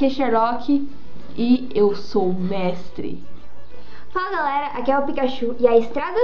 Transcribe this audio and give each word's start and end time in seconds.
aqui 0.00 0.06
é 0.06 0.10
Sherlock 0.10 0.88
e 1.36 1.68
eu 1.74 1.94
sou 1.94 2.30
o 2.30 2.34
mestre. 2.34 3.22
Fala 4.08 4.30
galera, 4.30 4.66
aqui 4.68 4.90
é 4.90 4.98
o 4.98 5.02
Pikachu 5.02 5.54
e 5.60 5.68
a 5.68 5.76
estrada 5.76 6.18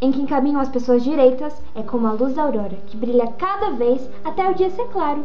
em 0.00 0.10
que 0.10 0.20
encaminham 0.20 0.60
as 0.60 0.68
pessoas 0.68 1.04
direitas 1.04 1.62
é 1.76 1.82
como 1.82 2.08
a 2.08 2.12
luz 2.12 2.34
da 2.34 2.42
aurora, 2.42 2.76
que 2.88 2.96
brilha 2.96 3.28
cada 3.38 3.70
vez 3.70 4.10
até 4.24 4.50
o 4.50 4.54
dia 4.54 4.70
ser 4.70 4.88
claro. 4.88 5.24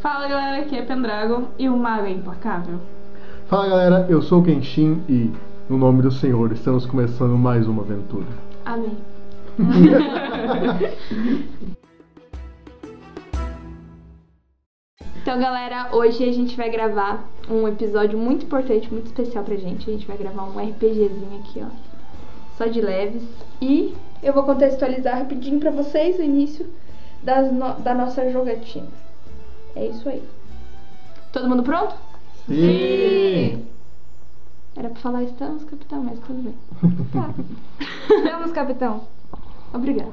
Fala 0.00 0.26
galera, 0.26 0.62
aqui 0.62 0.74
é 0.74 0.82
Pendragon 0.82 1.48
e 1.58 1.68
o 1.68 1.76
mago 1.76 2.06
é 2.06 2.12
implacável. 2.12 2.80
Fala 3.46 3.68
galera, 3.68 4.06
eu 4.08 4.22
sou 4.22 4.40
o 4.40 4.42
Kenshin 4.42 5.02
e, 5.06 5.30
no 5.68 5.76
nome 5.76 6.00
do 6.00 6.10
Senhor, 6.10 6.50
estamos 6.50 6.86
começando 6.86 7.36
mais 7.36 7.68
uma 7.68 7.82
aventura. 7.82 8.24
Amém. 8.64 8.96
Então, 15.26 15.40
galera, 15.40 15.88
hoje 15.90 16.22
a 16.22 16.32
gente 16.32 16.56
vai 16.56 16.70
gravar 16.70 17.28
um 17.50 17.66
episódio 17.66 18.16
muito 18.16 18.46
importante, 18.46 18.88
muito 18.92 19.06
especial 19.06 19.42
pra 19.42 19.56
gente. 19.56 19.90
A 19.90 19.92
gente 19.92 20.06
vai 20.06 20.16
gravar 20.16 20.44
um 20.44 20.56
RPGzinho 20.56 21.40
aqui, 21.40 21.64
ó. 21.64 21.68
Só 22.56 22.66
de 22.66 22.80
leves. 22.80 23.24
E 23.60 23.92
eu 24.22 24.32
vou 24.32 24.44
contextualizar 24.44 25.18
rapidinho 25.18 25.58
pra 25.58 25.72
vocês 25.72 26.16
o 26.20 26.22
início 26.22 26.64
no- 27.52 27.74
da 27.82 27.92
nossa 27.92 28.30
jogatina. 28.30 28.86
É 29.74 29.86
isso 29.86 30.08
aí. 30.08 30.22
Todo 31.32 31.48
mundo 31.48 31.64
pronto? 31.64 31.96
Sim! 32.46 33.66
Era 34.76 34.90
pra 34.90 35.00
falar 35.00 35.24
estamos, 35.24 35.64
capitão, 35.64 36.04
mas 36.04 36.20
tudo 36.20 36.40
bem. 36.40 36.54
Tá. 37.12 37.34
Vamos, 38.30 38.52
capitão. 38.52 39.00
Obrigada. 39.74 40.12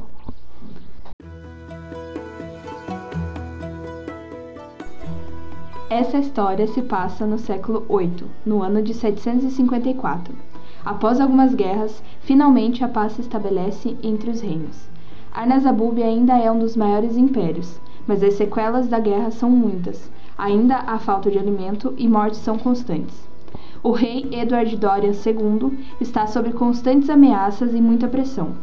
Essa 5.95 6.17
história 6.17 6.65
se 6.65 6.81
passa 6.81 7.23
no 7.23 7.37
século 7.37 7.85
VIII, 7.87 8.25
no 8.43 8.63
ano 8.63 8.81
de 8.81 8.95
754. 8.95 10.33
Após 10.83 11.21
algumas 11.21 11.53
guerras, 11.53 12.01
finalmente 12.21 12.83
a 12.83 12.87
paz 12.87 13.11
se 13.11 13.21
estabelece 13.21 13.95
entre 14.01 14.31
os 14.31 14.41
reinos. 14.41 14.89
Arnazabub 15.31 16.01
ainda 16.01 16.35
é 16.35 16.51
um 16.51 16.57
dos 16.57 16.75
maiores 16.75 17.15
impérios, 17.15 17.79
mas 18.07 18.23
as 18.23 18.33
sequelas 18.33 18.87
da 18.87 18.99
guerra 18.99 19.29
são 19.29 19.51
muitas. 19.51 20.11
Ainda 20.35 20.77
há 20.77 20.97
falta 20.97 21.29
de 21.29 21.37
alimento 21.37 21.93
e 21.95 22.07
mortes 22.07 22.39
são 22.39 22.57
constantes. 22.57 23.29
O 23.83 23.91
rei 23.91 24.27
Edward 24.31 24.75
Dorian 24.75 25.11
II 25.11 25.77
está 26.01 26.25
sob 26.25 26.53
constantes 26.53 27.07
ameaças 27.07 27.71
e 27.71 27.79
muita 27.79 28.07
pressão. 28.07 28.55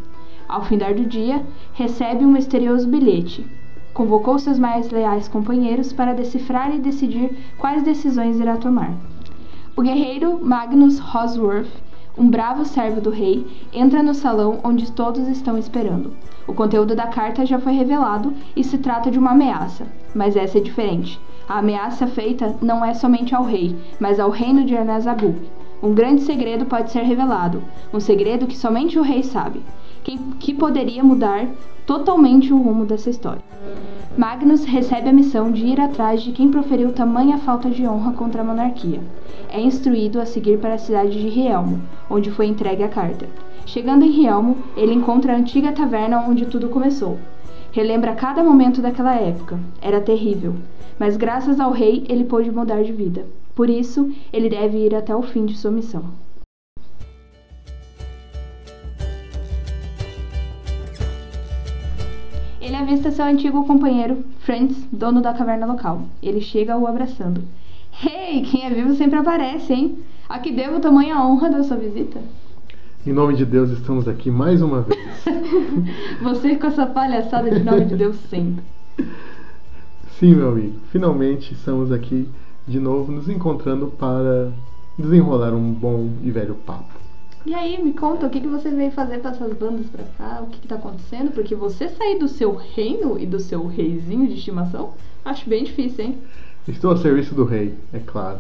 Ao 0.49 0.65
findar 0.65 0.97
do 0.97 1.05
dia, 1.05 1.47
recebe 1.75 2.25
um 2.25 2.33
misterioso 2.33 2.89
bilhete. 2.89 3.60
Convocou 3.93 4.39
seus 4.39 4.59
mais 4.59 4.91
leais 4.91 5.27
companheiros 5.27 5.93
para 5.93 6.15
decifrar 6.15 6.75
e 6.75 6.79
decidir 6.79 7.37
quais 7.59 7.83
decisões 7.83 8.39
irá 8.39 8.57
tomar. 8.57 8.93
O 9.77 9.83
guerreiro 9.83 10.39
Magnus 10.45 10.99
Rosworth, 10.99 11.69
um 12.17 12.29
bravo 12.29 12.65
servo 12.65 13.01
do 13.01 13.11
rei, 13.11 13.47
entra 13.73 14.03
no 14.03 14.15
salão 14.15 14.61
onde 14.63 14.93
todos 14.93 15.27
estão 15.29 15.57
esperando. 15.59 16.13
O 16.47 16.53
conteúdo 16.53 16.95
da 16.95 17.07
carta 17.07 17.47
já 17.47 17.59
foi 17.59 17.73
revelado 17.73 18.33
e 18.55 18.63
se 18.63 18.79
trata 18.79 19.11
de 19.11 19.19
uma 19.19 19.31
ameaça, 19.31 19.87
mas 20.15 20.37
essa 20.37 20.59
é 20.59 20.61
diferente. 20.61 21.21
A 21.49 21.59
ameaça 21.59 22.07
feita 22.07 22.57
não 22.61 22.85
é 22.85 22.95
somente 22.95 23.35
ao 23.35 23.45
rei, 23.45 23.77
mas 23.99 24.21
ao 24.21 24.31
reino 24.31 24.65
de 24.65 24.77
Arnazabub. 24.77 25.37
Um 25.83 25.95
grande 25.95 26.23
segredo 26.23 26.67
pode 26.67 26.91
ser 26.91 27.03
revelado, 27.03 27.63
um 27.93 27.99
segredo 27.99 28.47
que 28.47 28.57
somente 28.57 28.99
o 28.99 29.03
rei 29.03 29.23
sabe, 29.23 29.63
que 30.39 30.55
poderia 30.55 31.03
mudar 31.03 31.47
totalmente 31.87 32.53
o 32.53 32.61
rumo 32.61 32.85
dessa 32.85 33.11
história. 33.11 33.50
Magnus 34.17 34.65
recebe 34.65 35.09
a 35.09 35.13
missão 35.13 35.51
de 35.51 35.65
ir 35.65 35.81
atrás 35.81 36.23
de 36.23 36.33
quem 36.33 36.51
proferiu 36.51 36.93
tamanha 36.93 37.39
falta 37.39 37.71
de 37.71 37.87
honra 37.87 38.13
contra 38.13 38.43
a 38.43 38.45
monarquia. 38.45 39.01
É 39.49 39.61
instruído 39.61 40.21
a 40.21 40.27
seguir 40.27 40.59
para 40.59 40.75
a 40.75 40.79
cidade 40.79 41.21
de 41.21 41.29
Rielmo, 41.29 41.81
onde 42.09 42.31
foi 42.31 42.47
entregue 42.47 42.83
a 42.83 42.89
carta. 42.89 43.27
Chegando 43.67 44.05
em 44.05 44.11
Rielmo, 44.11 44.57
ele 44.77 44.93
encontra 44.93 45.33
a 45.33 45.37
antiga 45.37 45.73
taverna 45.73 46.25
onde 46.29 46.47
tudo 46.47 46.69
começou. 46.69 47.19
Relembra 47.73 48.15
cada 48.15 48.43
momento 48.43 48.83
daquela 48.83 49.15
época. 49.15 49.59
Era 49.81 50.01
terrível, 50.01 50.55
mas 50.99 51.17
graças 51.17 51.61
ao 51.61 51.71
rei 51.71 52.05
ele 52.09 52.25
pôde 52.25 52.51
mudar 52.51 52.83
de 52.83 52.93
vida. 52.93 53.27
Por 53.55 53.71
isso, 53.71 54.11
ele 54.33 54.49
deve 54.49 54.79
ir 54.79 54.95
até 54.95 55.15
o 55.15 55.23
fim 55.23 55.47
de 55.47 55.57
sua 55.57 55.71
missão. 55.71 56.05
Ele 62.91 62.99
avista 62.99 63.13
seu 63.13 63.25
antigo 63.25 63.65
companheiro, 63.69 64.25
Franz, 64.41 64.77
dono 64.91 65.23
da 65.23 65.33
caverna 65.33 65.65
local. 65.65 66.03
Ele 66.21 66.41
chega 66.41 66.77
o 66.77 66.89
abraçando. 66.89 67.41
Hey, 68.03 68.43
quem 68.43 68.67
é 68.67 68.71
vivo 68.71 68.97
sempre 68.97 69.17
aparece, 69.17 69.73
hein? 69.73 70.01
A 70.29 70.41
que 70.41 70.51
devo 70.51 70.81
tamanha 70.81 71.23
honra 71.23 71.49
da 71.51 71.63
sua 71.63 71.77
visita? 71.77 72.21
Em 73.07 73.13
nome 73.13 73.37
de 73.37 73.45
Deus, 73.45 73.71
estamos 73.71 74.09
aqui 74.09 74.29
mais 74.29 74.61
uma 74.61 74.83
vez. 74.83 74.99
Você 76.21 76.57
com 76.57 76.67
essa 76.67 76.85
palhaçada 76.85 77.49
de 77.49 77.63
nome 77.63 77.85
de 77.85 77.95
Deus 77.95 78.17
sempre. 78.29 78.65
Sim, 80.19 80.35
meu 80.35 80.49
amigo, 80.49 80.81
finalmente 80.91 81.55
estamos 81.55 81.93
aqui 81.93 82.29
de 82.67 82.81
novo 82.81 83.13
nos 83.13 83.29
encontrando 83.29 83.87
para 83.87 84.51
desenrolar 84.99 85.55
um 85.55 85.73
bom 85.73 86.11
e 86.25 86.31
velho 86.33 86.57
papo. 86.57 87.00
E 87.47 87.55
aí, 87.55 87.83
me 87.83 87.95
conta, 87.95 88.27
o 88.27 88.31
que, 88.31 88.41
que 88.41 88.47
você 88.47 88.69
veio 88.71 88.91
fazer 88.91 89.21
com 89.21 89.29
essas 89.29 89.53
bandas 89.55 89.87
pra 89.87 90.05
cá? 90.19 90.43
O 90.43 90.49
que, 90.49 90.61
que 90.61 90.69
tá 90.69 90.75
acontecendo? 90.75 91.31
Porque 91.31 91.55
você 91.55 91.89
sair 91.89 92.19
do 92.19 92.29
seu 92.29 92.55
reino 92.55 93.19
e 93.19 93.25
do 93.25 93.41
seu 93.41 93.67
reizinho 93.67 94.27
de 94.27 94.35
estimação, 94.35 94.91
acho 95.25 95.49
bem 95.49 95.65
difícil, 95.65 96.05
hein? 96.05 96.19
Estou 96.69 96.91
a 96.91 96.97
serviço 96.99 97.35
do 97.35 97.45
rei, 97.45 97.75
é 97.95 97.99
claro. 97.99 98.39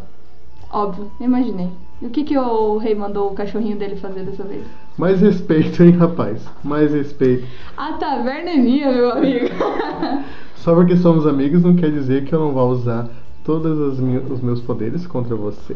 Óbvio, 0.71 1.11
imaginei. 1.19 1.71
E 2.03 2.06
o 2.06 2.11
que, 2.11 2.25
que 2.25 2.37
o 2.37 2.77
rei 2.77 2.94
mandou 2.94 3.31
o 3.31 3.34
cachorrinho 3.34 3.77
dele 3.77 3.97
fazer 3.97 4.22
dessa 4.22 4.44
vez? 4.44 4.65
Mais 4.99 5.21
respeito, 5.21 5.82
hein, 5.82 5.93
rapaz? 5.93 6.43
Mais 6.62 6.93
respeito. 6.93 7.47
A 7.77 7.94
taverna 7.94 8.50
é 8.50 8.56
minha, 8.56 8.93
meu 8.93 9.12
amigo. 9.12 9.47
Só 10.56 10.75
porque 10.75 10.97
somos 10.97 11.27
amigos 11.27 11.62
não 11.62 11.75
quer 11.75 11.91
dizer 11.91 12.27
que 12.27 12.34
eu 12.34 12.38
não 12.38 12.53
vou 12.53 12.71
usar 12.71 13.09
todos 13.43 13.99
os 13.99 14.41
meus 14.41 14.61
poderes 14.61 15.06
contra 15.06 15.34
você. 15.34 15.75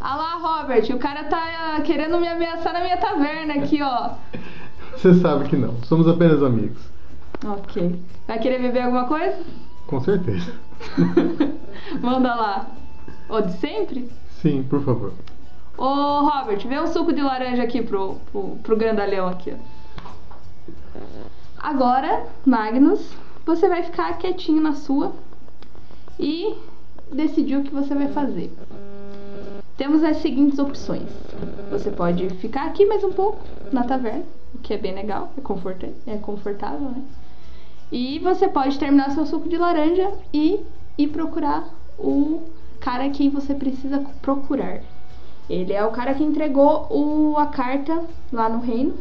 Ah 0.00 0.16
lá, 0.16 0.34
Robert, 0.36 0.84
o 0.94 0.98
cara 0.98 1.24
tá 1.24 1.76
ah, 1.76 1.80
querendo 1.82 2.18
me 2.18 2.26
ameaçar 2.26 2.72
na 2.72 2.80
minha 2.80 2.96
taverna 2.96 3.54
aqui, 3.54 3.82
ó. 3.82 4.12
Você 4.96 5.14
sabe 5.14 5.48
que 5.48 5.56
não, 5.56 5.76
somos 5.84 6.08
apenas 6.08 6.42
amigos. 6.42 6.80
Ok. 7.44 8.00
Vai 8.26 8.38
querer 8.38 8.60
beber 8.60 8.82
alguma 8.82 9.06
coisa? 9.06 9.38
Com 9.86 10.00
certeza. 10.00 10.52
Manda 12.00 12.34
lá. 12.34 12.66
Ô, 13.28 13.40
de 13.40 13.52
sempre? 13.58 14.10
Sim, 14.40 14.62
por 14.62 14.82
favor. 14.82 15.12
Ô, 15.76 16.20
Robert, 16.22 16.66
vê 16.66 16.80
um 16.80 16.86
suco 16.86 17.12
de 17.12 17.22
laranja 17.22 17.62
aqui 17.62 17.82
pro, 17.82 18.16
pro, 18.32 18.58
pro 18.62 18.76
grandalhão 18.76 19.28
aqui, 19.28 19.52
ó. 19.52 19.80
Agora, 21.58 22.26
Magnus, 22.44 23.14
você 23.44 23.68
vai 23.68 23.82
ficar 23.82 24.16
quietinho 24.16 24.62
na 24.62 24.72
sua 24.72 25.12
e 26.18 26.54
decidir 27.12 27.56
o 27.56 27.62
que 27.62 27.70
você 27.70 27.94
vai 27.94 28.08
fazer. 28.08 28.50
Temos 29.80 30.04
as 30.04 30.18
seguintes 30.18 30.58
opções. 30.58 31.08
Você 31.70 31.90
pode 31.90 32.28
ficar 32.34 32.66
aqui 32.66 32.84
mais 32.84 33.02
um 33.02 33.12
pouco 33.12 33.38
na 33.72 33.82
taverna, 33.82 34.24
o 34.54 34.58
que 34.58 34.74
é 34.74 34.76
bem 34.76 34.94
legal, 34.94 35.32
é, 35.38 35.40
conforta 35.40 35.88
é 36.06 36.18
confortável, 36.18 36.90
né? 36.90 37.02
E 37.90 38.18
você 38.18 38.46
pode 38.46 38.78
terminar 38.78 39.10
seu 39.12 39.24
suco 39.24 39.48
de 39.48 39.56
laranja 39.56 40.12
e 40.34 40.60
ir 40.98 41.06
procurar 41.06 41.66
o 41.98 42.42
cara 42.78 43.08
que 43.08 43.30
você 43.30 43.54
precisa 43.54 44.04
procurar. 44.20 44.82
Ele 45.48 45.72
é 45.72 45.82
o 45.82 45.92
cara 45.92 46.12
que 46.12 46.22
entregou 46.22 46.86
o, 46.90 47.38
a 47.38 47.46
carta 47.46 48.04
lá 48.30 48.50
no 48.50 48.60
reino. 48.60 48.92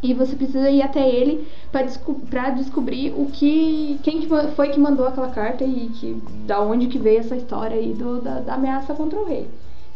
E 0.00 0.14
você 0.14 0.36
precisa 0.36 0.70
ir 0.70 0.80
até 0.80 1.10
ele 1.10 1.44
para 1.72 1.82
desco 1.82 2.14
descobrir 2.54 3.12
o 3.16 3.26
que. 3.32 3.98
quem 4.04 4.20
que 4.20 4.28
foi 4.54 4.68
que 4.68 4.78
mandou 4.78 5.08
aquela 5.08 5.30
carta 5.30 5.64
e 5.64 5.88
que, 5.88 6.22
da 6.46 6.60
onde 6.60 6.86
que 6.86 7.00
veio 7.00 7.18
essa 7.18 7.34
história 7.34 7.76
aí 7.76 7.92
do, 7.94 8.20
da, 8.20 8.38
da 8.38 8.54
ameaça 8.54 8.94
contra 8.94 9.18
o 9.18 9.24
rei. 9.24 9.48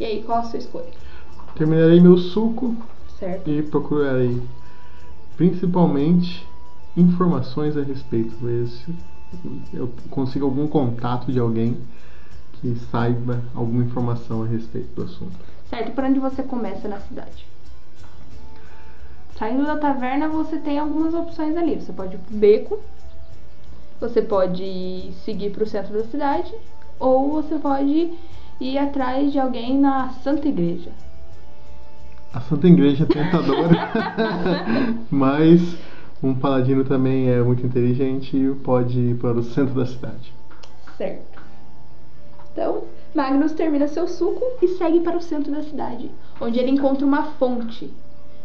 E 0.03 0.05
aí, 0.05 0.23
qual 0.25 0.39
a 0.39 0.43
sua 0.43 0.59
escolha? 0.59 0.91
Terminarei 1.55 2.01
meu 2.01 2.19
suco 2.19 2.75
Certo. 3.21 3.49
e 3.49 3.63
procurarei 3.63 4.43
principalmente 5.37 6.45
informações 6.97 7.77
a 7.77 7.83
respeito. 7.83 8.35
Ver 8.39 8.67
se 8.67 8.93
eu 9.73 9.89
consigo 10.11 10.45
algum 10.45 10.67
contato 10.67 11.31
de 11.31 11.39
alguém 11.39 11.79
que 12.55 12.75
saiba 12.91 13.45
alguma 13.55 13.85
informação 13.85 14.43
a 14.43 14.47
respeito 14.47 14.89
do 14.93 15.05
assunto. 15.05 15.39
Certo, 15.71 15.93
por 15.93 16.03
onde 16.03 16.19
você 16.19 16.43
começa 16.43 16.89
na 16.89 16.99
cidade? 16.99 17.47
Saindo 19.39 19.65
da 19.65 19.77
taverna, 19.77 20.29
você 20.29 20.59
tem 20.59 20.81
algumas 20.81 21.15
opções 21.15 21.57
ali. 21.57 21.77
Você 21.77 21.93
pode 21.93 22.17
ir 22.17 22.19
pro 22.19 22.37
beco, 22.37 22.81
você 24.01 24.21
pode 24.21 25.13
seguir 25.25 25.51
para 25.51 25.63
o 25.63 25.67
centro 25.67 25.93
da 25.93 26.03
cidade, 26.07 26.53
ou 26.99 27.31
você 27.41 27.57
pode 27.57 28.13
ir 28.61 28.79
atrás 28.79 29.33
de 29.33 29.39
alguém 29.39 29.79
na 29.79 30.11
Santa 30.23 30.49
Igreja. 30.49 30.91
A 32.33 32.41
Santa 32.41 32.67
Igreja 32.67 33.05
é 33.05 33.07
tentadora, 33.07 33.91
mas 35.11 35.77
um 36.23 36.35
paladino 36.35 36.85
também 36.85 37.29
é 37.29 37.43
muito 37.43 37.67
inteligente 37.67 38.37
e 38.37 38.55
pode 38.55 38.99
ir 38.99 39.17
para 39.19 39.39
o 39.39 39.43
centro 39.43 39.75
da 39.75 39.85
cidade. 39.85 40.33
Certo. 40.97 41.43
Então, 42.53 42.85
Magnus 43.15 43.53
termina 43.53 43.89
seu 43.89 44.07
suco 44.09 44.43
e 44.63 44.69
segue 44.69 45.01
para 45.01 45.17
o 45.17 45.21
centro 45.23 45.51
da 45.53 45.63
cidade, 45.63 46.11
onde 46.41 46.59
ele 46.59 46.71
encontra 46.71 47.05
uma 47.05 47.25
fonte. 47.33 47.93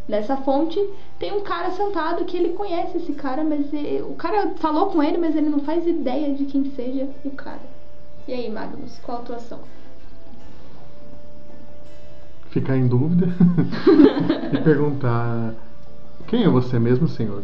Nessa 0.07 0.37
fonte 0.37 0.79
tem 1.19 1.33
um 1.33 1.41
cara 1.41 1.71
sentado 1.71 2.23
que 2.25 2.37
ele 2.37 2.49
conhece 2.53 2.97
esse 2.97 3.11
cara, 3.13 3.43
mas 3.43 3.73
ele- 3.73 4.01
o 4.01 4.15
cara 4.15 4.53
falou 4.57 4.87
com 4.87 5.03
ele, 5.03 5.17
mas 5.17 5.35
ele 5.35 5.49
não 5.49 5.59
faz 5.59 5.85
ideia 5.85 6.33
de 6.33 6.45
quem 6.45 6.71
seja 6.71 7.07
o 7.25 7.31
cara. 7.31 7.59
E 8.27 8.33
aí, 8.33 8.49
Magnus, 8.49 8.97
qual 9.03 9.19
a 9.19 9.21
tua 9.21 9.35
ação? 9.37 9.59
Ficar 12.57 12.75
em 12.75 12.87
dúvida 12.87 13.27
e 14.51 14.57
perguntar: 14.63 15.53
Quem 16.25 16.43
é 16.43 16.49
você 16.49 16.79
mesmo, 16.79 17.07
senhor? 17.07 17.43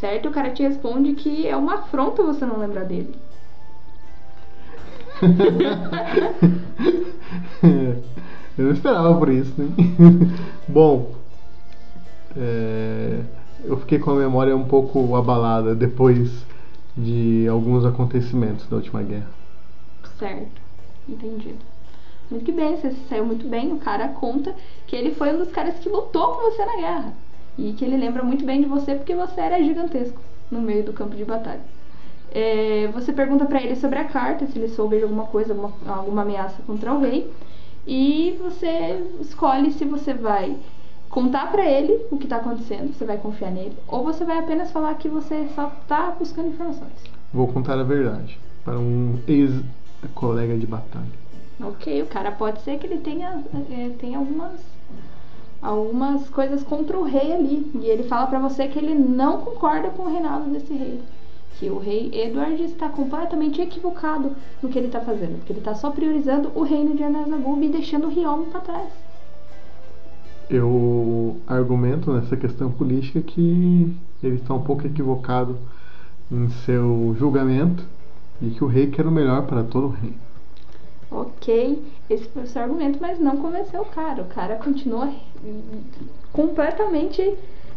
Certo? 0.00 0.28
O 0.28 0.32
cara 0.32 0.50
te 0.50 0.64
responde 0.64 1.12
que 1.12 1.46
é 1.46 1.56
uma 1.56 1.74
afronta 1.74 2.24
você 2.24 2.44
não 2.44 2.58
lembrar 2.58 2.82
dele. 2.82 3.14
Eu 8.58 8.64
não 8.64 8.72
esperava 8.72 9.16
por 9.16 9.28
isso, 9.28 9.52
né? 9.56 9.68
Bom, 10.66 11.14
é, 12.36 13.20
eu 13.64 13.76
fiquei 13.78 13.98
com 13.98 14.10
a 14.10 14.14
memória 14.14 14.56
um 14.56 14.64
pouco 14.64 15.14
abalada 15.14 15.76
depois 15.76 16.44
de 16.96 17.46
alguns 17.48 17.84
acontecimentos 17.84 18.66
da 18.66 18.76
última 18.76 19.02
guerra. 19.02 19.28
Certo, 20.18 20.60
entendido. 21.08 21.75
Muito 22.30 22.52
bem, 22.52 22.76
você 22.76 22.90
saiu 23.08 23.24
muito 23.24 23.46
bem. 23.46 23.72
O 23.72 23.78
cara 23.78 24.08
conta 24.08 24.54
que 24.86 24.96
ele 24.96 25.14
foi 25.14 25.34
um 25.34 25.38
dos 25.38 25.50
caras 25.50 25.78
que 25.78 25.88
lutou 25.88 26.34
com 26.34 26.50
você 26.50 26.64
na 26.64 26.76
guerra. 26.76 27.14
E 27.58 27.72
que 27.72 27.84
ele 27.84 27.96
lembra 27.96 28.22
muito 28.22 28.44
bem 28.44 28.60
de 28.60 28.66
você 28.66 28.94
porque 28.94 29.14
você 29.14 29.40
era 29.40 29.62
gigantesco 29.62 30.20
no 30.50 30.60
meio 30.60 30.84
do 30.84 30.92
campo 30.92 31.16
de 31.16 31.24
batalha. 31.24 31.60
É, 32.32 32.88
você 32.92 33.12
pergunta 33.12 33.46
pra 33.46 33.62
ele 33.62 33.76
sobre 33.76 33.98
a 33.98 34.04
carta, 34.04 34.46
se 34.46 34.58
ele 34.58 34.68
soube 34.68 34.98
de 34.98 35.04
alguma 35.04 35.24
coisa, 35.24 35.54
alguma, 35.54 35.72
alguma 35.86 36.22
ameaça 36.22 36.62
contra 36.66 36.92
o 36.92 37.00
rei. 37.00 37.30
E 37.86 38.36
você 38.42 39.00
escolhe 39.20 39.72
se 39.72 39.84
você 39.84 40.12
vai 40.12 40.56
contar 41.08 41.50
pra 41.50 41.64
ele 41.64 42.04
o 42.10 42.16
que 42.18 42.26
tá 42.26 42.36
acontecendo, 42.36 42.92
você 42.92 43.04
vai 43.04 43.16
confiar 43.16 43.50
nele, 43.50 43.76
ou 43.86 44.02
você 44.02 44.24
vai 44.24 44.38
apenas 44.38 44.70
falar 44.72 44.94
que 44.96 45.08
você 45.08 45.46
só 45.54 45.72
tá 45.86 46.14
buscando 46.18 46.48
informações. 46.48 46.92
Vou 47.32 47.46
contar 47.46 47.78
a 47.78 47.84
verdade 47.84 48.38
para 48.64 48.78
um 48.78 49.18
ex-colega 49.26 50.58
de 50.58 50.66
batalha. 50.66 51.25
Ok, 51.60 52.02
o 52.02 52.06
cara 52.06 52.30
pode 52.32 52.60
ser 52.60 52.78
que 52.78 52.86
ele 52.86 52.98
tenha, 52.98 53.42
é, 53.70 53.88
tenha 53.98 54.18
algumas, 54.18 54.60
algumas 55.62 56.28
coisas 56.28 56.62
contra 56.62 56.98
o 56.98 57.02
rei 57.02 57.32
ali. 57.32 57.70
E 57.80 57.86
ele 57.86 58.02
fala 58.02 58.26
pra 58.26 58.38
você 58.38 58.68
que 58.68 58.78
ele 58.78 58.94
não 58.94 59.40
concorda 59.40 59.88
com 59.88 60.02
o 60.02 60.12
reinado 60.12 60.50
desse 60.50 60.72
rei. 60.74 61.00
Que 61.58 61.70
o 61.70 61.78
rei 61.78 62.10
Edward 62.12 62.62
está 62.62 62.90
completamente 62.90 63.62
equivocado 63.62 64.32
no 64.62 64.68
que 64.68 64.78
ele 64.78 64.88
está 64.88 65.00
fazendo. 65.00 65.38
Porque 65.38 65.52
ele 65.52 65.60
está 65.60 65.74
só 65.74 65.90
priorizando 65.90 66.52
o 66.54 66.62
reino 66.62 66.94
de 66.94 67.02
Anazagub 67.02 67.64
e 67.64 67.70
deixando 67.70 68.06
o 68.06 68.10
Riom 68.10 68.44
pra 68.50 68.60
trás. 68.60 68.92
Eu 70.50 71.38
argumento 71.46 72.12
nessa 72.12 72.36
questão 72.36 72.70
política 72.70 73.22
que 73.22 73.96
ele 74.22 74.36
está 74.36 74.52
um 74.52 74.62
pouco 74.62 74.86
equivocado 74.86 75.56
em 76.30 76.50
seu 76.50 77.16
julgamento 77.18 77.82
e 78.42 78.50
que 78.50 78.62
o 78.62 78.66
rei 78.66 78.88
quer 78.88 79.06
o 79.06 79.10
melhor 79.10 79.46
para 79.46 79.64
todo 79.64 79.86
o 79.86 79.90
reino. 79.90 80.25
Ok, 81.16 81.82
esse 82.10 82.28
foi 82.28 82.42
o 82.42 82.46
seu 82.46 82.60
argumento, 82.60 82.98
mas 83.00 83.18
não 83.18 83.38
convenceu 83.38 83.80
o 83.80 83.86
cara. 83.86 84.22
O 84.22 84.26
cara 84.26 84.56
continua 84.56 85.06
hum, 85.42 85.80
completamente 86.30 87.22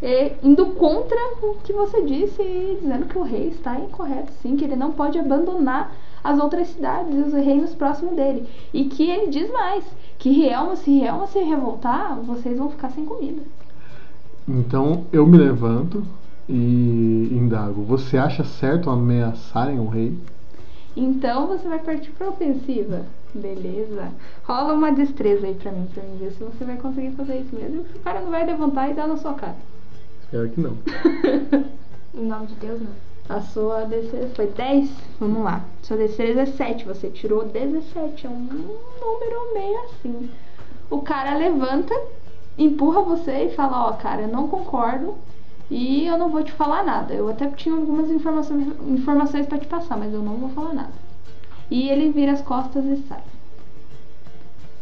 eh, 0.01 0.33
indo 0.43 0.65
contra 0.71 1.17
o 1.41 1.55
que 1.63 1.71
você 1.71 2.01
disse 2.01 2.41
e 2.41 2.79
dizendo 2.81 3.05
que 3.05 3.17
o 3.17 3.23
rei 3.23 3.47
está 3.47 3.79
incorreto, 3.79 4.33
sim, 4.41 4.57
que 4.57 4.65
ele 4.65 4.75
não 4.75 4.91
pode 4.91 5.17
abandonar 5.17 5.95
as 6.21 6.37
outras 6.37 6.67
cidades 6.67 7.13
e 7.15 7.21
os 7.21 7.33
reinos 7.33 7.73
próximos 7.73 8.13
dele. 8.13 8.45
E 8.73 8.85
que 8.85 9.09
ele 9.09 9.27
diz 9.27 9.49
mais, 9.53 9.85
que 10.17 10.29
Rielma, 10.29 10.75
se 10.75 10.91
Rielma 10.91 11.25
se 11.27 11.39
revoltar, 11.39 12.19
vocês 12.19 12.57
vão 12.57 12.69
ficar 12.69 12.89
sem 12.89 13.05
comida. 13.05 13.41
Então 14.45 15.05
eu 15.13 15.25
me 15.25 15.37
levanto 15.37 16.03
e 16.49 17.29
indago: 17.31 17.83
Você 17.83 18.17
acha 18.17 18.43
certo 18.43 18.89
ameaçarem 18.89 19.79
o 19.79 19.87
rei? 19.87 20.17
Então 20.97 21.47
você 21.47 21.67
vai 21.67 21.79
partir 21.79 22.11
pra 22.11 22.29
ofensiva. 22.29 23.05
Beleza. 23.33 24.11
Rola 24.43 24.73
uma 24.73 24.91
destreza 24.91 25.45
aí 25.45 25.53
pra 25.53 25.71
mim, 25.71 25.87
pra 25.93 26.03
mim 26.03 26.17
ver 26.17 26.31
se 26.31 26.43
você 26.43 26.65
vai 26.65 26.77
conseguir 26.77 27.11
fazer 27.11 27.41
isso 27.41 27.55
mesmo. 27.55 27.85
O 27.95 27.99
cara 27.99 28.21
não 28.21 28.31
vai 28.31 28.45
levantar 28.45 28.89
e 28.89 28.93
dar 28.93 29.07
na 29.07 29.17
sua 29.17 29.33
cara. 29.33 29.55
Espero 30.21 30.49
que 30.49 30.59
não. 30.59 30.77
Em 32.13 32.25
nome 32.25 32.47
de 32.47 32.55
Deus, 32.55 32.81
não. 32.81 33.09
A 33.29 33.41
sua 33.41 33.83
destreza 33.85 34.29
foi 34.35 34.47
10? 34.47 34.89
Vamos 35.19 35.43
lá. 35.43 35.63
Sua 35.83 35.97
destreza 35.97 36.41
é 36.41 36.45
7. 36.47 36.85
Você 36.85 37.09
tirou 37.09 37.45
17. 37.45 38.25
É 38.25 38.29
um 38.29 38.39
número 38.39 39.53
meio 39.53 39.79
assim. 39.85 40.29
O 40.89 41.03
cara 41.03 41.37
levanta, 41.37 41.93
empurra 42.57 43.01
você 43.01 43.45
e 43.45 43.55
fala: 43.55 43.89
Ó, 43.89 43.93
cara, 43.93 44.23
eu 44.23 44.27
não 44.27 44.47
concordo 44.47 45.13
e 45.69 46.07
eu 46.07 46.17
não 46.17 46.29
vou 46.29 46.43
te 46.43 46.51
falar 46.51 46.83
nada. 46.83 47.13
Eu 47.13 47.29
até 47.29 47.47
tinha 47.51 47.75
algumas 47.75 48.09
informações, 48.09 48.67
informações 48.87 49.45
para 49.45 49.59
te 49.59 49.67
passar, 49.67 49.95
mas 49.95 50.11
eu 50.11 50.23
não 50.23 50.37
vou 50.37 50.49
falar 50.49 50.73
nada. 50.73 51.08
E 51.71 51.89
ele 51.89 52.11
vira 52.11 52.31
as 52.33 52.41
costas 52.41 52.83
e 52.85 52.97
sai. 53.07 53.21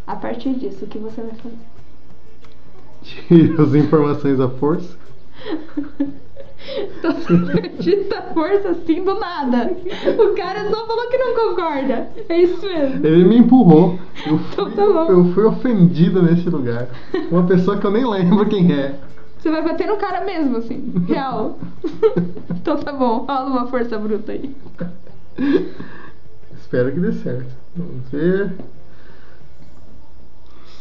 A 0.06 0.16
partir 0.16 0.54
disso, 0.56 0.86
o 0.86 0.88
que 0.88 0.98
você 0.98 1.22
vai 1.22 1.36
fazer? 1.36 1.58
Tire 3.04 3.62
as 3.62 3.74
informações 3.76 4.40
à 4.40 4.48
força. 4.50 4.98
Tô 7.02 7.14
perdida 7.46 8.22
força 8.34 8.70
assim 8.70 9.04
do 9.04 9.18
nada. 9.20 9.72
O 10.18 10.36
cara 10.36 10.70
só 10.70 10.86
falou 10.88 11.08
que 11.10 11.18
não 11.18 11.34
concorda. 11.36 12.10
É 12.28 12.42
isso 12.42 12.66
mesmo. 12.66 13.06
Ele 13.06 13.24
me 13.26 13.38
empurrou. 13.38 13.98
Eu 14.26 14.38
fui, 14.52 14.54
Então 14.54 14.72
tá 14.72 14.86
bom. 14.86 15.06
eu 15.12 15.34
fui 15.34 15.44
ofendido 15.46 16.22
nesse 16.24 16.50
lugar. 16.50 16.88
Uma 17.32 17.46
pessoa 17.46 17.78
que 17.78 17.86
eu 17.86 17.92
nem 17.92 18.06
lembro 18.10 18.46
quem 18.50 18.74
é. 18.74 18.96
Você 19.40 19.50
vai 19.52 19.62
bater 19.62 19.88
no 19.88 19.98
cara 19.98 20.26
mesmo, 20.26 20.58
assim. 20.58 20.94
Real. 21.08 21.58
então 22.52 22.78
tá 22.78 22.92
bom. 22.92 23.20
Rola 23.28 23.46
uma 23.50 23.68
força 23.68 23.98
bruta 23.98 24.32
aí. 24.34 24.54
Espero 26.68 26.92
que 26.92 27.00
dê 27.00 27.14
certo. 27.14 27.56
Vamos 27.78 28.10
ver. 28.10 28.52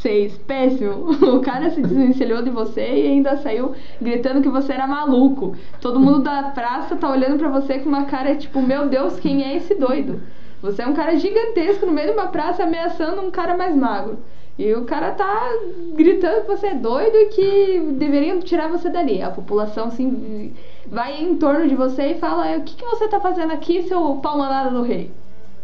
Seis. 0.00 0.36
Péssimo. 0.36 1.12
O 1.36 1.40
cara 1.40 1.70
se 1.70 1.80
desvencilhou 1.80 2.42
de 2.42 2.50
você 2.50 2.82
e 2.82 3.06
ainda 3.06 3.36
saiu 3.36 3.72
gritando 4.02 4.42
que 4.42 4.48
você 4.48 4.72
era 4.72 4.84
maluco. 4.88 5.56
Todo 5.80 6.00
mundo 6.00 6.18
da 6.18 6.50
praça 6.50 6.96
tá 6.96 7.08
olhando 7.08 7.38
pra 7.38 7.48
você 7.48 7.78
com 7.78 7.88
uma 7.88 8.04
cara 8.04 8.34
tipo, 8.34 8.60
meu 8.60 8.88
Deus, 8.88 9.20
quem 9.20 9.44
é 9.44 9.56
esse 9.56 9.76
doido? 9.76 10.20
Você 10.60 10.82
é 10.82 10.86
um 10.88 10.92
cara 10.92 11.14
gigantesco 11.14 11.86
no 11.86 11.92
meio 11.92 12.08
de 12.08 12.14
uma 12.14 12.26
praça 12.26 12.64
ameaçando 12.64 13.22
um 13.22 13.30
cara 13.30 13.56
mais 13.56 13.76
magro. 13.76 14.18
E 14.58 14.74
o 14.74 14.84
cara 14.86 15.12
tá 15.12 15.52
gritando 15.94 16.40
que 16.40 16.48
você 16.48 16.66
é 16.66 16.74
doido 16.74 17.14
e 17.14 17.26
que 17.26 17.80
deveriam 17.92 18.40
tirar 18.40 18.66
você 18.66 18.90
dali. 18.90 19.22
A 19.22 19.30
população 19.30 19.86
assim 19.86 20.52
vai 20.88 21.22
em 21.22 21.36
torno 21.36 21.68
de 21.68 21.76
você 21.76 22.06
e 22.08 22.18
fala: 22.18 22.56
O 22.56 22.62
que, 22.62 22.74
que 22.74 22.84
você 22.84 23.06
tá 23.06 23.20
fazendo 23.20 23.52
aqui, 23.52 23.84
seu 23.84 24.16
pau 24.16 24.36
mandado 24.36 24.74
do 24.74 24.82
rei? 24.82 25.12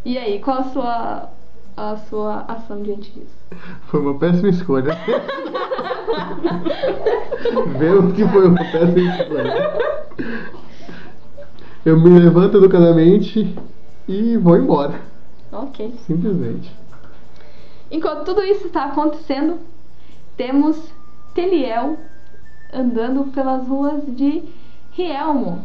E 0.04 0.18
aí, 0.18 0.40
qual 0.40 0.58
a 0.58 0.64
sua, 0.64 1.30
a 1.76 1.96
sua 1.96 2.40
ação 2.48 2.82
diante 2.82 3.12
disso? 3.12 3.36
Foi 3.86 4.00
uma 4.00 4.18
péssima 4.18 4.48
escolha. 4.48 4.96
Vemos 7.78 8.14
que 8.14 8.26
foi 8.28 8.48
uma 8.48 8.58
péssima 8.58 9.14
escolha. 9.16 9.72
Eu 11.84 12.00
me 12.00 12.18
levanto 12.18 12.58
educadamente 12.58 13.56
e 14.08 14.36
vou 14.36 14.56
embora. 14.56 15.00
Ok. 15.52 15.94
Simplesmente. 16.06 16.74
Enquanto 17.90 18.24
tudo 18.24 18.42
isso 18.42 18.66
está 18.66 18.86
acontecendo, 18.86 19.58
temos 20.36 20.76
Teliel 21.34 21.98
andando 22.72 23.24
pelas 23.32 23.68
ruas 23.68 24.02
de 24.06 24.42
Rielmo. 24.92 25.64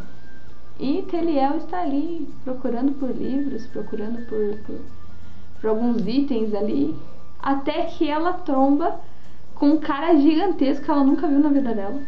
E 0.78 1.02
Teliel 1.02 1.56
está 1.56 1.80
ali 1.82 2.28
procurando 2.44 2.92
por 2.92 3.10
livros, 3.10 3.66
procurando 3.66 4.24
por, 4.26 4.56
por, 4.64 4.76
por 5.60 5.70
alguns 5.70 6.06
itens 6.06 6.54
ali, 6.54 6.94
até 7.42 7.82
que 7.82 8.08
ela 8.08 8.32
tromba 8.32 9.00
com 9.54 9.70
um 9.70 9.76
cara 9.78 10.14
gigantesco 10.16 10.84
que 10.84 10.90
ela 10.90 11.02
nunca 11.04 11.26
viu 11.26 11.40
na 11.40 11.48
vida 11.48 11.74
dela. 11.74 12.00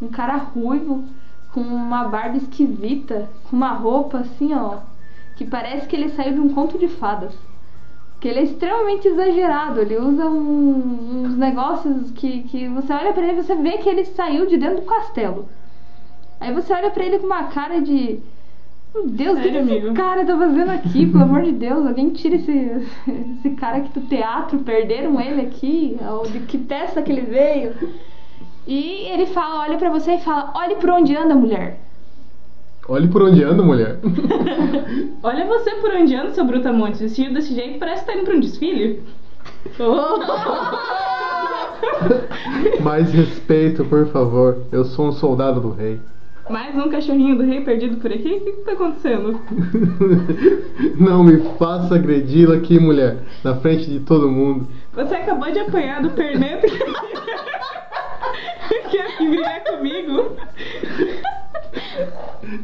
Um 0.00 0.08
cara 0.08 0.36
ruivo, 0.36 1.04
com 1.52 1.60
uma 1.60 2.04
barba 2.08 2.36
esquisita, 2.38 3.28
com 3.44 3.56
uma 3.56 3.72
roupa 3.72 4.18
assim, 4.18 4.54
ó, 4.54 4.78
que 5.36 5.44
parece 5.44 5.86
que 5.86 5.96
ele 5.96 6.08
saiu 6.10 6.34
de 6.34 6.40
um 6.40 6.54
conto 6.54 6.78
de 6.78 6.88
fadas. 6.88 7.34
Que 8.20 8.28
ele 8.28 8.40
é 8.40 8.44
extremamente 8.44 9.06
exagerado, 9.06 9.80
ele 9.80 9.98
usa 9.98 10.24
um- 10.30 11.24
uns 11.24 11.36
negócios 11.36 12.10
que, 12.12 12.42
que 12.44 12.68
você 12.68 12.92
olha 12.92 13.12
pra 13.12 13.22
ele 13.22 13.38
e 13.38 13.42
você 13.42 13.54
vê 13.54 13.78
que 13.78 13.88
ele 13.88 14.04
saiu 14.06 14.46
de 14.46 14.56
dentro 14.56 14.76
do 14.80 14.86
castelo. 14.86 15.46
Aí 16.40 16.52
você 16.52 16.72
olha 16.72 16.90
pra 16.90 17.04
ele 17.04 17.18
com 17.18 17.26
uma 17.26 17.44
cara 17.44 17.80
de. 17.80 18.20
Meu 18.94 19.08
Deus, 19.08 19.38
o 19.38 19.42
que, 19.42 19.50
que 19.50 19.64
Sério, 19.64 19.86
esse 19.88 19.94
cara 19.94 20.24
tá 20.24 20.38
fazendo 20.38 20.70
aqui? 20.70 21.06
Pelo 21.06 21.24
amor 21.24 21.42
de 21.42 21.52
Deus, 21.52 21.86
alguém 21.86 22.10
tira 22.10 22.36
esse, 22.36 22.52
esse 23.38 23.50
cara 23.56 23.78
aqui 23.78 23.98
do 23.98 24.06
teatro, 24.06 24.58
perderam 24.60 25.20
ele 25.20 25.42
aqui, 25.42 25.98
ou 26.08 26.26
de 26.26 26.40
que 26.40 26.56
peça 26.56 27.02
que 27.02 27.12
ele 27.12 27.22
veio. 27.22 27.74
E 28.66 29.06
ele 29.12 29.26
fala, 29.26 29.60
olha 29.60 29.76
pra 29.76 29.90
você 29.90 30.14
e 30.14 30.20
fala, 30.20 30.52
olhe 30.54 30.76
por 30.76 30.90
onde 30.90 31.14
anda, 31.14 31.34
mulher. 31.34 31.78
Olhe 32.88 33.08
por 33.08 33.22
onde 33.22 33.42
ando, 33.42 33.64
mulher. 33.64 33.98
Olha 35.20 35.44
você 35.44 35.72
por 35.72 35.90
onde 35.90 36.14
anda, 36.14 36.30
seu 36.30 36.44
brutamonte. 36.44 36.98
Vestido 36.98 37.34
desse 37.34 37.52
jeito 37.52 37.80
parece 37.80 38.04
que 38.04 38.06
tá 38.06 38.16
indo 38.16 38.24
pra 38.24 38.36
um 38.36 38.40
desfile. 38.40 39.02
Mais 42.80 43.12
respeito, 43.12 43.84
por 43.84 44.06
favor. 44.06 44.58
Eu 44.70 44.84
sou 44.84 45.08
um 45.08 45.12
soldado 45.12 45.60
do 45.60 45.72
rei. 45.72 45.98
Mais 46.48 46.76
um 46.76 46.88
cachorrinho 46.88 47.36
do 47.36 47.42
rei 47.42 47.60
perdido 47.62 47.96
por 47.96 48.12
aqui? 48.12 48.34
O 48.34 48.40
que, 48.40 48.52
que 48.52 48.62
tá 48.62 48.72
acontecendo? 48.72 49.40
Não 50.96 51.24
me 51.24 51.40
faça 51.58 51.96
agredi-la 51.96 52.56
aqui, 52.56 52.78
mulher. 52.78 53.18
Na 53.42 53.56
frente 53.56 53.90
de 53.90 54.00
todo 54.00 54.30
mundo. 54.30 54.68
Você 54.94 55.14
acabou 55.16 55.50
de 55.50 55.58
apanhar 55.58 56.00
do 56.00 56.10
perneta 56.10 56.68
que 56.68 56.78
quer 58.90 59.18
brigar 59.18 59.64
comigo. 59.64 60.36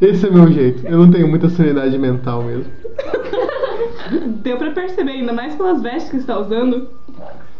Esse 0.01 0.27
é 0.27 0.31
meu 0.31 0.49
jeito. 0.51 0.87
Eu 0.87 0.97
não 0.99 1.11
tenho 1.11 1.27
muita 1.27 1.49
sanidade 1.49 1.97
mental 1.97 2.43
mesmo. 2.43 2.71
Deu 4.41 4.57
pra 4.57 4.71
perceber, 4.71 5.11
ainda 5.11 5.33
mais 5.33 5.55
pelas 5.55 5.81
vestes 5.81 6.09
que 6.09 6.17
está 6.17 6.39
usando. 6.39 6.87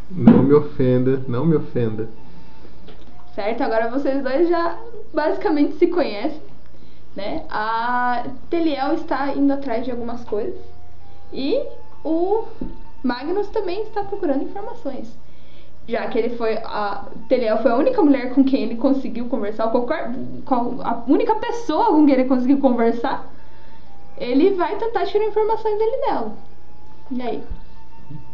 Não 0.10 0.42
me 0.44 0.54
ofenda, 0.54 1.22
não 1.28 1.46
me 1.46 1.56
ofenda. 1.56 2.08
Certo? 3.36 3.62
Agora 3.62 3.90
vocês 3.90 4.22
dois 4.24 4.48
já 4.48 4.78
basicamente 5.14 5.74
se 5.78 5.88
conhecem, 5.88 6.42
né? 7.16 7.46
A 7.50 8.26
Teliel 8.50 8.94
está 8.94 9.34
indo 9.34 9.52
atrás 9.52 9.84
de 9.86 9.92
algumas 9.92 10.24
coisas 10.24 10.60
e 11.32 11.60
o 12.04 12.46
Magnus 13.02 13.48
também 13.50 13.82
está 13.84 14.04
procurando 14.04 14.44
informações. 14.44 15.18
Já 15.88 16.08
que 16.08 16.18
ele 16.18 16.38
foi 16.38 16.54
a 16.58 17.06
Teliel 17.28 17.58
foi 17.58 17.72
a 17.72 17.76
única 17.76 18.02
mulher 18.02 18.34
com 18.34 18.44
quem 18.44 18.64
ele 18.64 18.76
conseguiu 18.76 19.26
conversar, 19.26 19.70
qualquer, 19.70 20.14
qual, 20.46 20.76
a 20.82 21.04
única 21.08 21.36
pessoa 21.36 21.88
com 21.88 22.06
quem 22.06 22.14
ele 22.14 22.26
conseguiu 22.26 22.60
conversar, 22.60 23.28
ele 24.18 24.54
vai 24.54 24.78
tentar 24.78 25.06
tirar 25.08 25.26
informações 25.26 25.78
dele 25.78 25.98
dela. 26.06 26.32
E 27.12 27.22
aí? 27.22 27.44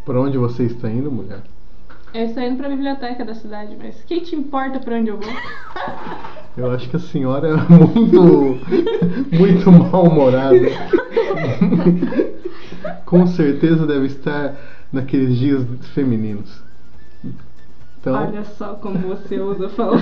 Pra 0.06 0.20
onde 0.20 0.38
você 0.38 0.64
está 0.64 0.90
indo, 0.90 1.12
mulher? 1.12 1.42
Eu 2.14 2.26
estou 2.26 2.42
indo 2.42 2.58
pra 2.58 2.70
biblioteca 2.70 3.24
da 3.24 3.36
cidade, 3.36 3.78
mas 3.78 4.04
quem 4.04 4.22
te 4.22 4.36
importa 4.36 4.80
pra 4.80 4.96
onde 4.96 5.10
eu 5.10 5.18
vou? 5.18 5.32
Eu 6.58 6.72
acho 6.72 6.90
que 6.90 6.96
a 6.96 7.00
senhora 7.00 7.50
é 7.50 7.56
muito, 7.72 8.60
muito 9.32 9.72
mal-humorada. 9.72 10.58
Com 13.06 13.28
certeza 13.28 13.86
deve 13.86 14.08
estar 14.08 14.56
naqueles 14.92 15.38
dias 15.38 15.64
femininos. 15.94 16.62
Então, 18.02 18.14
Olha 18.14 18.44
só 18.44 18.76
como 18.76 18.98
você 19.00 19.40
usa 19.40 19.70
falar. 19.70 20.02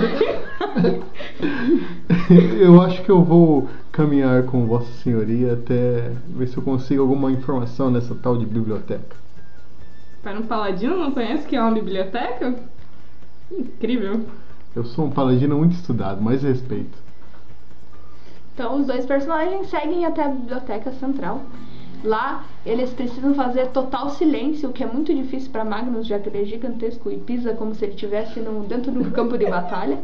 eu 2.58 2.80
acho 2.80 3.02
que 3.02 3.10
eu 3.10 3.22
vou 3.22 3.68
caminhar 3.92 4.44
com 4.44 4.66
Vossa 4.66 4.90
Senhoria 5.02 5.54
até 5.54 6.12
ver 6.28 6.48
se 6.48 6.56
eu 6.56 6.62
consigo 6.62 7.02
alguma 7.02 7.30
informação 7.32 7.90
nessa 7.90 8.14
tal 8.14 8.38
de 8.38 8.46
biblioteca. 8.46 9.27
Para 10.28 10.40
um 10.40 10.42
paladino 10.42 10.94
não 10.94 11.10
conhece 11.10 11.48
que 11.48 11.56
é 11.56 11.60
uma 11.62 11.70
biblioteca? 11.70 12.54
Incrível. 13.50 14.26
Eu 14.76 14.84
sou 14.84 15.06
um 15.06 15.10
paladino 15.10 15.56
muito 15.56 15.72
estudado, 15.72 16.20
mais 16.20 16.42
respeito. 16.42 16.98
Então 18.52 18.78
os 18.78 18.86
dois 18.86 19.06
personagens 19.06 19.70
seguem 19.70 20.04
até 20.04 20.24
a 20.24 20.28
biblioteca 20.28 20.92
central. 20.92 21.40
Lá 22.04 22.44
eles 22.66 22.90
precisam 22.90 23.34
fazer 23.34 23.68
total 23.68 24.10
silêncio, 24.10 24.68
o 24.68 24.72
que 24.74 24.84
é 24.84 24.86
muito 24.86 25.14
difícil 25.14 25.50
para 25.50 25.64
Magnus, 25.64 26.06
já 26.06 26.18
que 26.18 26.28
ele 26.28 26.42
é 26.42 26.44
gigantesco 26.44 27.10
e 27.10 27.16
pisa 27.16 27.54
como 27.54 27.74
se 27.74 27.86
ele 27.86 27.94
estivesse 27.94 28.38
dentro 28.68 28.92
de 28.92 28.98
um 28.98 29.10
campo 29.10 29.38
de 29.38 29.46
batalha. 29.46 29.98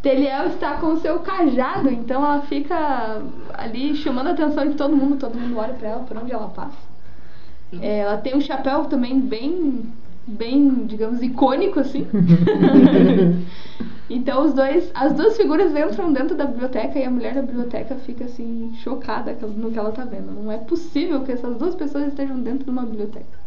Teliel 0.00 0.46
está 0.46 0.78
com 0.78 0.94
o 0.94 1.00
seu 1.00 1.18
cajado, 1.18 1.90
então 1.90 2.24
ela 2.24 2.40
fica 2.40 3.20
ali 3.52 3.94
chamando 3.94 4.28
a 4.28 4.30
atenção 4.30 4.66
de 4.66 4.76
todo 4.76 4.96
mundo, 4.96 5.18
todo 5.18 5.38
mundo 5.38 5.58
olha 5.58 5.74
para 5.74 5.88
ela 5.88 6.04
por 6.04 6.16
onde 6.16 6.32
ela 6.32 6.48
passa. 6.48 6.87
É, 7.80 7.98
ela 7.98 8.16
tem 8.16 8.34
um 8.34 8.40
chapéu 8.40 8.86
também 8.86 9.20
bem, 9.20 9.82
bem, 10.26 10.86
digamos, 10.86 11.22
icônico 11.22 11.80
assim. 11.80 12.06
então 14.08 14.46
os 14.46 14.54
dois, 14.54 14.90
as 14.94 15.12
duas 15.12 15.36
figuras 15.36 15.74
entram 15.74 16.12
dentro 16.12 16.36
da 16.36 16.46
biblioteca 16.46 16.98
e 16.98 17.04
a 17.04 17.10
mulher 17.10 17.34
da 17.34 17.42
biblioteca 17.42 17.94
fica 17.96 18.24
assim 18.24 18.72
chocada 18.82 19.32
no 19.32 19.70
que 19.70 19.78
ela 19.78 19.92
tá 19.92 20.04
vendo. 20.04 20.32
Não 20.32 20.50
é 20.50 20.58
possível 20.58 21.22
que 21.22 21.32
essas 21.32 21.56
duas 21.56 21.74
pessoas 21.74 22.08
estejam 22.08 22.40
dentro 22.40 22.64
de 22.64 22.70
uma 22.70 22.86
biblioteca. 22.86 23.38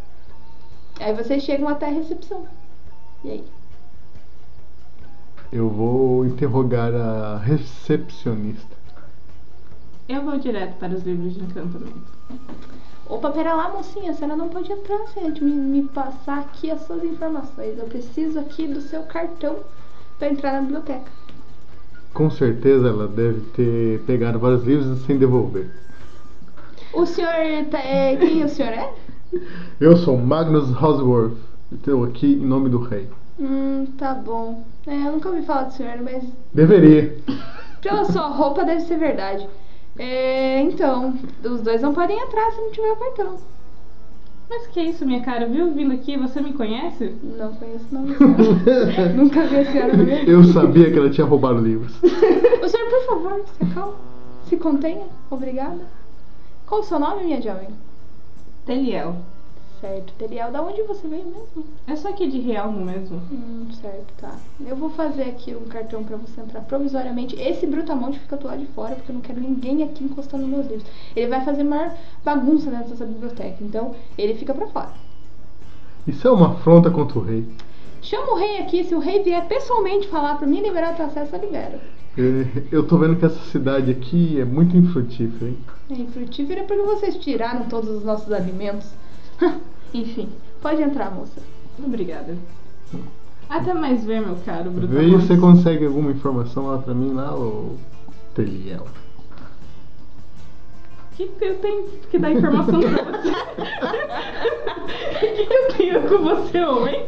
Aí 0.99 1.13
vocês 1.13 1.43
chegam 1.43 1.67
até 1.67 1.87
a 1.87 1.91
recepção. 1.91 2.45
E 3.23 3.31
aí? 3.31 3.43
Eu 5.51 5.67
vou 5.67 6.25
interrogar 6.25 6.93
a 6.93 7.37
recepcionista. 7.39 8.77
Eu 10.07 10.23
vou 10.23 10.37
direto 10.37 10.77
para 10.77 10.93
os 10.93 11.03
livros 11.03 11.33
de 11.33 11.41
encantamento. 11.41 12.21
Opa, 13.11 13.29
pera 13.29 13.53
lá, 13.53 13.69
mocinha, 13.69 14.11
a 14.11 14.13
senhora 14.13 14.37
não 14.37 14.47
pode 14.47 14.71
entrar 14.71 15.05
sem 15.07 15.29
me, 15.41 15.51
me 15.51 15.83
passar 15.89 16.39
aqui 16.39 16.71
as 16.71 16.79
suas 16.87 17.03
informações. 17.03 17.77
Eu 17.77 17.83
preciso 17.83 18.39
aqui 18.39 18.65
do 18.65 18.79
seu 18.79 19.03
cartão 19.03 19.57
para 20.17 20.29
entrar 20.29 20.53
na 20.53 20.61
biblioteca. 20.61 21.11
Com 22.13 22.31
certeza 22.31 22.87
ela 22.87 23.09
deve 23.09 23.41
ter 23.51 23.99
pegado 24.03 24.39
vários 24.39 24.63
livros 24.63 24.97
sem 25.01 25.17
devolver. 25.17 25.69
O 26.93 27.05
senhor. 27.05 27.33
Tá, 27.69 27.79
é, 27.79 28.15
quem 28.15 28.45
o 28.45 28.49
senhor 28.49 28.71
é? 28.71 28.93
Eu 29.77 29.97
sou 29.97 30.17
Magnus 30.17 30.69
Hosworth. 30.81 31.35
Estou 31.69 32.05
aqui 32.05 32.35
em 32.35 32.45
nome 32.45 32.69
do 32.69 32.79
rei. 32.79 33.09
Hum, 33.37 33.87
tá 33.97 34.13
bom. 34.13 34.63
É, 34.87 34.95
eu 34.95 35.11
nunca 35.11 35.27
ouvi 35.27 35.41
falar 35.41 35.63
do 35.63 35.73
senhor, 35.73 35.97
mas 36.01 36.23
Deveria. 36.53 37.13
pela 37.81 38.05
sua 38.05 38.27
roupa 38.27 38.63
deve 38.63 38.81
ser 38.81 38.97
verdade. 38.97 39.45
É, 39.97 40.61
então, 40.61 41.13
os 41.43 41.61
dois 41.61 41.81
não 41.81 41.93
podem 41.93 42.17
entrar 42.19 42.51
se 42.51 42.61
não 42.61 42.71
tiver 42.71 42.91
o 42.91 42.95
cartão. 42.95 43.37
Mas 44.49 44.67
que 44.67 44.81
isso, 44.81 45.05
minha 45.05 45.21
cara? 45.21 45.47
Viu 45.47 45.73
vindo 45.73 45.93
aqui? 45.93 46.17
Você 46.17 46.41
me 46.41 46.51
conhece? 46.53 47.15
Não 47.23 47.53
conheço 47.53 47.85
o 47.89 47.93
nome 47.93 48.13
da 48.13 48.17
senhora. 48.17 49.13
nunca 49.13 49.45
vi 49.47 49.57
a 49.59 49.71
senhora 49.71 49.95
na 49.95 50.03
minha 50.03 50.19
vida. 50.19 50.31
Eu 50.31 50.43
sabia 50.43 50.91
que 50.91 50.97
ela 50.99 51.09
tinha 51.09 51.25
roubado 51.25 51.59
livros. 51.61 51.93
O 52.03 52.67
senhor, 52.67 52.89
por 52.89 53.05
favor, 53.05 53.41
se 53.45 53.63
acalme. 53.63 53.95
Se 54.45 54.57
contenha. 54.57 55.05
Obrigada. 55.29 55.79
Qual 56.67 56.81
o 56.81 56.83
seu 56.83 56.99
nome, 56.99 57.23
minha 57.23 57.41
jovem? 57.41 57.69
Teliel. 58.65 59.15
Certo. 59.81 60.13
Teriel, 60.13 60.51
da 60.51 60.61
onde 60.61 60.83
você 60.83 61.07
veio 61.07 61.25
mesmo? 61.25 61.65
É 61.87 61.95
só 61.95 62.09
aqui 62.09 62.29
de 62.29 62.39
Realmo 62.39 62.85
mesmo. 62.85 63.19
Hum, 63.31 63.65
certo, 63.81 64.13
tá. 64.19 64.35
Eu 64.63 64.75
vou 64.75 64.91
fazer 64.91 65.23
aqui 65.23 65.55
um 65.55 65.67
cartão 65.67 66.03
pra 66.03 66.17
você 66.17 66.39
entrar 66.39 66.61
provisoriamente. 66.61 67.35
Esse 67.41 67.65
brutamonte 67.65 68.19
fica 68.19 68.37
do 68.37 68.45
lado 68.45 68.59
de 68.59 68.67
fora, 68.67 68.93
porque 68.93 69.11
eu 69.11 69.15
não 69.15 69.21
quero 69.21 69.41
ninguém 69.41 69.81
aqui 69.81 70.03
encostando 70.03 70.43
nos 70.45 70.51
meus 70.51 70.67
livros. 70.67 70.87
Ele 71.15 71.27
vai 71.27 71.43
fazer 71.43 71.63
maior 71.63 71.91
bagunça 72.23 72.69
dentro 72.69 72.89
dessa 72.91 73.05
biblioteca, 73.05 73.57
então 73.63 73.95
ele 74.15 74.35
fica 74.35 74.53
pra 74.53 74.67
fora. 74.67 74.91
Isso 76.07 76.27
é 76.27 76.31
uma 76.31 76.53
afronta 76.53 76.91
contra 76.91 77.17
o 77.17 77.23
rei. 77.23 77.43
Chama 78.03 78.33
o 78.33 78.35
rei 78.35 78.59
aqui, 78.59 78.83
se 78.83 78.93
o 78.93 78.99
rei 78.99 79.23
vier 79.23 79.47
pessoalmente 79.47 80.07
falar 80.09 80.35
pra 80.37 80.45
mim 80.45 80.61
liberar 80.61 80.95
teu 80.95 81.05
acesso, 81.07 81.35
eu 81.35 81.41
libero. 81.41 81.79
É, 82.17 82.63
Eu 82.71 82.85
tô 82.85 82.97
vendo 82.97 83.15
que 83.15 83.25
essa 83.25 83.39
cidade 83.45 83.89
aqui 83.89 84.39
é 84.39 84.45
muito 84.45 84.77
infrutífera, 84.77 85.49
hein? 85.49 85.57
É 85.89 86.03
porque 86.13 86.83
vocês 86.83 87.15
tiraram 87.15 87.67
todos 87.67 87.89
os 87.89 88.03
nossos 88.03 88.31
alimentos. 88.31 88.87
Enfim, 89.93 90.29
pode 90.61 90.81
entrar, 90.81 91.11
moça. 91.11 91.41
Obrigada. 91.83 92.35
Até 93.49 93.73
mais 93.73 94.03
ver, 94.05 94.21
meu 94.21 94.35
caro 94.45 94.71
Vê 94.71 94.79
Brutamonte. 94.87 95.21
se 95.21 95.27
você 95.27 95.37
consegue 95.37 95.85
alguma 95.85 96.11
informação 96.11 96.67
lá 96.67 96.77
pra 96.77 96.93
mim, 96.93 97.13
lá, 97.13 97.35
ô 97.35 97.75
Teliel. 98.33 98.85
O 101.11 101.15
que, 101.17 101.27
que 101.27 101.43
eu 101.45 101.55
tenho 101.59 101.83
que 102.09 102.17
dar 102.17 102.31
informação 102.31 102.79
pra 102.79 102.89
você? 102.89 103.29
O 103.29 103.33
que, 105.19 105.45
que 105.45 105.53
eu 105.53 105.67
tenho 105.75 106.07
com 106.07 106.17
você, 106.23 106.63
homem? 106.63 107.05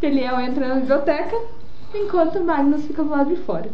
Teliel 0.00 0.40
entra 0.40 0.68
na 0.68 0.74
biblioteca, 0.76 1.36
enquanto 1.94 2.40
Magnus 2.42 2.86
fica 2.86 3.02
do 3.02 3.10
lado 3.10 3.28
de 3.34 3.36
fora. 3.42 3.68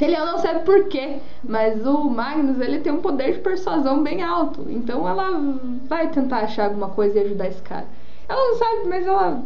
Teliel 0.00 0.24
não 0.24 0.38
sabe 0.38 0.64
por 0.64 0.84
quê, 0.84 1.18
mas 1.44 1.84
o 1.84 2.08
Magnus 2.08 2.58
ele 2.58 2.80
tem 2.80 2.90
um 2.90 3.02
poder 3.02 3.34
de 3.34 3.40
persuasão 3.40 4.02
bem 4.02 4.22
alto. 4.22 4.64
Então 4.70 5.06
ela 5.06 5.38
vai 5.86 6.08
tentar 6.08 6.38
achar 6.38 6.64
alguma 6.64 6.88
coisa 6.88 7.18
e 7.18 7.24
ajudar 7.26 7.48
esse 7.48 7.60
cara. 7.60 7.84
Ela 8.26 8.48
não 8.48 8.56
sabe, 8.56 8.88
mas 8.88 9.06
ela 9.06 9.42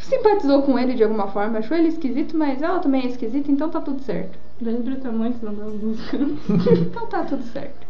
simpatizou 0.00 0.62
com 0.62 0.76
ele 0.76 0.94
de 0.94 1.04
alguma 1.04 1.28
forma, 1.28 1.60
achou 1.60 1.76
ele 1.76 1.86
esquisito, 1.86 2.36
mas 2.36 2.60
ela 2.60 2.80
também 2.80 3.02
é 3.04 3.06
esquisita, 3.06 3.52
então 3.52 3.70
tá 3.70 3.80
tudo 3.80 4.02
certo. 4.02 4.36
Dois 4.60 4.80
Brutamontes 4.80 5.40
não 5.40 5.54
dão 5.54 5.70
música. 5.70 6.16
então 6.82 7.06
tá 7.06 7.22
tudo 7.22 7.44
certo. 7.44 7.86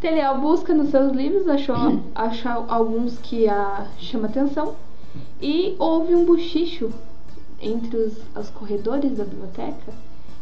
Teliel 0.00 0.38
busca 0.38 0.72
nos 0.72 0.90
seus 0.90 1.12
livros, 1.12 1.48
achou, 1.48 2.04
achou 2.14 2.66
alguns 2.68 3.18
que 3.18 3.48
a 3.48 3.84
chama 3.98 4.28
atenção 4.28 4.76
e 5.42 5.74
houve 5.76 6.14
um 6.14 6.24
bochicho 6.24 6.88
entre 7.60 7.96
os, 7.96 8.16
os 8.36 8.48
corredores 8.50 9.16
da 9.16 9.24
biblioteca 9.24 9.92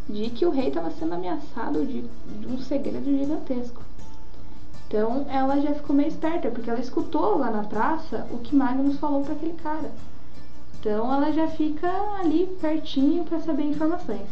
de 0.08 0.30
que 0.30 0.46
o 0.46 0.50
rei 0.50 0.68
estava 0.68 0.90
sendo 0.90 1.14
ameaçado 1.14 1.84
de, 1.84 2.02
de 2.02 2.46
um 2.46 2.58
segredo 2.58 3.04
gigantesco. 3.04 3.82
Então 4.86 5.26
ela 5.28 5.60
já 5.60 5.74
ficou 5.74 5.94
meio 5.94 6.08
esperta, 6.08 6.50
porque 6.50 6.70
ela 6.70 6.80
escutou 6.80 7.36
lá 7.36 7.50
na 7.50 7.62
praça 7.64 8.26
o 8.30 8.38
que 8.38 8.56
Magnus 8.56 8.98
falou 8.98 9.22
para 9.22 9.34
aquele 9.34 9.52
cara. 9.52 9.90
Então 10.80 11.12
ela 11.12 11.30
já 11.30 11.46
fica 11.48 11.90
ali 12.20 12.46
pertinho 12.60 13.24
para 13.24 13.40
saber 13.40 13.64
informações. 13.64 14.26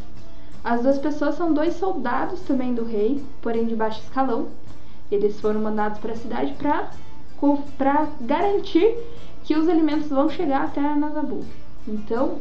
As 0.65 0.83
duas 0.83 0.99
pessoas 0.99 1.37
são 1.37 1.53
dois 1.53 1.75
soldados 1.75 2.41
também 2.41 2.75
do 2.75 2.85
rei, 2.85 3.23
porém 3.43 3.67
de 3.67 3.77
baixo 3.77 4.01
escalão. 4.01 4.49
Eles 5.11 5.39
foram 5.41 5.61
mandados 5.61 5.99
para 5.99 6.13
a 6.13 6.17
cidade 6.17 6.57
para 7.79 8.09
garantir 8.21 8.97
que 9.45 9.57
os 9.57 9.69
alimentos 9.69 10.09
vão 10.09 10.29
chegar 10.29 10.65
até 10.65 10.81
a 10.81 10.97
Nazabu. 10.97 11.45
Então, 11.87 12.39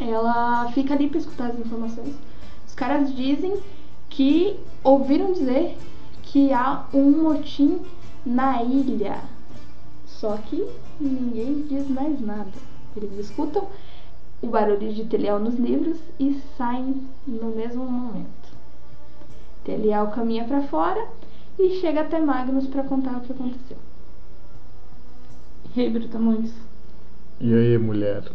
ela 0.00 0.68
fica 0.72 0.94
ali 0.94 1.08
para 1.08 1.18
escutar 1.18 1.50
as 1.50 1.58
informações. 1.58 2.14
Os 2.74 2.78
caras 2.80 3.14
dizem 3.14 3.56
que 4.10 4.58
ouviram 4.82 5.32
dizer 5.32 5.78
que 6.24 6.52
há 6.52 6.86
um 6.92 7.22
motim 7.22 7.80
na 8.26 8.64
ilha. 8.64 9.20
Só 10.06 10.36
que 10.38 10.68
ninguém 10.98 11.62
diz 11.68 11.88
mais 11.88 12.20
nada. 12.20 12.50
Eles 12.96 13.16
escutam 13.16 13.68
o 14.42 14.48
barulho 14.48 14.92
de 14.92 15.04
Telial 15.04 15.38
nos 15.38 15.54
livros 15.54 15.98
e 16.18 16.42
saem 16.58 17.06
no 17.28 17.54
mesmo 17.54 17.84
momento. 17.84 18.26
Telial 19.62 20.10
caminha 20.10 20.44
para 20.44 20.62
fora 20.62 21.06
e 21.56 21.78
chega 21.80 22.00
até 22.00 22.18
Magnus 22.18 22.66
para 22.66 22.82
contar 22.82 23.18
o 23.18 23.20
que 23.20 23.30
aconteceu. 23.30 23.76
Rei 25.76 25.88
Brutamontes, 25.90 26.52
E 27.40 27.54
aí, 27.54 27.78
mulher? 27.78 28.32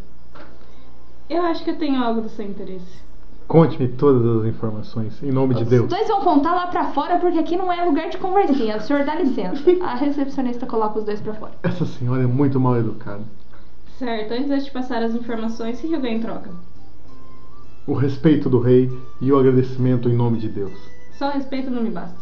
eu 1.30 1.42
acho 1.42 1.62
que 1.62 1.72
eu 1.72 1.78
tenho 1.78 2.02
algo 2.02 2.22
do 2.22 2.30
seu 2.30 2.46
interesse. 2.46 3.09
Conte-me 3.50 3.88
todas 3.88 4.24
as 4.42 4.46
informações, 4.46 5.24
em 5.24 5.32
nome 5.32 5.56
de 5.56 5.64
Os 5.64 5.70
Deus. 5.70 5.90
dois 5.90 6.08
vão 6.08 6.22
contar 6.22 6.54
lá 6.54 6.68
pra 6.68 6.92
fora 6.92 7.18
porque 7.18 7.40
aqui 7.40 7.58
não 7.58 7.74
é 7.74 7.84
lugar 7.84 8.08
de 8.08 8.20
conversinha. 8.20 8.78
O 8.78 8.80
senhor 8.80 9.04
dá 9.04 9.16
licença. 9.16 9.64
A 9.82 9.96
recepcionista 9.98 10.68
coloca 10.68 11.00
os 11.00 11.04
dois 11.04 11.20
pra 11.20 11.34
fora. 11.34 11.54
Essa 11.64 11.84
senhora 11.84 12.22
é 12.22 12.28
muito 12.28 12.60
mal 12.60 12.78
educada. 12.78 13.24
Certo, 13.98 14.36
antes 14.36 14.46
de 14.46 14.54
eu 14.54 14.64
te 14.64 14.70
passar 14.70 15.02
as 15.02 15.16
informações, 15.16 15.80
o 15.80 15.82
que 15.82 15.92
eu 15.92 16.00
ganho 16.00 16.18
em 16.18 16.22
troca? 16.22 16.52
O 17.88 17.94
respeito 17.96 18.52
do 18.52 18.60
rei 18.60 18.88
e 19.20 19.32
o 19.32 19.40
agradecimento 19.40 20.08
em 20.08 20.14
nome 20.14 20.38
de 20.38 20.48
Deus. 20.48 20.78
Só 21.18 21.32
respeito 21.32 21.72
não 21.72 21.82
me 21.82 21.90
basta. 21.90 22.20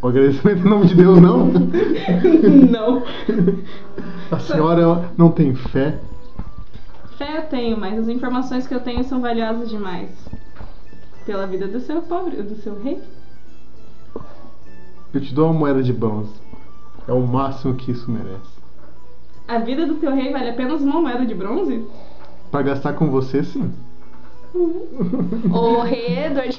O 0.00 0.06
agradecimento 0.06 0.64
em 0.64 0.70
nome 0.70 0.86
de 0.86 0.94
Deus, 0.94 1.20
não? 1.20 1.48
não. 2.70 3.02
A 4.30 4.38
senhora 4.38 5.10
não 5.18 5.32
tem 5.32 5.56
fé? 5.56 5.98
Fé 7.18 7.38
eu 7.38 7.42
tenho, 7.48 7.76
mas 7.76 7.98
as 7.98 8.06
informações 8.06 8.64
que 8.64 8.74
eu 8.74 8.80
tenho 8.80 9.02
são 9.02 9.20
valiosas 9.20 9.68
demais. 9.68 10.08
Pela 11.24 11.46
vida 11.46 11.68
do 11.68 11.80
seu 11.80 12.02
pobre, 12.02 12.42
do 12.42 12.56
seu 12.56 12.80
rei. 12.82 13.00
Eu 15.14 15.20
te 15.20 15.34
dou 15.34 15.50
uma 15.50 15.58
moeda 15.58 15.82
de 15.82 15.92
bronze. 15.92 16.32
É 17.06 17.12
o 17.12 17.20
máximo 17.20 17.74
que 17.74 17.90
isso 17.90 18.10
merece. 18.10 18.62
A 19.46 19.58
vida 19.58 19.86
do 19.86 19.94
teu 19.96 20.14
rei 20.14 20.32
vale 20.32 20.50
apenas 20.50 20.80
uma 20.80 21.00
moeda 21.00 21.26
de 21.26 21.34
bronze? 21.34 21.84
Pra 22.50 22.62
gastar 22.62 22.94
com 22.94 23.10
você, 23.10 23.42
sim. 23.42 23.72
Ô, 24.54 25.80
rei, 25.82 26.28
dor 26.30 26.48
de 26.48 26.58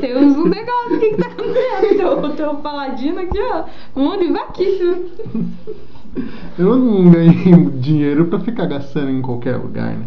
Temos 0.00 0.36
um 0.36 0.48
negócio. 0.48 0.96
O 0.96 1.00
que, 1.00 1.10
que 1.10 1.16
tá 1.16 1.28
acontecendo? 1.28 1.96
Teu, 1.96 2.36
teu 2.36 2.54
paladino 2.56 3.20
aqui, 3.20 3.38
ó. 3.40 3.64
Mundo 3.94 4.22
invaquíssimo. 4.22 5.04
Eu 6.58 6.76
não 6.76 7.10
ganhei 7.10 7.52
dinheiro 7.80 8.26
pra 8.26 8.38
ficar 8.38 8.66
gastando 8.66 9.10
em 9.10 9.20
qualquer 9.20 9.56
lugar, 9.56 9.96
né? 9.96 10.06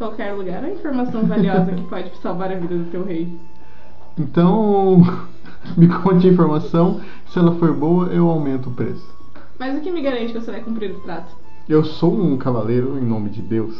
Qualquer 0.00 0.32
lugar 0.32 0.64
é 0.64 0.72
informação 0.72 1.26
valiosa 1.26 1.72
que 1.72 1.82
pode 1.82 2.16
salvar 2.22 2.50
a 2.50 2.54
vida 2.54 2.74
do 2.74 2.90
teu 2.90 3.04
rei. 3.04 3.38
Então, 4.18 5.02
me 5.76 5.88
conte 5.88 6.26
a 6.26 6.32
informação. 6.32 7.02
Se 7.28 7.38
ela 7.38 7.54
for 7.56 7.74
boa, 7.74 8.06
eu 8.06 8.26
aumento 8.26 8.70
o 8.70 8.72
preço. 8.72 9.06
Mas 9.58 9.76
o 9.76 9.82
que 9.82 9.92
me 9.92 10.00
garante 10.00 10.32
que 10.32 10.40
você 10.40 10.52
vai 10.52 10.62
cumprir 10.62 10.92
o 10.92 11.00
trato? 11.00 11.36
Eu 11.68 11.84
sou 11.84 12.18
um 12.18 12.38
cavaleiro 12.38 12.96
em 12.98 13.04
nome 13.04 13.28
de 13.28 13.42
Deus. 13.42 13.78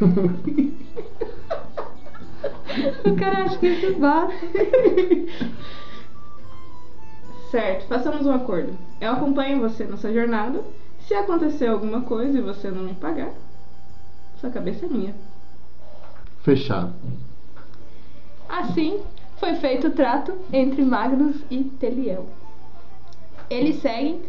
O 3.04 3.14
cara 3.16 3.44
acha 3.44 3.58
que 3.58 3.66
isso 3.66 4.00
basta. 4.00 4.32
Certo, 7.50 7.86
façamos 7.86 8.24
um 8.24 8.32
acordo. 8.32 8.72
Eu 8.98 9.12
acompanho 9.12 9.60
você 9.60 9.84
nessa 9.84 10.10
jornada. 10.10 10.64
Se 11.06 11.12
acontecer 11.12 11.66
alguma 11.66 12.00
coisa 12.00 12.38
e 12.38 12.40
você 12.40 12.70
não 12.70 12.84
me 12.84 12.94
pagar, 12.94 13.30
sua 14.40 14.48
cabeça 14.48 14.86
é 14.86 14.88
minha. 14.88 15.14
Fechado. 16.42 16.92
Assim, 18.48 19.00
foi 19.38 19.54
feito 19.54 19.88
o 19.88 19.90
trato 19.92 20.34
entre 20.52 20.84
Magnus 20.84 21.36
e 21.50 21.64
Teliel. 21.64 22.26
Eles 23.48 23.76
seguem 23.76 24.20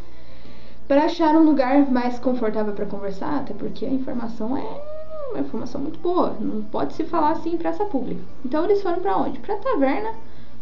para 0.88 1.06
achar 1.06 1.36
um 1.36 1.44
lugar 1.44 1.90
mais 1.92 2.20
confortável 2.20 2.74
para 2.74 2.86
conversar, 2.86 3.40
até 3.40 3.54
porque 3.54 3.86
a 3.86 3.90
informação 3.90 4.58
é 4.58 4.94
uma 5.32 5.40
informação 5.40 5.82
muito 5.82 6.00
boa, 6.00 6.36
não 6.40 6.62
pode 6.64 6.94
se 6.94 7.04
falar 7.04 7.32
assim 7.32 7.54
em 7.54 7.58
praça 7.58 7.84
pública. 7.86 8.22
Então 8.46 8.64
eles 8.66 8.82
foram 8.82 9.00
para 9.00 9.18
onde? 9.18 9.40
Para 9.40 9.56
a 9.56 9.60
taverna, 9.60 10.12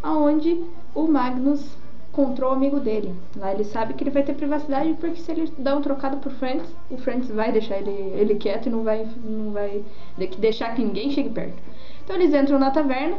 aonde 0.02 0.64
o 0.96 1.08
Magnus 1.08 1.66
encontrou 2.12 2.52
o 2.52 2.54
amigo 2.54 2.80
dele. 2.80 3.16
Lá 3.38 3.54
ele 3.54 3.64
sabe 3.64 3.94
que 3.94 4.04
ele 4.04 4.12
vai 4.12 4.24
ter 4.24 4.34
privacidade 4.34 4.94
porque 5.00 5.22
se 5.22 5.32
ele 5.32 5.52
dá 5.58 5.76
um 5.76 5.82
trocado 5.82 6.18
pro 6.18 6.30
Francis, 6.30 6.76
o 6.90 6.98
Francis 6.98 7.34
vai 7.34 7.52
deixar 7.52 7.78
ele, 7.78 7.92
ele 7.92 8.36
quieto 8.36 8.68
e 8.68 8.70
não 8.70 8.84
vai, 8.84 9.08
não 9.24 9.52
vai 9.52 9.84
de- 10.18 10.28
deixar 10.38 10.76
que 10.76 10.84
ninguém 10.84 11.10
chegue 11.12 11.30
perto. 11.30 11.56
Então 12.04 12.16
eles 12.16 12.34
entram 12.34 12.60
na 12.60 12.70
taverna, 12.70 13.18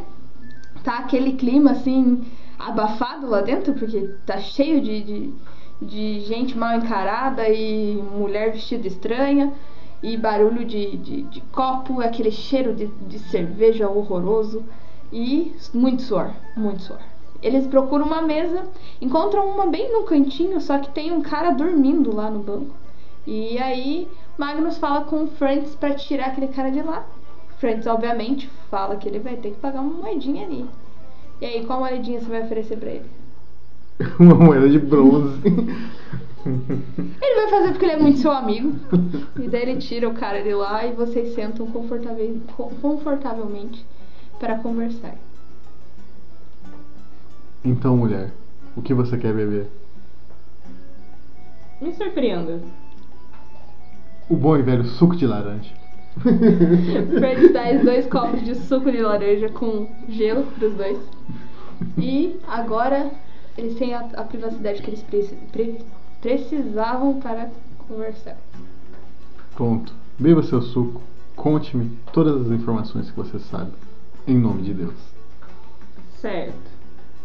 tá 0.83 0.99
aquele 0.99 1.33
clima 1.33 1.71
assim 1.71 2.23
abafado 2.57 3.27
lá 3.27 3.41
dentro, 3.41 3.73
porque 3.73 4.09
tá 4.25 4.37
cheio 4.37 4.79
de, 4.79 5.03
de, 5.03 5.33
de 5.81 6.19
gente 6.21 6.55
mal 6.57 6.77
encarada 6.77 7.49
e 7.49 7.95
mulher 7.95 8.51
vestida 8.51 8.87
estranha 8.87 9.51
e 10.03 10.15
barulho 10.17 10.63
de, 10.65 10.97
de, 10.97 11.21
de 11.23 11.41
copo, 11.41 11.99
aquele 11.99 12.29
cheiro 12.29 12.75
de, 12.75 12.87
de 12.87 13.17
cerveja 13.17 13.89
horroroso 13.89 14.63
e 15.11 15.53
muito 15.73 16.03
suor, 16.03 16.31
muito 16.55 16.83
suor. 16.83 17.12
Eles 17.43 17.67
procuram 17.67 18.05
uma 18.05 18.21
mesa, 18.21 18.63
encontram 19.01 19.45
uma 19.49 19.67
bem 19.67 19.91
no 19.91 20.03
cantinho, 20.03 20.61
só 20.61 20.79
que 20.79 20.89
tem 20.91 21.11
um 21.11 21.21
cara 21.21 21.51
dormindo 21.51 22.15
lá 22.15 22.31
no 22.31 22.39
banco. 22.39 22.73
E 23.27 23.59
aí 23.59 24.07
Magnus 24.37 24.77
fala 24.77 25.03
com 25.03 25.25
o 25.25 25.27
Francis 25.27 25.75
pra 25.75 25.93
tirar 25.93 26.27
aquele 26.27 26.47
cara 26.47 26.71
de 26.71 26.81
lá. 26.81 27.05
Francis, 27.59 27.85
obviamente, 27.85 28.49
fala 28.71 28.95
que 28.95 29.09
ele 29.09 29.19
vai 29.19 29.35
ter 29.35 29.51
que 29.51 29.59
pagar 29.59 29.81
uma 29.81 30.03
moedinha 30.03 30.45
ali. 30.45 30.65
E 31.41 31.45
aí, 31.45 31.65
qual 31.65 31.79
moedinha 31.79 32.21
você 32.21 32.29
vai 32.29 32.43
oferecer 32.43 32.77
pra 32.77 32.89
ele? 32.89 33.05
Uma 34.19 34.35
moeda 34.35 34.69
de 34.69 34.79
bronze. 34.79 35.39
Ele 36.45 37.35
vai 37.35 37.49
fazer 37.49 37.69
porque 37.69 37.85
ele 37.85 37.93
é 37.93 37.99
muito 37.99 38.19
seu 38.19 38.31
amigo. 38.31 38.73
E 39.39 39.47
daí 39.47 39.61
ele 39.61 39.77
tira 39.77 40.09
o 40.09 40.13
cara 40.13 40.43
de 40.43 40.53
lá 40.53 40.85
e 40.85 40.91
vocês 40.91 41.33
sentam 41.33 41.65
confortavelmente 42.81 43.85
para 44.39 44.57
conversar. 44.57 45.15
Então, 47.63 47.95
mulher, 47.95 48.31
o 48.75 48.81
que 48.81 48.93
você 48.93 49.17
quer 49.17 49.33
beber? 49.33 49.67
Me 51.81 51.93
surpreenda. 51.93 52.61
O 54.29 54.35
bom 54.35 54.57
e 54.57 54.61
velho 54.61 54.85
suco 54.85 55.15
de 55.15 55.25
laranja. 55.27 55.73
Fred 56.19 57.77
os 57.77 57.83
dois 57.83 58.07
copos 58.07 58.43
de 58.43 58.55
suco 58.55 58.91
de 58.91 59.01
laranja 59.01 59.49
com 59.49 59.87
gelo 60.07 60.45
pros 60.51 60.73
dois. 60.73 60.99
E 61.97 62.39
agora 62.47 63.11
eles 63.57 63.75
têm 63.75 63.93
a, 63.93 63.99
a 64.15 64.23
privacidade 64.23 64.81
que 64.81 64.89
eles 64.89 65.01
preci- 65.03 65.35
pre- 65.51 65.79
precisavam 66.21 67.19
para 67.19 67.49
conversar. 67.87 68.37
Pronto. 69.55 69.93
Beba 70.19 70.43
seu 70.43 70.61
suco. 70.61 71.01
Conte-me 71.35 71.97
todas 72.11 72.45
as 72.45 72.51
informações 72.51 73.09
que 73.09 73.17
você 73.17 73.39
sabe. 73.39 73.71
Em 74.27 74.37
nome 74.37 74.61
de 74.61 74.73
Deus. 74.73 74.93
Certo. 76.21 76.72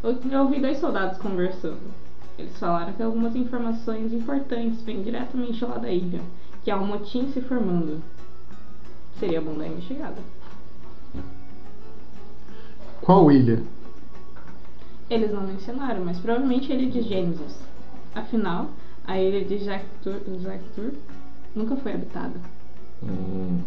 Eu 0.03 0.17
eu 0.31 0.41
ouvi 0.43 0.61
dois 0.61 0.79
soldados 0.79 1.19
conversando. 1.19 1.81
Eles 2.39 2.57
falaram 2.59 2.93
que 2.93 3.03
algumas 3.03 3.35
informações 3.35 4.13
importantes 4.13 4.81
vêm 4.83 5.03
diretamente 5.03 5.65
lá 5.65 5.77
da 5.77 5.91
ilha, 5.91 6.21
que 6.63 6.71
há 6.71 6.77
um 6.77 6.87
motim 6.87 7.33
se 7.33 7.41
formando. 7.41 8.01
Seria 9.19 9.41
bom 9.41 9.55
dar 9.55 9.65
uma 9.65 9.67
investigada. 9.67 10.23
Qual 13.01 13.33
ilha? 13.33 13.63
Eles 15.11 15.33
não 15.33 15.43
mencionaram, 15.43 16.05
mas 16.05 16.19
provavelmente 16.19 16.71
a 16.71 16.77
ilha 16.77 16.91
de 16.91 17.03
Gênesis. 17.03 17.59
Afinal, 18.15 18.71
a 19.05 19.19
ilha 19.19 19.45
de 19.45 19.59
Jactur, 19.59 20.21
Jactur 20.41 20.93
nunca 21.57 21.75
foi 21.77 21.95
habitada. 21.95 22.39
Hum. 23.03 23.63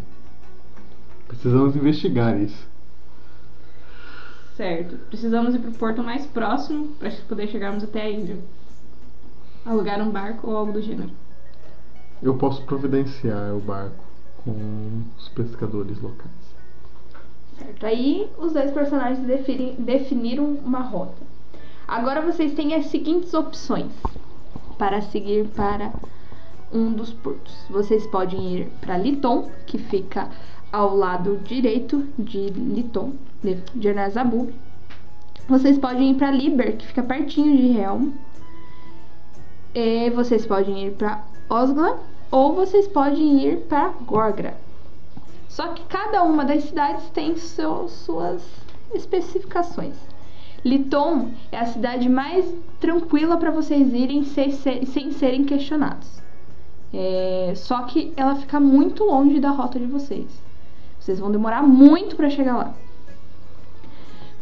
Precisamos 1.26 1.76
investigar 1.76 2.40
isso. 2.40 2.71
Certo. 4.56 4.96
Precisamos 5.08 5.54
ir 5.54 5.58
pro 5.58 5.72
porto 5.72 6.02
mais 6.02 6.26
próximo 6.26 6.88
para 6.98 7.10
poder 7.28 7.48
chegarmos 7.48 7.82
até 7.84 8.02
a 8.02 8.10
ilha. 8.10 8.38
Alugar 9.64 10.00
um 10.00 10.10
barco 10.10 10.50
ou 10.50 10.56
algo 10.56 10.72
do 10.72 10.82
gênero. 10.82 11.10
Eu 12.22 12.36
posso 12.36 12.62
providenciar 12.62 13.54
o 13.54 13.60
barco 13.60 14.04
com 14.44 15.02
os 15.18 15.28
pescadores 15.30 16.00
locais. 16.00 16.30
Certo? 17.58 17.86
Aí 17.86 18.28
os 18.38 18.52
dois 18.52 18.70
personagens 18.72 19.26
defini- 19.26 19.74
definiram 19.78 20.44
uma 20.64 20.80
rota. 20.80 21.22
Agora 21.86 22.20
vocês 22.20 22.52
têm 22.54 22.74
as 22.74 22.86
seguintes 22.86 23.34
opções 23.34 23.92
para 24.78 25.00
seguir 25.02 25.46
para 25.48 25.92
um 26.72 26.92
dos 26.92 27.12
portos. 27.12 27.54
Vocês 27.68 28.06
podem 28.06 28.56
ir 28.56 28.66
para 28.80 28.98
Liton, 28.98 29.50
que 29.66 29.78
fica 29.78 30.28
ao 30.72 30.96
lado 30.96 31.38
direito 31.44 32.06
de 32.18 32.48
Liton, 32.48 33.12
de, 33.42 33.88
Arnazabub. 33.88 34.54
Vocês 35.48 35.76
podem 35.78 36.12
ir 36.12 36.14
para 36.14 36.30
Liber, 36.30 36.76
que 36.76 36.86
fica 36.86 37.02
pertinho 37.02 37.56
de 37.56 37.78
Helm. 37.78 38.10
E 39.74 40.10
vocês 40.10 40.46
podem 40.46 40.86
ir 40.86 40.92
para 40.92 41.24
Osgla 41.48 41.98
ou 42.30 42.54
vocês 42.54 42.86
podem 42.86 43.42
ir 43.44 43.58
para 43.68 43.88
Gorgra. 44.06 44.54
Só 45.48 45.68
que 45.68 45.84
cada 45.84 46.22
uma 46.22 46.44
das 46.44 46.64
cidades 46.64 47.10
tem 47.10 47.36
seu, 47.36 47.88
suas 47.88 48.42
especificações. 48.94 49.94
Liton 50.64 51.30
é 51.50 51.58
a 51.58 51.66
cidade 51.66 52.08
mais 52.08 52.46
tranquila 52.80 53.36
para 53.36 53.50
vocês 53.50 53.92
irem 53.92 54.24
sem, 54.24 54.52
sem 54.52 55.10
serem 55.10 55.44
questionados. 55.44 56.22
É, 56.94 57.52
só 57.56 57.82
que 57.82 58.12
ela 58.16 58.36
fica 58.36 58.60
muito 58.60 59.04
longe 59.04 59.40
da 59.40 59.50
rota 59.50 59.78
de 59.78 59.86
vocês. 59.86 60.26
Vocês 61.00 61.18
vão 61.18 61.32
demorar 61.32 61.62
muito 61.62 62.14
para 62.14 62.30
chegar 62.30 62.56
lá. 62.56 62.74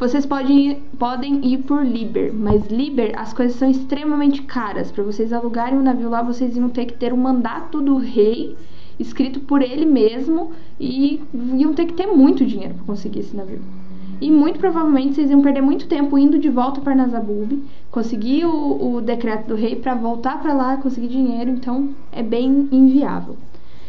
Vocês 0.01 0.25
podem 0.25 0.71
ir, 0.71 0.77
podem 0.99 1.45
ir 1.47 1.59
por 1.59 1.85
Liber, 1.85 2.33
mas 2.33 2.67
Liber 2.69 3.13
as 3.19 3.35
coisas 3.35 3.57
são 3.57 3.69
extremamente 3.69 4.41
caras. 4.41 4.91
Para 4.91 5.05
vocês 5.05 5.31
alugarem 5.31 5.79
um 5.79 5.83
navio 5.83 6.09
lá, 6.09 6.23
vocês 6.23 6.57
iam 6.57 6.71
ter 6.71 6.87
que 6.87 6.95
ter 6.95 7.13
um 7.13 7.19
mandato 7.19 7.83
do 7.83 7.99
rei 7.99 8.57
escrito 8.99 9.41
por 9.41 9.61
ele 9.61 9.85
mesmo 9.85 10.53
e 10.81 11.21
iam 11.55 11.75
ter 11.75 11.85
que 11.85 11.93
ter 11.93 12.07
muito 12.07 12.47
dinheiro 12.47 12.73
para 12.77 12.85
conseguir 12.85 13.19
esse 13.19 13.37
navio. 13.37 13.61
E 14.23 14.31
muito 14.31 14.59
provavelmente 14.59 15.17
vocês 15.17 15.31
iam 15.31 15.43
perder 15.43 15.61
muito 15.61 15.87
tempo 15.87 16.17
indo 16.17 16.39
de 16.39 16.49
volta 16.49 16.81
para 16.81 16.95
Nazabub, 16.95 17.63
conseguir 17.91 18.47
o, 18.47 18.95
o 18.95 19.01
decreto 19.03 19.49
do 19.49 19.55
rei 19.55 19.77
para 19.77 19.95
voltar 19.95 20.41
para 20.41 20.55
lá, 20.55 20.79
conseguir 20.79 21.09
dinheiro, 21.09 21.51
então 21.51 21.91
é 22.11 22.23
bem 22.23 22.71
inviável. 22.73 23.37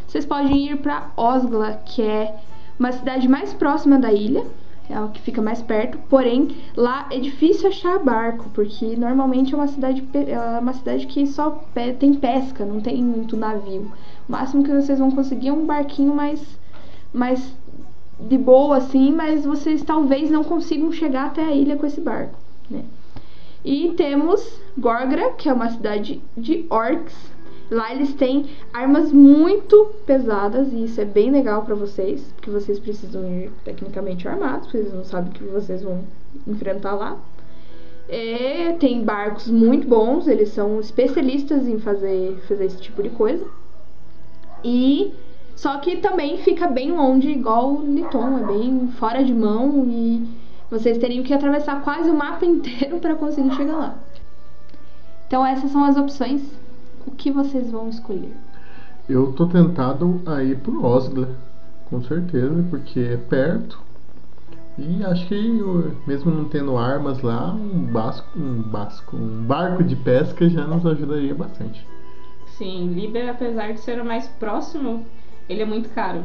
Vocês 0.06 0.26
podem 0.26 0.71
ir 0.71 0.78
para 0.80 1.10
Osgla, 1.15 1.82
que 1.86 2.02
é 2.02 2.36
uma 2.78 2.91
cidade 2.91 3.30
mais 3.30 3.54
próxima 3.54 3.97
da 3.97 4.12
ilha, 4.12 4.43
é 4.91 4.97
a 4.97 5.08
que 5.08 5.21
fica 5.21 5.41
mais 5.41 5.62
perto, 5.62 5.97
porém 6.10 6.56
lá 6.75 7.08
é 7.10 7.17
difícil 7.17 7.69
achar 7.69 7.99
barco, 7.99 8.49
porque 8.54 8.95
normalmente 8.95 9.54
é 9.54 9.58
uma 9.58 9.67
cidade, 9.67 10.08
é 10.13 10.60
uma 10.60 10.73
cidade 10.73 11.08
que 11.08 11.25
só 11.25 11.63
tem 11.99 12.13
pesca, 12.13 12.65
não 12.65 12.82
tem 12.82 13.01
muito 13.04 13.38
navio. 13.38 13.91
O 14.27 14.32
máximo 14.32 14.63
que 14.63 14.71
vocês 14.71 14.99
vão 14.99 15.12
conseguir 15.12 15.47
é 15.49 15.54
um 15.54 15.65
barquinho 15.65 16.13
mais, 16.13 16.60
mais 17.13 17.56
de 18.19 18.38
boa, 18.38 18.77
assim, 18.77 19.12
mas 19.12 19.45
vocês 19.45 19.84
talvez 19.84 20.30
não 20.30 20.43
consigam 20.43 20.91
chegar 20.91 21.27
até 21.27 21.43
a 21.43 21.51
ilha 21.51 21.75
com 21.75 21.86
esse 21.86 22.01
barco, 22.01 22.38
né? 22.69 22.84
E 23.63 23.93
temos 23.95 24.60
Gorgra, 24.77 25.34
que 25.34 25.47
é 25.47 25.54
uma 25.54 25.69
cidade 25.69 26.21
de 26.36 26.65
orcs. 26.69 27.32
Lá 27.71 27.93
eles 27.93 28.13
têm 28.13 28.47
armas 28.73 29.13
muito 29.13 29.91
pesadas 30.05 30.73
e 30.73 30.84
isso 30.84 30.99
é 30.99 31.05
bem 31.05 31.31
legal 31.31 31.63
para 31.63 31.73
vocês, 31.73 32.21
porque 32.36 32.51
vocês 32.51 32.77
precisam 32.77 33.23
ir 33.31 33.49
tecnicamente 33.63 34.27
armados, 34.27 34.67
porque 34.67 34.79
eles 34.79 34.93
não 34.93 35.05
sabem 35.05 35.31
o 35.31 35.34
que 35.34 35.43
vocês 35.45 35.81
vão 35.81 36.03
enfrentar 36.45 36.95
lá. 36.95 37.17
É, 38.10 38.73
tem 38.73 39.01
barcos 39.01 39.47
muito 39.47 39.88
bons, 39.88 40.27
eles 40.27 40.49
são 40.49 40.81
especialistas 40.81 41.65
em 41.65 41.79
fazer, 41.79 42.43
fazer 42.45 42.65
esse 42.65 42.81
tipo 42.81 43.01
de 43.01 43.10
coisa. 43.10 43.47
E 44.65 45.13
só 45.55 45.77
que 45.77 45.95
também 45.95 46.39
fica 46.39 46.67
bem 46.67 46.91
longe, 46.91 47.29
igual 47.29 47.75
o 47.75 47.86
Liton, 47.86 48.39
é 48.39 48.43
bem 48.47 48.89
fora 48.99 49.23
de 49.23 49.34
mão 49.34 49.86
e 49.88 50.27
vocês 50.69 50.97
teriam 50.97 51.23
que 51.23 51.34
atravessar 51.34 51.81
quase 51.84 52.10
o 52.10 52.13
mapa 52.13 52.43
inteiro 52.47 52.99
para 52.99 53.15
conseguir 53.15 53.55
chegar 53.55 53.77
lá. 53.77 53.95
Então 55.25 55.45
essas 55.45 55.71
são 55.71 55.86
as 55.86 55.95
opções. 55.95 56.41
O 57.05 57.11
que 57.11 57.31
vocês 57.31 57.71
vão 57.71 57.89
escolher? 57.89 58.35
Eu 59.09 59.33
tô 59.33 59.47
tentado 59.47 60.21
a 60.25 60.43
ir 60.43 60.59
por 60.59 60.85
Osgla, 60.85 61.29
com 61.85 62.01
certeza, 62.03 62.65
porque 62.69 62.99
é 62.99 63.17
perto. 63.17 63.79
E 64.77 65.03
acho 65.03 65.27
que 65.27 65.61
mesmo 66.07 66.31
não 66.31 66.45
tendo 66.45 66.77
armas 66.77 67.21
lá, 67.21 67.53
um 67.53 67.83
basco, 67.91 68.39
um 68.39 68.61
basco, 68.61 69.15
um 69.15 69.43
barco 69.43 69.83
de 69.83 69.95
pesca 69.95 70.49
já 70.49 70.65
nos 70.65 70.85
ajudaria 70.85 71.35
bastante. 71.35 71.85
Sim, 72.57 72.93
Liber, 72.93 73.29
apesar 73.29 73.73
de 73.73 73.79
ser 73.81 73.99
o 73.99 74.05
mais 74.05 74.27
próximo, 74.27 75.05
ele 75.49 75.61
é 75.61 75.65
muito 75.65 75.89
caro. 75.89 76.23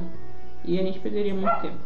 E 0.64 0.78
a 0.78 0.82
gente 0.82 1.00
perderia 1.00 1.34
muito 1.34 1.60
tempo. 1.60 1.78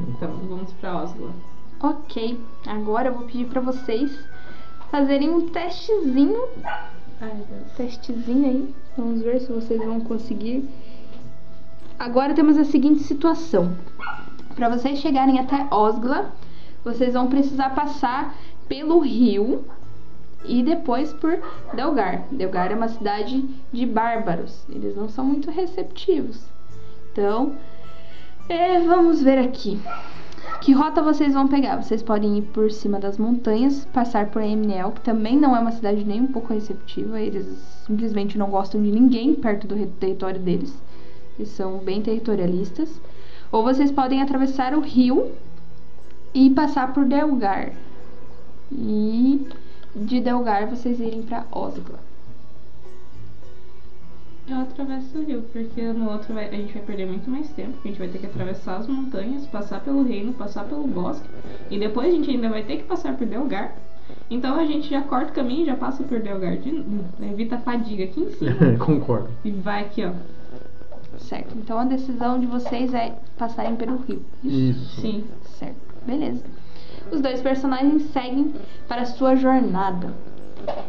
Então, 0.00 0.30
vamos 0.48 0.72
pra 0.74 1.02
Oslo. 1.02 1.32
Ok, 1.80 2.40
agora 2.66 3.08
eu 3.08 3.14
vou 3.14 3.26
pedir 3.26 3.46
pra 3.46 3.60
vocês 3.60 4.18
fazerem 4.90 5.30
um 5.30 5.48
testezinho. 5.48 6.42
Testezinho 7.76 8.48
aí. 8.48 8.74
Vamos 8.96 9.22
ver 9.22 9.40
se 9.40 9.52
vocês 9.52 9.80
vão 9.80 10.00
conseguir. 10.00 10.68
Agora 11.98 12.34
temos 12.34 12.56
a 12.56 12.64
seguinte 12.64 13.02
situação. 13.02 13.76
Para 14.54 14.68
vocês 14.68 14.98
chegarem 14.98 15.38
até 15.38 15.66
Osgla, 15.70 16.32
vocês 16.84 17.14
vão 17.14 17.28
precisar 17.28 17.70
passar 17.70 18.36
pelo 18.68 19.00
rio 19.00 19.64
e 20.44 20.62
depois 20.62 21.12
por 21.12 21.40
Delgar. 21.74 22.22
Delgar 22.30 22.70
é 22.70 22.74
uma 22.74 22.88
cidade 22.88 23.44
de 23.72 23.86
bárbaros, 23.86 24.64
eles 24.68 24.96
não 24.96 25.08
são 25.08 25.24
muito 25.24 25.50
receptivos. 25.50 26.44
Então, 27.12 27.56
é, 28.48 28.78
vamos 28.80 29.22
ver 29.22 29.38
aqui. 29.38 29.80
Que 30.60 30.72
rota 30.72 31.00
vocês 31.00 31.34
vão 31.34 31.46
pegar? 31.46 31.76
Vocês 31.76 32.02
podem 32.02 32.38
ir 32.38 32.42
por 32.42 32.70
cima 32.70 32.98
das 32.98 33.16
montanhas, 33.16 33.84
passar 33.86 34.26
por 34.26 34.42
Emnel, 34.42 34.90
que 34.90 35.00
também 35.00 35.36
não 35.36 35.56
é 35.56 35.60
uma 35.60 35.70
cidade 35.70 36.04
nem 36.04 36.20
um 36.20 36.26
pouco 36.26 36.52
receptiva, 36.52 37.20
eles 37.20 37.46
simplesmente 37.86 38.36
não 38.36 38.50
gostam 38.50 38.82
de 38.82 38.90
ninguém 38.90 39.34
perto 39.34 39.66
do 39.68 39.86
território 39.86 40.40
deles. 40.40 40.76
Eles 41.38 41.50
são 41.50 41.78
bem 41.78 42.02
territorialistas. 42.02 43.00
Ou 43.52 43.62
vocês 43.62 43.92
podem 43.92 44.20
atravessar 44.20 44.74
o 44.74 44.80
rio 44.80 45.30
e 46.34 46.50
passar 46.50 46.92
por 46.92 47.04
Delgar. 47.04 47.72
E 48.72 49.46
de 49.94 50.20
Delgar 50.20 50.66
vocês 50.66 50.98
irem 51.00 51.22
para 51.22 51.46
Osgla. 51.52 52.07
Eu 54.50 54.60
atravesso 54.60 55.18
o 55.18 55.24
rio, 55.24 55.42
porque 55.52 55.82
no 55.82 56.10
outro 56.10 56.32
vai, 56.32 56.48
a 56.48 56.52
gente 56.52 56.72
vai 56.72 56.82
perder 56.82 57.06
muito 57.06 57.28
mais 57.28 57.50
tempo. 57.50 57.76
A 57.84 57.86
gente 57.86 57.98
vai 57.98 58.08
ter 58.08 58.18
que 58.18 58.26
atravessar 58.26 58.76
as 58.76 58.86
montanhas, 58.86 59.46
passar 59.46 59.80
pelo 59.80 60.02
reino, 60.02 60.32
passar 60.32 60.64
pelo 60.64 60.86
bosque. 60.86 61.28
E 61.70 61.78
depois 61.78 62.08
a 62.08 62.10
gente 62.10 62.30
ainda 62.30 62.48
vai 62.48 62.62
ter 62.62 62.78
que 62.78 62.84
passar 62.84 63.14
por 63.14 63.26
Delgar. 63.26 63.76
Então 64.30 64.58
a 64.58 64.64
gente 64.64 64.88
já 64.88 65.02
corta 65.02 65.32
o 65.32 65.34
caminho, 65.34 65.66
já 65.66 65.76
passa 65.76 66.02
por 66.02 66.18
Delgar. 66.20 66.56
De, 66.56 66.82
evita 67.20 67.56
a 67.56 67.58
fadiga 67.58 68.04
aqui 68.04 68.20
em 68.20 68.30
cima. 68.32 68.78
Concordo. 68.80 69.28
E 69.44 69.50
vai 69.50 69.82
aqui, 69.82 70.04
ó. 70.06 70.12
Certo. 71.18 71.54
Então 71.58 71.78
a 71.78 71.84
decisão 71.84 72.40
de 72.40 72.46
vocês 72.46 72.94
é 72.94 73.18
passarem 73.36 73.76
pelo 73.76 73.98
rio. 73.98 74.24
Isso. 74.42 75.00
Sim. 75.02 75.24
Certo. 75.42 75.76
Beleza. 76.06 76.42
Os 77.12 77.20
dois 77.20 77.42
personagens 77.42 78.02
seguem 78.12 78.54
para 78.86 79.02
a 79.02 79.06
sua 79.06 79.34
jornada. 79.36 80.14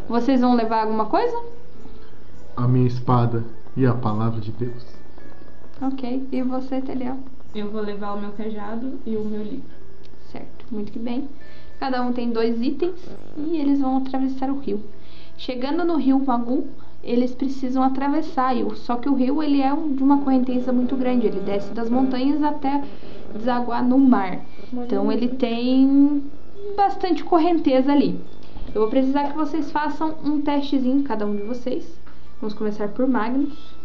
Vocês 0.08 0.39
vão 0.39 0.56
levar 0.56 0.84
alguma 0.84 1.08
coisa? 1.08 1.59
A 2.60 2.67
minha 2.67 2.88
espada 2.88 3.45
e 3.78 3.86
a 3.86 3.93
palavra 3.93 4.41
de 4.41 4.52
Deus. 4.52 4.86
Ok. 5.82 6.28
E 6.30 6.41
você, 6.41 6.82
Teliel? 6.82 7.15
Eu 7.56 7.72
vou 7.72 7.80
levar 7.80 8.12
o 8.15 8.19
meu 8.19 8.32
cajado 8.34 9.00
e 9.06 9.15
o 9.15 9.24
meu 9.24 9.41
livro. 9.41 9.69
Certo. 10.30 10.65
Muito 10.69 10.91
que 10.91 11.00
bem. 11.00 11.30
Cada 11.80 12.02
um 12.02 12.12
tem 12.12 12.32
dois 12.32 12.62
itens 12.62 13.00
e 13.38 13.56
eles 13.56 13.80
vão 13.80 14.00
atravessar 14.00 14.50
o 14.50 14.60
rio. 14.60 14.84
Chegando 15.38 15.86
no 15.86 15.95
rio 15.95 16.19
Magul, 16.19 16.67
eles 17.02 17.34
precisam 17.34 17.82
atravessar. 17.82 18.54
Só 18.76 18.98
que 18.98 19.08
o 19.08 19.15
rio 19.15 19.41
ele 19.41 19.62
é 19.62 19.74
um, 19.74 19.95
de 19.95 20.04
uma 20.04 20.19
correnteza 20.19 20.74
muito 20.74 20.98
grande. 20.98 21.28
Ele 21.28 21.39
desce 21.39 21.74
das 21.74 21.89
montanhas 21.89 22.43
até 22.43 22.84
desaguar 23.34 23.88
no 23.88 23.98
mar. 23.98 24.41
Então 24.74 25.10
ele 25.10 25.30
tem 25.30 26.22
bastante 26.76 27.24
correnteza 27.24 27.89
ali. 27.89 28.19
Eu 28.76 28.82
vou 28.82 28.89
precisar 28.89 29.30
que 29.30 29.38
vocês 29.38 29.72
façam 29.72 30.15
um 30.26 30.41
testezinho, 30.41 31.04
cada 31.04 31.26
um 31.26 31.38
de 31.38 31.43
vocês. 31.43 31.99
Vamos 32.41 32.54
começar 32.54 32.88
por 32.89 33.08
Magnus. 33.08 33.75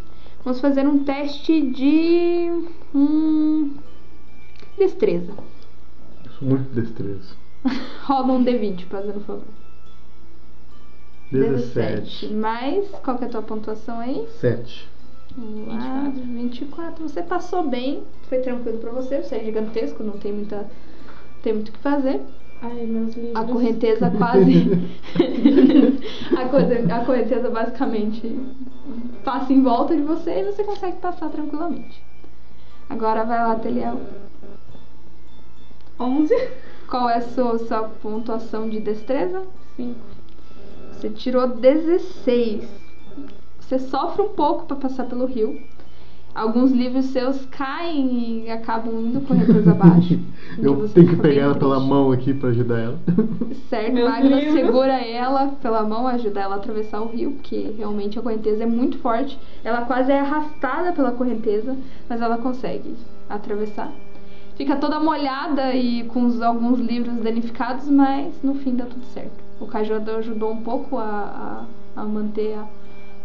Vamos 0.43 0.61
fazer 0.61 0.87
um 0.87 1.03
teste 1.03 1.61
de 1.61 2.49
hum, 2.93 3.75
destreza. 4.77 5.33
Eu 6.23 6.31
sou 6.31 6.47
muito 6.47 6.69
destreza. 6.73 7.35
Rola 8.03 8.33
um 8.33 8.45
D20, 8.45 8.85
fazendo 8.85 9.19
favor. 9.21 9.43
17. 11.31 12.33
Mais, 12.33 12.87
qual 13.03 13.17
que 13.17 13.25
é 13.25 13.27
a 13.27 13.29
tua 13.31 13.41
pontuação 13.41 13.99
aí? 13.99 14.25
7. 14.39 14.87
Vamos 15.35 15.67
lá, 15.67 16.09
24. 16.15 17.09
Você 17.09 17.21
passou 17.23 17.67
bem, 17.67 18.03
foi 18.29 18.39
tranquilo 18.39 18.77
pra 18.77 18.91
você, 18.91 19.21
você 19.21 19.35
é 19.35 19.43
gigantesco, 19.43 20.01
não 20.01 20.17
tem 20.17 20.31
muita. 20.31 20.65
tem 21.43 21.53
muito 21.53 21.69
o 21.69 21.71
que 21.73 21.79
fazer. 21.79 22.21
Ai, 22.65 22.85
meus 22.87 23.15
livros. 23.15 23.35
A 23.35 23.43
correnteza 23.43 24.09
quase. 24.09 24.71
a, 26.35 26.49
coisa, 26.49 26.95
a 26.95 27.05
correnteza 27.05 27.49
basicamente 27.49 28.39
passa 29.23 29.53
em 29.53 29.61
volta 29.61 29.95
de 29.95 30.01
você 30.01 30.39
e 30.39 30.45
você 30.45 30.63
consegue 30.63 30.97
passar 30.97 31.29
tranquilamente. 31.29 32.03
Agora 32.89 33.23
vai 33.23 33.39
lá, 33.39 33.55
Teliel. 33.55 34.01
11. 35.99 36.33
Qual 36.87 37.07
é 37.07 37.17
a 37.17 37.21
sua, 37.21 37.59
sua 37.59 37.83
pontuação 37.83 38.67
de 38.67 38.79
destreza? 38.79 39.43
5. 39.75 39.95
Você 40.91 41.09
tirou 41.09 41.47
16. 41.47 42.67
Você 43.59 43.77
sofre 43.77 44.23
um 44.23 44.29
pouco 44.29 44.65
para 44.65 44.77
passar 44.77 45.05
pelo 45.05 45.25
rio. 45.25 45.61
Alguns 46.35 46.71
livros 46.73 47.05
seus 47.05 47.45
caem 47.45 48.43
e 48.45 48.51
acabam 48.51 48.99
indo 48.99 49.21
correnteza 49.21 49.71
abaixo. 49.71 50.19
Eu 50.61 50.87
tenho 50.89 51.07
que 51.07 51.15
pegar 51.15 51.43
ela 51.43 51.55
pela 51.55 51.79
mão 51.79 52.11
aqui 52.11 52.33
pra 52.33 52.49
ajudar 52.49 52.77
ela. 52.79 52.99
Certo, 53.69 53.93
Meus 53.93 54.09
Magna 54.09 54.41
segura 54.51 54.93
ela 54.93 55.47
pela 55.61 55.83
mão, 55.83 56.05
ajuda 56.07 56.41
ela 56.41 56.55
a 56.55 56.57
atravessar 56.57 57.01
o 57.01 57.07
rio, 57.07 57.31
porque 57.31 57.73
realmente 57.77 58.19
a 58.19 58.21
correnteza 58.21 58.63
é 58.63 58.65
muito 58.65 58.97
forte. 58.99 59.39
Ela 59.63 59.85
quase 59.85 60.11
é 60.11 60.19
arrastada 60.19 60.91
pela 60.91 61.11
correnteza, 61.13 61.75
mas 62.09 62.21
ela 62.21 62.37
consegue 62.37 62.95
atravessar. 63.29 63.91
Fica 64.55 64.75
toda 64.75 64.99
molhada 64.99 65.73
e 65.73 66.03
com 66.05 66.25
os- 66.25 66.41
alguns 66.41 66.79
livros 66.79 67.15
danificados, 67.21 67.89
mas 67.89 68.41
no 68.43 68.55
fim 68.55 68.75
dá 68.75 68.85
tudo 68.85 69.05
certo. 69.05 69.43
O 69.59 69.65
cajado 69.67 70.11
ajudou 70.11 70.51
um 70.51 70.61
pouco 70.63 70.97
a, 70.97 71.67
a, 71.95 72.01
a 72.01 72.05
manter 72.05 72.53
a, 72.55 72.67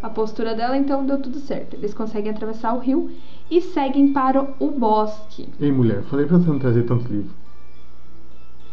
a 0.02 0.08
postura 0.08 0.54
dela, 0.54 0.76
então 0.76 1.04
deu 1.04 1.18
tudo 1.20 1.38
certo. 1.38 1.74
Eles 1.74 1.94
conseguem 1.94 2.30
atravessar 2.30 2.74
o 2.74 2.78
rio 2.78 3.10
e 3.50 3.60
seguem 3.60 4.12
para 4.12 4.46
o 4.58 4.70
bosque. 4.70 5.48
Ei, 5.60 5.70
mulher, 5.70 6.02
falei 6.02 6.26
pra 6.26 6.38
você 6.38 6.48
não 6.48 6.58
trazer 6.58 6.84
tantos 6.84 7.06
livros. 7.06 7.40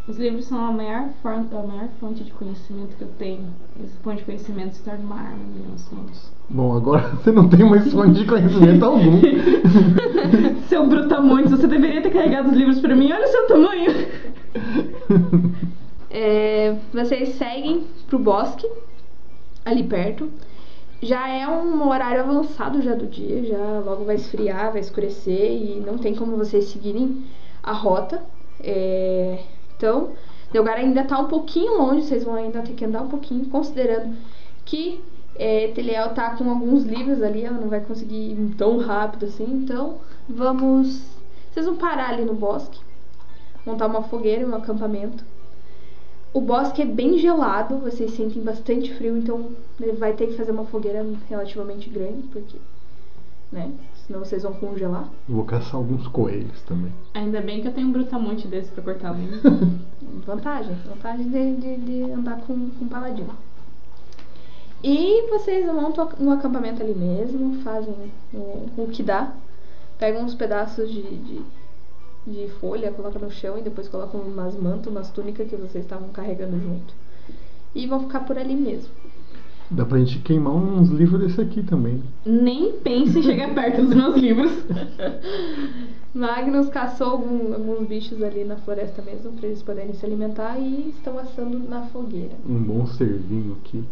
Os 0.08 0.16
livros 0.16 0.46
são 0.46 0.58
a 0.64 0.72
maior, 0.72 1.10
fonte, 1.22 1.54
a 1.54 1.62
maior 1.62 1.88
fonte 2.00 2.24
de 2.24 2.32
conhecimento 2.32 2.96
que 2.96 3.02
eu 3.02 3.10
tenho. 3.18 3.44
Essa 3.84 3.94
fonte 4.02 4.18
de 4.18 4.24
conhecimento 4.24 4.74
se 4.74 4.82
torna 4.82 5.04
uma 5.04 5.16
arma 5.16 5.36
nas 5.36 5.66
minhas 5.66 5.92
mãos. 5.92 6.32
Bom, 6.48 6.74
agora 6.74 7.10
você 7.22 7.30
não 7.30 7.46
tem 7.46 7.68
mais 7.68 7.92
fonte 7.92 8.20
de 8.20 8.24
conhecimento 8.24 8.84
algum. 8.86 9.20
Seu 10.66 10.86
brutamontes, 10.86 11.50
você 11.50 11.66
deveria 11.66 12.00
ter 12.00 12.10
carregado 12.10 12.48
os 12.48 12.56
livros 12.56 12.80
pra 12.80 12.96
mim. 12.96 13.12
Olha 13.12 13.26
o 13.26 13.28
seu 13.28 13.46
tamanho. 13.48 13.90
É, 16.10 16.74
vocês 16.90 17.34
seguem 17.34 17.84
pro 18.08 18.18
bosque, 18.18 18.66
ali 19.62 19.82
perto. 19.82 20.30
Já 21.00 21.28
é 21.28 21.46
um 21.46 21.88
horário 21.88 22.22
avançado 22.22 22.82
já 22.82 22.94
do 22.94 23.06
dia, 23.06 23.44
já 23.44 23.80
logo 23.80 24.04
vai 24.04 24.16
esfriar, 24.16 24.72
vai 24.72 24.80
escurecer 24.80 25.52
e 25.52 25.80
não 25.86 25.96
tem 25.96 26.14
como 26.14 26.36
vocês 26.36 26.64
seguirem 26.66 27.24
a 27.62 27.72
rota. 27.72 28.22
É, 28.60 29.38
então, 29.76 30.10
Delgar 30.50 30.76
ainda 30.76 31.04
tá 31.04 31.18
um 31.18 31.26
pouquinho 31.26 31.78
longe, 31.78 32.02
vocês 32.02 32.24
vão 32.24 32.34
ainda 32.34 32.62
ter 32.62 32.72
que 32.72 32.84
andar 32.84 33.02
um 33.02 33.08
pouquinho, 33.08 33.44
considerando 33.46 34.16
que 34.64 35.00
é, 35.36 35.68
Teliel 35.68 36.14
tá 36.14 36.30
com 36.30 36.50
alguns 36.50 36.84
livros 36.84 37.22
ali, 37.22 37.44
ela 37.44 37.58
não 37.58 37.68
vai 37.68 37.80
conseguir 37.80 38.32
ir 38.32 38.54
tão 38.56 38.78
rápido 38.78 39.26
assim. 39.26 39.44
Então, 39.44 39.98
vamos. 40.28 41.02
Vocês 41.52 41.64
vão 41.64 41.76
parar 41.76 42.10
ali 42.10 42.24
no 42.24 42.34
bosque, 42.34 42.80
montar 43.64 43.86
uma 43.86 44.02
fogueira, 44.02 44.46
um 44.46 44.54
acampamento. 44.54 45.24
O 46.32 46.40
bosque 46.40 46.82
é 46.82 46.84
bem 46.84 47.18
gelado, 47.18 47.78
vocês 47.78 48.12
sentem 48.12 48.42
bastante 48.42 48.92
frio, 48.94 49.16
então 49.16 49.50
ele 49.80 49.92
vai 49.92 50.12
ter 50.12 50.26
que 50.26 50.36
fazer 50.36 50.52
uma 50.52 50.64
fogueira 50.64 51.04
relativamente 51.28 51.88
grande, 51.88 52.22
porque, 52.28 52.56
né? 53.50 53.72
Senão 54.06 54.20
vocês 54.20 54.42
vão 54.42 54.52
congelar. 54.54 55.08
Vou 55.28 55.44
caçar 55.44 55.76
alguns 55.76 56.06
coelhos 56.08 56.60
também. 56.62 56.92
Ainda 57.14 57.40
bem 57.40 57.60
que 57.60 57.68
eu 57.68 57.72
tenho 57.72 57.88
um 57.88 57.92
brutamonte 57.92 58.46
desse 58.46 58.70
pra 58.70 58.82
cortar 58.82 59.08
a 59.08 59.12
lenha. 59.12 59.40
Vantagem, 60.26 60.74
vantagem 60.86 61.28
de, 61.28 61.56
de, 61.56 61.76
de 61.76 62.12
andar 62.12 62.40
com, 62.40 62.70
com 62.70 62.88
paladino. 62.88 63.34
E 64.82 65.28
vocês 65.28 65.66
montam 65.66 66.08
no 66.20 66.30
acampamento 66.30 66.82
ali 66.82 66.94
mesmo, 66.94 67.62
fazem 67.62 67.94
o, 68.32 68.68
o 68.76 68.88
que 68.90 69.02
dá, 69.02 69.32
pegam 69.98 70.24
uns 70.24 70.34
pedaços 70.34 70.90
de, 70.90 71.02
de, 71.02 71.42
de 72.26 72.48
folha, 72.60 72.90
colocam 72.92 73.22
no 73.22 73.30
chão 73.30 73.58
e 73.58 73.62
depois 73.62 73.88
colocam 73.88 74.20
umas 74.20 74.54
mantas, 74.54 74.86
umas 74.92 75.10
túnicas 75.10 75.48
que 75.48 75.56
vocês 75.56 75.84
estavam 75.84 76.08
carregando 76.10 76.58
junto. 76.60 76.94
E 77.74 77.86
vão 77.86 78.00
ficar 78.00 78.20
por 78.20 78.36
ali 78.38 78.54
mesmo. 78.56 78.88
Dá 79.70 79.84
pra 79.84 79.98
gente 79.98 80.20
queimar 80.20 80.54
uns 80.54 80.88
livros 80.88 81.20
desse 81.20 81.40
aqui 81.42 81.62
também. 81.62 82.02
Nem 82.24 82.72
pense 82.80 83.18
em 83.18 83.22
chegar 83.22 83.52
perto 83.54 83.82
dos 83.82 83.94
meus 83.94 84.16
livros. 84.16 84.50
Magnus 86.14 86.68
caçou 86.70 87.10
algum- 87.10 87.52
alguns 87.52 87.86
bichos 87.86 88.22
ali 88.22 88.44
na 88.44 88.56
floresta 88.56 89.02
mesmo 89.02 89.32
para 89.32 89.46
eles 89.46 89.62
poderem 89.62 89.92
se 89.92 90.04
alimentar 90.06 90.58
e 90.58 90.88
estão 90.88 91.18
assando 91.18 91.58
na 91.58 91.82
fogueira. 91.82 92.34
Um 92.48 92.62
bom 92.62 92.86
servinho 92.86 93.58
aqui. 93.60 93.84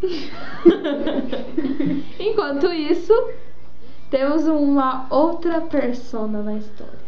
Enquanto 2.18 2.66
isso, 2.72 3.12
temos 4.10 4.44
uma 4.46 5.06
outra 5.08 5.60
persona 5.60 6.42
na 6.42 6.56
história. 6.56 6.98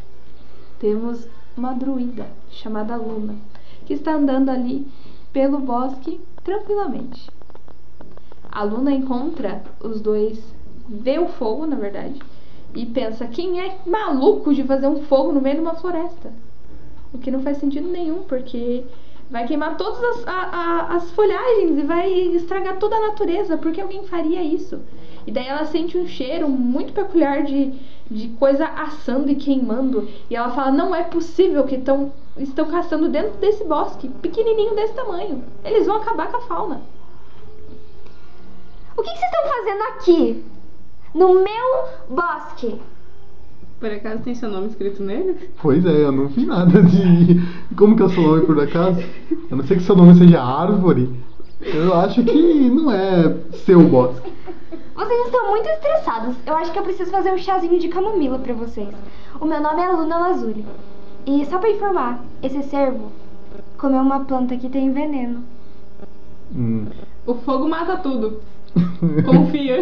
Temos 0.78 1.26
uma 1.56 1.74
druida 1.74 2.26
chamada 2.48 2.96
Luna, 2.96 3.34
que 3.84 3.94
está 3.94 4.14
andando 4.14 4.50
ali 4.50 4.86
pelo 5.32 5.58
bosque 5.58 6.20
tranquilamente. 6.44 7.28
A 8.50 8.62
Luna 8.62 8.92
encontra 8.92 9.62
os 9.80 10.00
dois, 10.00 10.54
vê 10.88 11.18
o 11.18 11.26
fogo, 11.26 11.66
na 11.66 11.76
verdade, 11.76 12.20
e 12.74 12.86
pensa: 12.86 13.26
quem 13.26 13.60
é 13.60 13.78
maluco 13.84 14.54
de 14.54 14.62
fazer 14.62 14.86
um 14.86 15.02
fogo 15.02 15.32
no 15.32 15.40
meio 15.40 15.56
de 15.56 15.62
uma 15.62 15.74
floresta? 15.74 16.32
O 17.12 17.18
que 17.18 17.30
não 17.30 17.42
faz 17.42 17.58
sentido 17.58 17.88
nenhum, 17.88 18.22
porque 18.22 18.84
vai 19.32 19.46
queimar 19.48 19.76
todas 19.76 20.02
as, 20.04 20.28
a- 20.28 20.30
a- 20.52 20.94
as 20.96 21.10
folhagens 21.12 21.78
e 21.78 21.82
vai 21.82 22.08
estragar 22.12 22.76
toda 22.78 22.94
a 22.96 23.08
natureza. 23.08 23.56
Por 23.56 23.72
que 23.72 23.80
alguém 23.80 24.04
faria 24.06 24.42
isso? 24.42 24.80
E 25.26 25.32
daí 25.32 25.46
ela 25.48 25.64
sente 25.64 25.96
um 25.98 26.06
cheiro 26.06 26.48
muito 26.48 26.92
peculiar 26.92 27.42
de, 27.42 27.72
de 28.10 28.28
coisa 28.38 28.66
assando 28.66 29.30
e 29.30 29.34
queimando. 29.34 30.08
E 30.30 30.36
ela 30.36 30.50
fala: 30.50 30.70
Não 30.70 30.94
é 30.94 31.02
possível 31.02 31.64
que 31.64 31.78
tão, 31.78 32.12
estão 32.36 32.66
caçando 32.66 33.08
dentro 33.08 33.38
desse 33.38 33.64
bosque, 33.64 34.08
pequenininho 34.08 34.74
desse 34.76 34.94
tamanho. 34.94 35.42
Eles 35.64 35.86
vão 35.86 35.96
acabar 35.96 36.30
com 36.30 36.36
a 36.36 36.40
fauna. 36.42 36.82
O 38.96 39.02
que, 39.02 39.10
que 39.10 39.18
vocês 39.18 39.32
estão 39.32 39.50
fazendo 39.50 39.82
aqui? 39.94 40.44
No 41.14 41.34
meu 41.34 41.88
bosque? 42.10 42.80
Por 43.82 43.90
acaso 43.90 44.22
tem 44.22 44.32
seu 44.32 44.48
nome 44.48 44.68
escrito 44.68 45.02
nele? 45.02 45.50
Pois 45.60 45.84
é, 45.84 46.04
eu 46.04 46.12
não 46.12 46.28
vi 46.28 46.46
nada 46.46 46.80
de. 46.84 47.42
Como 47.76 47.96
que 47.96 48.02
é 48.02 48.04
o 48.04 48.10
seu 48.10 48.22
nome 48.22 48.46
por 48.46 48.60
acaso? 48.60 49.02
A 49.50 49.56
não 49.56 49.64
ser 49.64 49.74
que 49.74 49.82
seu 49.82 49.96
nome 49.96 50.14
seja 50.14 50.40
árvore. 50.40 51.12
Eu 51.60 51.92
acho 51.92 52.22
que 52.22 52.70
não 52.70 52.92
é 52.92 53.36
seu 53.64 53.82
bosque. 53.82 54.32
Vocês 54.94 55.26
estão 55.26 55.50
muito 55.50 55.68
estressados. 55.68 56.36
Eu 56.46 56.54
acho 56.54 56.70
que 56.70 56.78
eu 56.78 56.84
preciso 56.84 57.10
fazer 57.10 57.32
um 57.32 57.38
chazinho 57.38 57.80
de 57.80 57.88
camomila 57.88 58.38
pra 58.38 58.54
vocês. 58.54 58.88
O 59.40 59.46
meu 59.46 59.60
nome 59.60 59.82
é 59.82 59.90
Luna 59.90 60.16
Lazuli. 60.16 60.64
E 61.26 61.44
só 61.46 61.58
pra 61.58 61.68
informar, 61.68 62.24
esse 62.40 62.62
cervo 62.62 63.10
comeu 63.76 64.00
uma 64.00 64.20
planta 64.20 64.56
que 64.56 64.68
tem 64.68 64.92
veneno. 64.92 65.42
Hum. 66.54 66.86
O 67.26 67.34
fogo 67.34 67.68
mata 67.68 67.96
tudo. 67.96 68.42
Confia. 69.24 69.80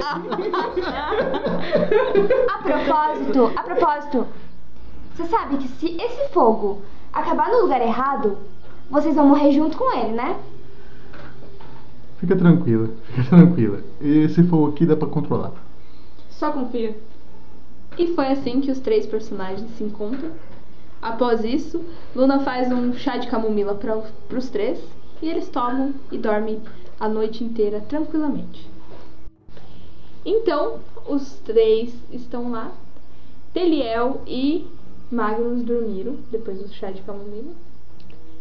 A 2.49 2.59
propósito, 2.63 3.53
a 3.57 3.63
propósito, 3.63 4.27
você 5.15 5.25
sabe 5.27 5.59
que 5.59 5.69
se 5.69 5.97
esse 6.01 6.29
fogo 6.33 6.83
acabar 7.13 7.51
no 7.51 7.63
lugar 7.63 7.81
errado, 7.81 8.39
vocês 8.91 9.15
vão 9.15 9.29
morrer 9.29 9.53
junto 9.53 9.77
com 9.77 9.97
ele, 9.97 10.13
né? 10.13 10.37
Fica 12.19 12.37
tranquila, 12.37 12.91
fica 13.07 13.29
tranquila. 13.29 13.83
Esse 14.01 14.43
fogo 14.45 14.69
aqui 14.69 14.85
dá 14.87 14.97
pra 14.97 15.09
controlar. 15.09 15.53
Só 16.29 16.51
confia. 16.51 16.97
E 17.99 18.15
foi 18.15 18.29
assim 18.29 18.61
que 18.61 18.71
os 18.71 18.79
três 18.79 19.07
personagens 19.07 19.71
se 19.77 19.85
encontram. 19.85 20.31
Após 21.03 21.45
isso, 21.45 21.83
Luna 22.15 22.41
faz 22.41 22.71
um 22.71 22.93
chá 22.95 23.17
de 23.17 23.29
camomila 23.29 23.75
para 23.75 24.39
os 24.39 24.51
três 24.51 24.79
e 25.23 25.29
eles 25.29 25.49
tomam 25.49 25.95
e 26.11 26.19
dormem 26.19 26.61
a 26.99 27.09
noite 27.09 27.43
inteira 27.43 27.81
tranquilamente. 27.81 28.70
Então, 30.25 30.81
os 31.07 31.39
três 31.41 31.95
estão 32.11 32.51
lá. 32.51 32.73
Teliel 33.53 34.23
e 34.27 34.69
Magnus 35.11 35.63
dormiram 35.63 36.17
depois 36.31 36.59
do 36.59 36.69
chá 36.69 36.91
de 36.91 37.03
camomila. 37.03 37.53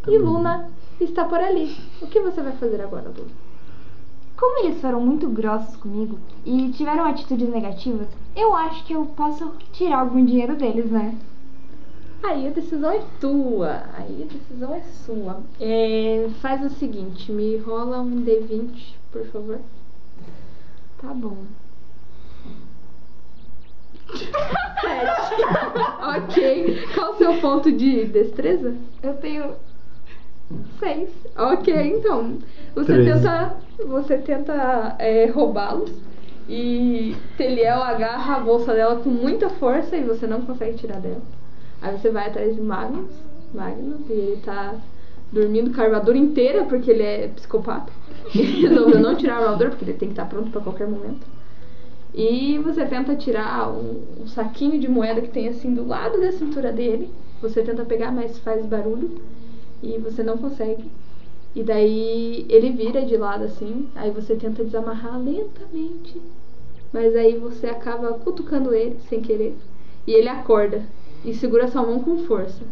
E 0.08 0.18
Luna 0.18 0.70
está 1.00 1.26
por 1.26 1.39
ali. 1.39 1.76
O 2.02 2.08
que 2.08 2.20
você 2.20 2.42
vai 2.42 2.54
fazer 2.54 2.82
agora, 2.82 3.10
Luna? 3.10 3.32
Como 4.38 4.65
eles 4.65 4.80
foram 4.80 5.02
muito 5.02 5.28
grossos 5.28 5.76
comigo 5.76 6.18
e 6.46 6.70
tiveram 6.70 7.04
atitudes 7.04 7.50
negativas, 7.50 8.08
eu 8.36 8.56
acho 8.56 8.86
que 8.86 8.94
eu 8.94 9.06
posso 9.06 9.52
tirar 9.74 10.00
algum 10.00 10.24
dinheiro 10.24 10.56
deles, 10.56 10.89
né? 10.89 11.18
Aí 12.24 12.48
a 12.48 12.52
decisão 12.52 12.92
é 12.92 13.04
tua. 13.20 13.84
Aí 13.94 14.24
a 14.24 14.34
decisão 14.34 14.74
é 14.74 14.82
sua. 14.82 15.42
É, 15.60 16.30
faz 16.42 16.63
o 16.63 16.70
seguinte, 16.70 17.32
me 17.32 17.58
rola 17.58 18.02
um 18.02 18.24
D20, 18.24 18.96
por 19.12 19.26
favor. 19.28 19.60
Tá 21.02 21.13
bom. 21.13 21.38
Sete. 24.82 25.43
ok. 26.17 26.88
Qual 26.95 27.12
o 27.13 27.17
seu 27.17 27.34
ponto 27.39 27.72
de 27.72 28.06
destreza? 28.06 28.76
Eu 29.04 29.13
tenho 29.15 29.54
seis. 30.80 31.10
Ok, 31.38 31.74
então. 31.74 32.38
Você 32.76 32.93
Treze. 32.93 33.12
tenta. 33.12 33.56
Você 33.86 34.17
tenta 34.17 34.95
é, 35.00 35.26
roubá-los. 35.28 35.91
E 36.48 37.15
Teliel 37.38 37.84
agarra 37.84 38.38
a 38.38 38.39
bolsa 38.39 38.74
dela 38.74 38.95
com 38.95 39.10
muita 39.10 39.50
força 39.50 39.95
e 39.95 40.04
você 40.04 40.26
não 40.26 40.41
consegue 40.41 40.78
tirar 40.78 41.00
dela. 41.00 41.22
Aí 41.82 41.95
você 41.98 42.10
vai 42.10 42.28
atrás 42.28 42.56
de 42.56 42.62
Magnus. 42.62 43.12
Magnus, 43.54 44.10
e 44.10 44.13
ele 44.13 44.41
tá 44.43 44.76
dormindo 45.32 45.72
com 45.74 45.80
a 45.80 45.84
armadura 45.84 46.17
inteira 46.17 46.65
porque 46.65 46.89
ele 46.89 47.04
é 47.04 47.28
psicopata. 47.28 47.91
Ele 48.34 48.67
resolveu 48.67 49.00
não 49.00 49.15
tirar 49.15 49.38
a 49.38 49.39
armadura, 49.39 49.69
porque 49.69 49.86
ele 49.86 49.98
tem 49.98 50.10
que 50.10 50.13
estar 50.13 50.26
pronto 50.26 50.52
pra 50.52 50.62
qualquer 50.62 50.88
momento. 50.88 51.26
E 52.13 52.58
você 52.60 52.86
tenta 52.86 53.15
tirar 53.15 53.72
um, 53.72 54.24
um 54.24 54.28
saquinho 54.28 54.80
de 54.80 54.88
moeda 54.88 55.22
que 55.22 55.30
tem 55.30 55.48
assim 55.48 55.74
do 55.74 55.86
lado 55.86 56.19
da 56.19 56.32
cintura 56.32 56.72
dele. 56.72 57.10
Você 57.41 57.62
tenta 57.62 57.86
pegar, 57.86 58.12
mas 58.12 58.39
faz 58.39 58.65
barulho. 58.65 59.22
E 59.82 59.98
você 59.98 60.24
não 60.24 60.38
consegue. 60.38 60.89
E 61.56 61.63
daí 61.63 62.45
ele 62.50 62.72
vira 62.72 63.06
de 63.06 63.15
lado 63.15 63.43
assim. 63.43 63.88
Aí 63.95 64.12
você 64.12 64.36
tenta 64.36 64.63
desamarrar 64.63 65.19
lentamente. 65.19 66.19
Mas 66.91 67.15
aí 67.15 67.38
você 67.38 67.67
acaba 67.67 68.13
cutucando 68.13 68.74
ele 68.74 68.98
sem 69.08 69.22
querer. 69.22 69.56
E 70.08 70.12
ele 70.12 70.28
acorda. 70.28 70.84
E 71.24 71.34
segura 71.34 71.67
sua 71.67 71.84
mão 71.84 72.00
com 72.00 72.17
força. 72.26 72.63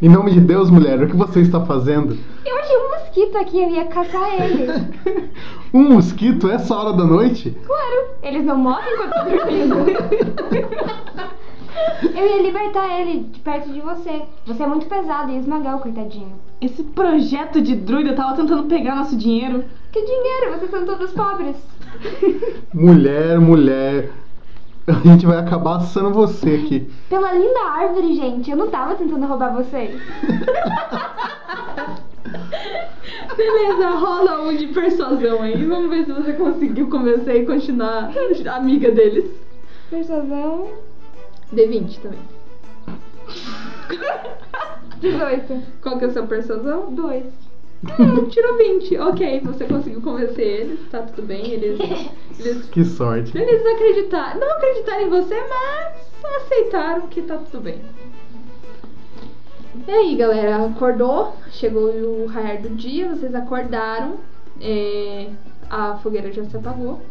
Em 0.00 0.10
nome 0.10 0.30
de 0.30 0.40
Deus, 0.40 0.68
mulher, 0.68 1.02
o 1.02 1.06
que 1.08 1.16
você 1.16 1.40
está 1.40 1.64
fazendo? 1.64 2.18
Eu 2.44 2.58
achei 2.58 2.76
um 2.76 2.90
mosquito 2.90 3.38
aqui, 3.38 3.62
eu 3.62 3.70
ia 3.70 3.86
caçar 3.86 4.28
ele. 4.34 4.66
Um 5.74 5.94
mosquito 5.94 6.48
essa 6.50 6.74
hora 6.74 6.96
da 6.96 7.04
noite? 7.04 7.54
Claro, 7.66 8.08
eles 8.22 8.44
não 8.44 8.56
morrem 8.56 8.94
enquanto 8.94 9.16
estão 9.16 9.36
dormindo. 9.36 9.76
Eu 12.02 12.26
ia 12.26 12.42
libertar 12.42 13.00
ele 13.00 13.24
de 13.24 13.40
perto 13.40 13.70
de 13.70 13.80
você. 13.80 14.22
Você 14.46 14.62
é 14.62 14.66
muito 14.66 14.86
pesado 14.86 15.30
e 15.30 15.34
ia 15.34 15.40
esmagar 15.40 15.76
o 15.76 15.80
coitadinho. 15.80 16.32
Esse 16.60 16.82
projeto 16.82 17.60
de 17.60 17.76
druida 17.76 18.14
tava 18.14 18.36
tentando 18.36 18.64
pegar 18.64 18.96
nosso 18.96 19.16
dinheiro. 19.16 19.64
Que 19.92 20.00
dinheiro, 20.00 20.52
vocês 20.52 20.70
são 20.70 20.86
todos 20.86 21.12
pobres. 21.12 21.56
Mulher, 22.72 23.38
mulher. 23.38 24.10
A 24.88 24.92
gente 25.08 25.26
vai 25.26 25.38
acabar 25.38 25.78
assando 25.78 26.12
você 26.12 26.50
aqui. 26.50 26.88
Pela 27.08 27.32
linda 27.32 27.60
árvore, 27.60 28.14
gente, 28.14 28.48
eu 28.50 28.56
não 28.56 28.70
tava 28.70 28.94
tentando 28.94 29.26
roubar 29.26 29.52
vocês. 29.52 30.00
Beleza, 33.36 33.90
rola 33.90 34.42
um 34.42 34.56
de 34.56 34.68
persuasão 34.68 35.42
aí. 35.42 35.64
Vamos 35.64 35.90
ver 35.90 36.04
se 36.04 36.12
você 36.12 36.32
conseguiu 36.34 36.88
convencer 36.88 37.42
e 37.42 37.46
continuar 37.46 38.12
amiga 38.54 38.92
deles. 38.92 39.28
Persuasão 39.90 40.68
D20 41.52 41.98
também. 41.98 42.20
18. 45.00 45.62
Qual 45.82 45.98
que 45.98 46.04
é 46.04 46.08
a 46.08 46.12
sua 46.12 46.22
persuasão? 46.22 46.94
2. 46.94 47.45
Hum, 47.84 48.26
tirou 48.28 48.56
20. 48.56 48.98
Ok, 48.98 49.40
você 49.40 49.64
conseguiu 49.64 50.00
convencer 50.00 50.46
eles, 50.62 50.80
tá 50.90 51.02
tudo 51.02 51.22
bem. 51.26 51.52
Eles, 51.52 51.78
eles, 52.38 52.66
Que 52.66 52.84
sorte. 52.84 53.36
eles 53.36 53.64
acreditaram. 53.66 54.40
Não 54.40 54.50
acreditaram 54.56 55.02
em 55.02 55.10
você, 55.10 55.34
mas 55.34 56.36
aceitaram 56.42 57.06
que 57.08 57.22
tá 57.22 57.36
tudo 57.38 57.62
bem. 57.62 57.80
E 59.86 59.90
aí, 59.90 60.16
galera, 60.16 60.64
acordou, 60.66 61.36
chegou 61.50 61.90
o 61.90 62.26
raiar 62.26 62.62
do 62.62 62.70
dia, 62.70 63.10
vocês 63.10 63.34
acordaram, 63.34 64.16
é, 64.60 65.28
a 65.68 65.96
fogueira 65.98 66.32
já 66.32 66.44
se 66.44 66.56
apagou. 66.56 67.02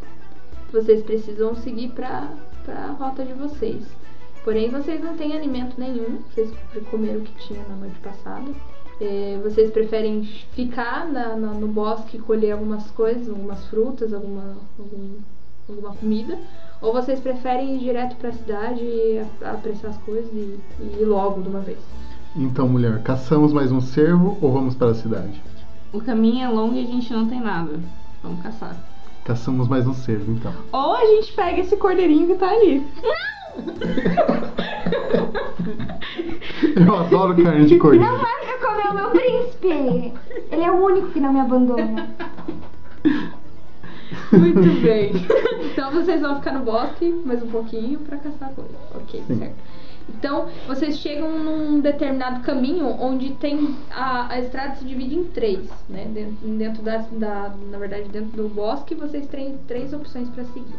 Vocês 0.73 1.03
precisam 1.03 1.55
seguir 1.55 1.89
pra, 1.89 2.27
pra 2.65 2.87
rota 2.99 3.23
de 3.23 3.33
vocês. 3.33 3.83
Porém, 4.43 4.69
vocês 4.69 5.01
não 5.01 5.15
têm 5.15 5.35
alimento 5.37 5.79
nenhum, 5.79 6.19
vocês 6.33 6.51
comeram 6.91 7.19
o 7.19 7.23
que 7.23 7.47
tinha 7.47 7.61
na 7.69 7.75
noite 7.75 7.97
passada. 7.99 8.51
É, 9.01 9.37
vocês 9.43 9.71
preferem 9.71 10.23
ficar 10.53 11.05
na- 11.11 11.35
na- 11.35 11.53
no 11.53 11.67
bosque 11.67 12.15
e 12.17 12.19
colher 12.19 12.51
algumas 12.53 12.89
coisas, 12.91 13.27
algumas 13.29 13.65
frutas, 13.65 14.13
alguma, 14.13 14.55
algum- 14.79 15.17
alguma 15.67 15.93
comida? 15.95 16.37
Ou 16.81 16.93
vocês 16.93 17.19
preferem 17.19 17.75
ir 17.75 17.79
direto 17.79 18.15
pra 18.15 18.31
cidade 18.31 18.79
e 18.81 19.21
a- 19.43 19.51
apressar 19.51 19.91
as 19.91 19.97
coisas 19.97 20.31
e, 20.31 20.57
e 20.79 20.97
ir 21.01 21.05
logo 21.05 21.41
de 21.41 21.49
uma 21.49 21.59
vez? 21.59 21.77
Então, 22.35 22.67
mulher, 22.69 23.01
caçamos 23.03 23.51
mais 23.51 23.71
um 23.71 23.81
cervo 23.81 24.37
ou 24.41 24.51
vamos 24.51 24.75
para 24.75 24.91
a 24.91 24.95
cidade? 24.95 25.41
O 25.91 25.99
caminho 26.01 26.45
é 26.45 26.49
longo 26.49 26.75
e 26.75 26.83
a 26.83 26.87
gente 26.87 27.11
não 27.13 27.27
tem 27.27 27.39
nada. 27.41 27.79
Vamos 28.23 28.41
caçar. 28.41 28.75
Caçamos 29.25 29.67
mais 29.67 29.85
um 29.87 29.93
cervo, 29.93 30.31
então. 30.31 30.53
Ou 30.71 30.95
a 30.95 31.05
gente 31.05 31.33
pega 31.33 31.59
esse 31.61 31.75
cordeirinho 31.77 32.27
que 32.27 32.35
tá 32.35 32.49
ali. 32.49 32.85
Eu 36.75 36.95
adoro 36.95 37.43
carne 37.43 37.65
de 37.65 37.77
cordeiro. 37.77 38.05
Não 38.05 38.19
vai 38.19 38.45
pra 38.45 38.67
comer 38.67 38.87
o 38.89 38.93
meu 38.93 39.09
príncipe. 39.11 40.13
Ele 40.51 40.61
é 40.61 40.71
o 40.71 40.85
único 40.85 41.09
que 41.09 41.19
não 41.19 41.33
me 41.33 41.39
abandona. 41.39 42.09
Muito 44.31 44.81
bem. 44.81 45.11
Então 45.71 45.91
vocês 45.91 46.21
vão 46.21 46.35
ficar 46.35 46.53
no 46.53 46.63
bosque 46.63 47.09
mais 47.25 47.43
um 47.43 47.47
pouquinho 47.47 47.99
pra 47.99 48.17
caçar 48.17 48.49
coisas. 48.51 48.75
Ok, 48.93 49.21
Sim. 49.27 49.37
certo. 49.37 49.55
Então 50.07 50.47
vocês 50.67 50.97
chegam 50.99 51.39
num 51.39 51.79
determinado 51.79 52.41
caminho 52.41 52.87
onde 52.87 53.31
tem 53.33 53.75
a, 53.89 54.31
a 54.33 54.39
estrada 54.39 54.75
se 54.75 54.85
divide 54.85 55.15
em 55.15 55.23
três, 55.25 55.67
né? 55.89 56.05
Dentro, 56.13 56.47
dentro 56.47 56.83
da, 56.83 56.97
da, 57.11 57.55
na 57.71 57.77
verdade, 57.77 58.07
dentro 58.09 58.43
do 58.43 58.47
bosque 58.47 58.93
vocês 58.93 59.27
têm 59.27 59.57
três 59.67 59.93
opções 59.93 60.29
pra 60.29 60.43
seguir. 60.45 60.75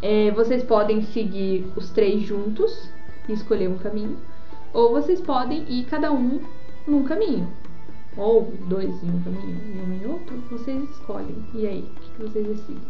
É, 0.00 0.30
vocês 0.30 0.62
podem 0.62 1.02
seguir 1.02 1.66
os 1.76 1.90
três 1.90 2.22
juntos 2.22 2.90
e 3.28 3.32
escolher 3.32 3.68
um 3.68 3.76
caminho, 3.76 4.16
ou 4.72 4.92
vocês 4.92 5.20
podem 5.20 5.64
ir 5.68 5.84
cada 5.84 6.12
um 6.12 6.40
num 6.86 7.04
caminho. 7.04 7.48
Ou 8.16 8.52
dois 8.66 8.90
em 9.02 9.10
um 9.10 9.20
caminho 9.22 9.60
e 9.74 9.80
um 9.80 9.94
em 9.94 10.12
outro, 10.12 10.36
vocês 10.50 10.82
escolhem. 10.90 11.36
E 11.54 11.66
aí, 11.66 11.80
o 11.80 12.00
que, 12.00 12.10
que 12.10 12.22
vocês 12.22 12.46
decidem? 12.46 12.82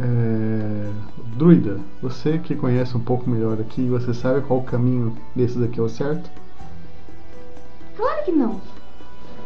É... 0.00 0.90
Druida, 1.36 1.78
você 2.02 2.38
que 2.38 2.56
conhece 2.56 2.96
um 2.96 3.00
pouco 3.00 3.28
melhor 3.30 3.60
aqui, 3.60 3.86
você 3.86 4.12
sabe 4.12 4.40
qual 4.40 4.62
caminho 4.62 5.16
desses 5.34 5.62
aqui 5.62 5.78
é 5.78 5.82
o 5.82 5.88
certo? 5.88 6.28
Claro 7.96 8.24
que 8.24 8.32
não. 8.32 8.60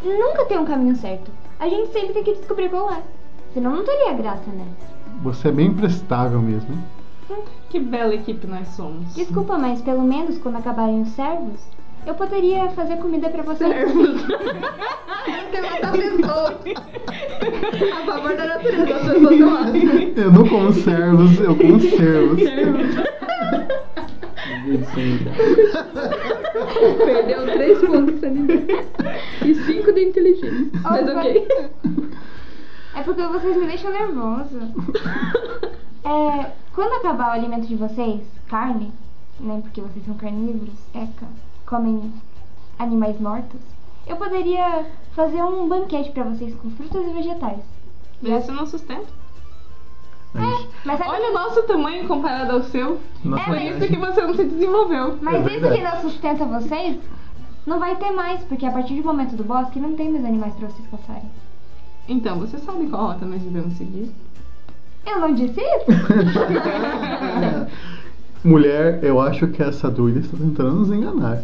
Nunca 0.03 0.47
tem 0.47 0.59
um 0.59 0.65
caminho 0.65 0.97
certo. 0.97 1.31
A 1.59 1.69
gente 1.69 1.93
sempre 1.93 2.15
tem 2.15 2.25
que 2.25 2.35
descobrir 2.35 2.71
qual 2.71 2.91
é. 2.93 3.03
Senão 3.53 3.77
não 3.77 3.85
teria 3.85 4.13
graça, 4.15 4.51
né? 4.51 4.67
Você 5.23 5.49
é 5.49 5.53
bem 5.53 5.75
prestável 5.75 6.41
mesmo. 6.41 6.73
hein? 6.73 6.98
Que 7.69 7.79
bela 7.79 8.15
equipe 8.15 8.47
nós 8.47 8.69
somos. 8.69 9.15
Desculpa, 9.15 9.59
mas 9.59 9.83
pelo 9.83 10.03
menos 10.03 10.39
quando 10.39 10.57
acabarem 10.57 11.03
os 11.03 11.09
servos, 11.11 11.61
eu 12.07 12.15
poderia 12.15 12.71
fazer 12.71 12.97
comida 12.97 13.29
pra 13.29 13.43
vocês. 13.43 13.71
Pessoa. 15.93 16.59
A 17.93 18.07
favor 18.07 18.37
da 18.37 18.47
natureza, 18.47 18.95
as 18.95 19.03
pessoas 19.03 19.43
acham. 19.43 19.77
Eu 20.17 20.33
não 20.33 20.49
como 20.49 20.73
servos, 20.73 21.41
eu 21.41 21.57
como 21.57 21.81
servos. 21.81 22.43
Perdeu 27.05 27.47
3 27.47 27.79
pontos 27.81 28.15
de 28.15 28.21
sanidade. 28.21 28.67
E 29.45 29.55
5 29.55 29.93
de 29.93 30.05
inteligência. 30.05 30.81
Mas 30.83 31.09
ok. 31.09 31.49
É 32.95 33.03
porque 33.03 33.23
vocês 33.23 33.57
me 33.57 33.67
deixam 33.67 33.93
nervosa. 33.93 34.61
É, 36.09 36.53
quando 36.75 36.93
acabar 36.95 37.29
o 37.29 37.33
alimento 37.33 37.67
de 37.67 37.77
vocês, 37.77 38.21
carne, 38.49 38.93
né? 39.39 39.61
Porque 39.63 39.81
vocês 39.81 40.05
são 40.07 40.15
carnívoros, 40.15 40.75
eca, 40.95 41.27
comem 41.67 42.13
animais 42.79 43.21
mortos. 43.21 43.61
Eu 44.07 44.17
poderia 44.17 44.87
fazer 45.13 45.43
um 45.43 45.69
banquete 45.69 46.11
pra 46.13 46.25
vocês 46.25 46.55
com 46.55 46.71
frutas 46.71 47.07
e 47.07 47.13
vegetais. 47.13 47.59
Mas 48.23 48.43
Isso 48.45 48.53
não 48.53 48.67
sustenta. 48.67 49.07
Gente- 50.35 50.69
Mas 50.85 50.99
sabe, 50.99 51.11
Olha 51.11 51.31
o 51.31 51.35
nosso 51.35 51.63
tamanho 51.65 52.07
comparado 52.07 52.53
ao 52.53 52.63
seu. 52.63 53.01
Nossa, 53.25 53.45
Por 53.45 53.57
isso 53.61 53.87
que 53.89 53.97
você 53.97 54.21
não 54.27 54.35
se 54.35 54.45
desenvolveu. 54.45 55.19
mas 55.23 55.47
É 55.47 55.57
isso 55.57 55.71
que 55.75 55.83
não 55.83 56.01
sustenta 56.03 56.45
vocês, 56.45 56.99
não 57.67 57.79
vai 57.79 57.97
ter 57.97 58.11
mais, 58.13 58.43
porque 58.45 58.65
a 58.67 58.71
partir 58.71 58.95
do 59.01 59.05
momento 59.07 59.37
do 59.37 59.45
bosque 59.45 59.81
não 59.81 59.95
tem 59.97 60.11
mais 60.11 60.25
animais 60.25 60.55
pra 60.55 60.69
vocês 60.69 60.87
caçarem. 60.91 61.31
Então, 62.09 62.39
você 62.39 62.59
sabe 62.59 62.87
qual 62.89 63.09
rota 63.09 63.27
nós 63.27 63.43
devemos 63.43 63.75
seguir? 63.75 64.11
Eu 65.09 65.21
não 65.21 65.35
disse 65.35 65.59
isso? 65.59 65.87
Mulher, 68.45 69.03
eu 69.03 69.21
acho 69.21 69.49
que 69.49 69.63
essa 69.63 69.91
druida 69.91 70.21
está 70.21 70.37
tentando 70.37 70.77
nos 70.77 70.91
enganar. 70.91 71.43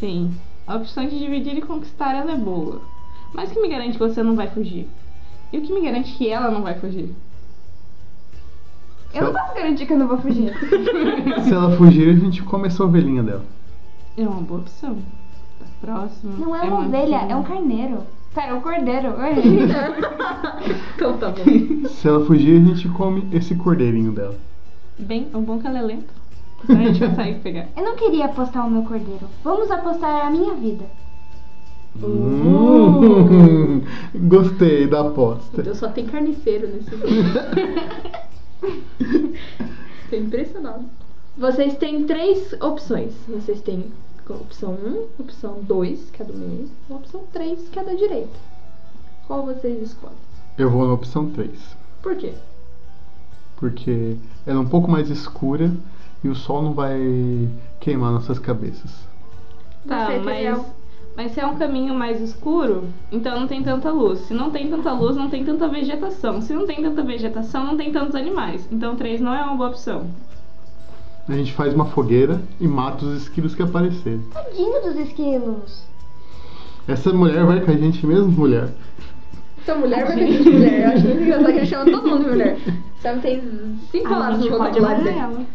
Sim. 0.00 0.34
A 0.66 0.76
opção 0.76 1.06
de 1.06 1.18
dividir 1.18 1.58
e 1.58 1.60
conquistar 1.60 2.14
ela 2.14 2.32
é 2.32 2.36
boa. 2.36 2.80
Mas 3.34 3.50
o 3.50 3.54
que 3.54 3.60
me 3.60 3.68
garante 3.68 3.92
que 3.92 3.98
você 3.98 4.22
não 4.22 4.34
vai 4.34 4.48
fugir? 4.48 4.88
E 5.52 5.58
o 5.58 5.62
que 5.62 5.72
me 5.72 5.82
garante 5.82 6.12
que 6.14 6.30
ela 6.30 6.50
não 6.50 6.62
vai 6.62 6.78
fugir? 6.78 7.14
Eu 9.12 9.24
não 9.26 9.32
posso 9.32 9.54
garantir 9.54 9.86
que 9.86 9.92
eu 9.92 9.98
não 9.98 10.08
vou 10.08 10.18
fugir. 10.18 10.52
Se 11.44 11.52
ela 11.52 11.76
fugir, 11.76 12.08
a 12.08 12.18
gente 12.18 12.42
come 12.42 12.66
essa 12.66 12.82
ovelhinha 12.82 13.22
dela. 13.22 13.44
É 14.16 14.22
uma 14.22 14.40
boa 14.40 14.60
opção. 14.60 14.96
Tá 15.60 15.66
próximo. 15.80 16.32
Não 16.38 16.56
é 16.56 16.62
uma 16.62 16.86
ovelha, 16.86 17.16
é 17.28 17.36
um 17.36 17.42
carneiro. 17.42 18.02
Pera, 18.34 18.54
um 18.54 18.60
cordeiro. 18.60 19.08
eu 19.16 19.24
errei. 19.24 19.60
Então 20.94 21.16
tá 21.18 21.30
bom. 21.30 21.88
Se 21.88 22.08
ela 22.08 22.24
fugir, 22.26 22.60
a 22.60 22.64
gente 22.66 22.88
come 22.88 23.28
esse 23.32 23.54
cordeirinho 23.54 24.12
dela. 24.12 24.36
Bem, 24.98 25.28
é 25.32 25.36
um 25.36 25.42
bom 25.42 25.58
que 25.58 25.66
ela 25.66 25.78
é 25.78 25.82
lenta. 25.82 26.12
Então 26.64 26.76
a 26.76 26.84
gente 26.84 26.98
consegue 26.98 27.38
pegar. 27.40 27.68
Eu 27.76 27.84
não 27.84 27.96
queria 27.96 28.24
apostar 28.24 28.66
o 28.66 28.70
meu 28.70 28.82
cordeiro. 28.82 29.28
Vamos 29.42 29.70
apostar 29.70 30.26
a 30.26 30.30
minha 30.30 30.54
vida. 30.54 30.84
Hum, 32.02 33.82
gostei 34.26 34.88
da 34.88 35.02
aposta. 35.02 35.62
Eu 35.62 35.74
só 35.74 35.88
tem 35.88 36.06
carniceiro 36.06 36.68
nesse 36.68 36.90
jogo. 36.90 37.04
Tô 40.10 40.16
impressionado. 40.16 40.86
Vocês 41.36 41.76
têm 41.76 42.04
três 42.04 42.54
opções. 42.60 43.12
Vocês 43.28 43.60
têm 43.60 43.92
opção 44.32 44.72
1, 44.72 45.22
opção 45.22 45.58
2, 45.62 46.10
que 46.10 46.22
é 46.22 46.24
do 46.24 46.34
meio, 46.34 46.70
e 46.88 46.92
a 46.92 46.96
opção 46.96 47.24
3, 47.32 47.68
que 47.68 47.78
é 47.78 47.84
da 47.84 47.94
direita. 47.94 48.38
Qual 49.26 49.44
vocês 49.44 49.82
escolhem? 49.82 50.16
Eu 50.56 50.70
vou 50.70 50.86
na 50.86 50.94
opção 50.94 51.30
3. 51.30 51.50
Por 52.02 52.16
quê? 52.16 52.32
Porque 53.56 54.16
ela 54.46 54.58
é 54.58 54.62
um 54.62 54.68
pouco 54.68 54.90
mais 54.90 55.10
escura 55.10 55.72
e 56.22 56.28
o 56.28 56.34
sol 56.34 56.62
não 56.62 56.72
vai 56.72 56.98
queimar 57.80 58.12
nossas 58.12 58.38
cabeças. 58.38 58.90
Tá, 59.86 60.08
mas, 60.24 60.64
mas 61.16 61.32
se 61.32 61.40
é 61.40 61.46
um 61.46 61.56
caminho 61.56 61.94
mais 61.94 62.20
escuro, 62.20 62.88
então 63.12 63.38
não 63.38 63.46
tem 63.46 63.62
tanta 63.62 63.90
luz. 63.90 64.20
Se 64.20 64.34
não 64.34 64.50
tem 64.50 64.68
tanta 64.68 64.92
luz, 64.92 65.16
não 65.16 65.28
tem 65.28 65.44
tanta 65.44 65.68
vegetação. 65.68 66.40
Se 66.40 66.52
não 66.52 66.66
tem 66.66 66.82
tanta 66.82 67.02
vegetação, 67.02 67.64
não 67.64 67.76
tem 67.76 67.92
tantos 67.92 68.14
animais. 68.14 68.66
Então 68.72 68.96
3 68.96 69.20
não 69.20 69.34
é 69.34 69.42
uma 69.42 69.56
boa 69.56 69.68
opção. 69.68 70.06
A 71.28 71.32
gente 71.32 71.52
faz 71.54 71.72
uma 71.72 71.86
fogueira 71.86 72.40
e 72.60 72.68
mata 72.68 73.04
os 73.04 73.22
esquilos 73.22 73.54
que 73.54 73.62
aparecerem. 73.62 74.20
Tadinho 74.32 74.82
dos 74.82 74.96
esquilos. 74.96 75.82
Essa 76.86 77.12
mulher 77.12 77.44
vai 77.46 77.60
com 77.60 77.70
a 77.70 77.76
gente 77.76 78.06
mesmo, 78.06 78.30
mulher? 78.30 78.68
Essa 79.62 79.74
mulher 79.74 80.06
vai 80.06 80.16
ter 80.16 80.40
mulher. 80.42 80.80
Eu 80.82 80.88
acho 80.92 81.06
muito 81.06 81.22
engraçado 81.22 81.52
que 81.52 81.58
ele 81.58 81.66
chama 81.66 81.90
todo 81.90 82.08
mundo 82.08 82.24
de 82.24 82.30
mulher. 82.30 82.58
Sabe, 83.00 83.20
tem 83.20 83.42
cinco 83.90 84.06
a 84.06 84.10
palavras 84.10 84.38
gente 84.42 84.50
no 84.50 84.58
vocabulário 84.58 85.04
dele. 85.04 85.18
ela. 85.18 85.46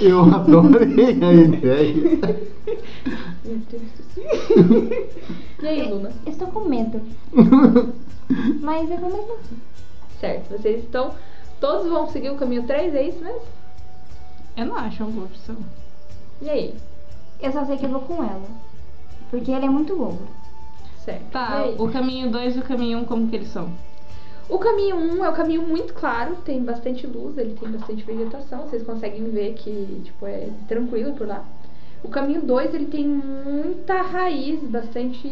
Eu 0.00 0.20
adorei 0.22 1.18
a 1.22 1.32
ideia. 1.34 1.94
Meu 3.44 3.58
Deus 3.70 3.82
do 3.82 4.02
céu. 4.14 5.04
E 5.62 5.66
aí, 5.66 5.90
Luna? 5.90 6.10
Estou 6.26 6.46
com 6.48 6.68
medo. 6.68 7.00
Mas 8.60 8.88
eu 8.90 8.96
vou 8.98 9.10
mesmo 9.10 9.32
assim. 9.32 9.56
Certo, 10.20 10.50
vocês 10.50 10.84
estão. 10.84 11.10
Todos 11.60 11.88
vão 11.88 12.06
seguir 12.08 12.30
o 12.30 12.36
caminho 12.36 12.62
3, 12.64 12.94
é 12.94 13.08
isso 13.08 13.18
mesmo? 13.24 13.40
Eu 14.56 14.66
não 14.66 14.76
acho 14.76 15.02
uma 15.02 15.12
boa 15.12 15.26
opção. 15.26 15.56
E 16.40 16.50
aí? 16.50 16.74
Eu 17.40 17.52
só 17.52 17.64
sei 17.64 17.76
que 17.76 17.86
eu 17.86 17.90
vou 17.90 18.00
com 18.02 18.22
ela. 18.22 18.48
Porque 19.30 19.50
ele 19.50 19.66
é 19.66 19.70
muito 19.70 20.00
ogro. 20.00 20.28
Certo. 21.04 21.30
Tá, 21.30 21.64
o 21.78 21.90
caminho 21.90 22.30
2 22.30 22.56
e 22.56 22.58
o 22.60 22.62
caminho 22.62 22.98
1, 22.98 23.00
um, 23.00 23.04
como 23.04 23.28
que 23.28 23.34
eles 23.34 23.48
são? 23.48 23.72
O 24.48 24.58
caminho 24.58 24.96
1 24.96 25.24
é 25.24 25.30
um 25.30 25.32
caminho 25.32 25.62
muito 25.62 25.94
claro, 25.94 26.36
tem 26.44 26.62
bastante 26.62 27.06
luz, 27.06 27.38
ele 27.38 27.54
tem 27.54 27.70
bastante 27.70 28.04
vegetação, 28.04 28.62
vocês 28.62 28.82
conseguem 28.82 29.24
ver 29.30 29.54
que 29.54 30.02
tipo, 30.04 30.26
é 30.26 30.48
tranquilo 30.68 31.14
por 31.14 31.26
lá. 31.26 31.44
O 32.04 32.08
caminho 32.08 32.42
2 32.42 32.74
ele 32.74 32.86
tem 32.86 33.06
muita 33.06 34.02
raiz, 34.02 34.60
bastante 34.64 35.26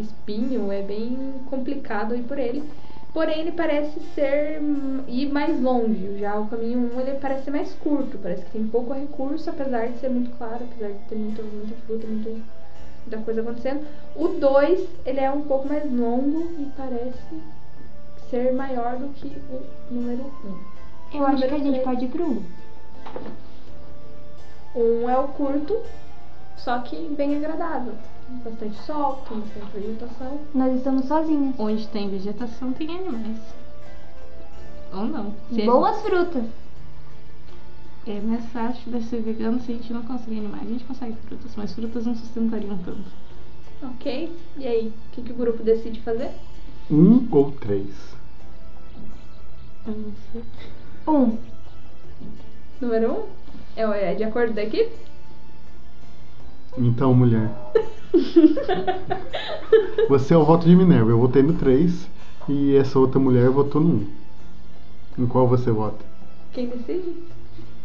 espinho, 0.00 0.72
é 0.72 0.82
bem 0.82 1.34
complicado 1.50 2.14
ir 2.14 2.22
por 2.22 2.38
ele. 2.38 2.62
Porém, 3.14 3.42
ele 3.42 3.52
parece 3.52 4.00
ser 4.12 4.60
hum, 4.60 5.04
ir 5.06 5.32
mais 5.32 5.62
longe. 5.62 6.18
Já 6.18 6.36
o 6.36 6.48
caminho 6.48 6.90
1 6.96 7.00
ele 7.00 7.18
parece 7.20 7.44
ser 7.44 7.52
mais 7.52 7.72
curto, 7.74 8.18
parece 8.18 8.44
que 8.44 8.50
tem 8.50 8.66
pouco 8.66 8.92
recurso, 8.92 9.48
apesar 9.48 9.86
de 9.86 10.00
ser 10.00 10.10
muito 10.10 10.36
claro, 10.36 10.64
apesar 10.64 10.92
de 10.92 10.98
ter 11.08 11.14
muita, 11.14 11.40
muita 11.44 11.76
fruta, 11.86 12.06
muito, 12.08 12.44
muita 13.06 13.24
coisa 13.24 13.40
acontecendo. 13.40 13.86
O 14.16 14.26
2 14.26 14.88
ele 15.06 15.20
é 15.20 15.30
um 15.30 15.42
pouco 15.42 15.68
mais 15.68 15.88
longo 15.92 16.42
e 16.58 16.68
parece 16.76 17.40
ser 18.28 18.52
maior 18.52 18.96
do 18.96 19.06
que 19.10 19.28
o 19.48 19.94
número 19.94 20.24
1. 21.12 21.16
Eu 21.16 21.26
acho 21.26 21.46
que 21.46 21.54
a 21.54 21.58
gente 21.58 21.84
pode 21.84 22.04
ir 22.06 22.08
pro 22.08 22.24
1. 22.24 22.42
Um 24.74 25.08
é 25.08 25.16
o 25.16 25.28
curto, 25.28 25.80
só 26.56 26.80
que 26.80 26.96
bem 27.10 27.36
agradável. 27.36 27.94
Bastante 28.28 28.76
sol, 28.82 29.22
tem 29.28 29.40
bastante 29.40 29.72
vegetação. 29.74 30.40
Nós 30.54 30.76
estamos 30.76 31.04
sozinhas. 31.06 31.54
Onde 31.58 31.86
tem 31.88 32.08
vegetação 32.08 32.72
tem 32.72 32.96
animais. 32.96 33.38
Ou 34.92 35.04
não. 35.04 35.34
Se 35.52 35.62
Boas 35.62 36.00
frutas. 36.02 36.44
É 38.06 38.20
mais 38.20 38.44
fácil 38.46 38.92
de 38.92 39.02
ser 39.04 39.22
vegano 39.22 39.60
se 39.60 39.72
a 39.72 39.74
gente 39.74 39.92
não 39.92 40.02
conseguir 40.02 40.38
animais. 40.38 40.62
A 40.62 40.70
gente 40.70 40.84
consegue 40.84 41.16
frutas, 41.26 41.52
mas 41.56 41.72
frutas 41.72 42.06
não 42.06 42.14
sustentariam 42.14 42.78
tanto. 42.78 43.24
Ok? 43.82 44.32
E 44.56 44.66
aí, 44.66 44.88
o 44.88 45.10
que, 45.12 45.22
que 45.22 45.32
o 45.32 45.36
grupo 45.36 45.62
decide 45.62 46.00
fazer? 46.00 46.30
Um 46.90 47.26
ou 47.30 47.50
três? 47.52 48.14
Eu 49.86 49.92
não 49.92 50.12
sei. 50.32 50.44
Um. 51.06 51.38
Número 52.80 53.12
1? 53.76 53.84
Um, 53.86 53.92
é, 53.92 54.12
é 54.12 54.14
de 54.14 54.24
acordo 54.24 54.54
da 54.54 54.62
equipe? 54.62 54.94
Então, 56.76 57.14
mulher. 57.14 57.50
Você 60.08 60.34
é 60.34 60.36
o 60.36 60.44
voto 60.44 60.66
de 60.66 60.74
Minerva. 60.74 61.10
Eu 61.10 61.18
votei 61.18 61.42
no 61.42 61.54
3 61.54 62.08
e 62.48 62.76
essa 62.76 62.98
outra 62.98 63.18
mulher 63.18 63.48
votou 63.50 63.80
no 63.80 63.94
1. 65.18 65.22
Em 65.22 65.26
qual 65.26 65.46
você 65.46 65.70
vota? 65.70 66.04
Quem 66.52 66.68
decide? 66.68 67.14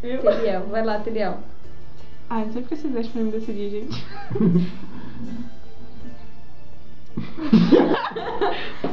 Eu. 0.01 0.21
Teriel. 0.21 0.67
Vai 0.69 0.83
lá, 0.83 0.99
Teriel. 0.99 1.37
Ah, 2.29 2.39
não 2.39 2.51
sei 2.51 2.61
porque 2.61 2.75
vocês 2.75 2.95
acham 2.95 3.11
pra 3.11 3.21
me 3.23 3.31
decidir, 3.31 3.69
gente. 3.69 4.05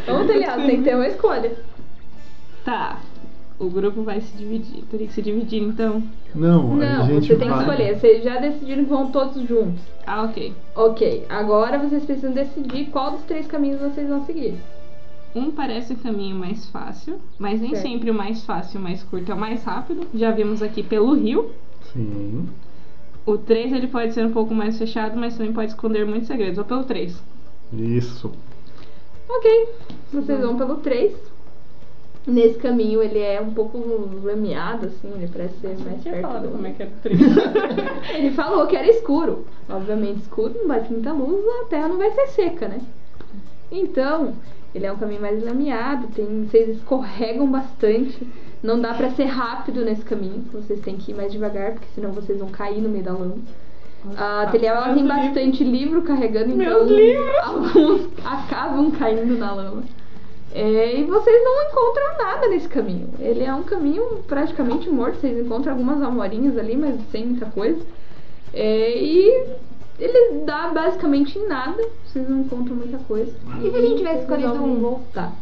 Vamos, 0.06 0.26
Teriel, 0.26 0.56
tem 0.56 0.78
que 0.78 0.82
ter 0.82 0.94
uma 0.94 1.06
escolha. 1.08 1.56
Tá. 2.64 3.00
O 3.58 3.70
grupo 3.70 4.02
vai 4.02 4.20
se 4.20 4.36
dividir. 4.36 4.82
Teria 4.90 5.06
que 5.06 5.12
se 5.14 5.22
dividir 5.22 5.62
então. 5.62 6.02
Não, 6.34 6.72
a 6.74 6.76
Não, 6.76 7.06
gente 7.06 7.26
você 7.28 7.36
tem 7.36 7.48
que 7.50 7.58
escolher. 7.58 7.98
Vocês 7.98 8.22
já 8.22 8.38
decidiram 8.38 8.84
que 8.84 8.90
vão 8.90 9.10
todos 9.10 9.42
juntos. 9.48 9.80
Ah, 10.06 10.24
ok. 10.24 10.52
Ok, 10.74 11.24
agora 11.28 11.78
vocês 11.78 12.04
precisam 12.04 12.32
decidir 12.32 12.86
qual 12.90 13.12
dos 13.12 13.22
três 13.22 13.46
caminhos 13.46 13.80
vocês 13.80 14.06
vão 14.08 14.24
seguir. 14.26 14.56
Um 15.34 15.50
parece 15.50 15.94
o 15.94 15.96
caminho 15.96 16.36
mais 16.36 16.66
fácil, 16.68 17.16
mas 17.38 17.60
nem 17.60 17.70
Certo. 17.70 17.82
sempre 17.82 18.10
o 18.10 18.14
mais 18.14 18.44
fácil 18.44 18.80
o 18.80 18.82
mais 18.82 19.02
curto 19.02 19.30
é 19.30 19.34
o 19.34 19.38
mais 19.38 19.64
rápido. 19.64 20.06
Já 20.14 20.30
vimos 20.30 20.62
aqui 20.62 20.82
pelo 20.82 21.14
rio. 21.14 21.50
Sim. 21.92 22.46
O 23.24 23.36
3 23.38 23.72
ele 23.72 23.86
pode 23.88 24.12
ser 24.12 24.24
um 24.24 24.32
pouco 24.32 24.54
mais 24.54 24.78
fechado, 24.78 25.18
mas 25.18 25.36
também 25.36 25.52
pode 25.52 25.70
esconder 25.70 26.06
muitos 26.06 26.28
segredos. 26.28 26.58
Ou 26.58 26.64
pelo 26.64 26.84
3. 26.84 27.22
Isso. 27.72 28.32
Ok, 29.28 29.68
vocês 30.12 30.40
vão 30.40 30.56
pelo 30.56 30.76
3. 30.76 31.12
Nesse 32.26 32.58
caminho 32.58 33.00
ele 33.00 33.20
é 33.20 33.40
um 33.40 33.52
pouco 33.52 33.78
lameado, 34.24 34.86
assim, 34.86 35.08
ele 35.14 35.28
parece 35.32 35.54
ser 35.60 35.78
mais 35.78 36.02
perto 36.02 36.42
do... 36.42 36.48
como 36.48 36.66
é 36.66 36.70
que 36.72 36.82
é 36.82 36.86
o 36.86 36.90
3. 37.02 37.20
Ele 38.16 38.30
falou 38.32 38.66
que 38.66 38.76
era 38.76 38.88
escuro. 38.88 39.46
Obviamente 39.68 40.22
escuro, 40.22 40.52
não 40.58 40.66
bate 40.66 40.92
muita 40.92 41.12
luz, 41.12 41.44
a 41.62 41.68
terra 41.68 41.86
não 41.86 41.98
vai 41.98 42.10
ser 42.10 42.26
seca, 42.28 42.66
né? 42.66 42.80
Então, 43.70 44.34
ele 44.74 44.86
é 44.86 44.92
um 44.92 44.96
caminho 44.96 45.20
mais 45.20 45.42
lameado, 45.42 46.08
tem, 46.08 46.44
vocês 46.44 46.76
escorregam 46.76 47.48
bastante. 47.48 48.26
Não 48.60 48.80
dá 48.80 48.92
pra 48.92 49.10
ser 49.10 49.24
rápido 49.24 49.84
nesse 49.84 50.04
caminho, 50.04 50.44
vocês 50.52 50.80
têm 50.80 50.96
que 50.96 51.12
ir 51.12 51.14
mais 51.14 51.30
devagar, 51.30 51.72
porque 51.72 51.86
senão 51.94 52.10
vocês 52.10 52.40
vão 52.40 52.48
cair 52.48 52.80
no 52.80 52.88
meio 52.88 53.04
da 53.04 53.12
lama. 53.12 53.36
A 54.16 54.46
Teliel 54.50 54.74
ela 54.74 54.94
tem 54.94 55.06
bastante 55.06 55.64
livro 55.64 56.02
carregando, 56.02 56.50
então 56.50 56.58
Meus 56.58 56.90
livros! 56.90 57.36
alguns 57.42 58.08
acabam 58.24 58.90
caindo 58.90 59.38
na 59.38 59.54
lama. 59.54 59.82
É, 60.58 60.98
e 60.98 61.04
vocês 61.04 61.44
não 61.44 61.68
encontram 61.68 62.16
nada 62.16 62.48
nesse 62.48 62.66
caminho. 62.66 63.10
Ele 63.18 63.44
é 63.44 63.54
um 63.54 63.62
caminho 63.62 64.24
praticamente 64.26 64.88
morto. 64.88 65.20
Vocês 65.20 65.44
encontram 65.44 65.72
algumas 65.74 66.00
amorinhas 66.00 66.56
ali, 66.56 66.74
mas 66.74 66.98
sem 67.10 67.26
muita 67.26 67.44
coisa. 67.44 67.84
É, 68.54 68.98
e 68.98 69.48
ele 69.98 70.44
dá 70.46 70.68
basicamente 70.68 71.38
em 71.38 71.46
nada. 71.46 71.86
Vocês 72.06 72.26
não 72.26 72.40
encontram 72.40 72.74
muita 72.74 72.96
coisa. 73.00 73.36
E 73.62 73.70
se 73.70 73.76
a 73.76 73.80
gente 73.82 73.98
tivesse 73.98 74.20
escolhido 74.22 74.54
um? 74.54 74.80
voltar. 74.80 75.36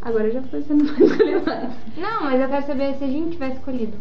Agora 0.00 0.30
já 0.30 0.40
foi, 0.40 0.62
você 0.62 0.72
não 0.72 0.86
vai 0.86 1.02
escolher 1.02 1.42
mais. 1.44 1.74
Não, 1.98 2.22
mas 2.22 2.40
eu 2.40 2.48
quero 2.48 2.66
saber 2.66 2.94
se 2.94 3.04
a 3.04 3.08
gente 3.08 3.32
tivesse 3.32 3.56
escolhido. 3.56 3.98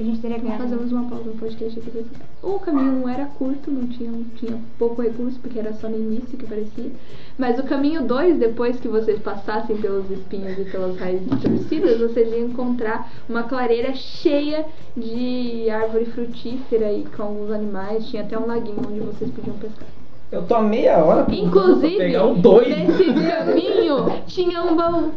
A 0.00 0.02
gente 0.02 0.20
teria 0.20 0.38
ganhado. 0.38 0.62
Fazemos 0.62 0.90
uma 0.90 1.08
pausa 1.08 1.24
no 1.24 1.36
podcast 1.36 1.78
aqui. 1.78 2.06
O 2.42 2.58
caminho 2.58 2.92
não 2.92 3.08
era 3.08 3.26
curto, 3.26 3.70
não 3.70 3.86
tinha, 3.86 4.10
tinha 4.36 4.58
pouco 4.78 5.02
recurso, 5.02 5.38
porque 5.40 5.58
era 5.58 5.72
só 5.74 5.88
no 5.88 5.96
início 5.96 6.36
que 6.38 6.46
parecia. 6.46 6.90
Mas 7.38 7.58
o 7.58 7.62
caminho 7.62 8.02
2, 8.02 8.38
depois 8.38 8.80
que 8.80 8.88
vocês 8.88 9.20
passassem 9.20 9.76
pelos 9.76 10.10
espinhos 10.10 10.58
e 10.58 10.64
pelas 10.64 10.98
raízes 10.98 11.28
torcidas, 11.40 12.00
vocês 12.00 12.32
iam 12.32 12.48
encontrar 12.48 13.12
uma 13.28 13.42
clareira 13.44 13.94
cheia 13.94 14.64
de 14.96 15.68
árvore 15.70 16.06
frutífera 16.06 16.90
e 16.92 17.04
com 17.14 17.22
alguns 17.22 17.50
animais. 17.50 18.06
Tinha 18.08 18.22
até 18.22 18.36
um 18.38 18.46
laguinho 18.46 18.80
onde 18.88 19.00
vocês 19.00 19.30
podiam 19.30 19.56
pescar. 19.56 19.86
Eu 20.32 20.42
tô 20.44 20.54
há 20.54 20.62
meia 20.62 20.96
hora 21.04 21.24
pra 21.24 21.34
Inclusive, 21.34 21.98
pegar 21.98 22.24
o 22.24 22.34
dois. 22.34 22.66
nesse 22.66 23.04
caminho 23.12 24.06
tinha 24.26 24.62
um 24.64 24.74
baú. 24.74 25.12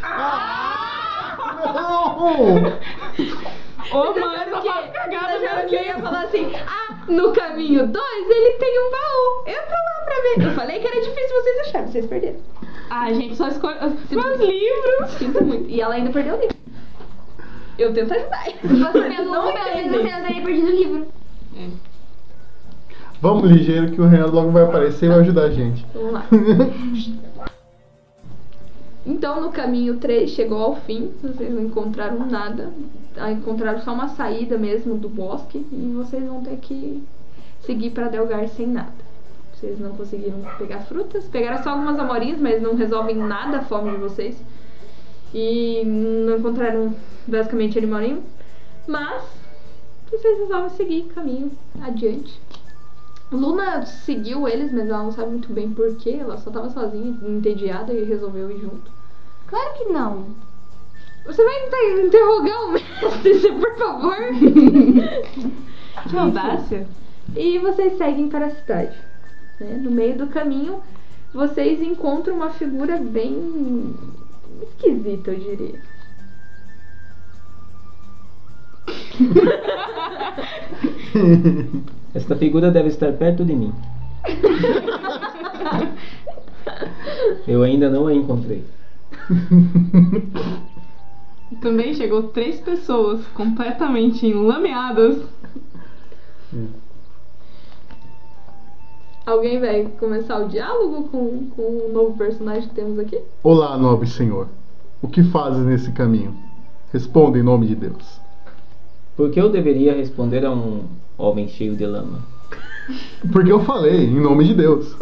Ô, 3.92 4.04
mano, 4.20 4.62
que- 4.62 4.68
cagada, 4.92 5.26
acharam 5.26 5.40
cara. 5.40 5.64
que 5.66 5.74
eu 5.74 5.82
ia 5.82 5.98
falar 5.98 6.22
assim, 6.24 6.52
ah, 6.54 6.96
no 7.08 7.32
caminho 7.32 7.86
2 7.86 8.30
ele 8.30 8.50
tem 8.58 8.78
um 8.80 8.90
baú. 8.90 9.42
Entra 9.46 9.76
lá 9.76 10.04
pra 10.04 10.14
ver. 10.22 10.46
Eu 10.48 10.54
falei 10.54 10.78
que 10.80 10.86
era 10.86 11.00
difícil 11.00 11.42
vocês 11.42 11.60
acharem, 11.60 11.88
vocês 11.88 12.06
perderam. 12.06 12.36
Ah, 12.88 13.12
gente, 13.12 13.36
só 13.36 13.48
escolhe 13.48 13.78
meus 14.10 14.40
livros. 14.40 15.10
Sinto 15.18 15.44
muito. 15.44 15.68
E 15.70 15.80
ela 15.80 15.94
ainda 15.94 16.10
perdeu 16.10 16.36
o 16.36 16.40
livro. 16.40 16.56
Eu 17.78 17.94
tento 17.94 18.12
ajudar. 18.12 18.44
Você 18.44 18.62
pelo 18.62 19.30
não 19.32 19.42
você 19.52 19.82
não 19.82 20.22
teria 20.26 20.42
perdido 20.42 20.66
o 20.66 20.70
livro. 20.76 21.08
Vamos 23.22 23.50
ligeiro 23.50 23.90
que 23.92 24.00
o 24.00 24.06
Renato 24.06 24.32
logo 24.32 24.50
vai 24.50 24.62
aparecer 24.64 25.06
e 25.06 25.08
vai 25.08 25.20
ajudar 25.20 25.42
a 25.44 25.50
gente. 25.50 25.84
Vamos 25.94 26.12
lá. 26.12 26.24
Então, 29.06 29.40
no 29.40 29.50
caminho 29.50 29.96
3 29.96 30.30
chegou 30.30 30.58
ao 30.58 30.76
fim, 30.76 31.10
vocês 31.22 31.52
não 31.52 31.62
encontraram 31.62 32.26
nada, 32.26 32.70
ah, 33.16 33.32
encontraram 33.32 33.80
só 33.80 33.94
uma 33.94 34.08
saída 34.08 34.58
mesmo 34.58 34.94
do 34.96 35.08
bosque 35.08 35.66
e 35.72 35.92
vocês 35.94 36.22
vão 36.22 36.42
ter 36.42 36.56
que 36.58 37.02
seguir 37.64 37.90
para 37.90 38.08
Delgar 38.08 38.46
sem 38.48 38.66
nada. 38.66 39.10
Vocês 39.54 39.78
não 39.78 39.90
conseguiram 39.90 40.40
pegar 40.56 40.80
frutas. 40.80 41.28
Pegaram 41.28 41.62
só 41.62 41.70
algumas 41.70 41.98
amorinhas, 41.98 42.40
mas 42.40 42.62
não 42.62 42.74
resolvem 42.74 43.16
nada 43.16 43.58
a 43.58 43.62
fome 43.62 43.90
de 43.90 43.98
vocês. 43.98 44.42
E 45.34 45.82
não 45.84 46.38
encontraram 46.38 46.94
basicamente 47.26 47.76
animal 47.76 48.00
nenhum. 48.00 48.22
Mas 48.86 49.22
vocês 50.10 50.38
resolvem 50.38 50.70
seguir 50.70 51.02
caminho 51.14 51.52
adiante. 51.82 52.40
Luna 53.32 53.86
seguiu 53.86 54.46
eles, 54.48 54.72
mas 54.72 54.88
ela 54.88 55.02
não 55.04 55.12
sabe 55.12 55.30
muito 55.30 55.52
bem 55.52 55.70
porquê. 55.72 56.10
Ela 56.20 56.36
só 56.38 56.50
tava 56.50 56.68
sozinha, 56.70 57.16
entediada 57.22 57.92
e 57.92 58.04
resolveu 58.04 58.50
ir 58.50 58.58
junto. 58.60 58.90
Claro 59.46 59.74
que 59.78 59.84
não. 59.86 60.26
Você 61.24 61.44
vai 61.44 61.66
inter- 61.66 62.06
interrogar 62.06 62.64
o 62.64 62.72
mestre, 62.72 63.52
por 63.52 63.76
favor? 63.78 64.16
Que 66.08 66.16
audácia. 66.16 66.88
E 67.36 67.58
vocês 67.58 67.98
seguem 67.98 68.28
para 68.28 68.46
a 68.46 68.50
cidade. 68.50 68.96
né? 69.60 69.78
No 69.82 69.90
meio 69.90 70.16
do 70.16 70.26
caminho, 70.28 70.82
vocês 71.32 71.80
encontram 71.82 72.34
uma 72.36 72.50
figura 72.50 72.96
bem 72.96 73.94
esquisita, 74.62 75.30
eu 75.32 75.38
diria. 75.38 75.80
Esta 82.14 82.36
figura 82.36 82.70
deve 82.70 82.88
estar 82.88 83.12
perto 83.12 83.44
de 83.44 83.54
mim. 83.54 83.72
Eu 87.46 87.62
ainda 87.62 87.88
não 87.88 88.06
a 88.06 88.14
encontrei. 88.14 88.64
Também 91.60 91.94
chegou 91.94 92.24
três 92.24 92.60
pessoas 92.60 93.26
completamente 93.28 94.26
enlameadas. 94.26 95.22
Alguém 99.26 99.60
vai 99.60 99.84
começar 99.98 100.38
o 100.38 100.48
diálogo 100.48 101.08
com, 101.08 101.50
com 101.50 101.62
o 101.62 101.90
novo 101.92 102.16
personagem 102.16 102.68
que 102.68 102.74
temos 102.74 102.98
aqui? 102.98 103.20
Olá, 103.42 103.76
nobre 103.76 104.08
senhor. 104.08 104.48
O 105.02 105.08
que 105.08 105.22
fazes 105.24 105.64
nesse 105.64 105.92
caminho? 105.92 106.34
Responda 106.92 107.38
em 107.38 107.42
nome 107.42 107.66
de 107.66 107.76
Deus. 107.76 108.20
Por 109.16 109.30
que 109.30 109.40
eu 109.40 109.50
deveria 109.50 109.94
responder 109.94 110.44
a 110.44 110.50
um 110.50 110.84
homem 111.20 111.48
cheio 111.48 111.76
de 111.76 111.86
lama? 111.86 112.20
Porque 113.32 113.52
eu 113.52 113.60
falei, 113.60 114.04
em 114.04 114.20
nome 114.20 114.44
de 114.44 114.54
Deus. 114.54 114.96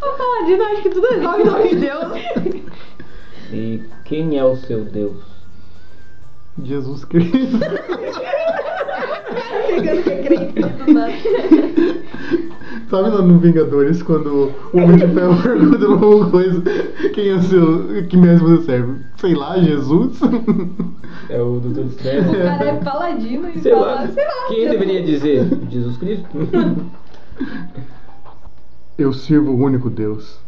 O 0.00 0.16
Paladino 0.16 0.64
acho 0.64 0.82
que 0.82 0.90
tudo 0.90 1.08
resolve 1.08 1.42
em 1.42 1.46
nome 1.46 1.68
de 1.68 1.76
Deus. 1.76 2.12
E 3.52 3.82
quem 4.04 4.38
é 4.38 4.44
o 4.44 4.56
seu 4.56 4.84
Deus? 4.84 5.22
Jesus 6.62 7.04
Cristo. 7.04 7.58
Pegando 9.66 10.02
que 10.02 10.10
é 10.10 10.22
crente 10.22 10.60
nada. 10.92 11.12
Sabe 12.92 13.08
lá 13.08 13.22
no 13.22 13.38
Vingadores, 13.38 14.02
quando 14.02 14.52
o 14.70 14.76
Homem 14.76 14.98
de 14.98 15.08
Ferro 15.14 15.40
pergunta 15.42 15.86
alguma 15.86 16.30
coisa, 16.30 16.62
quem 17.14 17.30
é 17.30 17.34
o 17.36 17.42
seu. 17.42 18.06
Que 18.06 18.18
mesmo 18.18 18.48
você 18.48 18.64
serve? 18.64 19.02
Sei 19.16 19.34
lá, 19.34 19.58
Jesus? 19.58 20.20
É 21.30 21.40
o 21.40 21.58
Doutor 21.58 21.86
Estranho? 21.86 22.30
O 22.30 22.34
cara 22.34 22.64
é 22.66 22.74
paladino 22.74 23.48
e 23.48 23.58
Sei 23.60 23.72
fala, 23.72 23.86
lá. 23.86 24.08
sei 24.08 24.22
lá. 24.22 24.48
Quem 24.48 24.68
deveria 24.68 25.02
dizer? 25.02 25.48
Jesus 25.70 25.96
Cristo? 25.96 26.26
Eu 28.98 29.14
sirvo 29.14 29.52
o 29.52 29.64
único 29.64 29.88
Deus. 29.88 30.38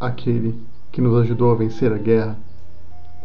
Aquele 0.00 0.58
que 0.90 1.00
nos 1.00 1.16
ajudou 1.20 1.52
a 1.52 1.54
vencer 1.54 1.92
a 1.92 1.98
guerra. 1.98 2.36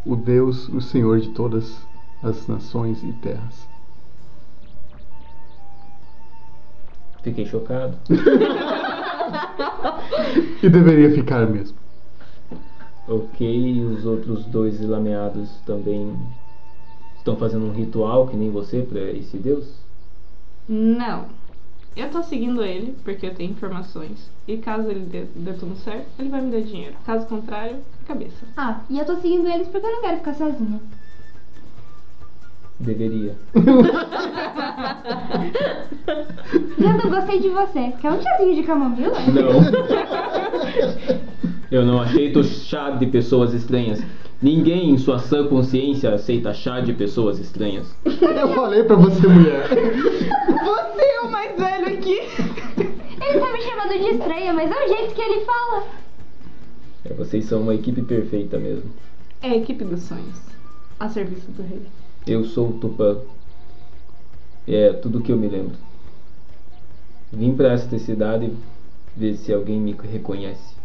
O 0.06 0.16
Deus, 0.16 0.70
o 0.70 0.80
Senhor 0.80 1.20
de 1.20 1.30
todas 1.30 1.76
as 2.22 2.48
nações 2.48 3.02
e 3.02 3.12
terras. 3.24 3.75
Fiquei 7.26 7.44
chocado. 7.48 7.98
E 10.62 10.70
deveria 10.70 11.12
ficar 11.12 11.48
mesmo. 11.48 11.76
Ok, 13.08 13.48
e 13.48 13.84
os 13.84 14.06
outros 14.06 14.46
dois 14.46 14.80
lameados 14.80 15.50
também 15.66 16.16
estão 17.18 17.36
fazendo 17.36 17.66
um 17.66 17.72
ritual 17.72 18.28
que 18.28 18.38
nem 18.38 18.52
você 18.52 18.84
para 18.84 19.02
esse 19.12 19.38
Deus? 19.38 19.66
Não. 20.70 21.26
Eu 21.96 22.12
tô 22.12 22.22
seguindo 22.22 22.64
ele 22.64 22.96
porque 23.04 23.26
eu 23.26 23.34
tenho 23.34 23.54
informações. 23.54 24.30
E 24.48 24.58
caso 24.58 24.88
ele 24.92 25.06
dê, 25.06 25.24
dê 25.36 25.54
tudo 25.54 25.76
certo, 25.78 26.06
ele 26.20 26.30
vai 26.30 26.42
me 26.42 26.52
dar 26.52 26.62
dinheiro. 26.62 26.94
Caso 27.08 27.26
contrário, 27.26 27.78
cabeça. 28.08 28.46
Ah, 28.56 28.82
e 28.88 29.00
eu 29.00 29.06
tô 29.06 29.16
seguindo 29.16 29.48
eles 29.50 29.68
porque 29.68 29.88
eu 29.88 29.92
não 29.92 30.02
quero 30.02 30.18
ficar 30.18 30.36
sozinha. 30.36 30.80
Deveria. 32.80 33.36
Já 36.78 36.94
não 36.94 37.10
gostei 37.10 37.40
de 37.40 37.50
você. 37.50 37.94
Quer 38.02 38.12
um 38.12 38.22
chazinho 38.22 38.56
de 38.56 38.64
camomila? 38.64 39.18
Não. 39.32 39.62
Eu 41.72 41.86
não 41.86 42.02
aceito 42.02 42.44
chá 42.44 42.92
de 42.92 43.06
pessoas 43.08 43.54
estranhas. 43.54 44.04
Ninguém 44.42 44.90
em 44.90 44.98
sua 44.98 45.20
sã 45.20 45.48
consciência 45.48 46.14
aceita 46.14 46.54
chá 46.54 46.82
de 46.82 46.94
pessoas 46.94 47.40
estranhas. 47.40 47.96
Eu 48.06 48.50
falei 48.54 48.84
pra 48.84 48.98
você, 48.98 49.26
mulher. 49.26 49.68
Você 49.70 51.02
é 51.02 51.22
o 51.22 51.32
mais 51.32 51.58
velho 51.58 51.88
aqui! 51.88 52.20
Ele 52.78 53.40
tá 53.40 53.54
me 53.54 53.62
chamando 53.62 54.00
de 54.00 54.10
estranha, 54.18 54.54
mas 54.54 54.70
é 54.70 54.86
o 54.86 54.88
jeito 54.88 55.16
que 55.16 55.22
ele 55.22 55.46
fala. 55.46 55.84
É, 57.06 57.14
vocês 57.14 57.46
são 57.46 57.62
uma 57.62 57.74
equipe 57.74 58.02
perfeita 58.02 58.60
mesmo. 58.60 58.92
É 59.42 59.50
a 59.52 59.56
equipe 59.56 59.84
dos 59.86 60.02
sonhos. 60.02 60.42
A 61.00 61.08
serviço 61.08 61.50
do 61.52 61.64
rei. 61.64 61.82
Eu 62.26 62.44
sou 62.46 62.70
o 62.70 62.74
Tupã. 62.74 63.18
É 64.68 64.94
tudo 64.94 65.22
que 65.22 65.32
eu 65.32 65.38
me 65.38 65.48
lembro. 65.48 65.78
Vim 67.32 67.56
para 67.56 67.74
esta 67.74 67.98
cidade 68.00 68.52
ver 69.16 69.36
se 69.36 69.54
alguém 69.54 69.80
me 69.80 69.94
reconhece. 69.94 70.76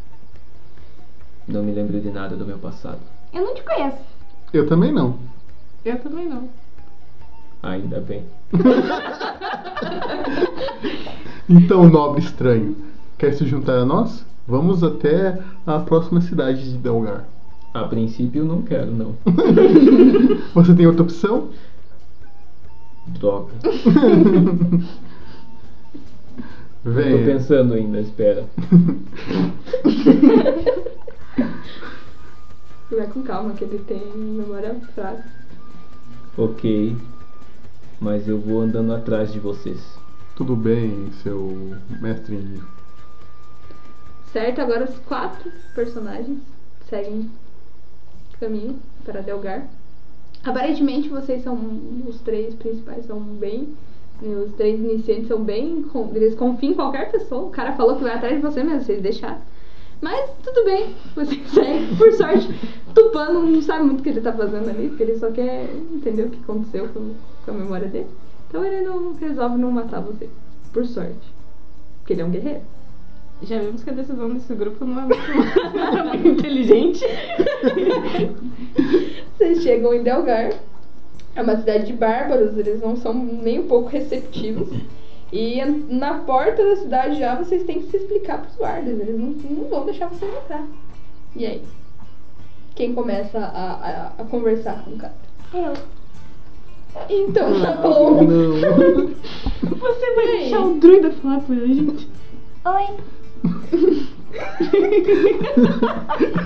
Não 1.48 1.62
me 1.62 1.72
lembro 1.72 2.00
de 2.00 2.10
nada 2.10 2.36
do 2.36 2.46
meu 2.46 2.58
passado. 2.58 3.00
Eu 3.32 3.44
não 3.44 3.54
te 3.54 3.62
conheço. 3.62 3.98
Eu 4.52 4.68
também 4.68 4.92
não. 4.92 5.18
Eu 5.84 5.98
também 6.00 6.28
não. 6.28 6.48
Ainda 7.62 8.00
bem. 8.00 8.24
Então, 11.52 11.88
nobre 11.88 12.22
estranho, 12.22 12.76
quer 13.18 13.34
se 13.34 13.44
juntar 13.44 13.80
a 13.80 13.84
nós? 13.84 14.24
Vamos 14.46 14.84
até 14.84 15.36
a 15.66 15.80
próxima 15.80 16.20
cidade 16.20 16.70
de 16.70 16.78
Delgar. 16.78 17.24
A 17.72 17.84
princípio 17.84 18.44
não 18.44 18.62
quero, 18.62 18.90
não. 18.90 19.14
Você 20.54 20.74
tem 20.74 20.86
outra 20.86 21.02
opção? 21.02 21.50
Droga. 23.06 23.52
Tô 26.82 26.90
Venha. 26.90 27.24
pensando 27.24 27.74
ainda, 27.74 28.00
espera. 28.00 28.46
Vai 32.90 33.06
com 33.06 33.22
calma, 33.22 33.52
que 33.52 33.62
ele 33.62 33.78
tem 33.80 34.00
memória 34.16 34.74
fraca. 34.94 35.24
Ok. 36.36 36.96
Mas 38.00 38.26
eu 38.26 38.40
vou 38.40 38.62
andando 38.62 38.92
atrás 38.92 39.32
de 39.32 39.38
vocês. 39.38 39.78
Tudo 40.34 40.56
bem, 40.56 41.12
seu 41.22 41.76
mestre 42.00 42.34
índio. 42.34 42.66
Certo, 44.32 44.60
agora 44.60 44.84
os 44.90 44.98
quatro 45.00 45.52
personagens 45.74 46.40
seguem 46.88 47.30
caminho 48.40 48.78
para 49.04 49.20
Delgar. 49.20 49.68
Aparentemente 50.42 51.08
vocês 51.08 51.42
são 51.42 51.56
os 52.08 52.20
três 52.22 52.54
principais 52.54 53.04
são 53.04 53.20
bem 53.20 53.68
os 54.22 54.52
três 54.52 54.78
iniciantes 54.78 55.28
são 55.28 55.42
bem 55.42 55.84
eles 56.14 56.34
confiam 56.34 56.72
em 56.72 56.74
qualquer 56.74 57.10
pessoa. 57.10 57.46
O 57.46 57.50
cara 57.50 57.72
falou 57.72 57.96
que 57.96 58.02
vai 58.02 58.14
atrás 58.14 58.36
de 58.36 58.42
você 58.42 58.62
mesmo, 58.62 58.82
vocês 58.82 59.00
deixaram. 59.00 59.40
Mas 60.00 60.30
tudo 60.42 60.64
bem, 60.64 60.94
vocês 61.14 61.40
seguem. 61.50 61.96
Por 61.96 62.12
sorte, 62.12 62.48
Tupã 62.94 63.32
não 63.32 63.62
sabe 63.62 63.84
muito 63.84 64.00
o 64.00 64.02
que 64.02 64.10
ele 64.10 64.20
tá 64.20 64.32
fazendo 64.32 64.68
ali, 64.68 64.88
porque 64.88 65.02
ele 65.02 65.18
só 65.18 65.30
quer 65.30 65.68
entender 65.92 66.24
o 66.24 66.30
que 66.30 66.40
aconteceu 66.42 66.88
com, 66.88 67.14
com 67.44 67.50
a 67.50 67.54
memória 67.54 67.88
dele. 67.88 68.08
Então 68.48 68.64
ele 68.64 68.82
não 68.82 69.14
resolve 69.14 69.58
não 69.58 69.70
matar 69.70 70.00
vocês. 70.00 70.30
Por 70.72 70.84
sorte. 70.86 71.34
Porque 71.98 72.12
ele 72.12 72.22
é 72.22 72.24
um 72.24 72.30
guerreiro. 72.30 72.62
Já 73.42 73.58
vimos 73.58 73.82
que 73.82 73.90
a 73.90 73.94
decisão 73.94 74.30
desse 74.30 74.54
grupo 74.54 74.84
não 74.84 75.02
é 75.02 75.06
muito, 75.06 75.78
é 75.78 76.02
muito 76.04 76.28
inteligente. 76.28 77.04
Vocês 79.36 79.62
chegam 79.62 79.94
em 79.94 80.02
Delgar. 80.02 80.52
É 81.34 81.42
uma 81.42 81.56
cidade 81.56 81.86
de 81.86 81.92
bárbaros, 81.92 82.56
eles 82.58 82.80
não 82.80 82.96
são 82.96 83.14
nem 83.14 83.60
um 83.60 83.66
pouco 83.66 83.88
receptivos. 83.88 84.68
E 85.32 85.64
na 85.88 86.14
porta 86.14 86.64
da 86.64 86.76
cidade 86.76 87.18
já 87.18 87.36
vocês 87.36 87.62
têm 87.62 87.80
que 87.80 87.90
se 87.90 87.98
explicar 87.98 88.42
pros 88.42 88.56
guardas, 88.56 88.98
eles 88.98 89.16
não, 89.16 89.28
não 89.28 89.68
vão 89.68 89.84
deixar 89.84 90.08
vocês 90.08 90.32
entrar. 90.34 90.66
E 91.36 91.46
aí? 91.46 91.62
Quem 92.74 92.92
começa 92.94 93.38
a, 93.38 93.72
a, 93.72 94.22
a 94.22 94.24
conversar 94.24 94.84
com 94.84 94.90
o 94.90 94.98
cara? 94.98 95.14
Eu. 95.54 95.72
Então, 97.08 97.60
tá 97.60 97.72
bom. 97.74 98.22
Não. 98.22 99.06
Você 99.62 100.14
vai 100.14 100.26
Ei. 100.26 100.38
deixar 100.40 100.66
o 100.66 100.74
druida 100.74 101.12
falar 101.12 101.40
com 101.42 101.52
a 101.52 101.56
gente? 101.56 102.08
Oi. 102.64 102.96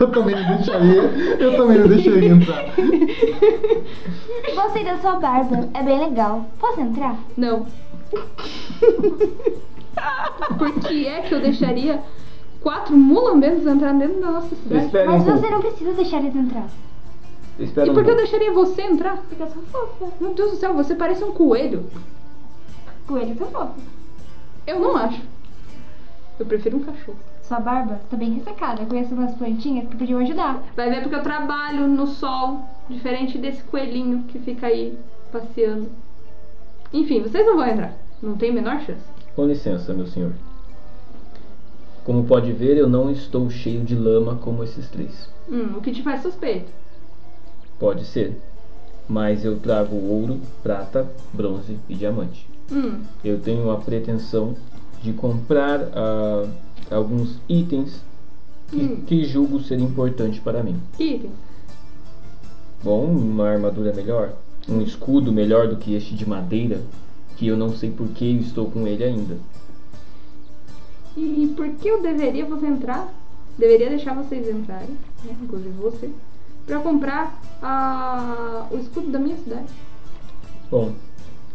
Eu 0.00 0.10
também 0.10 0.34
não 0.34 0.56
deixaria. 0.56 1.02
Eu 1.38 1.56
também 1.56 1.78
não 1.78 1.88
deixaria 1.88 2.28
entrar. 2.30 2.64
Gostei 4.54 4.84
da 4.84 4.98
sua 4.98 5.16
barba. 5.16 5.68
É 5.74 5.82
bem 5.82 5.98
legal. 5.98 6.46
Posso 6.58 6.80
entrar? 6.80 7.16
Não. 7.36 7.66
Por 10.58 10.72
que 10.80 11.06
é 11.06 11.20
que 11.22 11.34
eu 11.34 11.40
deixaria 11.40 12.00
quatro 12.60 12.96
mulambengos 12.96 13.66
entrar 13.66 13.92
dentro 13.94 14.20
da 14.20 14.30
nossa 14.32 14.54
cidade? 14.54 14.86
Espera 14.86 15.10
um 15.10 15.12
Mas 15.14 15.24
pouco. 15.24 15.40
você 15.40 15.50
não 15.50 15.60
precisa 15.60 15.92
deixar 15.92 16.18
eles 16.18 16.34
entrar. 16.36 16.66
Espera 17.58 17.86
E 17.86 17.90
um 17.90 17.94
por 17.94 18.04
que 18.04 18.10
eu 18.10 18.16
pouco. 18.16 18.30
deixaria 18.30 18.52
você 18.52 18.82
entrar? 18.82 19.16
Porque 19.28 19.42
eu 19.42 19.46
sou 19.48 19.62
fofa. 19.70 20.12
Meu 20.20 20.34
Deus 20.34 20.50
do 20.52 20.56
céu, 20.56 20.74
você 20.74 20.94
parece 20.94 21.22
um 21.24 21.32
coelho. 21.32 21.84
Coelho 23.06 23.36
são 23.36 23.46
fofos. 23.48 23.82
Eu 24.66 24.80
não 24.80 24.96
acho. 24.96 25.20
Eu 26.38 26.46
prefiro 26.46 26.76
um 26.78 26.82
cachorro. 26.82 27.18
Sua 27.42 27.60
barba 27.60 28.00
tá 28.10 28.16
bem 28.16 28.32
ressecada. 28.34 28.82
Eu 28.82 28.86
conheço 28.86 29.14
umas 29.14 29.34
plantinhas 29.34 29.88
que 29.88 29.96
podiam 29.96 30.18
ajudar. 30.20 30.62
Vai 30.74 30.90
ver 30.90 31.02
porque 31.02 31.14
eu 31.14 31.22
trabalho 31.22 31.86
no 31.86 32.06
sol, 32.06 32.60
diferente 32.88 33.38
desse 33.38 33.62
coelhinho 33.64 34.24
que 34.28 34.38
fica 34.38 34.66
aí 34.66 34.98
passeando. 35.30 35.88
Enfim, 36.92 37.22
vocês 37.22 37.46
não 37.46 37.56
vão 37.56 37.66
entrar. 37.66 37.92
Não 38.22 38.36
tem 38.36 38.50
a 38.50 38.54
menor 38.54 38.80
chance. 38.80 39.02
Com 39.36 39.46
licença, 39.46 39.92
meu 39.92 40.06
senhor. 40.06 40.32
Como 42.04 42.24
pode 42.24 42.52
ver, 42.52 42.76
eu 42.76 42.88
não 42.88 43.10
estou 43.10 43.48
cheio 43.50 43.82
de 43.82 43.94
lama 43.94 44.36
como 44.36 44.62
esses 44.62 44.88
três. 44.88 45.28
Hum, 45.50 45.76
o 45.76 45.80
que 45.80 45.90
te 45.92 46.02
faz 46.02 46.22
suspeito? 46.22 46.70
Pode 47.78 48.04
ser. 48.04 48.40
Mas 49.08 49.44
eu 49.44 49.58
trago 49.58 49.96
ouro, 49.96 50.40
prata, 50.62 51.06
bronze 51.32 51.78
e 51.88 51.94
diamante. 51.94 52.46
Hum, 52.72 53.00
Eu 53.22 53.40
tenho 53.40 53.70
a 53.70 53.76
pretensão 53.76 54.54
de 55.04 55.12
comprar 55.12 55.90
ah, 55.94 56.48
alguns 56.90 57.38
itens 57.46 58.00
que, 58.70 58.76
Hum. 58.76 58.96
que 59.06 59.24
julgo 59.24 59.60
ser 59.60 59.78
importante 59.78 60.40
para 60.40 60.62
mim. 60.62 60.80
itens. 60.98 61.30
Bom, 62.82 63.04
uma 63.04 63.48
armadura 63.50 63.92
melhor, 63.92 64.32
um 64.66 64.80
escudo 64.80 65.30
melhor 65.30 65.68
do 65.68 65.76
que 65.76 65.94
este 65.94 66.14
de 66.14 66.26
madeira, 66.28 66.80
que 67.36 67.46
eu 67.46 67.56
não 67.56 67.70
sei 67.76 67.90
por 67.90 68.08
que 68.08 68.24
estou 68.24 68.70
com 68.70 68.86
ele 68.86 69.04
ainda. 69.04 69.36
E 71.16 71.52
por 71.54 71.68
que 71.76 71.88
eu 71.88 72.02
deveria 72.02 72.44
você 72.46 72.66
entrar? 72.66 73.12
Deveria 73.58 73.88
deixar 73.90 74.14
vocês 74.14 74.48
entrarem, 74.48 74.96
né? 75.24 75.36
inclusive 75.42 75.70
você, 75.80 76.10
pra 76.66 76.80
comprar 76.80 77.40
a... 77.62 78.66
o 78.70 78.78
escudo 78.78 79.10
da 79.12 79.18
minha 79.18 79.36
cidade. 79.36 79.68
Bom, 80.70 80.92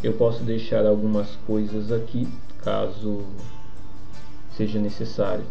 eu 0.03 0.13
posso 0.13 0.43
deixar 0.43 0.85
algumas 0.85 1.35
coisas 1.45 1.91
aqui, 1.91 2.27
caso 2.63 3.23
seja 4.55 4.79
necessário. 4.79 5.45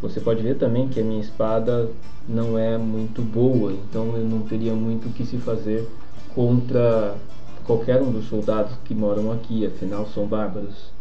Você 0.00 0.20
pode 0.20 0.42
ver 0.42 0.56
também 0.56 0.88
que 0.88 1.00
a 1.00 1.04
minha 1.04 1.20
espada 1.20 1.90
não 2.28 2.56
é 2.56 2.78
muito 2.78 3.20
boa, 3.22 3.72
então 3.72 4.16
eu 4.16 4.24
não 4.24 4.42
teria 4.42 4.72
muito 4.72 5.08
o 5.08 5.12
que 5.12 5.24
se 5.24 5.38
fazer 5.38 5.88
contra 6.34 7.16
qualquer 7.64 8.00
um 8.00 8.10
dos 8.10 8.28
soldados 8.28 8.72
que 8.84 8.94
moram 8.94 9.32
aqui, 9.32 9.66
afinal 9.66 10.06
são 10.06 10.26
bárbaros. 10.26 10.92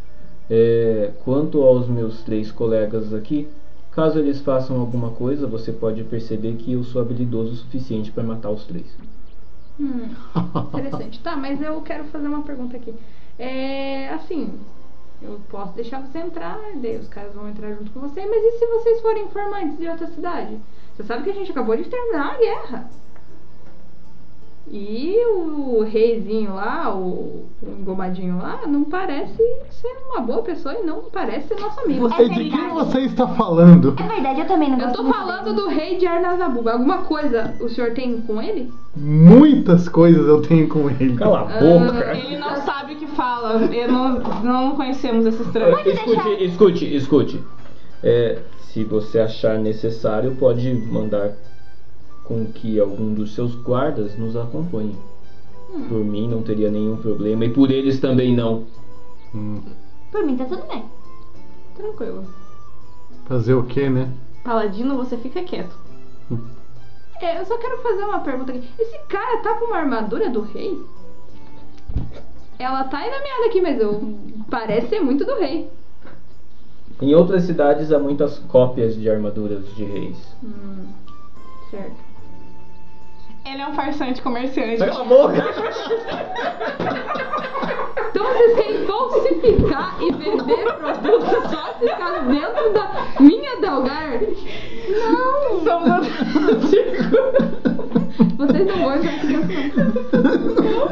É, 0.49 1.11
quanto 1.23 1.61
aos 1.61 1.87
meus 1.87 2.23
três 2.23 2.51
colegas 2.51 3.13
aqui, 3.13 3.47
caso 3.91 4.17
eles 4.17 4.41
façam 4.41 4.79
alguma 4.79 5.11
coisa, 5.11 5.45
você 5.45 5.71
pode 5.71 6.03
perceber 6.03 6.53
que 6.53 6.73
eu 6.73 6.83
sou 6.83 7.01
habilidoso 7.01 7.53
o 7.53 7.55
suficiente 7.55 8.11
para 8.11 8.23
matar 8.23 8.49
os 8.49 8.63
três. 8.65 8.85
Hum, 9.79 10.09
interessante. 10.73 11.19
Tá, 11.19 11.35
mas 11.35 11.61
eu 11.61 11.79
quero 11.81 12.05
fazer 12.05 12.27
uma 12.27 12.41
pergunta 12.41 12.75
aqui. 12.77 12.93
É, 13.37 14.09
assim, 14.09 14.53
eu 15.21 15.39
posso 15.49 15.73
deixar 15.73 16.01
você 16.01 16.19
entrar, 16.19 16.59
daí 16.75 16.97
os 16.97 17.07
caras 17.07 17.33
vão 17.33 17.49
entrar 17.49 17.73
junto 17.73 17.91
com 17.91 17.99
você, 17.99 18.25
mas 18.25 18.43
e 18.43 18.59
se 18.59 18.65
vocês 18.67 19.01
forem 19.01 19.25
informantes 19.25 19.77
de 19.77 19.87
outra 19.87 20.07
cidade? 20.07 20.59
Você 20.95 21.03
sabe 21.03 21.23
que 21.23 21.29
a 21.29 21.33
gente 21.33 21.51
acabou 21.51 21.75
de 21.75 21.85
terminar 21.85 22.35
a 22.35 22.37
guerra. 22.37 22.89
E 24.69 25.15
o 25.33 25.81
reizinho 25.83 26.55
lá, 26.55 26.93
o, 26.93 27.45
engomadinho 27.79 28.37
lá, 28.37 28.61
não 28.67 28.83
parece 28.83 29.41
ser 29.69 29.95
uma 30.09 30.19
boa 30.21 30.41
pessoa 30.41 30.75
e 30.75 30.83
não 30.85 31.03
parece 31.11 31.47
ser 31.47 31.59
nosso 31.59 31.79
amigo. 31.79 32.09
Você, 32.09 32.23
É 32.23 32.27
de 32.29 32.49
quem 32.49 32.69
você 32.69 32.99
está 33.01 33.27
falando? 33.27 33.95
É 33.97 34.03
verdade, 34.07 34.41
eu 34.41 34.47
também 34.47 34.69
não 34.69 34.77
Eu 34.77 34.85
gosto 34.87 34.97
tô 34.97 35.03
muito 35.03 35.15
falando 35.15 35.55
do 35.55 35.67
rei 35.69 35.97
de 35.97 36.05
Arnazabuba. 36.05 36.73
Alguma 36.73 36.97
coisa 36.99 37.55
o 37.61 37.69
senhor 37.69 37.91
tem 37.91 38.19
com 38.21 38.41
ele? 38.41 38.71
Muitas 38.95 39.87
coisas 39.87 40.27
eu 40.27 40.41
tenho 40.41 40.67
com 40.67 40.89
ele. 40.89 41.15
Cala 41.15 41.39
a 41.39 41.41
Ah, 41.43 41.59
boca! 41.59 42.17
Ele 42.17 42.37
não 42.37 42.55
sabe 42.57 42.93
o 42.93 42.97
que 42.97 43.07
fala. 43.07 43.63
Eu 43.73 43.91
não, 43.91 44.19
não 44.43 44.75
conhecemos 44.75 45.25
esse 45.25 45.41
estranho. 45.43 45.77
Escute, 45.79 46.43
escute, 46.43 46.95
escute. 46.95 47.43
É, 48.03 48.39
se 48.59 48.83
você 48.83 49.19
achar 49.19 49.57
necessário, 49.57 50.35
pode 50.35 50.71
mandar 50.73 51.31
com 52.27 52.45
que 52.45 52.79
algum 52.79 53.13
dos 53.13 53.33
seus 53.33 53.55
guardas 53.55 54.17
nos 54.17 54.35
acompanhe. 54.35 54.95
Por 55.89 56.03
mim 56.03 56.27
não 56.29 56.41
teria 56.41 56.71
nenhum 56.71 56.97
problema 56.97 57.45
e 57.45 57.49
por 57.53 57.71
eles 57.71 57.99
também 57.99 58.35
não. 58.35 58.65
Hum, 59.35 59.61
Por 60.11 60.25
mim 60.25 60.37
tá 60.37 60.45
tudo 60.45 60.63
bem. 60.67 60.83
Tranquilo. 61.75 62.25
fazer 63.25 63.53
o 63.53 63.63
que, 63.63 63.89
né? 63.89 64.11
Paladino, 64.43 64.95
você 64.95 65.17
fica 65.17 65.43
quieto. 65.43 65.75
É, 67.21 67.39
eu 67.39 67.45
só 67.45 67.57
quero 67.57 67.81
fazer 67.81 68.03
uma 68.03 68.19
pergunta 68.19 68.51
aqui. 68.51 68.67
Esse 68.79 68.97
cara 69.09 69.41
tá 69.41 69.55
com 69.55 69.65
uma 69.65 69.77
armadura 69.77 70.29
do 70.29 70.41
rei? 70.41 70.79
Ela 72.59 72.83
tá 72.85 73.05
enlameada 73.05 73.45
aqui, 73.47 73.61
mas 73.61 73.79
eu... 73.79 74.17
parece 74.49 74.87
ser 74.87 74.99
muito 75.01 75.25
do 75.25 75.35
rei. 75.35 75.69
Em 77.01 77.13
outras 77.13 77.43
cidades 77.43 77.91
há 77.91 77.99
muitas 77.99 78.39
cópias 78.39 78.95
de 78.95 79.09
armaduras 79.09 79.65
de 79.75 79.83
reis. 79.83 80.17
Hum, 80.43 80.87
certo. 81.69 82.06
Ele 83.51 83.61
é 83.61 83.67
um 83.67 83.73
farsante 83.73 84.21
comerciante. 84.21 84.77
Cala 84.77 85.01
a 85.01 85.05
boca! 85.05 85.45
Então 88.09 88.23
vocês 88.25 88.55
querem 88.55 88.85
falsificar 88.85 89.95
e 90.01 90.11
vender 90.11 90.73
produtos 90.73 91.51
falsificados 91.51 92.27
dentro 92.27 92.73
da 92.73 92.89
minha 93.19 93.55
Delgar? 93.61 94.19
Não! 94.89 95.63
Somos 95.63 96.07
Vocês 98.37 98.65
não 98.67 98.75
vão 98.77 98.95
entrar 98.95 99.11
aqui 99.13 99.27
dentro, 99.27 99.51
não. 100.63 100.87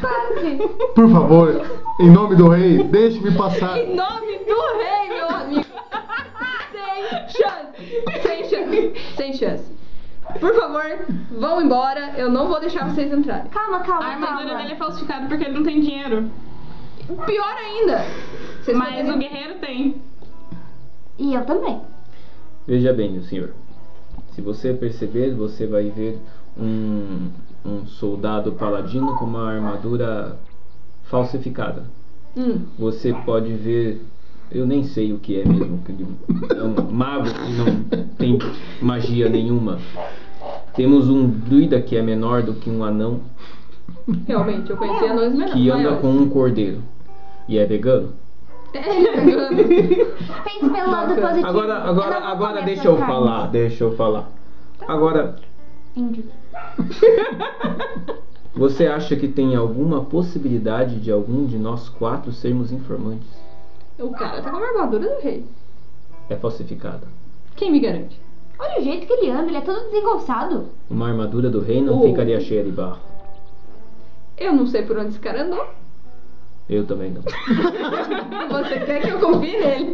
Quase. 0.00 0.56
Por 0.94 1.08
favor, 1.10 1.48
em 2.00 2.10
nome 2.10 2.36
do 2.36 2.48
rei, 2.48 2.82
deixe-me 2.82 3.30
passar. 3.32 3.78
Em 3.78 3.94
nome 3.94 4.38
do 4.38 4.56
rei, 4.76 5.08
meu 5.08 5.28
amigo! 5.30 5.64
Sem 6.72 7.04
chance! 7.28 8.02
Sem 8.22 8.44
chance! 8.48 8.92
Sem 9.16 9.32
chance! 9.32 9.83
Por 10.40 10.54
favor, 10.54 10.82
vão 11.38 11.60
embora. 11.62 12.14
Eu 12.16 12.30
não 12.30 12.48
vou 12.48 12.58
deixar 12.60 12.88
vocês 12.88 13.12
entrarem. 13.12 13.46
Calma, 13.50 13.80
calma, 13.80 14.04
A 14.06 14.08
armadura 14.12 14.44
calma. 14.48 14.58
dele 14.62 14.72
é 14.72 14.76
falsificada 14.76 15.26
porque 15.28 15.44
ele 15.44 15.54
não 15.54 15.62
tem 15.62 15.80
dinheiro. 15.80 16.30
Pior 17.26 17.54
ainda! 17.56 18.04
Vocês 18.62 18.76
Mas 18.76 18.88
poderiam- 18.94 19.14
o 19.14 19.18
guerreiro 19.18 19.54
tem. 19.60 20.02
E 21.18 21.34
eu 21.34 21.44
também. 21.44 21.80
Veja 22.66 22.92
bem, 22.92 23.12
meu 23.12 23.22
senhor. 23.22 23.50
Se 24.32 24.40
você 24.40 24.72
perceber, 24.72 25.34
você 25.34 25.66
vai 25.66 25.90
ver 25.90 26.18
um, 26.58 27.30
um 27.64 27.86
soldado 27.86 28.52
paladino 28.52 29.16
com 29.16 29.26
uma 29.26 29.52
armadura 29.52 30.36
falsificada. 31.04 31.84
Hum, 32.36 32.64
Você 32.78 33.12
pode 33.24 33.52
ver. 33.52 34.00
Eu 34.50 34.66
nem 34.66 34.84
sei 34.84 35.12
o 35.12 35.18
que 35.18 35.40
é 35.40 35.44
mesmo. 35.44 35.80
É 36.56 36.62
um 36.62 36.92
mago 36.92 37.26
que 37.26 37.52
não 37.52 38.04
tem 38.18 38.38
magia 38.80 39.28
nenhuma. 39.28 39.78
Temos 40.74 41.08
um 41.08 41.28
druida 41.28 41.80
que 41.80 41.96
é 41.96 42.02
menor 42.02 42.42
do 42.42 42.54
que 42.54 42.68
um 42.70 42.84
anão 42.84 43.20
realmente, 44.26 44.70
eu 44.70 44.76
conheci 44.76 45.04
anões 45.06 45.32
menores. 45.32 45.54
que 45.54 45.70
anda 45.70 45.96
com 45.96 46.08
um 46.08 46.28
cordeiro. 46.28 46.82
E 47.48 47.58
é 47.58 47.66
vegano. 47.66 48.12
É, 48.72 48.96
ele 48.96 49.08
é 49.08 49.20
vegano. 49.20 49.56
Pense 49.56 50.70
pelo 50.70 50.90
lado 50.90 51.14
positivo. 51.14 51.46
Agora, 51.46 51.74
agora, 51.78 52.16
agora 52.18 52.62
deixa 52.62 52.88
eu 52.88 52.96
carnes. 52.96 53.14
falar. 53.14 53.46
Deixa 53.48 53.84
eu 53.84 53.96
falar. 53.96 54.30
Agora, 54.86 55.36
Índio. 55.96 56.24
você 58.54 58.86
acha 58.86 59.16
que 59.16 59.28
tem 59.28 59.54
alguma 59.54 60.04
possibilidade 60.04 60.98
de 61.00 61.10
algum 61.10 61.46
de 61.46 61.56
nós 61.58 61.88
quatro 61.88 62.32
sermos 62.32 62.72
informantes? 62.72 63.28
O 63.98 64.10
cara 64.10 64.42
tá 64.42 64.50
com 64.50 64.56
uma 64.56 64.66
armadura 64.66 65.08
do 65.14 65.20
rei. 65.22 65.44
É 66.28 66.36
falsificada. 66.36 67.06
Quem 67.56 67.70
me 67.70 67.80
garante? 67.80 68.20
Olha 68.58 68.80
o 68.80 68.84
jeito 68.84 69.06
que 69.06 69.12
ele 69.12 69.30
anda, 69.30 69.46
ele 69.48 69.56
é 69.56 69.60
todo 69.60 69.84
desengonçado. 69.90 70.66
Uma 70.90 71.08
armadura 71.08 71.50
do 71.50 71.60
rei 71.60 71.80
não 71.82 72.00
Oh. 72.00 72.08
ficaria 72.08 72.40
cheia 72.40 72.64
de 72.64 72.70
barro. 72.70 72.98
Eu 74.36 74.52
não 74.52 74.66
sei 74.66 74.82
por 74.82 74.98
onde 74.98 75.10
esse 75.10 75.18
cara 75.20 75.42
andou. 75.42 75.66
Eu 76.68 76.86
também 76.86 77.10
não. 77.12 77.22
Você 78.50 78.80
quer 78.80 79.02
que 79.02 79.08
eu 79.10 79.20
confie 79.20 79.58
nele? 79.58 79.92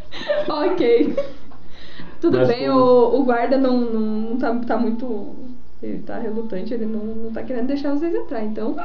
ok. 0.48 1.16
Tudo 2.20 2.38
Mas 2.38 2.48
bem, 2.48 2.68
como- 2.68 2.80
o, 2.80 3.20
o 3.20 3.24
guarda 3.24 3.58
não, 3.58 3.78
não, 3.80 4.00
não 4.00 4.38
tá, 4.38 4.54
tá 4.66 4.76
muito. 4.78 5.34
Ele 5.82 5.98
tá 6.02 6.18
relutante, 6.18 6.72
ele 6.72 6.86
não, 6.86 7.00
não 7.04 7.32
tá 7.32 7.42
querendo 7.42 7.66
deixar 7.66 7.92
vocês 7.92 8.14
entrar. 8.14 8.44
Então, 8.44 8.76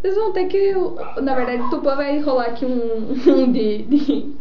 vocês 0.00 0.14
vão 0.14 0.32
ter 0.32 0.46
que. 0.46 0.72
Na 1.20 1.34
verdade, 1.34 1.62
o 1.62 1.70
Tupã 1.70 1.94
vai 1.94 2.18
rolar 2.20 2.46
aqui 2.46 2.64
um, 2.64 3.12
um 3.12 3.52
de, 3.52 3.82
de. 3.82 4.36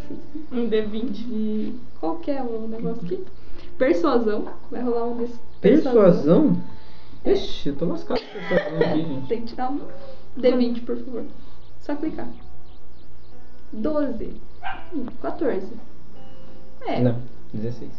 Um 0.51 0.69
D20. 0.69 1.11
de. 1.11 1.75
Qual 1.99 2.15
que 2.17 2.31
é 2.31 2.41
o 2.41 2.67
negócio 2.67 3.03
aqui? 3.03 3.25
Persuasão. 3.77 4.45
Vai 4.71 4.81
rolar 4.81 5.05
um 5.05 5.17
desse. 5.17 5.37
Persuasão? 5.61 6.57
Ixi, 7.25 7.69
eu 7.69 7.75
tô 7.75 7.85
lascado 7.85 8.21
com 8.21 8.47
persuasão 8.47 8.77
aqui, 8.79 9.01
gente. 9.03 9.27
Tem 9.27 9.41
que 9.41 9.47
tirar 9.47 9.71
um 9.71 9.81
D20, 10.37 10.85
por 10.85 10.97
favor. 10.97 11.25
Só 11.81 11.95
clicar. 11.95 12.27
12. 13.73 14.41
Hum, 14.93 15.05
14. 15.21 15.67
É. 16.87 17.01
Não, 17.01 17.21
16. 17.53 17.91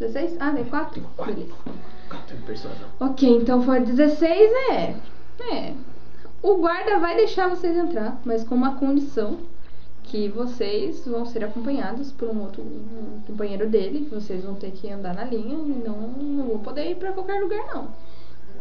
16? 0.00 0.36
Ah, 0.40 0.52
tem 0.52 0.64
4? 0.64 1.02
Beleza. 1.26 1.52
4 2.08 2.36
de 2.36 2.42
persuasão. 2.44 2.88
Ok, 3.00 3.28
então 3.28 3.62
foi 3.62 3.80
16, 3.80 4.50
é. 4.70 4.96
É. 5.52 5.74
O 6.42 6.56
guarda 6.56 6.98
vai 6.98 7.16
deixar 7.16 7.48
vocês 7.48 7.76
entrar, 7.76 8.20
mas 8.24 8.44
com 8.44 8.54
uma 8.54 8.76
condição 8.76 9.38
que 10.04 10.28
vocês 10.28 11.04
vão 11.06 11.26
ser 11.26 11.44
acompanhados 11.44 12.10
por 12.12 12.28
um 12.28 12.40
outro 12.42 12.62
um 12.62 13.20
companheiro 13.26 13.68
dele, 13.68 14.06
que 14.08 14.14
vocês 14.14 14.44
vão 14.44 14.54
ter 14.54 14.70
que 14.70 14.90
andar 14.90 15.14
na 15.14 15.24
linha 15.24 15.54
e 15.54 15.82
não, 15.86 15.96
não 16.00 16.46
vão 16.46 16.58
poder 16.60 16.90
ir 16.90 16.96
pra 16.96 17.12
qualquer 17.12 17.40
lugar 17.42 17.64
não. 17.74 17.88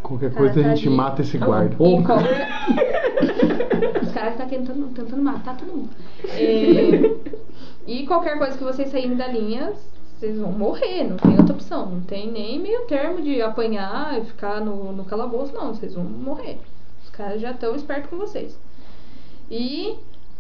Qualquer 0.03 0.30
Cara, 0.32 0.41
coisa 0.45 0.59
a 0.59 0.63
tá 0.63 0.69
gente 0.75 0.89
de- 0.89 0.95
mata 0.95 1.21
esse 1.21 1.38
a 1.38 1.45
guarda. 1.45 1.75
E 1.80 2.03
qualquer... 2.03 2.47
Os 4.03 4.11
caras 4.11 4.34
estão 4.34 4.47
tentando, 4.47 4.88
tentando 4.93 5.21
matar 5.21 5.55
todo 5.57 5.71
mundo. 5.71 5.89
É, 6.30 7.15
E 7.88 8.05
qualquer 8.05 8.38
coisa 8.38 8.57
que 8.57 8.63
vocês 8.63 8.89
saírem 8.89 9.15
da 9.15 9.28
linha, 9.28 9.71
vocês 10.17 10.38
vão 10.38 10.51
morrer, 10.51 11.03
não 11.05 11.15
tem 11.17 11.32
outra 11.38 11.53
opção. 11.53 11.86
Não 11.89 12.01
tem 12.01 12.30
nem 12.32 12.59
meio 12.59 12.82
termo 12.86 13.21
de 13.21 13.41
apanhar 13.41 14.19
e 14.19 14.25
ficar 14.25 14.59
no, 14.59 14.91
no 14.91 15.05
calabouço, 15.05 15.53
não. 15.53 15.73
Vocês 15.73 15.93
vão 15.93 16.03
morrer. 16.03 16.59
Os 17.18 17.24
caras 17.26 17.41
já 17.41 17.49
estão 17.49 17.76
espertos 17.76 18.11
com 18.11 18.18
vocês. 18.18 18.55
E, 19.49 19.95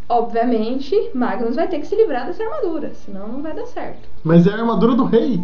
obviamente, 0.07 0.95
Magnus 1.11 1.55
vai 1.55 1.67
ter 1.67 1.79
que 1.79 1.87
se 1.87 1.95
livrar 1.95 2.27
dessa 2.27 2.43
armadura, 2.43 2.93
senão 2.93 3.27
não 3.29 3.41
vai 3.41 3.55
dar 3.55 3.65
certo. 3.65 4.07
Mas 4.23 4.45
é 4.45 4.51
a 4.51 4.57
armadura 4.57 4.93
do 4.93 5.03
rei. 5.03 5.43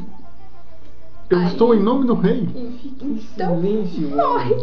Eu 1.31 1.39
Aí. 1.39 1.47
estou 1.47 1.73
em 1.73 1.81
nome 1.81 2.05
do 2.05 2.13
rei. 2.13 2.47
Então, 3.01 3.59
Silêncio. 3.59 4.09
morre. 4.15 4.53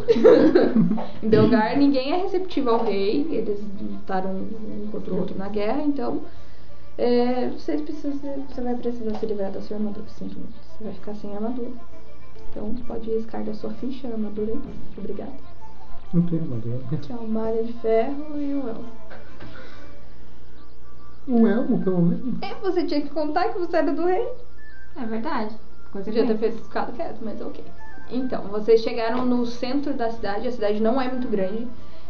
em 1.21 1.29
Belgar, 1.29 1.77
ninguém 1.77 2.13
é 2.13 2.23
receptivo 2.23 2.71
ao 2.71 2.85
rei. 2.85 3.27
Eles 3.33 3.61
lutaram 3.81 4.31
um 4.31 4.89
contra 4.93 5.13
o 5.13 5.19
outro 5.19 5.37
na 5.37 5.49
guerra, 5.49 5.83
então 5.83 6.21
é, 6.97 7.49
vocês 7.49 7.81
precisam, 7.81 8.45
você 8.49 8.61
vai 8.61 8.77
precisar 8.77 9.15
se 9.17 9.27
livrar 9.27 9.51
da 9.51 9.61
sua 9.61 9.77
armadura. 9.77 10.07
Você 10.07 10.25
vai 10.81 10.93
ficar 10.93 11.17
sem 11.17 11.35
armadura. 11.35 11.73
Então 12.49 12.73
pode 12.87 13.11
riscar 13.11 13.43
da 13.43 13.55
sua 13.55 13.71
ficha 13.71 14.07
a 14.07 14.13
armadura 14.13 14.53
aí. 14.53 14.61
Obrigada. 14.97 15.50
Não 16.13 16.23
tem 16.23 16.41
armadura. 16.41 16.81
Aqui 16.93 17.13
é 17.13 17.15
uma 17.17 17.41
malha 17.41 17.63
de 17.63 17.73
ferro 17.75 18.41
e 18.41 18.55
o 18.55 18.69
elmo. 18.69 18.85
O 21.29 21.47
elmo, 21.47 21.83
pelo 21.85 22.03
menos. 22.03 22.43
É, 22.43 22.55
você 22.57 22.85
tinha 22.85 23.01
que 23.01 23.11
contar 23.11 23.51
que 23.51 23.59
você 23.59 23.77
era 23.77 23.93
do 23.93 24.05
rei. 24.07 24.27
É 24.97 25.05
verdade. 25.07 25.55
Podia 25.93 26.27
ter 26.27 26.39
feito 26.39 26.63
ficado 26.63 26.93
quieto, 26.93 27.19
mas 27.23 27.41
ok. 27.41 27.65
Então, 28.11 28.43
vocês 28.49 28.81
chegaram 28.81 29.25
no 29.25 29.47
centro 29.47 29.95
da 29.95 30.11
cidade. 30.11 30.49
A 30.49 30.53
cidade 30.53 30.81
não 30.81 31.01
é 31.01 31.09
muito 31.09 31.29
grande. 31.29 31.69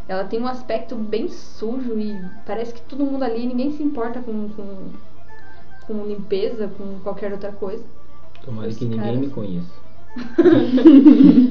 Ela 0.08 0.24
tem 0.24 0.40
um 0.40 0.46
aspecto 0.46 0.96
bem 0.96 1.28
sujo 1.28 1.98
e 1.98 2.18
parece 2.46 2.74
que 2.74 2.80
todo 2.82 3.04
mundo 3.04 3.22
ali, 3.22 3.46
ninguém 3.46 3.70
se 3.72 3.82
importa 3.82 4.20
com, 4.20 4.48
com, 4.48 4.88
com 5.86 6.04
limpeza, 6.06 6.68
com 6.68 6.98
qualquer 7.00 7.32
outra 7.32 7.52
coisa. 7.52 7.84
Tomara 8.44 8.68
Os 8.68 8.76
que 8.76 8.86
ninguém 8.86 9.00
caras. 9.00 9.20
me 9.20 9.28
conheça. 9.28 9.79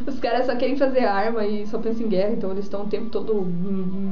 Os 0.07 0.19
caras 0.19 0.45
só 0.45 0.55
querem 0.55 0.75
fazer 0.75 1.05
arma 1.05 1.45
e 1.45 1.65
só 1.67 1.77
pensam 1.79 2.05
em 2.05 2.09
guerra, 2.09 2.33
então 2.33 2.51
eles 2.51 2.65
estão 2.65 2.83
o 2.83 2.87
tempo 2.87 3.09
todo 3.09 3.33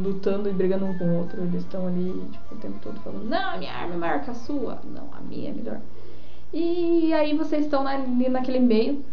lutando 0.04 0.50
e 0.50 0.54
brigando 0.54 0.86
um 0.86 0.98
com 0.98 1.06
o 1.06 1.18
outro. 1.18 1.42
Eles 1.42 1.62
estão 1.64 1.88
ali 1.88 2.14
tipo, 2.32 2.56
o 2.56 2.58
tempo 2.58 2.76
todo 2.82 3.00
falando: 3.02 3.28
Não, 3.28 3.52
a 3.54 3.58
minha 3.58 3.74
arma 3.74 3.94
é 3.96 3.98
maior 3.98 4.22
que 4.22 4.30
a 4.30 4.34
sua. 4.34 4.80
Não, 4.94 5.08
a 5.12 5.20
minha 5.22 5.50
é 5.50 5.54
melhor. 5.54 5.80
E 6.54 7.14
aí 7.14 7.36
vocês 7.36 7.66
estão 7.66 7.86
ali 7.86 8.30
naquele 8.30 8.60
meio, 8.60 9.04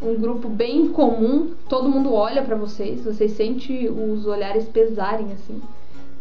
um 0.00 0.14
grupo 0.14 0.48
bem 0.48 0.88
comum, 0.88 1.50
todo 1.68 1.88
mundo 1.88 2.12
olha 2.12 2.42
pra 2.42 2.54
vocês, 2.54 3.04
vocês 3.04 3.32
sentem 3.32 3.88
os 3.88 4.26
olhares 4.26 4.68
pesarem 4.68 5.32
assim. 5.32 5.60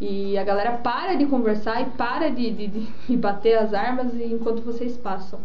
E 0.02 0.38
a 0.38 0.44
galera 0.44 0.72
para 0.74 1.14
de 1.16 1.26
conversar 1.26 1.82
e 1.82 1.86
para 1.92 2.30
de, 2.30 2.50
de- 2.52 2.68
de 3.08 3.16
bater 3.16 3.58
as 3.58 3.74
armas 3.74 4.08
enquanto 4.20 4.62
vocês 4.62 4.98
passam. 4.98 5.40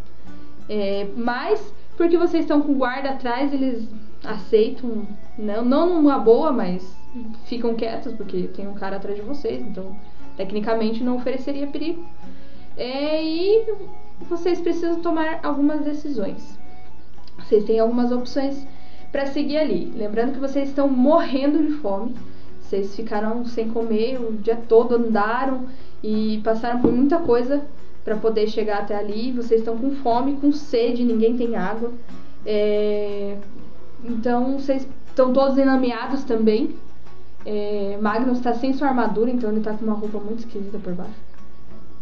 É, 0.68 1.07
mas 1.16 1.73
porque 2.01 2.16
vocês 2.16 2.44
estão 2.44 2.62
com 2.62 2.72
guarda 2.78 3.11
atrás, 3.11 3.53
eles 3.53 3.86
aceitam, 4.24 5.07
não, 5.36 5.62
não 5.62 5.86
numa 5.96 6.18
boa, 6.18 6.51
mas 6.51 6.96
ficam 7.44 7.74
quietos 7.74 8.14
porque 8.14 8.44
tem 8.44 8.66
um 8.66 8.72
cara 8.72 8.96
atrás 8.96 9.16
de 9.18 9.22
vocês, 9.22 9.61
então 9.61 9.94
tecnicamente 10.34 11.05
não 11.05 11.16
ofereceria 11.16 11.66
perigo. 11.66 12.03
É, 12.74 13.22
e 13.22 13.66
vocês 14.30 14.62
precisam 14.62 15.03
tomar 15.03 15.40
algumas 15.42 15.84
decisões. 15.84 16.59
Vocês 17.38 17.64
têm 17.64 17.78
algumas 17.78 18.11
opções 18.11 18.66
para 19.12 19.26
seguir 19.26 19.59
ali. 19.59 19.92
Lembrando 19.94 20.32
que 20.32 20.40
vocês 20.40 20.70
estão 20.70 20.88
morrendo 20.88 21.66
de 21.66 21.72
fome. 21.82 22.14
Vocês 22.62 22.96
ficaram 22.96 23.44
sem 23.44 23.68
comer 23.68 24.18
o 24.18 24.32
dia 24.38 24.57
todo, 24.57 24.94
andaram 24.94 25.66
e 26.03 26.40
passaram 26.42 26.80
por 26.80 26.90
muita 26.90 27.18
coisa 27.18 27.62
para 28.05 28.16
poder 28.16 28.48
chegar 28.48 28.80
até 28.80 28.96
ali. 28.96 29.32
Vocês 29.32 29.61
estão 29.61 29.76
com 29.76 29.90
fome, 29.96 30.36
com 30.36 30.53
sede, 30.53 31.05
ninguém 31.05 31.36
tem 31.36 31.57
água. 31.57 31.92
É, 32.44 33.36
Então 34.05 34.59
vocês 34.59 34.86
estão 35.09 35.32
todos 35.32 35.59
enlameados 35.59 36.24
também. 36.24 36.74
É... 37.44 37.98
Magnus 38.01 38.38
está 38.38 38.55
sem 38.55 38.72
sua 38.72 38.88
armadura, 38.88 39.30
então 39.30 39.51
ele 39.51 39.61
tá 39.61 39.72
com 39.74 39.84
uma 39.84 39.94
roupa 39.94 40.18
muito 40.18 40.40
esquisita 40.40 40.78
por 40.78 40.94
baixo. 40.94 41.12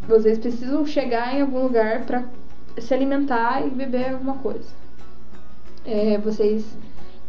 Vocês 0.07 0.39
precisam 0.39 0.87
chegar 0.87 1.35
em 1.35 1.43
algum 1.43 1.63
lugar 1.63 2.05
para 2.05 2.25
se 2.79 2.95
alimentar 2.95 3.67
e 3.67 3.71
beber 3.71 4.15
alguma 4.15 4.35
coisa. 4.35 4.69
É, 5.85 6.19
vocês 6.19 6.65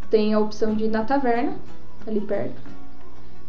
têm 0.10 0.34
a 0.34 0.40
opção 0.40 0.76
de 0.76 0.86
ir 0.86 0.90
na 0.90 1.04
taverna, 1.04 1.56
ali 2.06 2.22
perto. 2.22 2.62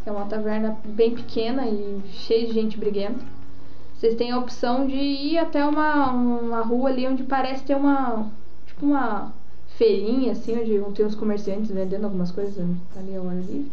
É 0.04 0.10
uma 0.10 0.26
taverna 0.26 0.78
bem 0.84 1.14
pequena 1.14 1.66
e 1.66 2.00
cheia 2.08 2.46
de 2.46 2.52
gente 2.52 2.78
briguenta. 2.78 3.24
Vocês 4.00 4.14
têm 4.14 4.30
a 4.30 4.38
opção 4.38 4.86
de 4.86 4.96
ir 4.96 5.36
até 5.36 5.62
uma, 5.62 6.10
uma 6.10 6.62
rua 6.62 6.88
ali 6.88 7.06
onde 7.06 7.22
parece 7.22 7.64
ter 7.64 7.76
uma. 7.76 8.30
Tipo 8.66 8.86
uma 8.86 9.30
feirinha, 9.76 10.32
assim, 10.32 10.58
onde 10.58 10.94
tem 10.94 11.04
uns 11.04 11.14
comerciantes 11.14 11.70
vendendo 11.70 12.04
algumas 12.04 12.30
coisas 12.30 12.56
ali 12.96 13.14
ao 13.14 13.28
ar 13.28 13.36
livre. 13.36 13.70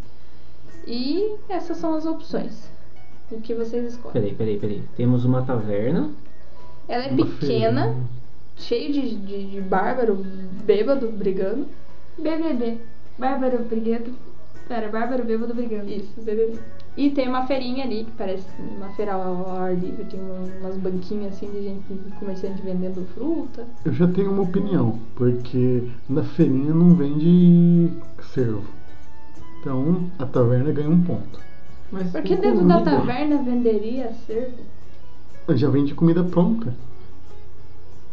E 0.85 1.33
essas 1.47 1.77
são 1.77 1.95
as 1.95 2.05
opções. 2.05 2.69
O 3.31 3.39
que 3.39 3.53
vocês 3.53 3.93
escolhem. 3.93 4.11
Peraí, 4.11 4.35
peraí, 4.35 4.59
peraí. 4.59 4.83
Temos 4.97 5.23
uma 5.23 5.43
taverna. 5.43 6.11
Ela 6.89 7.05
é 7.05 7.15
pequena, 7.15 7.83
feirinha. 7.83 8.07
cheia 8.57 8.91
de, 8.91 9.15
de, 9.15 9.51
de 9.51 9.61
bárbaro, 9.61 10.25
bêbado, 10.65 11.09
brigando. 11.09 11.67
BBB. 12.17 12.79
Bárbaro 13.17 13.59
brigando. 13.59 14.13
Pera, 14.67 14.89
Bárbaro 14.89 15.23
bêbado 15.23 15.53
brigando. 15.53 15.89
Isso, 15.89 16.11
BBB. 16.17 16.59
E 16.97 17.11
tem 17.11 17.29
uma 17.29 17.45
feirinha 17.45 17.83
ali, 17.85 18.05
que 18.05 18.11
parece 18.17 18.47
uma 18.59 18.89
feira 18.89 19.13
ao 19.13 19.51
ar 19.55 19.75
livre, 19.75 20.03
tem 20.05 20.19
uma- 20.19 20.47
umas 20.61 20.77
banquinhas 20.77 21.33
assim 21.35 21.47
de 21.51 21.61
gente, 21.61 21.93
de 21.93 22.11
comerciante 22.15 22.59
vendendo 22.63 23.05
fruta. 23.13 23.67
Eu 23.85 23.93
já 23.93 24.07
tenho 24.07 24.31
uma 24.31 24.41
opinião, 24.41 24.97
porque 25.15 25.83
na 26.09 26.23
feirinha 26.23 26.73
não 26.73 26.95
vende 26.95 27.91
cervo. 28.33 28.63
Então 29.59 30.09
a 30.17 30.25
taverna 30.25 30.71
ganha 30.71 30.89
um 30.89 31.03
ponto. 31.03 31.39
Mas 31.91 32.11
Porque 32.11 32.35
com 32.35 32.41
dentro 32.41 32.67
da 32.67 32.73
comida. 32.79 32.91
taverna 32.97 33.37
venderia 33.43 34.11
cervo? 34.25 34.57
Já 35.49 35.69
vende 35.69 35.93
comida 35.93 36.23
pronta. 36.23 36.73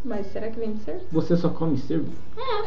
Mas 0.03 0.27
será 0.27 0.49
que 0.51 0.59
vende 0.59 0.77
cervo? 0.83 1.01
Você 1.11 1.35
só 1.35 1.49
come 1.49 1.77
cervo? 1.79 2.09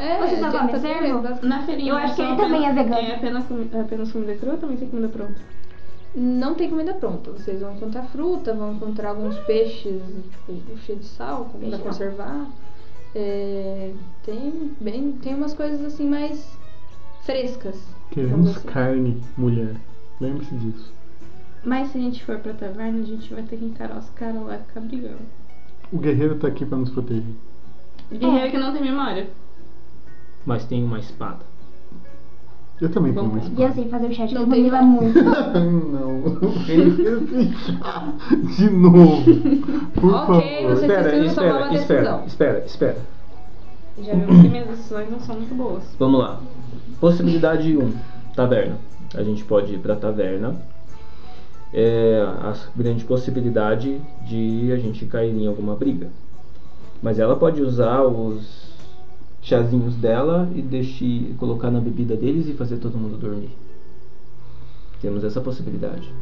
É, 0.00 0.18
Você 0.18 0.36
só 0.40 0.50
come 0.50 0.78
cervo? 0.80 1.46
Na 1.46 1.62
feirinha 1.62 1.92
Eu 1.92 1.96
acho 1.96 2.16
que 2.16 2.22
ele 2.22 2.36
também 2.36 2.66
é 2.66 2.72
vegano. 2.72 2.96
É 3.06 3.14
apenas, 3.14 3.44
é 3.72 3.80
apenas 3.80 4.10
comida 4.10 4.34
crua 4.34 4.54
ou 4.54 4.58
também 4.58 4.76
tem 4.76 4.88
comida 4.88 5.08
pronta? 5.08 5.40
Não 6.18 6.54
tem 6.54 6.68
comida 6.68 6.94
pronta. 6.94 7.30
Vocês 7.30 7.60
vão 7.60 7.76
encontrar 7.76 8.02
fruta, 8.04 8.52
vão 8.52 8.74
encontrar 8.74 9.10
alguns 9.10 9.38
peixes, 9.40 10.02
tipo, 10.46 10.76
cheios 10.78 11.00
de 11.00 11.06
sal, 11.06 11.48
como 11.52 11.68
pra 11.68 11.78
conservar. 11.78 12.46
É, 13.14 13.92
tem, 14.24 14.72
bem, 14.80 15.12
tem 15.12 15.34
umas 15.34 15.54
coisas 15.54 15.84
assim 15.84 16.08
mais 16.08 16.58
frescas. 17.22 17.80
Queremos 18.10 18.56
assim. 18.56 18.66
carne, 18.66 19.22
mulher. 19.36 19.76
Lembre-se 20.20 20.54
disso. 20.56 20.92
Mas 21.64 21.92
se 21.92 21.98
a 21.98 22.00
gente 22.00 22.24
for 22.24 22.38
pra 22.38 22.52
taverna, 22.52 23.00
a 23.00 23.06
gente 23.06 23.32
vai 23.32 23.42
ter 23.44 23.56
que 23.56 23.64
encarar 23.64 23.98
os 23.98 24.08
caras 24.10 24.42
lá 24.42 24.56
e 24.56 24.62
ficar 24.62 24.80
brigando. 24.80 25.22
O 25.92 25.98
guerreiro 25.98 26.36
tá 26.36 26.48
aqui 26.48 26.66
pra 26.66 26.78
nos 26.78 26.90
proteger. 26.90 27.34
Guerreiro 28.10 28.50
que 28.50 28.58
não 28.58 28.72
tem 28.72 28.82
memória. 28.82 29.28
Mas 30.44 30.64
tem 30.64 30.82
uma 30.82 30.98
espada. 30.98 31.44
Eu 32.80 32.88
também 32.90 33.12
tenho 33.12 33.24
uma 33.26 33.34
lá. 33.36 33.42
E 33.42 33.46
eu 33.46 33.50
espada. 33.68 33.72
sei 33.74 33.88
fazer 33.88 34.06
o 34.06 34.14
chat 34.14 34.28
tem 34.34 34.38
Camila 34.46 34.82
muito. 34.82 35.18
não. 35.24 36.22
De 38.56 38.70
novo. 38.70 39.22
Por 39.94 40.14
Ok, 40.14 40.26
favor. 40.64 40.76
você- 40.76 40.86
Espera, 40.86 41.02
precisam 41.10 41.34
tomar 41.44 41.48
espera, 41.48 41.64
uma 41.64 41.74
espera, 41.74 42.00
decisão. 42.00 42.26
espera, 42.26 42.58
espera. 42.64 42.96
Já 44.00 44.14
vimos 44.14 44.42
que 44.42 44.48
minhas 44.48 44.68
decisões 44.68 45.10
não 45.10 45.20
são 45.20 45.34
muito 45.34 45.54
boas. 45.54 45.82
Vamos 45.98 46.20
lá. 46.20 46.40
Possibilidade 47.00 47.76
1, 47.76 47.92
taverna. 48.34 48.76
A 49.14 49.22
gente 49.22 49.44
pode 49.44 49.74
ir 49.74 49.78
pra 49.78 49.96
taverna. 49.96 50.54
É 51.74 52.22
a 52.40 52.54
grande 52.76 53.04
possibilidade 53.04 54.00
de 54.26 54.70
a 54.72 54.76
gente 54.76 55.04
cair 55.06 55.34
em 55.34 55.46
alguma 55.46 55.74
briga. 55.74 56.08
Mas 57.02 57.18
ela 57.18 57.36
pode 57.36 57.60
usar 57.60 58.02
os 58.04 58.67
chazinhos 59.48 59.96
dela 59.96 60.48
e 60.54 60.60
deixar, 60.60 61.34
colocar 61.38 61.70
na 61.70 61.80
bebida 61.80 62.14
deles 62.14 62.46
e 62.48 62.52
fazer 62.52 62.76
todo 62.76 62.98
mundo 62.98 63.16
dormir. 63.16 63.50
Temos 65.00 65.24
essa 65.24 65.40
possibilidade. 65.40 66.12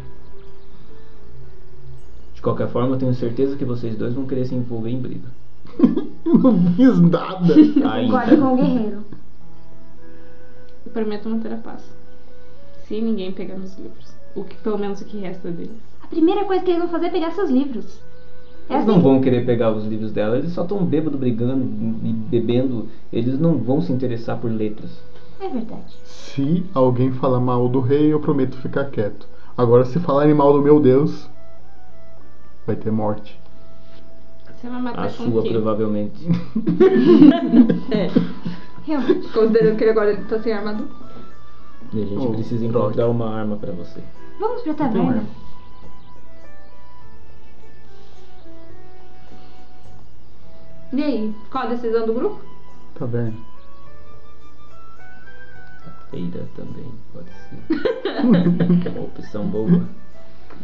De 2.35 2.41
qualquer 2.41 2.68
forma, 2.68 2.95
eu 2.95 2.99
tenho 2.99 3.14
certeza 3.14 3.57
que 3.57 3.64
vocês 3.64 3.97
dois 3.97 4.14
vão 4.14 4.27
querer 4.27 4.47
se 4.47 4.55
envolver 4.55 4.91
em 4.91 5.01
briga. 5.01 5.29
Eu 6.24 6.39
não 6.39 6.74
fiz 6.74 6.99
nada. 7.01 7.55
Concordo 7.55 8.37
com 8.37 8.53
o 8.53 8.57
guerreiro. 8.57 9.05
Eu 10.85 10.93
prometo 10.93 11.29
manter 11.29 11.53
a 11.53 11.57
paz. 11.57 11.83
Se 12.85 13.01
ninguém 13.01 13.33
pegar 13.33 13.57
meus 13.57 13.77
livros. 13.79 14.12
O 14.35 14.43
que, 14.43 14.57
pelo 14.57 14.77
menos 14.77 15.01
o 15.01 15.05
que 15.05 15.18
resta 15.18 15.51
deles. 15.51 15.77
A 16.03 16.09
primeira 16.09 16.45
coisa 16.45 16.64
que 16.64 16.70
eles 16.70 16.83
vão 16.83 16.91
fazer 16.91 17.07
é 17.07 17.11
pegar 17.11 17.31
seus 17.31 17.49
livros. 17.49 18.01
É 18.69 18.75
Eles 18.75 18.85
assim. 18.85 18.93
não 18.97 19.01
vão 19.01 19.21
querer 19.21 19.45
pegar 19.47 19.71
os 19.73 19.85
livros 19.87 20.11
dela, 20.12 20.37
eles 20.39 20.53
só 20.53 20.62
estão 20.62 20.85
bêbado, 20.85 21.17
brigando 21.17 21.62
e 22.05 22.12
bebendo. 22.12 22.89
Eles 23.12 23.39
não 23.39 23.59
vão 23.59 23.81
se 23.81 23.93
interessar 23.93 24.39
por 24.39 24.51
letras. 24.51 24.91
É 25.41 25.49
verdade. 25.49 25.85
Se 26.05 26.64
alguém 26.75 27.12
falar 27.12 27.39
mal 27.41 27.69
do 27.69 27.81
rei, 27.81 28.12
eu 28.12 28.19
prometo 28.21 28.57
ficar 28.57 28.87
quieto. 28.87 29.29
Agora, 29.57 29.85
se 29.85 29.99
falarem 30.01 30.35
mal 30.35 30.53
do 30.53 30.61
meu 30.62 30.81
Deus, 30.81 31.31
vai 32.67 32.75
ter 32.77 32.91
morte. 32.91 33.39
Você 34.57 34.69
vai 34.69 34.81
matar 34.83 35.05
A 35.05 35.09
com 35.11 35.31
sua, 35.31 35.43
quem? 35.43 35.53
provavelmente. 35.53 36.27
É, 37.91 38.11
Realmente. 38.85 39.29
considerando 39.29 39.77
que 39.77 39.85
agora 39.85 40.12
ele 40.12 40.23
tá 40.25 40.39
sem 40.41 40.53
armadura. 40.53 40.89
E 41.93 42.03
a 42.03 42.07
gente 42.07 42.27
Oh, 42.27 42.31
precisa 42.31 42.64
encontrar 42.64 43.09
uma 43.09 43.29
arma 43.33 43.57
pra 43.57 43.73
você. 43.73 44.01
Vamos 44.41 44.62
pra 44.62 44.75
taverna. 44.75 45.09
arma. 45.11 45.25
E 50.93 51.03
aí, 51.03 51.34
qual 51.51 51.64
a 51.64 51.68
decisão 51.68 52.07
do 52.07 52.14
grupo? 52.14 52.41
Taverna. 52.99 53.34
Feira 56.11 56.47
também, 56.57 56.91
pode 57.12 57.28
ser. 57.30 58.87
É 58.87 58.89
uma 58.91 59.03
opção 59.03 59.47
boa. 59.47 59.84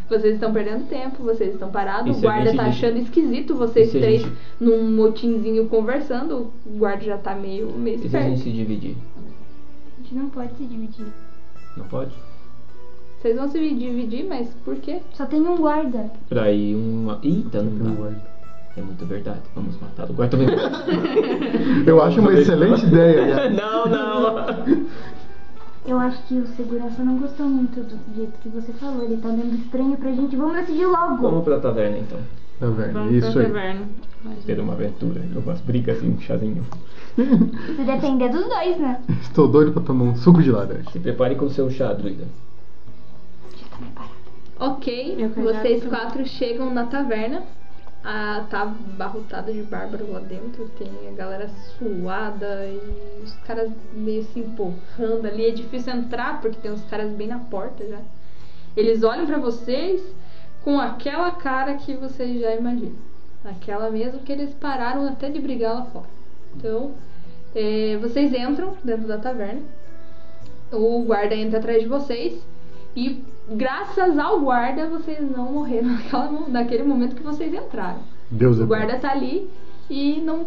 Vocês 0.08 0.34
estão 0.34 0.52
perdendo 0.52 0.88
tempo, 0.88 1.22
vocês 1.22 1.52
estão 1.52 1.70
parados, 1.70 2.18
o 2.18 2.20
guarda 2.20 2.46
gente 2.50 2.56
tá 2.56 2.66
achando 2.66 2.98
esquisito 2.98 3.54
vocês 3.54 3.94
E 3.94 3.98
três 3.98 4.22
gente- 4.22 4.36
num 4.60 4.90
motinzinho 4.90 5.68
conversando, 5.68 6.50
o 6.64 6.70
guarda 6.78 7.02
já 7.04 7.18
tá 7.18 7.34
meio, 7.34 7.70
meio 7.72 7.96
E 7.96 7.98
se 8.00 8.04
a 8.04 8.06
esperto. 8.20 8.28
gente 8.30 8.42
se 8.42 8.50
dividir? 8.52 8.96
A 9.98 10.02
gente 10.02 10.14
não 10.14 10.28
pode 10.30 10.54
se 10.56 10.64
dividir. 10.64 11.06
Não 11.76 11.86
pode? 11.86 12.12
Vocês 13.20 13.36
vão 13.36 13.48
se 13.48 13.58
dividir, 13.58 14.24
mas 14.26 14.48
por 14.64 14.76
quê? 14.76 15.00
Só 15.14 15.26
tem 15.26 15.40
um 15.40 15.56
guarda. 15.56 16.10
Pra 16.28 16.50
ir 16.50 16.74
uma. 16.74 17.18
Eita, 17.22 17.62
não 17.62 17.72
Tem 17.78 17.88
um 17.88 17.94
guarda. 17.96 18.31
É 18.76 18.80
muito 18.80 19.04
verdade. 19.04 19.40
Vamos 19.54 19.78
matar 19.80 20.08
o 20.10 20.14
guarda 20.14 20.36
também. 20.36 20.48
Eu 21.86 22.02
acho 22.02 22.20
uma 22.20 22.32
excelente 22.32 22.86
ideia. 22.86 23.26
né? 23.26 23.48
não, 23.60 23.86
não. 23.86 24.86
Eu 25.84 25.98
acho 25.98 26.22
que 26.28 26.34
o 26.34 26.46
segurança 26.46 27.02
não 27.02 27.18
gostou 27.18 27.44
muito 27.46 27.80
do 27.82 27.98
jeito 28.14 28.32
que 28.40 28.48
você 28.48 28.72
falou. 28.74 29.02
Ele 29.04 29.16
tá 29.16 29.28
olhando 29.28 29.54
estranho 29.56 29.96
pra 29.96 30.12
gente. 30.12 30.36
Vamos 30.36 30.54
decidir 30.56 30.86
logo. 30.86 31.16
Vamos 31.20 31.42
pra 31.44 31.58
taverna 31.58 31.98
então. 31.98 32.18
Taverna, 32.60 32.92
Vamos 33.00 33.14
isso 33.14 33.32
pra 33.32 33.40
aí. 33.40 33.46
taverna. 33.48 33.80
Ter 34.46 34.60
uma 34.60 34.72
aventura. 34.74 35.20
Eu 35.34 35.42
gosto 35.42 35.58
de 35.62 35.66
briga 35.66 35.92
assim, 35.92 36.10
um 36.14 36.20
chazinho. 36.20 36.64
Se 37.16 37.82
depender 37.84 38.28
dos 38.28 38.44
dois, 38.48 38.78
né? 38.78 39.00
Estou 39.22 39.48
doido 39.48 39.72
pra 39.72 39.82
tomar 39.82 40.04
um 40.04 40.14
suco 40.16 40.40
de 40.40 40.52
laranja. 40.52 40.88
Se 40.92 41.00
prepare 41.00 41.34
com 41.34 41.46
o 41.46 41.50
seu 41.50 41.68
chá, 41.68 41.92
druida. 41.92 42.24
Ok, 44.60 45.16
Eu 45.18 45.30
quero 45.30 45.42
vocês 45.46 45.82
também. 45.82 45.98
quatro 45.98 46.24
chegam 46.24 46.72
na 46.72 46.86
taverna. 46.86 47.42
Ah, 48.04 48.46
tá 48.50 48.62
abarrotada 48.62 49.52
de 49.52 49.62
bárbaros 49.62 50.08
lá 50.08 50.18
dentro. 50.18 50.68
Tem 50.78 50.90
a 51.08 51.12
galera 51.12 51.48
suada 51.78 52.66
e 52.66 53.22
os 53.22 53.32
caras 53.46 53.70
meio 53.92 54.24
se 54.24 54.40
empurrando 54.40 55.26
ali. 55.26 55.46
É 55.46 55.50
difícil 55.50 55.92
entrar 55.92 56.40
porque 56.40 56.60
tem 56.60 56.72
uns 56.72 56.84
caras 56.86 57.10
bem 57.12 57.28
na 57.28 57.38
porta 57.38 57.86
já. 57.86 58.00
Eles 58.76 59.02
olham 59.02 59.26
pra 59.26 59.38
vocês 59.38 60.02
com 60.64 60.80
aquela 60.80 61.30
cara 61.32 61.74
que 61.74 61.94
vocês 61.94 62.40
já 62.40 62.54
imaginam. 62.54 62.96
Aquela 63.44 63.90
mesmo 63.90 64.20
que 64.20 64.32
eles 64.32 64.52
pararam 64.54 65.06
até 65.06 65.28
de 65.28 65.40
brigar 65.40 65.74
lá 65.74 65.84
fora. 65.86 66.06
Então, 66.56 66.92
é, 67.54 67.96
vocês 67.98 68.32
entram 68.32 68.76
dentro 68.82 69.06
da 69.06 69.18
taverna. 69.18 69.62
O 70.72 71.02
guarda 71.04 71.34
entra 71.34 71.58
atrás 71.58 71.82
de 71.82 71.88
vocês. 71.88 72.40
E 72.94 73.24
graças 73.48 74.18
ao 74.18 74.40
guarda, 74.40 74.86
vocês 74.88 75.20
não 75.20 75.52
morreram 75.52 75.88
naquela, 75.92 76.48
naquele 76.48 76.82
momento 76.82 77.16
que 77.16 77.22
vocês 77.22 77.52
entraram. 77.52 78.00
Deus 78.30 78.58
é 78.58 78.62
O 78.62 78.66
bom. 78.66 78.68
guarda 78.68 78.98
tá 78.98 79.10
ali 79.10 79.48
e 79.90 80.20
não, 80.20 80.46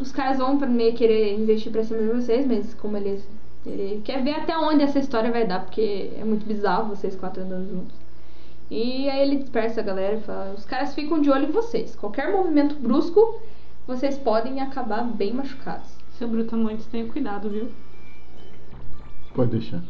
os 0.00 0.12
caras 0.12 0.38
vão 0.38 0.56
meio 0.58 0.94
querer 0.94 1.38
investir 1.38 1.70
pra 1.72 1.84
cima 1.84 2.00
de 2.00 2.08
vocês, 2.08 2.46
mas 2.46 2.74
como 2.74 2.96
eles 2.96 3.26
ele 3.64 4.00
quer 4.04 4.22
ver 4.22 4.30
até 4.36 4.56
onde 4.56 4.82
essa 4.84 4.98
história 5.00 5.32
vai 5.32 5.44
dar, 5.44 5.64
porque 5.64 6.12
é 6.16 6.24
muito 6.24 6.46
bizarro 6.46 6.88
vocês 6.94 7.16
quatro 7.16 7.42
andando 7.42 7.68
juntos. 7.68 7.96
E 8.70 9.08
aí 9.10 9.28
ele 9.28 9.36
dispersa 9.38 9.80
a 9.80 9.84
galera 9.84 10.16
e 10.16 10.20
fala: 10.20 10.54
os 10.56 10.64
caras 10.64 10.94
ficam 10.94 11.20
de 11.20 11.30
olho 11.30 11.48
em 11.48 11.52
vocês. 11.52 11.96
Qualquer 11.96 12.30
movimento 12.32 12.76
brusco, 12.76 13.40
vocês 13.86 14.16
podem 14.18 14.60
acabar 14.60 15.02
bem 15.04 15.32
machucados. 15.32 15.88
Seu 16.16 16.28
brutamontes, 16.28 16.86
tenha 16.86 17.06
cuidado, 17.06 17.50
viu? 17.50 17.68
Pode 19.34 19.50
deixar. 19.50 19.82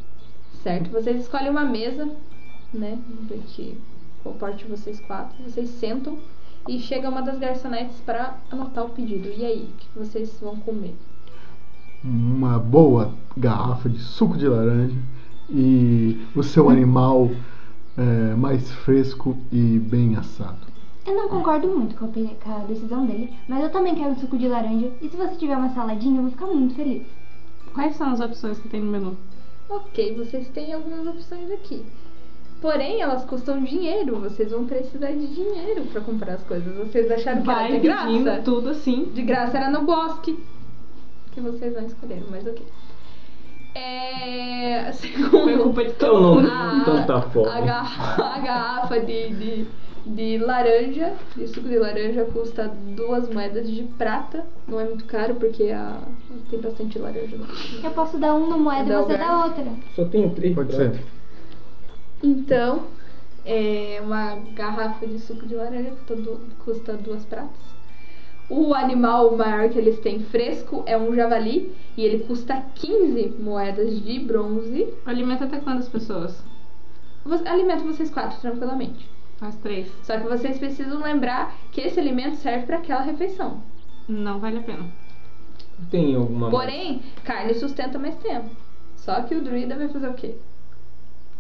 Certo? 0.67 0.91
Vocês 0.91 1.21
escolhem 1.23 1.51
uma 1.51 1.65
mesa, 1.65 2.11
né? 2.75 2.99
Que 3.55 3.79
comporte 4.25 4.65
vocês 4.65 4.99
quatro. 4.99 5.37
Vocês 5.45 5.69
sentam 5.69 6.19
e 6.69 6.81
chega 6.81 7.09
uma 7.09 7.23
das 7.23 7.39
garçonetes 7.39 8.01
para 8.01 8.35
anotar 8.51 8.85
o 8.85 8.89
pedido. 8.89 9.29
E 9.29 9.45
aí, 9.45 9.71
o 9.73 9.77
que 9.77 9.89
vocês 9.97 10.37
vão 10.41 10.57
comer? 10.57 10.97
Uma 12.03 12.59
boa 12.59 13.15
garrafa 13.37 13.89
de 13.89 14.01
suco 14.01 14.37
de 14.37 14.49
laranja 14.49 14.99
e 15.49 16.27
o 16.35 16.43
seu 16.43 16.69
animal 16.69 17.31
é, 17.97 18.35
mais 18.35 18.69
fresco 18.69 19.39
e 19.53 19.79
bem 19.79 20.17
assado. 20.17 20.67
Eu 21.07 21.15
não 21.15 21.29
concordo 21.29 21.69
muito 21.69 21.95
com 21.95 22.07
a, 22.07 22.59
decisão 22.65 23.07
dele, 23.07 23.33
mas 23.49 23.63
eu 23.63 23.71
também 23.71 23.95
quero 23.95 24.11
um 24.11 24.19
suco 24.19 24.37
de 24.37 24.49
laranja. 24.49 24.91
E 25.01 25.09
se 25.09 25.17
você 25.17 25.37
tiver 25.37 25.57
uma 25.57 25.71
saladinha, 25.71 26.17
eu 26.17 26.23
vou 26.23 26.31
ficar 26.33 26.47
muito 26.47 26.75
feliz. 26.75 27.07
Quais 27.73 27.95
são 27.95 28.11
as 28.11 28.19
opções 28.19 28.59
que 28.59 28.69
tem 28.69 28.81
no 28.81 28.91
menu? 28.91 29.17
Ok, 29.69 30.15
vocês 30.17 30.49
têm 30.49 30.73
algumas 30.73 31.07
opções 31.07 31.51
aqui. 31.51 31.85
Porém, 32.61 33.01
elas 33.03 33.25
custam 33.25 33.63
dinheiro. 33.63 34.19
Vocês 34.21 34.51
vão 34.51 34.65
precisar 34.65 35.11
de 35.13 35.27
dinheiro 35.27 35.85
para 35.93 36.01
comprar 36.01 36.35
as 36.35 36.43
coisas. 36.45 36.75
Vocês 36.77 37.11
acharam 37.11 37.41
que 37.41 37.47
Vai 37.47 37.65
era 37.73 37.81
de 37.81 37.89
pedindo 37.89 38.25
graça? 38.25 38.43
tudo 38.43 38.71
assim. 38.71 39.05
De 39.13 39.23
graça 39.23 39.59
era 39.59 39.71
no 39.71 39.83
bosque. 39.83 40.39
Que 41.33 41.41
vocês 41.41 41.75
não 41.75 41.85
escolheram, 41.85 42.27
mas 42.31 42.47
ok. 42.47 42.65
É. 43.75 44.91
Foi 44.95 45.11
Segundo. 45.11 45.63
culpa 45.65 45.85
de 45.85 45.91
Então 45.91 46.09
todo 46.11 46.41
não 46.43 46.75
mundo. 46.79 46.91
a, 46.91 46.95
tanta 47.05 47.21
fome. 47.23 47.49
a 47.49 47.61
garrafa, 47.61 48.25
a 48.25 48.39
garrafa 48.39 49.01
de, 49.01 49.29
de, 49.35 49.67
de 50.07 50.39
laranja, 50.39 51.15
de 51.37 51.49
suco 51.49 51.69
de 51.69 51.79
laranja, 51.79 52.25
custa 52.27 52.69
duas 52.95 53.29
moedas 53.29 53.69
de 53.71 53.83
prata. 53.99 54.45
Não 54.69 54.81
é 54.81 54.85
muito 54.85 55.05
caro 55.05 55.35
porque 55.35 55.65
a, 55.71 56.01
tem 56.49 56.61
bastante 56.61 56.99
laranja. 56.99 57.37
Eu 57.83 57.91
posso 57.91 58.17
dar 58.19 58.35
uma 58.35 58.57
moeda 58.57 58.93
e 58.93 58.97
você 59.05 59.15
o 59.15 59.19
dá 59.19 59.45
outra. 59.45 59.65
Só 59.95 60.05
tenho 60.05 60.31
três. 60.31 60.55
Pode 60.55 60.75
ser. 60.75 61.03
Então, 62.23 62.85
é 63.45 64.01
uma 64.03 64.37
garrafa 64.55 65.07
de 65.07 65.19
suco 65.19 65.47
de 65.47 65.55
laranja 65.55 65.91
custa, 65.91 66.17
du- 66.17 66.41
custa 66.65 66.93
duas 66.95 67.25
pratas. 67.25 67.67
O 68.49 68.75
animal 68.75 69.37
maior 69.37 69.69
que 69.71 69.79
eles 69.79 69.99
têm 69.99 70.21
fresco 70.21 70.85
é 70.87 70.97
um 70.97 71.13
javali 71.17 71.75
e 71.97 72.05
ele 72.05 72.21
custa 72.21 72.63
15 72.77 73.35
moedas 73.41 74.01
de 74.01 74.21
bronze. 74.21 74.87
Alimenta 75.05 75.47
até 75.47 75.59
quantas 75.59 75.89
pessoas? 75.89 76.45
Alimenta 77.45 77.83
vocês 77.83 78.09
quatro 78.09 78.41
tranquilamente. 78.41 79.11
As 79.41 79.55
três. 79.57 79.89
Só 80.03 80.19
que 80.19 80.27
vocês 80.27 80.59
precisam 80.59 81.03
lembrar 81.03 81.55
que 81.73 81.81
esse 81.81 82.01
alimento 82.01 82.37
serve 82.37 82.67
para 82.67 82.79
aquela 82.79 83.03
refeição. 83.03 83.61
Não 84.09 84.39
vale 84.39 84.59
a 84.59 84.63
pena. 84.63 84.87
Tem 85.91 86.15
alguma 86.15 86.49
Porém, 86.51 87.03
carne 87.23 87.53
sustenta 87.55 87.99
mais 87.99 88.17
tempo. 88.17 88.49
Só 88.97 89.21
que 89.23 89.35
o 89.35 89.43
druida 89.43 89.77
vai 89.77 89.89
fazer 89.89 90.09
o 90.09 90.15
quê? 90.15 90.35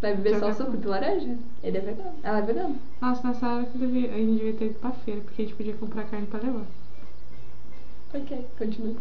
Vai 0.02 0.14
beber 0.14 0.38
só 0.38 0.50
o 0.50 0.54
suco 0.54 0.76
de 0.76 0.86
laranja? 0.86 1.38
Ele 1.62 1.78
é 1.78 1.80
vegano. 1.80 2.12
Ela 2.22 2.38
é 2.38 2.42
vegana. 2.42 2.76
Nossa, 3.00 3.26
nessa 3.26 3.48
hora 3.48 3.64
que 3.64 3.78
devia- 3.78 4.10
a 4.12 4.16
gente 4.18 4.32
devia 4.36 4.52
ter 4.52 4.64
ido 4.66 4.74
pra 4.78 4.90
feira, 4.90 5.20
porque 5.22 5.40
a 5.40 5.44
gente 5.46 5.56
podia 5.56 5.72
comprar 5.74 6.04
carne 6.04 6.26
pra 6.26 6.38
levar. 6.40 6.66
Ok, 8.12 8.46
continua. 8.58 8.94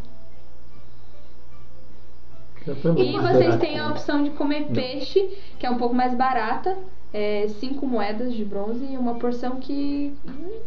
E 2.97 3.11
vocês 3.19 3.57
têm 3.57 3.77
a 3.77 3.89
opção 3.89 4.23
de 4.23 4.31
comer 4.31 4.67
peixe, 4.73 5.19
que 5.59 5.65
é 5.65 5.69
um 5.69 5.77
pouco 5.77 5.93
mais 5.93 6.15
barata, 6.15 6.75
é, 7.13 7.47
cinco 7.59 7.85
moedas 7.87 8.33
de 8.33 8.43
bronze 8.43 8.85
e 8.85 8.97
uma 8.97 9.15
porção 9.15 9.59
que 9.59 10.13
hum, 10.25 10.59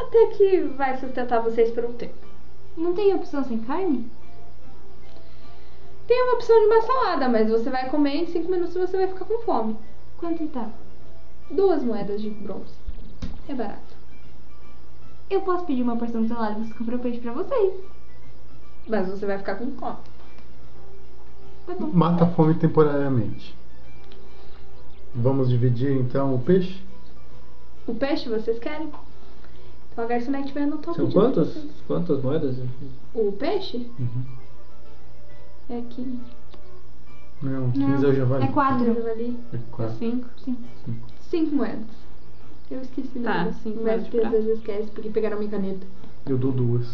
até 0.00 0.26
que 0.36 0.60
vai 0.76 0.96
sustentar 0.98 1.40
vocês 1.42 1.70
por 1.70 1.84
um 1.84 1.92
tempo. 1.92 2.26
Não 2.76 2.94
tem 2.94 3.14
opção 3.14 3.42
sem 3.44 3.58
carne? 3.58 4.10
Tem 6.06 6.22
uma 6.22 6.34
opção 6.34 6.58
de 6.60 6.66
uma 6.66 6.82
salada, 6.82 7.28
mas 7.28 7.50
você 7.50 7.70
vai 7.70 7.88
comer 7.88 8.16
em 8.16 8.26
cinco 8.26 8.50
minutos 8.50 8.76
e 8.76 8.78
você 8.78 8.96
vai 8.96 9.08
ficar 9.08 9.24
com 9.24 9.38
fome. 9.40 9.76
Quanto 10.18 10.46
tá? 10.48 10.70
Duas 11.50 11.82
moedas 11.82 12.20
de 12.20 12.30
bronze. 12.30 12.74
É 13.48 13.54
barato. 13.54 13.96
Eu 15.28 15.40
posso 15.42 15.64
pedir 15.64 15.82
uma 15.82 15.96
porção 15.96 16.22
de 16.22 16.28
salada 16.28 16.60
e 16.60 16.64
você 16.64 16.74
compra 16.74 16.96
o 16.96 16.98
peixe 17.00 17.20
pra 17.20 17.32
vocês. 17.32 17.74
Mas 18.86 19.08
você 19.08 19.26
vai 19.26 19.38
ficar 19.38 19.56
com 19.56 19.72
fome. 19.72 19.96
Tá 21.66 21.74
bom. 21.74 21.90
Mata 21.92 22.24
a 22.24 22.28
fome 22.28 22.54
temporariamente. 22.54 23.56
Vamos 25.16 25.48
dividir 25.48 25.92
então 25.92 26.34
o 26.34 26.38
peixe? 26.40 26.80
O 27.86 27.94
peixe 27.94 28.28
vocês 28.28 28.58
querem? 28.58 28.90
A 29.96 30.04
garçonete 30.04 30.52
vai 30.52 30.64
anotar 30.64 30.92
o 30.92 30.96
São 30.96 31.10
quantas, 31.10 31.56
quantas 31.86 32.22
moedas? 32.22 32.56
O 33.14 33.32
peixe? 33.32 33.90
Uhum. 33.98 34.22
É 35.70 35.78
aqui. 35.78 36.20
Não, 37.42 37.70
15 37.70 38.04
é 38.04 38.08
o 38.08 38.14
javali. 38.14 38.44
É 38.44 38.48
quatro. 38.48 39.08
Ali. 39.10 39.36
É 39.54 39.58
quatro. 39.70 39.96
Cinco. 39.96 40.26
Cinco 41.30 41.56
moedas. 41.56 41.86
Eu 42.70 42.80
esqueci 42.82 43.18
Tá, 43.20 43.44
delas. 43.44 43.56
cinco 43.62 43.80
O 43.80 43.82
moedas 43.82 44.04
de 44.06 44.16
mestre 44.16 44.26
às 44.26 44.44
vezes 44.44 44.58
esquece 44.58 44.90
porque 44.90 45.08
pegaram 45.10 45.38
minha 45.38 45.50
caneta. 45.50 45.86
Eu 46.26 46.36
dou 46.36 46.52
duas. 46.52 46.86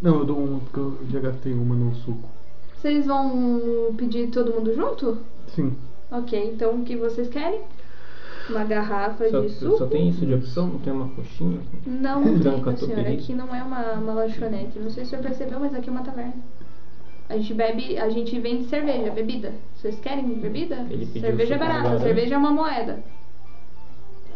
Não, 0.00 0.20
eu 0.20 0.24
dou 0.24 0.38
uma 0.38 0.60
porque 0.60 0.78
eu 0.80 0.98
já 1.10 1.20
gastei 1.20 1.52
uma 1.52 1.74
no 1.74 1.94
suco. 1.96 2.28
Vocês 2.76 3.06
vão 3.06 3.92
pedir 3.96 4.30
todo 4.30 4.52
mundo 4.52 4.74
junto? 4.74 5.18
Sim. 5.48 5.74
Ok, 6.12 6.50
então 6.52 6.74
o 6.74 6.84
que 6.84 6.94
vocês 6.94 7.28
querem? 7.28 7.62
Uma 8.50 8.64
garrafa 8.64 9.30
Só, 9.30 9.40
de 9.40 9.48
suco? 9.50 9.78
só 9.78 9.86
tem 9.86 10.10
isso 10.10 10.26
de 10.26 10.34
opção? 10.34 10.66
Não 10.66 10.78
tem 10.78 10.92
uma 10.92 11.08
coxinha? 11.08 11.60
Não, 11.86 12.20
não 12.20 12.62
tem, 12.62 12.76
senhor. 12.76 13.06
Aqui 13.06 13.34
não 13.34 13.54
é 13.54 13.62
uma, 13.62 13.92
uma 13.92 14.12
lanchonete. 14.12 14.78
Não 14.78 14.90
sei 14.90 15.04
se 15.04 15.08
o 15.08 15.10
senhor 15.10 15.22
percebeu, 15.22 15.58
mas 15.58 15.74
aqui 15.74 15.88
é 15.88 15.92
uma 15.92 16.02
taverna. 16.02 16.34
A 17.30 17.36
gente 17.38 17.54
bebe, 17.54 17.96
a 17.96 18.10
gente 18.10 18.38
vende 18.38 18.64
cerveja, 18.64 19.10
bebida. 19.10 19.54
Vocês 19.76 19.98
querem 20.00 20.38
bebida? 20.38 20.86
Cerveja 21.18 21.54
é 21.54 21.58
barata, 21.58 21.98
cerveja 22.00 22.34
é 22.34 22.38
uma 22.38 22.50
moeda. 22.50 23.02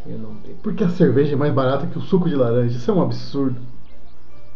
Eu 0.07 0.19
não 0.19 0.37
tenho. 0.37 0.57
Porque 0.63 0.85
a 0.85 0.89
cerveja 0.89 1.35
é 1.35 1.37
mais 1.37 1.53
barata 1.53 1.87
que 1.87 1.99
o 1.99 2.01
suco 2.01 2.27
de 2.27 2.37
laranja. 2.37 2.75
Isso 2.75 2.91
é 2.91 2.95
um 2.95 3.03
absurdo. 3.03 3.61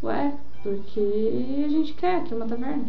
Ué, 0.02 0.32
porque 0.62 1.64
a 1.66 1.68
gente 1.68 1.92
quer, 1.92 2.20
aqui 2.20 2.32
é 2.32 2.36
uma 2.36 2.46
taverna. 2.46 2.84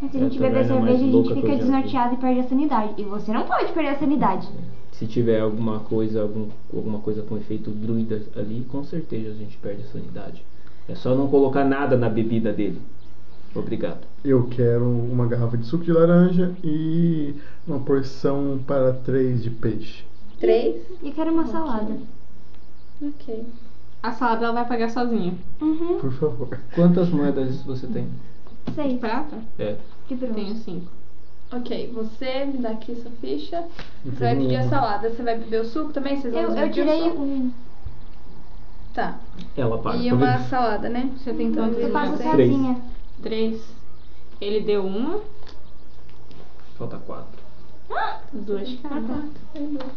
Mas 0.00 0.10
se 0.12 0.16
É 0.16 0.20
a 0.20 0.24
a 0.24 0.28
gente 0.28 0.38
beber 0.38 0.64
cerveja, 0.64 0.94
a 0.94 0.96
gente 0.96 1.34
fica 1.34 1.56
desnorteado 1.56 2.14
e 2.14 2.16
perde 2.18 2.40
a 2.40 2.44
sanidade. 2.44 2.94
E 2.98 3.02
você 3.02 3.32
não 3.32 3.44
pode 3.44 3.72
perder 3.72 3.90
a 3.90 3.98
sanidade. 3.98 4.48
Se 4.92 5.06
tiver 5.06 5.40
alguma 5.40 5.80
coisa, 5.80 6.22
algum, 6.22 6.48
alguma 6.74 6.98
coisa 7.00 7.22
com 7.22 7.36
efeito 7.36 7.70
druida 7.70 8.22
ali, 8.36 8.66
com 8.68 8.82
certeza 8.84 9.30
a 9.30 9.34
gente 9.34 9.56
perde 9.58 9.82
a 9.82 9.86
sanidade. 9.86 10.44
É 10.88 10.94
só 10.94 11.14
não 11.14 11.28
colocar 11.28 11.64
nada 11.64 11.96
na 11.96 12.08
bebida 12.08 12.52
dele. 12.52 12.80
Obrigado. 13.54 14.06
Eu 14.24 14.46
quero 14.48 14.84
uma 14.84 15.26
garrafa 15.26 15.56
de 15.56 15.66
suco 15.66 15.84
de 15.84 15.92
laranja 15.92 16.54
e 16.62 17.34
uma 17.66 17.78
porção 17.80 18.60
para 18.66 18.92
três 18.92 19.42
de 19.42 19.50
peixe. 19.50 20.04
Três. 20.38 20.76
E 21.02 21.10
quero 21.10 21.32
uma 21.32 21.46
salada. 21.46 21.96
Ok. 23.02 23.44
A 24.02 24.12
salada 24.12 24.44
ela 24.44 24.54
vai 24.54 24.66
pagar 24.66 24.90
sozinha. 24.90 25.34
Uhum. 25.60 25.98
Por 26.00 26.12
favor. 26.12 26.58
Quantas 26.74 27.08
moedas 27.10 27.62
você 27.62 27.86
tem? 27.86 28.08
Seis. 28.74 28.98
Prata? 29.00 29.36
É. 29.58 29.76
De 30.08 30.16
Tenho 30.16 30.32
bronze. 30.32 30.60
cinco. 30.62 30.86
Ok, 31.52 31.92
você 31.94 32.44
me 32.44 32.58
dá 32.58 32.70
aqui 32.70 32.94
sua 32.96 33.10
ficha. 33.20 33.64
Você 34.04 34.10
vai 34.20 34.36
tenho 34.36 34.42
pedir 34.48 34.56
a 34.56 34.68
salada. 34.68 35.08
Você 35.10 35.22
vai 35.22 35.38
beber 35.38 35.62
o 35.62 35.64
suco 35.64 35.92
também? 35.92 36.20
Vocês 36.20 36.32
vão 36.34 36.42
Eu, 36.42 36.50
eu 36.50 36.54
dividir 36.68 36.82
o 36.82 36.86
tirei 36.86 37.10
suco? 37.10 37.22
um. 37.22 37.52
Tá. 38.94 39.18
Ela 39.56 39.78
paga. 39.78 39.96
E 39.98 40.12
uma 40.12 40.38
salada, 40.40 40.88
né? 40.88 41.10
Você 41.16 41.32
tem 41.32 41.46
Então, 41.48 41.68
quantas 41.68 41.82
Eu 41.82 41.90
faço 41.90 42.10
moedas? 42.12 42.30
Três. 42.32 42.50
sozinha. 42.52 42.80
Três. 43.22 43.62
Ele 44.40 44.60
deu 44.60 44.84
uma, 44.84 45.20
Falta 46.76 46.96
quatro. 46.98 47.38
duas 48.32 48.68
de 48.68 48.76
cada. 48.76 49.24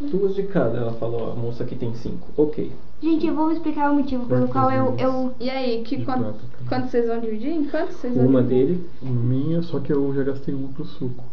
Duas 0.09 0.35
de 0.35 0.43
cada, 0.43 0.77
ela 0.77 0.93
falou. 0.93 1.31
A 1.31 1.35
moça 1.35 1.63
aqui 1.63 1.75
tem 1.75 1.93
cinco. 1.95 2.27
Ok. 2.37 2.71
Gente, 3.01 3.25
eu 3.25 3.33
vou 3.35 3.51
explicar 3.51 3.91
o 3.91 3.95
motivo 3.95 4.25
pelo 4.27 4.47
qual 4.47 4.71
eu, 4.71 4.95
eu. 4.97 5.33
E 5.39 5.49
aí, 5.49 5.83
que 5.83 6.05
quanto, 6.05 6.35
quanto 6.69 6.87
vocês 6.87 7.07
vão 7.07 7.19
dividir? 7.19 7.49
Em 7.49 7.65
quanto 7.67 7.93
vocês 7.93 8.15
vão 8.15 8.27
Uma 8.27 8.43
dividir? 8.43 8.77
dele. 8.77 8.89
Minha, 9.01 9.63
só 9.63 9.79
que 9.79 9.91
eu 9.91 10.13
já 10.13 10.23
gastei 10.23 10.53
uma 10.53 10.69
pro 10.69 10.85
suco. 10.85 11.23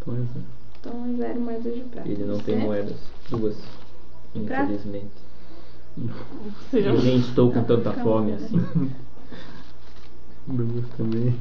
Então 0.00 0.14
é 0.14 0.18
zero. 0.18 0.44
Então 0.80 1.06
é 1.06 1.16
zero 1.16 1.40
moedas 1.40 1.74
de 1.74 1.80
prata. 1.82 2.08
Ele 2.08 2.24
não 2.24 2.38
tem 2.38 2.56
Certo? 2.56 2.66
moedas. 2.66 2.96
Duas. 3.30 3.56
Prata? 4.44 4.64
Infelizmente. 4.64 5.12
Você 6.70 6.82
já... 6.82 6.90
Eu 6.90 7.02
nem 7.02 7.18
estou 7.18 7.52
com 7.52 7.62
tanta 7.62 7.92
Calma, 7.92 8.02
fome 8.02 8.30
né? 8.32 8.36
assim. 8.36 8.90
Duas 10.48 10.88
também. 10.96 11.36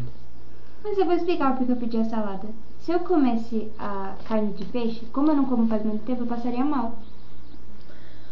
Mas 0.84 0.98
eu 0.98 1.06
vou 1.06 1.16
explicar 1.16 1.58
porque 1.58 1.72
eu 1.72 1.76
pedi 1.78 1.98
a 1.98 2.06
salada. 2.06 2.48
Se 2.82 2.92
eu 2.92 3.00
comesse 3.00 3.70
a 3.80 4.16
carne 4.28 4.54
de 4.54 4.66
peixe, 4.66 5.06
como 5.12 5.32
eu 5.32 5.36
não 5.36 5.46
como 5.46 5.68
faz 5.68 5.84
muito 5.84 6.04
tempo, 6.06 6.24
eu 6.24 6.28
passaria 6.28 6.64
mal. 6.66 7.00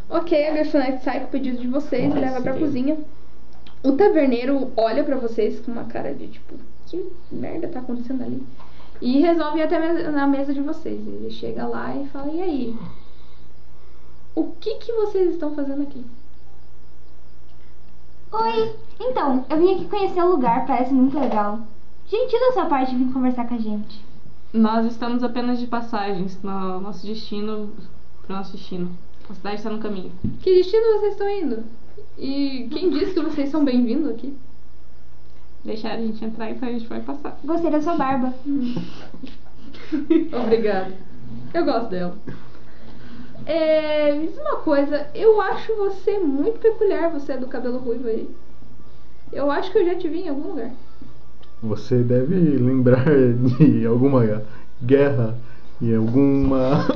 Ok, 0.10 0.48
a 0.48 0.54
garçonete 0.54 1.04
sai 1.04 1.20
com 1.20 1.28
o 1.28 1.30
pedido 1.30 1.60
de 1.60 1.68
vocês 1.68 2.14
e 2.14 2.18
leva 2.18 2.42
pra 2.42 2.54
sim. 2.54 2.60
cozinha. 2.60 2.98
O 3.84 3.92
taverneiro 3.92 4.72
olha 4.76 5.04
pra 5.04 5.18
vocês 5.18 5.60
com 5.60 5.72
uma 5.72 5.86
cara 5.86 6.14
de 6.14 6.28
tipo, 6.28 6.56
que 6.88 7.12
merda 7.32 7.68
tá 7.68 7.80
acontecendo 7.80 8.24
ali? 8.24 8.44
E 9.02 9.20
resolve 9.20 9.60
ir 9.60 9.64
até 9.64 10.10
na 10.12 10.28
mesa 10.28 10.54
de 10.54 10.62
vocês. 10.62 11.00
Ele 11.08 11.30
chega 11.30 11.68
lá 11.68 11.96
e 11.96 12.08
fala: 12.08 12.32
E 12.32 12.42
aí? 12.42 12.78
O 14.36 14.52
que 14.60 14.76
que 14.76 14.92
vocês 14.92 15.32
estão 15.32 15.54
fazendo 15.56 15.84
aqui? 15.84 16.04
Oi! 18.32 18.76
Então, 19.00 19.46
eu 19.50 19.58
vim 19.58 19.76
aqui 19.76 19.86
conhecer 19.86 20.22
o 20.22 20.32
lugar, 20.32 20.66
parece 20.66 20.94
muito 20.94 21.18
legal. 21.18 21.60
Gentil 22.08 22.40
da 22.40 22.54
sua 22.54 22.66
parte 22.66 22.96
vir 22.96 23.14
conversar 23.14 23.48
com 23.48 23.56
a 23.56 23.60
gente. 23.60 24.04
Nós 24.52 24.86
estamos 24.86 25.24
apenas 25.24 25.60
de 25.60 25.68
passagens 25.68 26.42
no 26.42 26.80
nosso 26.80 27.06
destino, 27.06 27.72
pro 28.24 28.36
nosso 28.36 28.52
destino. 28.54 28.92
A 29.30 29.34
cidade 29.36 29.58
está 29.58 29.70
no 29.70 29.80
caminho. 29.80 30.12
Que 30.42 30.56
destino 30.56 31.00
vocês 31.00 31.14
estão 31.14 31.30
indo? 31.30 31.64
E 32.18 32.68
quem 32.72 32.90
disse 32.90 33.14
que 33.14 33.22
vocês 33.22 33.50
são 33.50 33.64
bem-vindos 33.64 34.10
aqui? 34.10 34.36
Deixar 35.64 35.92
a 35.92 35.98
gente 35.98 36.26
entrar 36.26 36.50
e 36.50 36.58
a 36.60 36.72
gente 36.72 36.88
vai 36.88 37.02
passar. 37.02 37.38
Gostei 37.44 37.70
da 37.70 37.80
sua 37.80 37.96
barba. 37.96 38.34
Obrigada. 40.44 40.94
Eu 41.54 41.64
gosto 41.64 41.90
dela. 41.90 42.18
É, 43.46 44.14
me 44.16 44.28
diz 44.28 44.38
uma 44.38 44.58
coisa, 44.58 45.08
eu 45.14 45.40
acho 45.42 45.76
você 45.76 46.18
muito 46.20 46.60
peculiar, 46.60 47.12
você 47.12 47.34
é 47.34 47.38
do 47.38 47.48
cabelo 47.48 47.78
ruivo 47.78 48.08
aí. 48.08 48.28
Eu 49.32 49.52
acho 49.52 49.72
que 49.72 49.78
eu 49.78 49.86
já 49.86 49.96
te 49.96 50.08
vi 50.08 50.22
em 50.22 50.30
algum 50.30 50.50
lugar. 50.50 50.72
Você 51.62 52.02
deve 52.02 52.36
lembrar 52.36 53.06
de 53.60 53.86
alguma 53.86 54.44
guerra 54.82 55.38
e 55.82 55.94
alguma. 55.96 56.86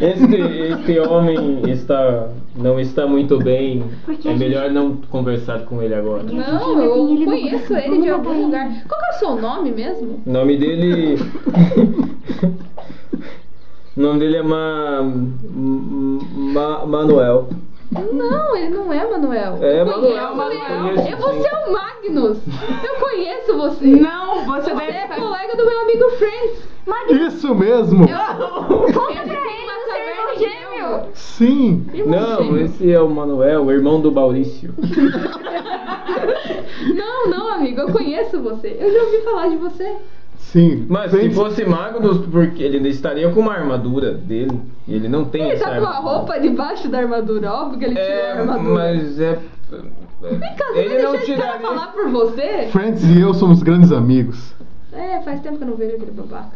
Este, 0.00 0.36
este 0.36 0.98
homem 1.00 1.62
está, 1.70 2.28
não 2.56 2.78
está 2.80 3.06
muito 3.06 3.38
bem. 3.38 3.84
Porque 4.04 4.28
É 4.28 4.30
a 4.30 4.34
gente- 4.34 4.44
melhor 4.48 4.70
não 4.70 4.96
conversar 5.10 5.60
com 5.64 5.82
ele 5.82 5.94
agora. 5.94 6.22
Não, 6.24 6.82
eu 6.82 7.06
conheço 7.24 7.74
ele 7.74 8.02
de 8.02 8.08
algum 8.10 8.46
lugar. 8.46 8.66
Qual 8.88 9.00
que 9.00 9.06
é 9.06 9.10
o 9.10 9.18
seu 9.18 9.36
nome 9.40 9.70
mesmo? 9.72 10.20
O 10.26 10.30
nome 10.30 10.56
dele. 10.56 11.16
o 13.96 14.00
nome 14.00 14.18
dele 14.20 14.36
é 14.36 14.42
Ma, 14.42 15.02
Ma- 16.54 16.86
Manuel. 16.86 17.48
Não, 17.90 18.56
ele 18.56 18.68
não 18.68 18.92
é 18.92 19.04
Manuel. 19.08 19.58
É 19.60 19.80
eu 19.80 19.86
Manuel, 19.86 20.28
conheço 20.28 20.36
Manuel. 20.36 21.06
Eu, 21.10 21.16
você 21.16 21.48
é 21.48 21.66
o 21.66 21.72
Magnus. 21.72 22.38
Eu 22.84 22.94
conheço 23.00 23.56
você. 23.56 23.86
Não, 23.86 24.44
você 24.44 24.70
Você 24.70 24.74
deve 24.76 24.92
é 24.92 25.02
estar... 25.02 25.16
colega 25.16 25.56
do 25.56 25.66
meu 25.66 25.80
amigo 25.80 26.10
Friends. 26.10 26.70
Isso 27.10 27.54
mesmo! 27.54 28.06
Conta 28.06 29.22
pra 29.22 29.40
ele 29.52 29.66
do 29.66 29.84
seu 29.84 29.96
irmão 29.96 30.38
gêmeo. 30.38 31.08
Sim! 31.14 31.86
Não, 32.06 32.56
esse 32.58 32.90
é 32.92 33.00
o 33.00 33.08
Manuel, 33.08 33.64
o 33.64 33.72
irmão 33.72 34.00
do 34.00 34.12
Maurício. 34.12 34.74
Não, 36.94 37.28
não, 37.28 37.48
amigo, 37.48 37.80
eu 37.80 37.92
conheço 37.92 38.40
você. 38.40 38.76
Eu 38.80 38.90
já 38.92 39.02
ouvi 39.02 39.20
falar 39.22 39.48
de 39.48 39.56
você. 39.56 39.96
Sim. 40.40 40.86
Mas 40.88 41.12
se 41.12 41.30
fosse 41.30 41.64
Magnus, 41.64 42.26
porque 42.26 42.62
ele 42.62 42.88
estaria 42.88 43.30
com 43.30 43.40
uma 43.40 43.52
armadura 43.54 44.12
dele. 44.14 44.60
E 44.88 44.94
ele 44.94 45.08
não 45.08 45.24
tem 45.24 45.42
Ele 45.42 45.52
essa 45.52 45.64
tá 45.70 45.78
com 45.80 45.86
a 45.86 45.98
roupa 45.98 46.40
debaixo 46.40 46.88
da 46.88 46.98
armadura, 46.98 47.52
óbvio 47.52 47.78
que 47.78 47.84
ele 47.84 47.94
tirou 47.94 48.08
a 48.08 48.12
É, 48.14 48.32
armadura. 48.40 48.74
mas 48.74 49.20
é. 49.20 49.38
Vem 50.20 50.54
cá, 50.56 50.64
você 50.72 50.78
ele 50.80 50.94
vai 50.94 51.02
não 51.02 51.10
deixar 51.12 51.22
esse 51.24 51.34
tiraria. 51.34 51.60
falar 51.68 51.86
por 51.92 52.08
você? 52.10 52.68
Friends 52.72 53.04
e 53.04 53.20
eu 53.20 53.32
somos 53.32 53.62
grandes 53.62 53.92
amigos. 53.92 54.52
É, 54.92 55.20
faz 55.20 55.40
tempo 55.40 55.56
que 55.58 55.62
eu 55.62 55.68
não 55.68 55.76
vejo 55.76 55.94
aquele 55.96 56.10
babaca. 56.10 56.50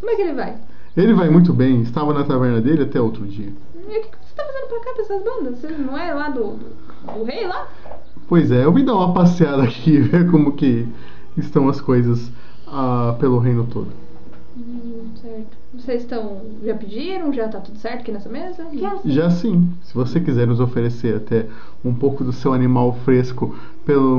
Como 0.00 0.12
é 0.12 0.14
que 0.14 0.22
ele 0.22 0.32
vai? 0.34 0.54
Ele 0.96 1.12
vai 1.12 1.28
muito 1.28 1.52
bem, 1.52 1.82
estava 1.82 2.14
na 2.14 2.22
taverna 2.24 2.60
dele 2.60 2.84
até 2.84 3.00
outro 3.00 3.24
dia. 3.26 3.48
E 3.74 3.98
o 3.98 4.02
que 4.02 4.08
você 4.08 4.34
tá 4.36 4.44
fazendo 4.44 4.68
pra 4.68 4.80
cá, 4.80 4.92
pra 4.94 5.02
essas 5.02 5.22
bandas? 5.24 5.58
Você 5.58 5.68
não 5.68 5.98
é 5.98 6.14
lá 6.14 6.28
do, 6.30 6.42
do, 6.52 7.12
do 7.18 7.24
rei 7.24 7.46
lá? 7.46 7.66
Pois 8.28 8.50
é, 8.52 8.64
eu 8.64 8.72
vim 8.72 8.84
dar 8.84 8.94
uma 8.94 9.12
passeada 9.12 9.62
aqui, 9.64 9.98
ver 10.00 10.30
como 10.30 10.52
que 10.52 10.86
estão 11.36 11.68
as 11.68 11.80
coisas 11.80 12.30
ah, 12.76 13.16
pelo 13.18 13.38
reino 13.38 13.66
todo. 13.66 13.88
Hum, 14.56 15.08
certo. 15.20 15.56
Vocês 15.74 16.02
estão. 16.02 16.40
Já 16.64 16.74
pediram? 16.74 17.32
Já 17.32 17.48
tá 17.48 17.60
tudo 17.60 17.78
certo 17.78 18.00
aqui 18.00 18.12
nessa 18.12 18.28
mesa? 18.28 18.66
Já. 18.72 18.98
Já 19.04 19.30
sim, 19.30 19.68
se 19.82 19.92
você 19.94 20.18
quiser 20.20 20.46
nos 20.46 20.60
oferecer 20.60 21.16
até 21.16 21.46
um 21.84 21.94
pouco 21.94 22.24
do 22.24 22.32
seu 22.32 22.52
animal 22.54 22.94
fresco 23.04 23.54
pelo, 23.84 24.18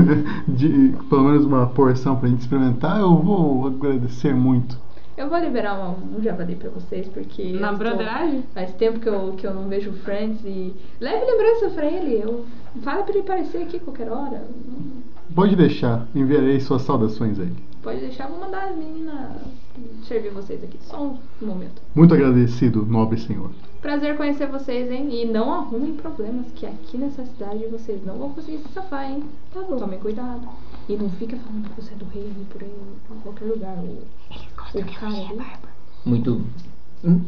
de, 0.48 0.94
pelo 1.08 1.24
menos 1.24 1.44
uma 1.44 1.66
porção 1.66 2.16
pra 2.16 2.28
gente 2.28 2.40
experimentar, 2.40 3.00
eu 3.00 3.14
vou 3.16 3.66
agradecer 3.66 4.34
muito. 4.34 4.78
Eu 5.16 5.28
vou 5.30 5.38
liberar 5.38 5.74
uma- 5.78 6.18
um 6.18 6.22
javali 6.22 6.54
pra 6.56 6.68
vocês, 6.70 7.08
porque. 7.08 7.52
Na 7.52 7.72
broderagem? 7.72 8.42
Faz 8.52 8.72
tempo 8.74 9.00
que 9.00 9.08
eu, 9.08 9.32
que 9.36 9.46
eu 9.46 9.54
não 9.54 9.66
vejo 9.68 9.90
o 9.90 9.94
Friends 9.94 10.40
e. 10.44 10.74
Leve 11.00 11.24
lembrança 11.24 11.70
pra 11.70 11.86
ele. 11.86 12.20
Eu... 12.22 12.44
Fala 12.82 13.02
pra 13.02 13.12
ele 13.14 13.20
aparecer 13.22 13.62
aqui 13.62 13.78
qualquer 13.78 14.10
hora. 14.12 14.44
Pode 15.36 15.54
deixar, 15.54 16.08
enviarei 16.14 16.58
suas 16.60 16.82
saudações 16.82 17.38
a 17.38 17.42
ele. 17.42 17.54
Pode 17.82 18.00
deixar, 18.00 18.26
vou 18.26 18.40
mandar 18.40 18.70
as 18.70 18.76
meninas 18.76 19.36
servir 20.08 20.30
vocês 20.30 20.64
aqui. 20.64 20.78
Só 20.80 21.00
um 21.04 21.18
momento. 21.46 21.80
Muito 21.94 22.12
agradecido, 22.14 22.84
nobre 22.84 23.20
senhor. 23.20 23.50
Prazer 23.80 24.16
conhecer 24.16 24.48
vocês, 24.48 24.90
hein? 24.90 25.08
E 25.12 25.24
não 25.26 25.52
arrumem 25.52 25.92
problemas, 25.94 26.46
que 26.56 26.66
aqui 26.66 26.96
nessa 26.98 27.24
cidade 27.26 27.66
vocês 27.70 28.04
não 28.04 28.16
vão 28.16 28.30
conseguir 28.30 28.58
se 28.58 28.72
safar, 28.72 29.08
hein? 29.08 29.22
Tá 29.54 29.60
bom. 29.60 29.76
Tomem 29.76 30.00
cuidado. 30.00 30.40
E 30.88 30.96
não 30.96 31.08
fica 31.10 31.36
falando 31.36 31.68
que 31.74 31.80
você 31.82 31.92
é 31.92 31.96
do 31.96 32.06
rei 32.06 32.32
por 32.50 32.62
aí, 32.62 32.70
em 32.70 33.20
qualquer 33.20 33.44
lugar. 33.44 33.76
O, 33.76 34.78
o 34.78 34.84
cara 34.94 35.14
ali. 35.14 35.40
Muito. 36.04 36.42
Hum? 37.04 37.20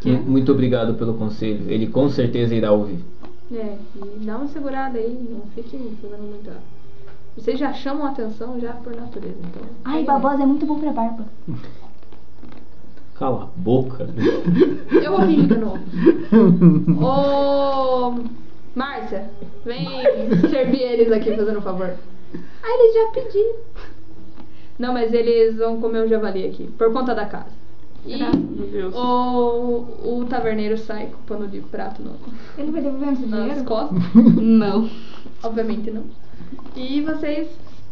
Que- 0.00 0.12
Muito 0.16 0.52
obrigado 0.52 0.94
pelo 0.94 1.14
conselho. 1.14 1.68
Ele 1.70 1.88
com 1.88 2.08
certeza 2.08 2.54
irá 2.54 2.70
ouvir. 2.72 3.00
É, 3.52 3.76
e 3.96 4.24
dá 4.24 4.38
uma 4.38 4.48
segurada 4.48 4.96
aí, 4.98 5.28
não 5.30 5.42
fique 5.54 5.76
fazendo 6.00 6.22
muita. 6.22 6.56
Vocês 7.36 7.58
já 7.58 7.72
chamam 7.72 8.06
a 8.06 8.10
atenção 8.10 8.58
já 8.58 8.72
por 8.72 8.94
natureza, 8.96 9.36
então. 9.40 9.62
Ai, 9.84 10.04
babosa 10.04 10.42
é 10.42 10.46
muito 10.46 10.64
bom 10.66 10.78
pra 10.80 10.92
barba. 10.92 11.26
Cala 13.14 13.44
a 13.44 13.60
boca. 13.60 14.08
Eu 15.02 15.16
vou 15.16 15.20
fingir 15.26 15.46
de 15.46 15.56
novo. 15.58 15.78
Ô. 17.02 18.24
Márcia, 18.74 19.30
vem 19.64 19.86
servir 20.50 20.82
eles 20.82 21.10
aqui 21.12 21.34
fazendo 21.34 21.58
um 21.58 21.62
favor. 21.62 21.94
Ah, 22.62 22.68
eles 22.78 22.94
já 22.94 23.10
pediram. 23.22 23.56
Não, 24.78 24.92
mas 24.92 25.12
eles 25.14 25.56
vão 25.56 25.80
comer 25.80 26.04
um 26.04 26.08
javali 26.08 26.46
aqui, 26.46 26.66
por 26.76 26.92
conta 26.92 27.14
da 27.14 27.24
casa. 27.24 27.54
E 28.04 28.18
Meu 28.18 28.66
Deus. 28.70 28.94
o, 28.94 30.18
o 30.20 30.26
taverneiro 30.28 30.76
sai 30.76 31.06
com 31.06 31.14
o 31.14 31.24
pano 31.26 31.48
de 31.48 31.60
prato 31.60 32.02
no, 32.02 32.12
Ele 32.58 32.70
vai 32.70 32.82
devolver 32.82 33.12
esse 33.14 33.26
nas 33.26 33.40
dinheiro? 33.40 33.64
costas. 33.64 33.98
Não, 34.36 34.88
obviamente 35.42 35.90
não. 35.90 36.04
E 36.74 37.00
vocês 37.02 37.48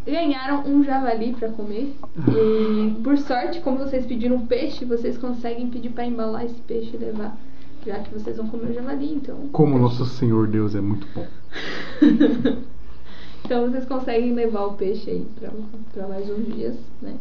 ganharam 0.07 0.67
um 0.67 0.85
javali 0.85 1.33
pra 1.33 1.49
comer. 1.49 1.95
E 2.29 3.03
por 3.03 3.17
sorte, 3.19 3.61
como 3.61 3.79
vocês 3.79 4.05
pediram 4.07 4.47
peixe, 4.47 4.85
vocês 4.85 5.17
conseguem 5.17 5.69
pedir 5.69 5.91
pra 5.91 6.05
embalar 6.05 6.45
esse 6.45 6.61
peixe 6.63 6.95
e 6.95 6.99
levar. 6.99 7.37
Já 7.87 7.99
que 7.99 8.15
vocês 8.15 8.37
vão 8.37 8.49
comer 8.49 8.71
o 8.71 8.75
javali, 8.75 9.13
então. 9.13 9.49
Como 9.53 9.79
nosso 9.79 10.05
senhor 10.07 10.47
Deus 10.47 10.75
é 10.75 10.81
muito 10.81 11.07
bom. 11.15 11.27
Então 13.45 13.71
vocês 13.71 13.85
conseguem 13.85 14.33
levar 14.33 14.65
o 14.65 14.73
peixe 14.73 15.11
aí 15.11 15.27
pra, 15.39 15.51
pra 15.93 16.09
mais 16.09 16.31
uns 16.31 16.47
dias, 16.47 16.75
né? 17.03 17.15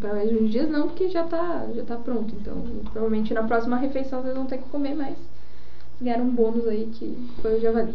Pra 0.00 0.14
mais 0.14 0.32
uns 0.32 0.50
dias 0.50 0.68
não, 0.68 0.88
porque 0.88 1.08
já 1.08 1.22
tá, 1.22 1.68
já 1.72 1.84
tá 1.84 1.96
pronto. 1.96 2.34
Então, 2.34 2.60
provavelmente 2.90 3.32
na 3.32 3.44
próxima 3.44 3.76
refeição 3.76 4.22
vocês 4.22 4.34
vão 4.34 4.46
ter 4.46 4.58
que 4.58 4.68
comer, 4.70 4.96
mas 4.96 5.14
vocês 5.14 6.02
ganharam 6.02 6.24
um 6.24 6.34
bônus 6.34 6.66
aí 6.66 6.90
que 6.92 7.16
foi 7.40 7.58
o 7.58 7.60
javali. 7.60 7.94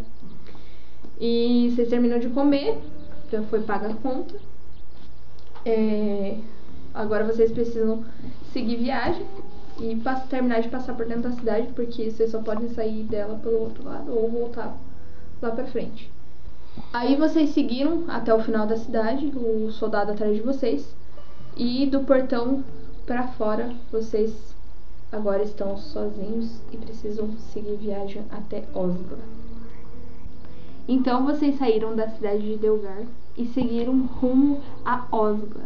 E 1.22 1.72
vocês 1.72 1.88
terminam 1.88 2.18
de 2.18 2.30
comer, 2.30 2.80
já 3.32 3.44
foi 3.44 3.62
paga 3.62 3.90
a 3.90 3.94
conta. 3.94 4.34
É, 5.64 6.40
agora 6.96 7.24
vocês 7.24 7.52
precisam 7.52 8.04
seguir 8.52 8.78
viagem 8.78 9.24
e 9.80 10.02
terminar 10.28 10.62
de 10.62 10.70
passar 10.70 10.96
por 10.96 11.06
dentro 11.06 11.30
da 11.30 11.32
cidade, 11.32 11.68
porque 11.76 12.10
vocês 12.10 12.32
só 12.32 12.42
podem 12.42 12.70
sair 12.70 13.04
dela 13.04 13.38
pelo 13.38 13.60
outro 13.60 13.84
lado 13.84 14.12
ou 14.12 14.32
voltar 14.32 14.76
lá 15.40 15.52
pra 15.52 15.68
frente. 15.68 16.12
Aí 16.92 17.16
vocês 17.16 17.52
seguiram 17.52 18.06
até 18.08 18.34
o 18.34 18.42
final 18.42 18.66
da 18.66 18.78
cidade, 18.78 19.28
o 19.28 19.70
soldado 19.72 20.14
atrás 20.14 20.36
de 20.36 20.42
vocês, 20.42 20.92
e 21.56 21.86
do 21.86 22.00
portão 22.00 22.64
pra 23.06 23.28
fora 23.28 23.72
vocês 23.92 24.56
agora 25.12 25.44
estão 25.44 25.78
sozinhos 25.78 26.50
e 26.72 26.78
precisam 26.78 27.30
seguir 27.54 27.76
viagem 27.76 28.24
até 28.32 28.64
Osgla. 28.74 29.20
Então 30.88 31.26
vocês 31.26 31.58
saíram 31.58 31.96
da 31.96 32.10
cidade 32.10 32.42
de 32.42 32.58
Delgar 32.58 33.04
e 33.38 33.46
seguiram 33.46 34.02
rumo 34.02 34.60
a 34.84 35.06
Osgla. 35.12 35.64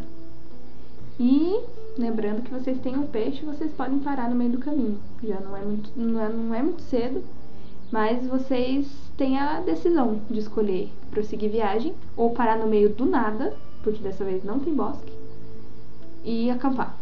E 1.20 1.60
lembrando 1.98 2.44
que 2.44 2.52
vocês 2.52 2.78
têm 2.80 2.98
um 2.98 3.08
peixe, 3.08 3.46
vocês 3.46 3.72
podem 3.72 4.00
parar 4.00 4.30
no 4.30 4.36
meio 4.36 4.52
do 4.52 4.58
caminho. 4.60 5.00
Já 5.24 5.40
não 5.40 5.56
é 5.56 5.62
muito, 5.62 5.90
não 5.96 6.20
é, 6.20 6.30
não 6.30 6.54
é 6.54 6.62
muito 6.62 6.82
cedo, 6.82 7.24
mas 7.92 8.26
vocês 8.28 8.88
têm 9.18 9.38
a 9.40 9.62
decisão 9.62 10.20
de 10.30 10.40
escolher 10.40 10.90
prosseguir 11.12 11.52
viagem 11.52 11.94
ou 12.18 12.32
parar 12.32 12.58
no 12.58 12.68
meio 12.68 12.90
do 12.90 13.06
nada, 13.06 13.54
porque 13.84 14.04
dessa 14.04 14.26
vez 14.26 14.44
não 14.44 14.60
tem 14.60 14.74
bosque, 14.74 15.12
e 16.24 16.50
acampar. 16.50 16.98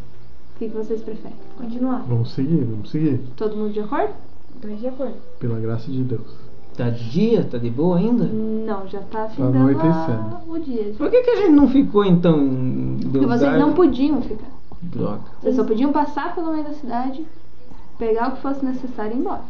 O 0.55 0.59
que, 0.59 0.69
que 0.69 0.75
vocês 0.75 1.01
preferem? 1.01 1.35
Continuar. 1.57 2.03
Vamos 2.07 2.31
seguir, 2.33 2.63
vamos 2.63 2.91
seguir. 2.91 3.19
Todo 3.35 3.55
mundo 3.55 3.73
de 3.73 3.79
acordo? 3.79 4.13
Dois 4.61 4.79
de 4.79 4.87
acordo. 4.87 5.15
Pela 5.39 5.59
graça 5.59 5.91
de 5.91 6.03
Deus. 6.03 6.42
Tá 6.77 6.89
de 6.89 7.09
dia? 7.09 7.43
Tá 7.43 7.57
de 7.59 7.69
boa 7.69 7.97
ainda? 7.97 8.23
Não, 8.25 8.87
já 8.87 8.99
tá 8.99 9.23
Tá 9.25 9.29
findando 9.29 9.57
anoitecendo. 9.57 10.35
a- 10.35 10.41
o 10.47 10.59
dia. 10.59 10.93
Por 10.97 11.09
que, 11.11 11.21
que 11.21 11.29
a 11.29 11.35
gente 11.35 11.51
não 11.51 11.69
ficou 11.69 12.03
então 12.03 12.33
Porque 13.01 13.17
lugar... 13.19 13.37
vocês 13.37 13.59
não 13.59 13.73
podiam 13.73 14.21
ficar. 14.21 14.47
Droga. 14.81 15.21
Vocês 15.41 15.55
só 15.55 15.63
podiam 15.63 15.91
passar 15.93 16.33
pelo 16.35 16.51
meio 16.51 16.63
da 16.63 16.73
cidade, 16.73 17.25
pegar 17.97 18.29
o 18.29 18.31
que 18.35 18.41
fosse 18.41 18.65
necessário 18.65 19.13
e 19.13 19.15
ir 19.15 19.19
embora. 19.19 19.41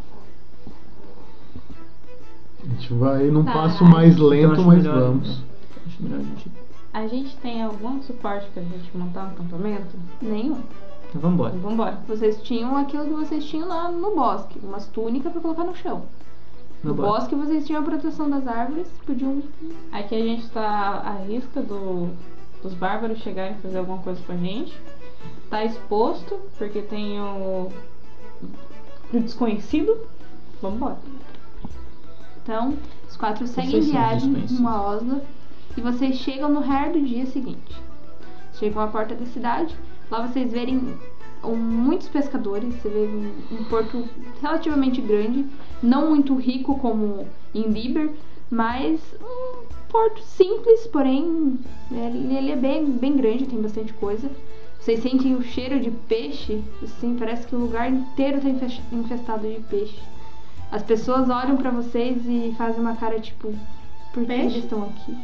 A 2.63 2.69
gente 2.69 2.93
vai 2.93 3.23
num 3.27 3.43
Tá, 3.43 3.53
passo 3.53 3.83
mais 3.83 4.13
Então 4.15 4.27
lento, 4.27 4.53
acho 4.53 4.63
mas 4.63 4.77
melhor- 4.83 4.99
vamos. 4.99 5.43
Acho 5.87 6.03
melhor 6.03 6.19
a 6.19 6.23
gente. 6.23 6.51
A 6.93 7.07
gente 7.07 7.35
tem 7.37 7.61
algum 7.63 8.01
suporte 8.03 8.47
pra 8.53 8.61
gente 8.63 8.95
montar 8.97 9.23
um 9.23 9.27
acampamento? 9.29 9.97
Nenhum. 10.21 10.57
Então 11.09 11.21
vambora. 11.21 11.53
Então 11.55 11.69
vambora. 11.69 11.97
Vocês 12.07 12.41
tinham 12.41 12.77
aquilo 12.77 13.05
que 13.05 13.13
vocês 13.13 13.43
tinham 13.45 13.67
lá 13.67 13.91
no 13.91 14.15
bosque, 14.15 14.59
umas 14.63 14.87
túnicas 14.87 15.31
pra 15.31 15.41
colocar 15.41 15.63
no 15.63 15.75
chão. 15.75 16.03
No 16.83 16.93
bosque 16.93 17.33
vocês 17.33 17.65
tinham 17.65 17.81
a 17.81 17.85
proteção 17.85 18.29
das 18.29 18.45
árvores, 18.45 18.87
podiam. 19.05 19.41
Aqui 19.89 20.15
a 20.15 20.19
gente 20.19 20.49
tá 20.49 21.01
à 21.05 21.23
risca 21.23 21.61
do, 21.61 22.09
dos 22.61 22.73
bárbaros 22.73 23.19
chegarem 23.19 23.55
e 23.57 23.61
fazer 23.61 23.77
alguma 23.77 23.99
coisa 23.99 24.21
com 24.21 24.33
a 24.33 24.37
gente. 24.37 24.77
Tá 25.49 25.63
exposto, 25.63 26.37
porque 26.57 26.81
tem 26.81 27.21
o, 27.21 27.71
o 29.13 29.19
desconhecido. 29.19 29.97
Vambora. 30.61 30.97
Então, 32.41 32.77
os 33.07 33.15
quatro 33.15 33.47
seguem 33.47 33.71
Vocês 33.71 33.89
viagem 33.89 34.33
rumo 34.33 34.67
a 34.67 34.81
Oslo 34.81 35.21
e 35.77 35.81
vocês 35.81 36.17
chegam 36.17 36.49
no 36.49 36.59
raiar 36.59 36.91
do 36.91 37.01
dia 37.01 37.25
seguinte. 37.25 37.81
Chegam 38.55 38.83
à 38.83 38.87
porta 38.87 39.15
da 39.15 39.25
cidade, 39.25 39.73
lá 40.11 40.27
vocês 40.27 40.51
verem 40.51 40.97
muitos 41.43 42.09
pescadores, 42.09 42.75
você 42.75 42.89
vê 42.89 42.99
um, 42.99 43.55
um 43.57 43.63
porto 43.65 44.07
relativamente 44.41 45.01
grande, 45.01 45.45
não 45.83 46.09
muito 46.09 46.33
rico 46.35 46.79
como 46.79 47.27
em 47.53 47.63
Liber, 47.63 48.09
mas 48.49 48.99
um 49.21 49.65
porto 49.89 50.21
simples, 50.21 50.87
porém 50.87 51.59
ele, 51.91 52.35
ele 52.35 52.51
é 52.51 52.55
bem, 52.55 52.85
bem 52.85 53.15
grande, 53.17 53.45
tem 53.45 53.61
bastante 53.61 53.93
coisa. 53.93 54.29
Vocês 54.79 55.01
sentem 55.01 55.35
o 55.35 55.43
cheiro 55.43 55.79
de 55.79 55.91
peixe, 55.91 56.61
assim, 56.81 57.15
parece 57.17 57.47
que 57.47 57.55
o 57.55 57.59
lugar 57.59 57.89
inteiro 57.89 58.37
está 58.37 58.67
infestado 58.91 59.47
de 59.47 59.59
peixe. 59.61 60.01
As 60.71 60.83
pessoas 60.83 61.29
olham 61.29 61.55
pra 61.55 61.69
vocês 61.69 62.17
e 62.25 62.53
fazem 62.57 62.81
uma 62.81 62.95
cara 62.95 63.19
tipo, 63.19 63.53
por 64.13 64.25
que 64.25 64.31
eles 64.31 64.55
estão 64.55 64.83
aqui? 64.83 65.15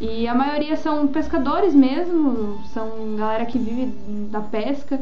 E 0.00 0.26
a 0.26 0.34
maioria 0.34 0.76
são 0.76 1.06
pescadores 1.06 1.74
mesmo, 1.74 2.58
são 2.72 3.14
galera 3.16 3.44
que 3.44 3.58
vive 3.58 3.86
da 4.30 4.40
pesca. 4.40 4.98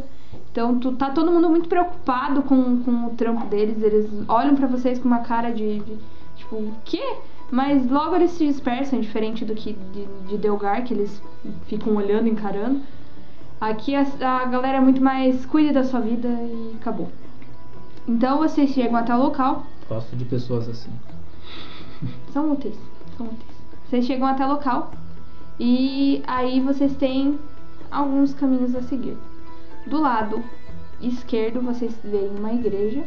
Então 0.58 0.76
tu, 0.76 0.90
tá 0.90 1.10
todo 1.10 1.30
mundo 1.30 1.48
muito 1.48 1.68
preocupado 1.68 2.42
com, 2.42 2.82
com 2.82 3.06
o 3.06 3.10
trampo 3.10 3.46
deles. 3.46 3.80
Eles 3.80 4.10
olham 4.26 4.56
pra 4.56 4.66
vocês 4.66 4.98
com 4.98 5.06
uma 5.06 5.20
cara 5.20 5.52
de, 5.52 5.78
de, 5.78 5.96
tipo, 6.34 6.56
o 6.56 6.74
quê? 6.84 7.00
Mas 7.48 7.88
logo 7.88 8.16
eles 8.16 8.32
se 8.32 8.44
dispersam, 8.44 8.98
diferente 8.98 9.44
do 9.44 9.54
que 9.54 9.74
de, 9.92 10.04
de 10.26 10.36
Delgar, 10.36 10.82
que 10.82 10.92
eles 10.92 11.22
ficam 11.68 11.94
olhando, 11.94 12.26
encarando. 12.26 12.80
Aqui 13.60 13.94
a, 13.94 14.02
a 14.20 14.46
galera 14.46 14.78
é 14.78 14.80
muito 14.80 15.00
mais 15.00 15.46
cuide 15.46 15.72
da 15.72 15.84
sua 15.84 16.00
vida 16.00 16.26
e 16.26 16.74
acabou. 16.80 17.08
Então 18.08 18.38
vocês 18.38 18.70
chegam 18.70 18.96
até 18.96 19.14
o 19.14 19.18
local, 19.18 19.64
Gosto 19.88 20.16
de 20.16 20.24
pessoas 20.24 20.68
assim. 20.68 20.90
são 22.32 22.50
úteis, 22.50 22.74
são 23.16 23.26
úteis. 23.26 23.58
Vocês 23.88 24.04
chegam 24.04 24.26
até 24.26 24.44
o 24.44 24.48
local 24.48 24.90
e 25.60 26.20
aí 26.26 26.60
vocês 26.60 26.96
têm 26.96 27.38
alguns 27.92 28.34
caminhos 28.34 28.74
a 28.74 28.82
seguir. 28.82 29.16
Do 29.86 30.00
lado 30.00 30.42
esquerdo 31.00 31.60
vocês 31.60 31.94
veem 32.02 32.30
uma 32.36 32.52
igreja 32.52 33.04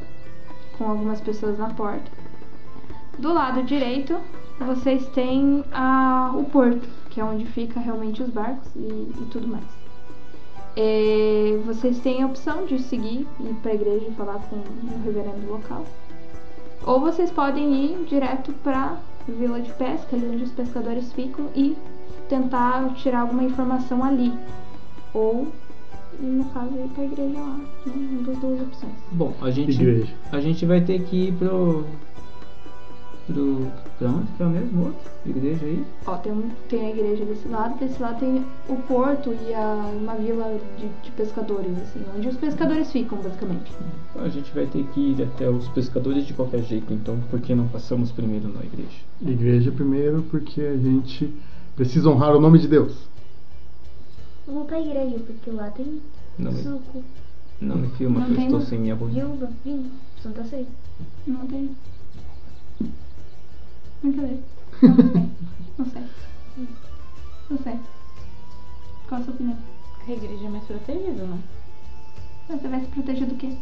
com 0.77 0.89
algumas 0.89 1.21
pessoas 1.21 1.57
na 1.57 1.69
porta. 1.69 2.11
Do 3.19 3.33
lado 3.33 3.63
direito 3.63 4.17
vocês 4.59 5.07
têm 5.09 5.63
a, 5.71 6.31
o 6.35 6.43
porto, 6.45 6.87
que 7.09 7.19
é 7.19 7.23
onde 7.23 7.45
fica 7.45 7.79
realmente 7.79 8.21
os 8.21 8.29
barcos 8.29 8.69
e, 8.75 8.79
e 8.79 9.27
tudo 9.31 9.47
mais. 9.47 9.65
É, 10.75 11.59
vocês 11.65 11.99
têm 11.99 12.23
a 12.23 12.27
opção 12.27 12.65
de 12.65 12.79
seguir, 12.79 13.27
ir 13.39 13.53
para 13.61 13.71
a 13.71 13.75
igreja 13.75 14.05
e 14.07 14.15
falar 14.15 14.39
com 14.49 14.55
o 14.55 15.03
reverendo 15.03 15.51
local. 15.51 15.85
Ou 16.85 16.99
vocês 16.99 17.29
podem 17.29 17.73
ir 17.73 18.05
direto 18.05 18.53
para 18.63 18.97
vila 19.27 19.59
de 19.59 19.71
pesca, 19.73 20.15
ali 20.15 20.25
onde 20.25 20.43
os 20.43 20.51
pescadores 20.51 21.11
ficam, 21.13 21.49
e 21.55 21.75
tentar 22.29 22.93
tirar 22.95 23.21
alguma 23.21 23.43
informação 23.43 24.03
ali. 24.03 24.33
Ou, 25.13 25.47
no 26.25 26.45
caso, 26.45 26.73
ir 26.75 26.87
para 26.89 27.03
a 27.03 27.05
igreja 27.05 27.39
lá. 27.39 27.57
Né? 27.57 27.65
Uma 27.95 28.23
das 28.23 28.37
duas 28.37 28.61
opções. 28.61 28.93
Bom, 29.11 29.33
a 29.41 29.51
gente, 29.51 29.71
Igreja. 29.71 30.13
a 30.31 30.39
gente 30.39 30.65
vai 30.65 30.81
ter 30.81 31.01
que 31.03 31.27
ir 31.27 31.33
pro 31.33 31.85
pro. 33.27 33.67
pra 33.99 34.09
onde 34.09 34.27
que 34.35 34.43
é 34.43 34.45
o 34.45 34.49
mesmo 34.49 34.85
outro? 34.85 35.11
Igreja 35.25 35.65
aí? 35.65 35.83
Ó, 36.07 36.17
tem, 36.17 36.31
um- 36.31 36.49
tem 36.67 36.85
a 36.85 36.89
igreja 36.89 37.23
desse 37.25 37.47
lado, 37.47 37.77
desse 37.79 38.01
lado 38.01 38.19
tem 38.19 38.43
o 38.67 38.75
porto 38.87 39.33
e 39.47 39.53
a, 39.53 39.91
uma 40.01 40.15
vila 40.15 40.57
de, 40.77 40.87
de 41.03 41.11
pescadores, 41.11 41.71
assim, 41.77 42.01
onde 42.17 42.27
os 42.27 42.35
pescadores 42.37 42.91
ficam, 42.91 43.17
basicamente. 43.19 43.71
A 44.15 44.27
gente 44.27 44.51
vai 44.53 44.65
ter 44.65 44.83
que 44.93 44.99
ir 44.99 45.23
até 45.23 45.49
os 45.49 45.67
pescadores 45.69 46.25
de 46.25 46.33
qualquer 46.33 46.63
jeito, 46.63 46.91
então 46.93 47.19
por 47.29 47.39
que 47.39 47.53
não 47.53 47.67
passamos 47.67 48.11
primeiro 48.11 48.47
na 48.49 48.61
igreja? 48.61 48.99
Igreja 49.21 49.71
primeiro, 49.71 50.23
porque 50.31 50.61
a 50.61 50.75
gente 50.77 51.31
precisa 51.75 52.09
honrar 52.09 52.35
o 52.35 52.39
nome 52.41 52.57
de 52.59 52.67
Deus. 52.67 53.09
Eu 54.47 54.53
vou 54.53 54.65
pra 54.65 54.79
igreja, 54.79 55.19
porque 55.19 55.51
lá 55.51 55.69
tem 55.71 56.01
Não 56.37 56.51
me, 56.51 56.63
suco, 56.63 57.03
não 57.59 57.75
me 57.77 57.89
filma 57.91 58.21
Não 58.21 58.27
que 58.27 58.33
eu 58.33 58.43
estou 58.45 58.59
não. 58.59 58.65
sem 58.65 58.79
minha 58.79 58.95
bolinha. 58.95 59.25
viúva, 59.25 59.51
vinho, 59.63 59.91
Santa 60.21 60.43
Ceia. 60.45 60.67
Não 61.27 61.45
tem. 61.47 61.75
Brincadeira. 64.01 64.39
Não 64.81 64.95
sei. 64.95 65.21
Não 65.77 65.85
sei. 65.85 66.03
Não 67.49 67.57
sei. 67.59 67.79
Qual 69.07 69.21
a 69.21 69.23
sua 69.23 69.33
opinião? 69.33 69.57
A 70.07 70.11
igreja 70.11 70.45
é 70.45 70.49
mais 70.49 70.63
protegida, 70.63 71.23
não? 71.25 71.39
Você 72.49 72.67
vai 72.67 72.79
se 72.81 72.87
proteger 72.87 73.27
do 73.27 73.35
quê? 73.35 73.55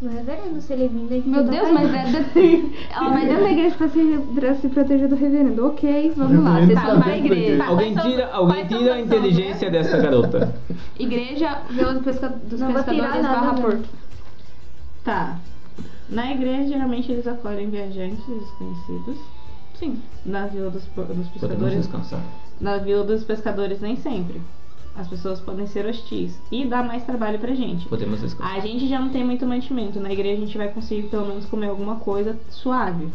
No 0.00 0.10
reverendo, 0.10 0.60
se 0.60 0.72
ele 0.74 0.88
vir 0.88 1.08
daqui. 1.08 1.28
Meu 1.28 1.40
eu 1.40 1.44
tô 1.46 1.50
Deus, 1.52 1.68
caindo. 1.68 1.90
mas 1.90 1.94
é 1.94 2.12
da... 2.12 2.96
Ela 2.96 3.08
vai 3.10 3.26
dentro 3.26 3.44
da 3.44 3.50
igreja 3.50 3.76
pra 3.76 3.88
se, 3.88 4.18
pra 4.34 4.54
se 4.54 4.68
proteger 4.68 5.08
do 5.08 5.16
reverendo. 5.16 5.66
Ok, 5.66 6.12
vamos 6.16 6.44
lá. 6.44 6.60
Vocês 6.60 6.80
pra 6.80 7.00
tá 7.00 7.16
igreja. 7.16 7.64
Alguém 7.64 7.94
tira, 7.94 8.30
alguém 8.32 8.66
tira 8.66 8.94
a 8.94 9.00
inteligência 9.00 9.70
dessa 9.70 9.96
garota. 9.96 10.54
Igreja, 10.98 11.62
Vila 11.70 11.94
dos, 11.94 12.02
pesca... 12.02 12.28
dos 12.28 12.60
Não 12.60 12.72
vou 12.72 12.82
tirar 12.82 12.94
Pescadores 12.94 13.22
nada, 13.22 13.40
barra 13.40 13.52
não. 13.52 13.62
Porto. 13.62 13.88
Tá. 15.02 15.38
Na 16.10 16.30
igreja, 16.30 16.68
geralmente 16.68 17.10
eles 17.10 17.26
acolhem 17.26 17.70
viajantes 17.70 18.24
desconhecidos. 18.26 19.18
Sim. 19.78 20.02
Na 20.24 20.46
vila 20.46 20.70
dos, 20.70 20.82
dos 20.84 20.92
Podemos 20.92 21.28
pescadores. 21.28 21.76
descansar. 21.76 22.20
Na 22.60 22.78
vila 22.78 23.04
dos 23.04 23.24
pescadores, 23.24 23.80
nem 23.80 23.96
sempre. 23.96 24.40
As 24.96 25.08
pessoas 25.08 25.40
podem 25.40 25.66
ser 25.66 25.84
hostis. 25.86 26.40
E 26.50 26.64
dá 26.64 26.82
mais 26.82 27.04
trabalho 27.04 27.38
pra 27.38 27.54
gente. 27.54 27.86
Podemos 27.86 28.20
descansar. 28.20 28.56
A 28.56 28.60
gente 28.60 28.88
já 28.88 28.98
não 28.98 29.10
tem 29.10 29.24
muito 29.24 29.46
mantimento. 29.46 30.00
Na 30.00 30.10
igreja 30.10 30.42
a 30.42 30.46
gente 30.46 30.56
vai 30.56 30.68
conseguir 30.68 31.08
pelo 31.08 31.26
menos 31.26 31.44
comer 31.46 31.68
alguma 31.68 31.96
coisa 31.96 32.38
suave. 32.48 33.08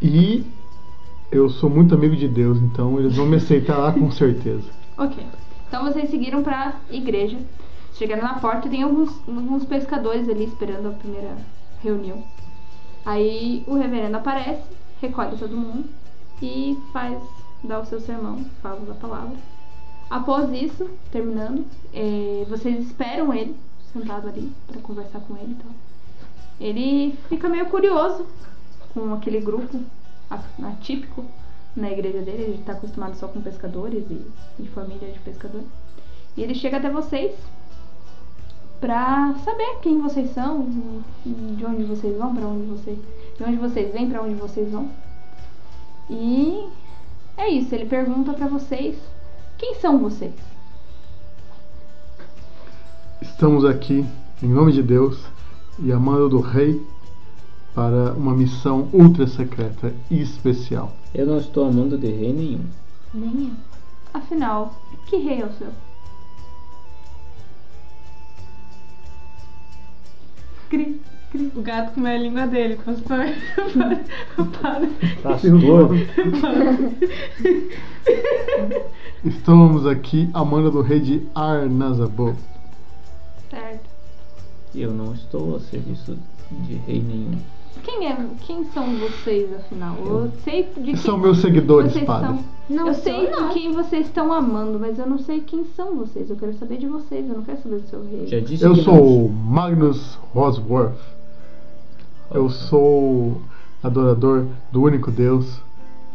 E 0.00 0.44
eu 1.30 1.48
sou 1.48 1.70
muito 1.70 1.94
amigo 1.94 2.16
de 2.16 2.26
Deus, 2.26 2.58
então 2.58 2.98
eles 2.98 3.16
vão 3.16 3.26
me 3.26 3.36
aceitar 3.36 3.78
lá 3.78 3.92
com 3.92 4.10
certeza. 4.10 4.64
Ok. 4.98 5.24
Então 5.66 5.84
vocês 5.84 6.10
seguiram 6.10 6.42
pra 6.42 6.74
igreja. 6.90 7.38
Chegaram 7.94 8.22
na 8.22 8.34
porta 8.34 8.68
e 8.68 8.70
tem 8.70 8.82
alguns, 8.82 9.10
alguns 9.26 9.64
pescadores 9.64 10.28
ali 10.28 10.44
esperando 10.44 10.88
a 10.88 10.92
primeira 10.92 11.34
reunião. 11.82 12.22
Aí 13.04 13.64
o 13.66 13.74
reverendo 13.74 14.18
aparece, 14.18 14.62
recolhe 15.00 15.36
todo 15.38 15.56
mundo 15.56 15.84
e 16.42 16.78
faz, 16.92 17.18
dá 17.64 17.80
o 17.80 17.86
seu 17.86 18.00
sermão, 18.00 18.44
fala 18.62 18.80
da 18.80 18.94
palavra. 18.94 19.36
Após 20.12 20.52
isso, 20.52 20.90
terminando, 21.10 21.64
eh, 21.94 22.44
vocês 22.46 22.84
esperam 22.84 23.32
ele 23.32 23.56
sentado 23.94 24.28
ali 24.28 24.52
pra 24.66 24.78
conversar 24.82 25.20
com 25.20 25.34
ele 25.38 25.52
e 25.52 25.54
tal. 25.54 25.72
Ele 26.60 27.18
fica 27.30 27.48
meio 27.48 27.64
curioso 27.70 28.26
com 28.92 29.14
aquele 29.14 29.40
grupo 29.40 29.80
atípico 30.62 31.24
na 31.74 31.90
igreja 31.90 32.20
dele, 32.20 32.42
ele 32.42 32.58
está 32.60 32.72
acostumado 32.72 33.16
só 33.16 33.26
com 33.26 33.40
pescadores 33.40 34.04
e, 34.60 34.68
família 34.68 35.10
de 35.10 35.18
pescadores. 35.20 35.66
E 36.36 36.42
ele 36.42 36.54
chega 36.54 36.76
até 36.76 36.90
vocês 36.90 37.32
pra 38.82 39.34
saber 39.42 39.78
quem 39.80 39.98
vocês 39.98 40.30
são, 40.34 40.66
de 41.24 41.64
onde 41.64 41.84
vocês 41.84 42.18
vão, 42.18 42.34
para 42.34 42.46
onde 42.48 42.66
vocês, 42.66 42.98
de 43.38 43.44
onde 43.44 43.56
vocês 43.56 43.90
vêm, 43.90 44.10
para 44.10 44.20
onde 44.20 44.34
vocês 44.34 44.70
vão. 44.70 44.90
E 46.10 46.68
é 47.38 47.48
isso, 47.48 47.74
ele 47.74 47.86
pergunta 47.86 48.34
pra 48.34 48.46
vocês 48.46 48.94
quem 49.62 49.76
são 49.76 49.96
vocês. 49.96 50.34
Estamos 53.20 53.64
aqui, 53.64 54.04
em 54.42 54.48
nome 54.48 54.72
de 54.72 54.82
Deus 54.82 55.24
e 55.78 55.92
a 55.92 56.00
mando 56.00 56.28
do 56.30 56.40
Rei, 56.40 56.84
para 57.72 58.12
uma 58.14 58.34
missão 58.34 58.88
ultra 58.92 59.24
secreta 59.28 59.94
e 60.10 60.20
especial. 60.20 60.92
Eu 61.14 61.26
não 61.26 61.38
estou 61.38 61.64
amando 61.64 61.96
de 61.96 62.08
rei 62.08 62.32
nenhum. 62.32 62.66
Nem 63.14 63.50
eu. 63.50 63.54
Afinal, 64.12 64.74
que 65.06 65.16
rei 65.16 65.42
é 65.42 65.46
o 65.46 65.52
seu? 65.52 65.70
Cri, 70.68 71.00
cri. 71.00 71.11
O 71.56 71.62
gato 71.62 71.94
comeu 71.94 72.12
a 72.12 72.16
língua 72.18 72.46
dele, 72.46 72.76
pastor. 72.84 73.24
Para. 74.60 74.88
Pastor, 75.22 75.90
Estamos 79.24 79.86
aqui 79.86 80.28
a 80.34 80.44
mando 80.44 80.70
do 80.70 80.82
Rei 80.82 81.00
de 81.00 81.22
Arnazabô. 81.34 82.34
Certo. 83.50 83.80
eu 84.74 84.92
não 84.92 85.12
estou 85.14 85.56
a 85.56 85.60
serviço 85.60 86.18
de 86.50 86.74
rei 86.86 87.00
nenhum. 87.00 87.38
Quem 87.82 88.06
é? 88.08 88.16
Quem 88.46 88.64
são 88.72 88.84
vocês, 88.98 89.50
afinal? 89.54 89.96
Eu 90.04 90.30
sei 90.44 90.64
de 90.76 90.82
quem 90.82 90.96
São 90.96 91.18
meus 91.18 91.38
seguidores, 91.40 91.92
padre. 92.04 92.28
são. 92.28 92.38
Não 92.68 92.88
eu 92.88 92.94
sei 92.94 93.30
não. 93.30 93.48
de 93.48 93.54
quem 93.54 93.72
vocês 93.72 94.06
estão 94.06 94.32
amando, 94.32 94.78
mas 94.78 94.98
eu 94.98 95.06
não 95.06 95.18
sei 95.18 95.40
quem 95.40 95.64
são 95.74 95.96
vocês. 95.96 96.28
Eu 96.30 96.36
quero 96.36 96.54
saber 96.54 96.76
de 96.78 96.86
vocês, 96.86 97.28
eu 97.28 97.34
não 97.36 97.42
quero 97.42 97.60
saber 97.62 97.80
do 97.80 97.88
seu 97.88 98.04
rei. 98.04 98.26
Já 98.26 98.38
disse 98.40 98.64
Eu 98.64 98.74
que 98.74 98.82
sou 98.84 99.26
o 99.26 99.28
Magnus 99.30 100.18
Rosworth. 100.34 100.94
Eu 102.34 102.48
sou 102.48 103.42
adorador 103.82 104.46
do 104.70 104.82
único 104.82 105.10
Deus 105.10 105.60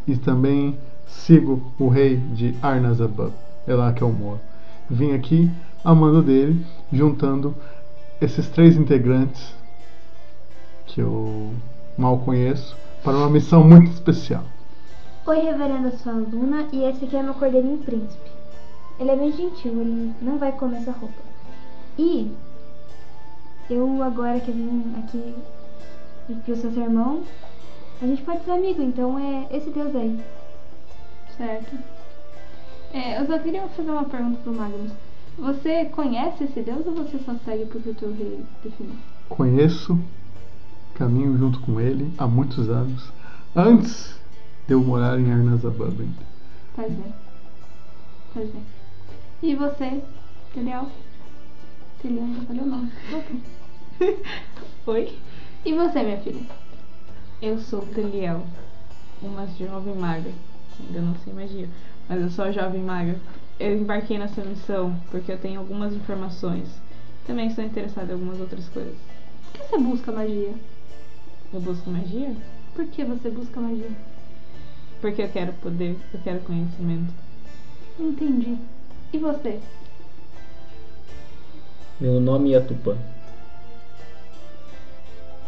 e 0.08 0.18
também 0.18 0.76
sigo 1.06 1.62
o 1.78 1.90
rei 1.90 2.18
de 2.18 2.56
Arnazabab. 2.60 3.32
É 3.68 3.76
lá 3.76 3.94
que 3.94 4.02
eu 4.02 4.12
moro. 4.12 4.40
Vim 4.90 5.14
aqui 5.14 5.52
amando 5.84 6.24
dele, 6.24 6.66
juntando 6.92 7.54
esses 8.20 8.50
três 8.50 8.76
integrantes 8.76 9.54
que 10.88 11.02
eu 11.02 11.52
mal 11.96 12.18
conheço 12.18 12.76
para 13.04 13.16
uma 13.16 13.30
missão 13.30 13.64
muito 13.64 13.92
especial. 13.92 14.44
Oi, 15.28 15.40
reverenda, 15.40 15.92
sou 15.98 16.14
a 16.14 16.16
Luna 16.16 16.68
e 16.74 16.84
esse 16.84 17.06
aqui 17.06 17.16
é 17.16 17.22
meu 17.22 17.36
cordeirinho 17.36 17.78
príncipe. 17.78 18.32
Ele 19.00 19.12
é 19.12 19.16
bem 19.16 19.32
gentil, 19.34 19.82
ele 19.82 20.14
não 20.20 20.40
vai 20.40 20.52
comer 20.52 20.78
essa 20.78 20.92
roupa. 20.92 21.22
E 21.96 22.32
eu 23.70 24.02
agora 24.02 24.40
que 24.40 24.52
vim 24.52 24.96
aqui 24.98 25.36
pro 26.36 26.56
seu 26.56 26.72
sermão, 26.72 27.24
a 28.02 28.06
gente 28.06 28.22
pode 28.22 28.44
ser 28.44 28.52
amigo, 28.52 28.82
então 28.82 29.18
é 29.18 29.48
esse 29.56 29.70
Deus 29.70 29.96
aí. 29.96 30.20
Certo. 31.36 31.78
É, 32.94 33.20
eu 33.20 33.26
só 33.28 33.40
queria 33.40 33.68
fazer 33.70 33.92
uma 33.92 34.06
pergunta 34.06 34.40
pro 34.44 34.54
Magnus. 34.54 34.92
Você 35.38 35.86
conhece 35.86 36.46
esse 36.46 36.62
Deus 36.62 36.86
ou 36.86 36.96
você 36.96 37.20
só 37.20 37.36
segue 37.46 37.66
porque 37.66 37.90
o 37.90 37.96
teu 37.96 38.14
rei 38.14 38.44
definiu? 38.64 38.96
Conheço, 39.30 40.00
caminho 40.96 41.38
junto 41.38 41.60
com 41.60 41.80
ele 41.80 42.12
há 42.18 42.26
muitos 42.26 42.70
anos, 42.70 43.12
antes 43.56 44.20
de 44.68 44.74
eu 44.74 44.82
morar 44.82 45.20
em 45.20 45.32
Arnazabab 45.32 46.02
ainda. 46.02 46.28
Faz 46.76 46.92
bem. 46.92 47.14
Faz 48.34 48.50
bem. 48.50 48.64
E 49.44 49.56
você, 49.56 50.02
Telial? 50.54 50.90
Telial, 52.02 52.28
já 52.28 52.42
falei 52.42 52.62
o 52.62 52.66
nome. 52.66 52.92
Oi? 54.88 55.20
E 55.66 55.74
você, 55.74 56.04
minha 56.04 56.18
filha? 56.20 56.42
Eu 57.42 57.58
sou 57.60 57.82
Teliel, 57.82 58.46
uma 59.22 59.46
jovem 59.48 59.96
maga. 59.96 60.32
Ainda 60.80 61.02
não 61.02 61.16
sei 61.24 61.34
magia, 61.34 61.70
mas 62.08 62.22
eu 62.22 62.30
sou 62.30 62.46
a 62.46 62.52
jovem 62.52 62.82
maga. 62.82 63.20
Eu 63.60 63.78
embarquei 63.78 64.18
nessa 64.18 64.42
missão 64.42 64.96
porque 65.12 65.32
eu 65.32 65.38
tenho 65.38 65.60
algumas 65.60 65.94
informações. 65.94 66.70
Também 67.26 67.48
estou 67.48 67.64
interessada 67.64 68.12
em 68.12 68.14
algumas 68.14 68.40
outras 68.40 68.70
coisas. 68.70 68.96
Por 69.52 69.62
que 69.62 69.68
você 69.68 69.78
busca 69.78 70.12
magia? 70.12 70.54
Eu 71.54 71.62
busco 71.62 71.90
magia 71.90 72.36
Por 72.76 72.86
que 72.88 73.04
você 73.06 73.30
busca 73.30 73.60
magia? 73.60 73.90
porque 75.00 75.22
eu 75.22 75.30
quero 75.30 75.54
poder, 75.54 75.96
eu 76.14 76.20
quero 76.24 76.40
conhecimento. 76.40 77.14
Entendi. 78.00 78.58
E 79.14 79.18
você? 79.18 79.60
Meu 82.00 82.20
nome 82.20 82.54
é 82.54 82.60
Tupã. 82.60 82.98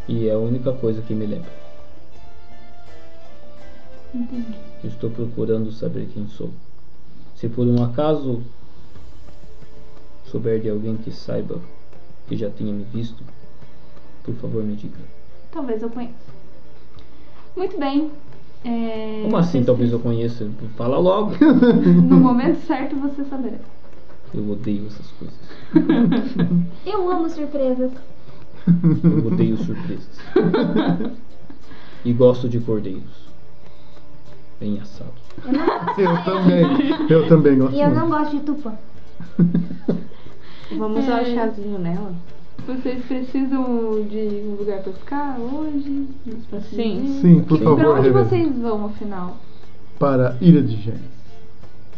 E 0.09 0.27
é 0.27 0.33
a 0.33 0.37
única 0.39 0.73
coisa 0.73 1.01
que 1.03 1.13
me 1.13 1.25
lembra. 1.27 1.51
Entendi. 4.13 4.55
Estou 4.83 5.09
procurando 5.11 5.71
saber 5.71 6.07
quem 6.11 6.27
sou. 6.27 6.49
Se 7.35 7.47
por 7.47 7.67
um 7.67 7.83
acaso 7.83 8.41
souber 10.25 10.59
de 10.59 10.69
alguém 10.69 10.97
que 10.97 11.11
saiba 11.11 11.59
que 12.27 12.35
já 12.35 12.49
tenha 12.49 12.73
me 12.73 12.83
visto, 12.85 13.23
por 14.23 14.33
favor 14.35 14.63
me 14.63 14.75
diga. 14.75 14.97
Talvez 15.51 15.81
eu 15.83 15.89
conheça. 15.91 16.13
Muito 17.55 17.77
bem. 17.79 18.09
É, 18.65 19.21
Como 19.23 19.37
assim 19.37 19.51
vocês- 19.51 19.65
talvez 19.67 19.91
eu 19.91 19.99
conheça? 19.99 20.49
Fala 20.75 20.97
logo. 20.97 21.31
No 22.09 22.17
momento 22.19 22.59
certo 22.65 22.95
você 22.95 23.23
saberá. 23.25 23.59
Eu 24.33 24.49
odeio 24.51 24.87
essas 24.87 25.07
coisas. 25.11 25.37
Eu 26.85 27.09
amo 27.11 27.29
surpresas. 27.29 27.91
Eu 29.03 29.27
odeio 29.27 29.57
surpresas. 29.57 30.19
E 32.05 32.13
gosto 32.13 32.47
de 32.47 32.61
cordeiros. 32.61 33.27
Bem 34.57 34.79
assado. 34.79 35.11
Eu 35.97 36.23
também. 36.23 37.09
Eu 37.09 37.27
também 37.27 37.57
gosto 37.59 37.75
E 37.75 37.81
eu 37.81 37.89
não 37.89 38.07
muito. 38.07 38.19
gosto 38.23 38.37
de 38.37 38.43
tupã. 38.43 38.73
Vamos 40.77 41.05
dar 41.05 41.23
o 41.23 41.25
chazinho 41.25 41.77
nela? 41.79 42.13
Vocês 42.65 43.03
precisam 43.05 44.01
de 44.09 44.17
um 44.45 44.55
lugar 44.59 44.81
pra 44.81 44.93
ficar 44.93 45.37
hoje? 45.39 46.07
Sim. 46.69 47.19
Sim, 47.21 47.41
por 47.41 47.59
E 47.59 47.63
favor, 47.63 47.77
pra 47.79 47.89
onde 47.91 48.01
reverendo. 48.07 48.29
vocês 48.29 48.57
vão, 48.59 48.85
afinal? 48.85 49.37
Para 49.97 50.37
Ilha 50.39 50.61
de 50.61 50.75
Gênesis. 50.77 51.09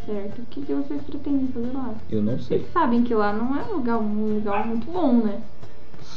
Certo? 0.06 0.40
O 0.42 0.46
que, 0.50 0.62
que 0.62 0.74
vocês 0.74 1.02
pretendem 1.04 1.48
fazer 1.50 1.72
lá? 1.74 1.94
Eu 2.10 2.24
não 2.24 2.40
sei. 2.40 2.60
Vocês 2.60 2.72
sabem 2.74 3.04
que 3.04 3.14
lá 3.14 3.32
não 3.34 3.56
é 3.56 3.64
um 3.72 3.78
lugar, 3.78 3.98
um 4.00 4.36
lugar 4.36 4.66
muito 4.68 4.90
bom, 4.92 5.14
né? 5.14 5.42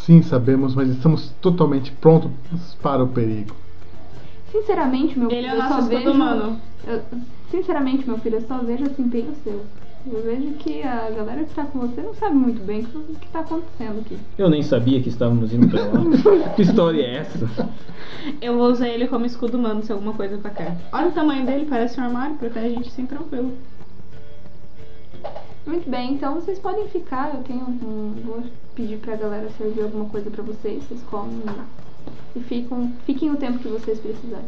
Sim, 0.04 0.22
sabemos, 0.22 0.74
mas 0.74 0.88
estamos 0.90 1.30
totalmente 1.40 1.90
prontos 1.92 2.30
para 2.82 3.02
o 3.02 3.08
perigo. 3.08 3.54
Sinceramente, 4.52 5.18
meu 5.18 5.30
Ele 5.30 5.46
é 5.46 5.50
filho, 5.50 5.62
o 5.62 5.64
eu 5.64 5.68
só 5.68 5.76
nosso 5.76 5.88
vejo... 5.88 5.98
escudo 6.00 6.14
humano. 6.16 6.60
eu- 6.86 7.00
sinceramente, 7.50 8.06
meu 8.06 8.18
filho, 8.18 8.36
eu 8.36 8.42
só 8.42 8.58
vejo 8.58 8.84
assim, 8.84 9.02
empenho 9.02 9.34
seu. 9.42 9.62
Eu 10.06 10.22
vejo 10.22 10.52
que 10.58 10.82
a 10.82 11.08
galera 11.10 11.44
que 11.44 11.54
tá 11.54 11.64
com 11.64 11.78
você 11.78 12.02
não 12.02 12.12
sabe 12.14 12.34
muito 12.36 12.62
bem 12.62 12.80
o 12.80 12.84
que, 12.84 12.96
o 12.98 13.16
que 13.18 13.28
tá 13.28 13.40
acontecendo 13.40 14.00
aqui. 14.00 14.18
Eu 14.36 14.50
nem 14.50 14.62
sabia 14.62 15.00
que 15.02 15.08
estávamos 15.08 15.50
indo 15.54 15.66
pra 15.68 15.80
lá. 15.80 16.02
que 16.54 16.60
história 16.60 17.00
é 17.02 17.16
essa? 17.20 17.70
Eu 18.42 18.58
vou 18.58 18.70
usar 18.70 18.88
ele 18.88 19.08
como 19.08 19.24
escudo 19.24 19.56
humano 19.56 19.82
se 19.82 19.90
alguma 19.90 20.12
coisa 20.12 20.34
atacar. 20.34 20.76
Olha 20.92 21.08
o 21.08 21.12
tamanho 21.12 21.46
dele, 21.46 21.66
parece 21.68 21.98
um 21.98 22.04
armário, 22.04 22.36
protege 22.36 22.66
a 22.66 22.70
gente 22.70 22.90
sem 22.90 23.06
tranquilo. 23.06 23.54
Muito 25.66 25.88
bem, 25.88 26.14
então 26.14 26.34
vocês 26.34 26.58
podem 26.58 26.86
ficar. 26.88 27.34
Eu 27.34 27.42
tenho 27.42 27.64
um. 27.66 28.14
Vou 28.24 28.42
pedir 28.74 28.98
pra 28.98 29.16
galera 29.16 29.48
servir 29.56 29.82
alguma 29.82 30.04
coisa 30.06 30.30
pra 30.30 30.42
vocês. 30.42 30.82
Vocês 30.84 31.00
comem 31.04 31.40
e 32.36 32.40
ficam, 32.40 32.92
fiquem 33.06 33.30
o 33.30 33.36
tempo 33.36 33.58
que 33.58 33.68
vocês 33.68 33.98
precisarem. 33.98 34.46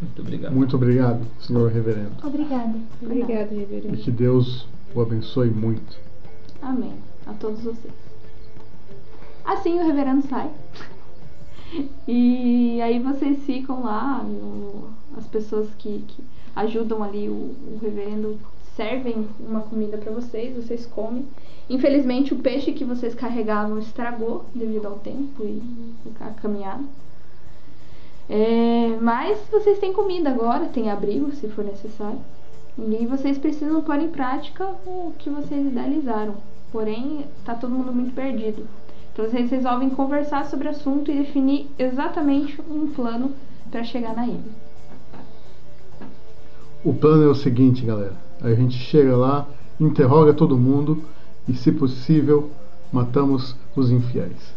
Muito 0.00 0.20
obrigado. 0.20 0.52
Muito 0.54 0.76
obrigado, 0.76 1.26
senhor 1.40 1.70
reverendo. 1.70 2.10
Obrigada. 2.24 2.74
Obrigada, 3.00 3.54
E 3.54 3.58
reverendo. 3.58 3.96
que 3.98 4.10
Deus 4.10 4.66
o 4.94 5.00
abençoe 5.00 5.48
muito. 5.48 5.96
Amém. 6.60 6.94
A 7.26 7.32
todos 7.34 7.60
vocês. 7.62 7.94
Assim 9.44 9.78
o 9.78 9.86
reverendo 9.86 10.26
sai. 10.26 10.50
E 12.06 12.80
aí 12.82 12.98
vocês 12.98 13.38
ficam 13.44 13.84
lá, 13.84 14.22
no- 14.24 14.90
as 15.16 15.26
pessoas 15.26 15.68
que, 15.78 16.04
que 16.08 16.22
ajudam 16.56 17.02
ali 17.02 17.28
o, 17.28 17.32
o 17.32 17.78
reverendo 17.80 18.38
servem 18.76 19.28
uma 19.38 19.60
comida 19.60 19.98
pra 19.98 20.12
vocês, 20.12 20.56
vocês 20.56 20.86
comem. 20.86 21.26
Infelizmente 21.68 22.34
o 22.34 22.38
peixe 22.38 22.72
que 22.72 22.84
vocês 22.84 23.14
carregavam 23.14 23.78
estragou 23.78 24.44
devido 24.54 24.86
ao 24.86 24.98
tempo 24.98 25.44
e 25.44 25.62
a 26.20 26.30
caminhada. 26.30 26.82
É, 28.28 28.96
mas 29.00 29.38
vocês 29.50 29.78
têm 29.78 29.92
comida 29.92 30.30
agora, 30.30 30.66
têm 30.66 30.90
abrigo 30.90 31.32
se 31.32 31.48
for 31.48 31.64
necessário. 31.64 32.18
E 32.78 33.06
vocês 33.06 33.36
precisam 33.36 33.82
pôr 33.82 33.98
em 34.00 34.08
prática 34.08 34.64
o 34.86 35.12
que 35.18 35.28
vocês 35.28 35.66
idealizaram. 35.66 36.34
Porém, 36.70 37.26
tá 37.44 37.54
todo 37.54 37.74
mundo 37.74 37.92
muito 37.92 38.14
perdido. 38.14 38.66
Então 39.12 39.26
vocês 39.26 39.50
resolvem 39.50 39.90
conversar 39.90 40.46
sobre 40.46 40.68
o 40.68 40.70
assunto 40.70 41.10
e 41.10 41.18
definir 41.18 41.68
exatamente 41.78 42.58
um 42.70 42.86
plano 42.88 43.32
para 43.70 43.84
chegar 43.84 44.16
na 44.16 44.26
ilha. 44.26 44.40
O 46.82 46.94
plano 46.94 47.24
é 47.24 47.28
o 47.28 47.34
seguinte, 47.34 47.84
galera. 47.84 48.31
A 48.42 48.52
gente 48.54 48.76
chega 48.76 49.16
lá, 49.16 49.46
interroga 49.78 50.34
todo 50.34 50.56
mundo 50.56 51.02
e, 51.48 51.54
se 51.54 51.70
possível, 51.70 52.50
matamos 52.92 53.56
os 53.76 53.90
infiéis. 53.90 54.54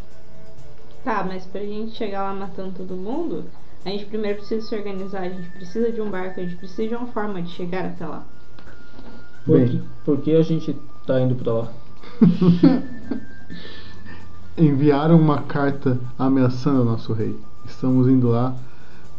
Tá, 1.03 1.23
mas 1.23 1.45
pra 1.45 1.61
gente 1.61 1.91
chegar 1.91 2.23
lá 2.23 2.33
matando 2.33 2.73
todo 2.77 2.95
mundo, 2.95 3.45
a 3.85 3.89
gente 3.89 4.05
primeiro 4.05 4.39
precisa 4.39 4.65
se 4.65 4.75
organizar, 4.75 5.21
a 5.21 5.29
gente 5.29 5.47
precisa 5.49 5.91
de 5.91 6.01
um 6.01 6.09
barco, 6.09 6.39
a 6.39 6.43
gente 6.43 6.55
precisa 6.55 6.87
de 6.87 6.95
uma 6.95 7.07
forma 7.07 7.41
de 7.41 7.49
chegar 7.51 7.85
até 7.85 8.07
lá. 8.07 8.25
Por, 9.45 9.59
Bem. 9.59 9.67
que, 9.67 9.83
por 10.03 10.21
que 10.21 10.35
a 10.35 10.41
gente 10.41 10.75
tá 11.05 11.21
indo 11.21 11.35
pra 11.35 11.53
lá? 11.53 11.71
Enviaram 14.57 15.19
uma 15.19 15.43
carta 15.43 15.99
ameaçando 16.17 16.81
o 16.81 16.85
nosso 16.85 17.13
rei. 17.13 17.37
Estamos 17.65 18.07
indo 18.07 18.29
lá 18.29 18.55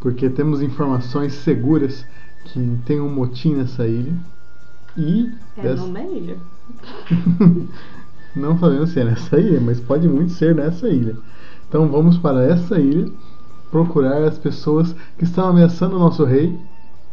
porque 0.01 0.29
temos 0.29 0.61
informações 0.61 1.33
seguras 1.33 2.05
que 2.45 2.79
tem 2.85 2.99
um 2.99 3.09
motim 3.09 3.55
nessa 3.55 3.87
ilha. 3.87 4.13
E 4.97 5.31
É 5.55 5.61
dessa- 5.61 5.85
numa 5.85 6.01
ilha. 6.01 6.37
não 8.35 8.57
sabemos 8.59 8.91
se 8.91 8.99
é 8.99 9.05
nessa 9.05 9.39
ilha, 9.39 9.59
mas 9.61 9.79
pode 9.79 10.07
muito 10.07 10.31
ser 10.33 10.55
nessa 10.55 10.89
ilha. 10.89 11.17
Então 11.67 11.89
vamos 11.89 12.17
para 12.17 12.43
essa 12.43 12.79
ilha 12.79 13.11
procurar 13.71 14.23
as 14.23 14.37
pessoas 14.39 14.93
que 15.17 15.23
estão 15.25 15.47
ameaçando 15.47 15.95
o 15.97 15.99
nosso 15.99 16.23
rei 16.25 16.59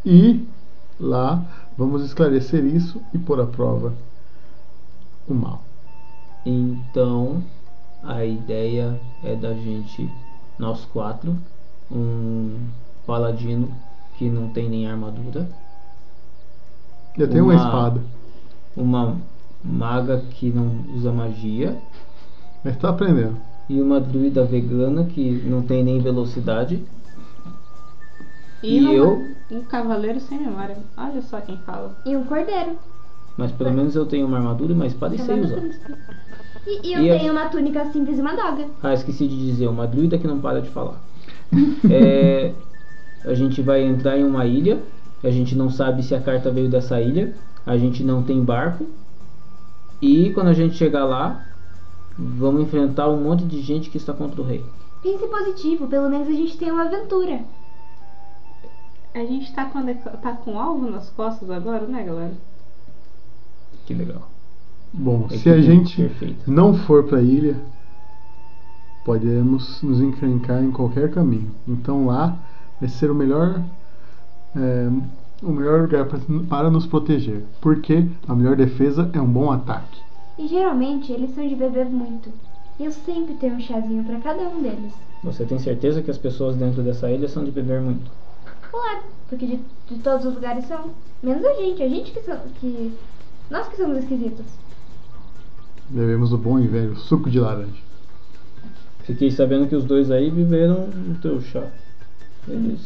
e 0.05 0.47
lá 0.99 1.45
vamos 1.77 2.03
esclarecer 2.05 2.65
isso 2.65 3.01
e 3.13 3.17
pôr 3.19 3.39
à 3.41 3.47
prova 3.47 3.93
o 5.27 5.33
mal. 5.33 5.71
Então, 6.45 7.51
a 8.01 8.25
ideia 8.25 9.01
é 9.21 9.35
da 9.35 9.53
gente, 9.55 10.15
nós 10.57 10.85
quatro, 10.85 11.45
um 11.89 12.71
paladino 13.05 13.83
que 14.13 14.29
não 14.29 14.51
tem 14.51 14.69
nem 14.69 14.87
armadura, 14.87 15.49
Eu 17.17 17.27
tenho 17.29 17.43
uma, 17.45 17.53
Uma- 17.53 17.63
espada, 17.65 18.01
uma 18.75 19.15
maga 19.63 20.21
que 20.31 20.49
não 20.51 20.69
usa 20.95 21.11
magia 21.11 21.75
mas 22.63 22.77
tá 22.77 22.89
aprendendo. 22.89 23.37
e 23.69 23.79
uma 23.81 23.99
druida 23.99 24.43
vegana 24.43 25.05
que 25.05 25.31
não 25.45 25.61
tem 25.61 25.83
nem 25.83 25.99
velocidade. 25.99 26.83
E, 28.63 28.79
E 28.79 28.95
eu? 28.95 29.27
Um 29.51 29.61
cavaleiro 29.61 30.19
sem 30.19 30.39
memória. 30.39 30.75
Olha 30.97 31.21
só 31.21 31.39
quem 31.39 31.57
fala. 31.57 31.95
E 32.05 32.15
um 32.15 32.23
cordeiro. 32.23 32.71
Mas 33.37 33.51
pelo 33.51 33.71
menos 33.71 33.95
eu 33.95 34.05
tenho 34.05 34.25
uma 34.25 34.37
armadura 34.37 34.71
e 34.71 34.75
uma 34.75 34.87
espada 34.87 35.15
e 35.15 35.19
sei 35.19 35.39
usar. 35.41 35.59
E, 36.65 36.87
e 36.89 36.93
eu 36.93 37.01
E 37.03 37.11
a- 37.11 37.19
tenho 37.19 37.31
uma 37.31 37.45
túnica 37.49 37.85
simples 37.91 38.17
e 38.17 38.21
uma 38.21 38.33
daga. 38.35 38.65
Ah, 38.81 38.93
esqueci 38.93 39.27
de 39.27 39.37
dizer, 39.45 39.67
uma 39.67 39.85
druida 39.85 40.17
que 40.17 40.25
não 40.27 40.39
para 40.39 40.61
de 40.61 40.69
falar. 40.69 40.99
É, 41.91 42.53
a 43.23 43.33
gente 43.35 43.61
vai 43.61 43.83
entrar 43.83 44.17
em 44.17 44.23
uma 44.23 44.45
ilha, 44.45 44.79
a 45.25 45.31
gente 45.31 45.55
não 45.55 45.69
sabe 45.69 46.03
se 46.03 46.13
a 46.15 46.21
carta 46.21 46.51
veio 46.51 46.69
dessa 46.69 46.99
ilha, 47.01 47.33
a 47.65 47.77
gente 47.77 48.03
não 48.03 48.23
tem 48.23 48.43
barco. 48.43 48.85
E 50.01 50.31
quando 50.33 50.47
a 50.49 50.53
gente 50.53 50.75
chegar 50.75 51.05
lá, 51.05 51.45
vamos 52.17 52.61
enfrentar 52.63 53.09
um 53.09 53.21
monte 53.23 53.43
de 53.45 53.61
gente 53.61 53.89
que 53.89 53.97
está 53.97 54.13
contra 54.13 54.41
o 54.41 54.45
rei. 54.45 54.63
Pense 55.01 55.25
positivo, 55.27 55.87
pelo 55.87 56.09
menos 56.09 56.27
a 56.27 56.31
gente 56.31 56.57
tem 56.57 56.71
uma 56.71 56.83
aventura. 56.85 57.41
A 59.13 59.19
gente 59.19 59.53
tá 59.53 59.65
com, 59.65 59.81
tá 59.93 60.33
com 60.33 60.51
um 60.53 60.59
alvo 60.59 60.89
nas 60.89 61.09
costas 61.09 61.49
agora, 61.49 61.85
né, 61.87 62.03
galera? 62.03 62.33
Que 63.85 63.93
legal. 63.93 64.29
Bom, 64.93 65.27
É 65.31 65.37
se 65.37 65.49
a 65.49 65.61
gente 65.61 65.95
perfeito. 65.95 66.51
não 66.51 66.73
for 66.73 67.03
para 67.05 67.19
a 67.19 67.21
ilha, 67.21 67.55
podemos 69.05 69.81
nos 69.81 70.01
encrencar 70.01 70.63
em 70.63 70.71
qualquer 70.71 71.11
caminho. 71.11 71.51
Então 71.67 72.05
lá 72.07 72.37
vai 72.79 72.89
ser 72.89 73.11
o 73.11 73.15
melhor 73.15 73.61
é, 74.55 74.89
o 75.43 75.51
melhor 75.51 75.81
lugar 75.81 76.07
para 76.49 76.69
nos 76.69 76.85
proteger, 76.85 77.43
porque 77.61 78.05
a 78.27 78.35
melhor 78.35 78.55
defesa 78.55 79.09
é 79.13 79.21
um 79.21 79.31
bom 79.31 79.51
ataque. 79.51 79.99
E 80.37 80.47
geralmente 80.47 81.11
eles 81.11 81.33
são 81.33 81.47
de 81.47 81.55
beber 81.55 81.85
muito. 81.85 82.29
E 82.79 82.85
eu 82.85 82.91
sempre 82.91 83.35
tenho 83.35 83.55
um 83.55 83.59
chazinho 83.59 84.03
pra 84.03 84.19
cada 84.19 84.43
um 84.43 84.61
deles. 84.61 84.93
Você 85.23 85.45
tem 85.45 85.57
certeza 85.57 86.01
que 86.01 86.11
as 86.11 86.17
pessoas 86.17 86.57
dentro 86.57 86.83
dessa 86.83 87.09
ilha 87.09 87.27
são 87.27 87.43
de 87.43 87.51
beber 87.51 87.81
muito? 87.81 88.11
Claro, 88.69 89.03
porque 89.29 89.45
de, 89.45 89.59
de 89.89 89.99
todos 90.01 90.25
os 90.25 90.35
lugares 90.35 90.65
são. 90.65 90.91
Menos 91.23 91.43
a 91.45 91.53
gente, 91.53 91.81
a 91.81 91.87
gente 91.87 92.11
que 92.11 92.21
são. 92.21 92.37
Que, 92.59 92.93
nós 93.49 93.67
que 93.67 93.77
somos 93.77 93.99
esquisitos. 93.99 94.45
Bebemos 95.89 96.33
o 96.33 96.37
bom 96.37 96.59
e 96.59 96.67
velho 96.67 96.95
suco 96.97 97.29
de 97.29 97.39
laranja. 97.39 97.85
Fiquei 99.03 99.31
sabendo 99.31 99.67
que 99.67 99.75
os 99.75 99.85
dois 99.85 100.11
aí 100.11 100.29
beberam 100.29 100.89
o 100.89 101.15
teu 101.21 101.39
chá. 101.39 101.63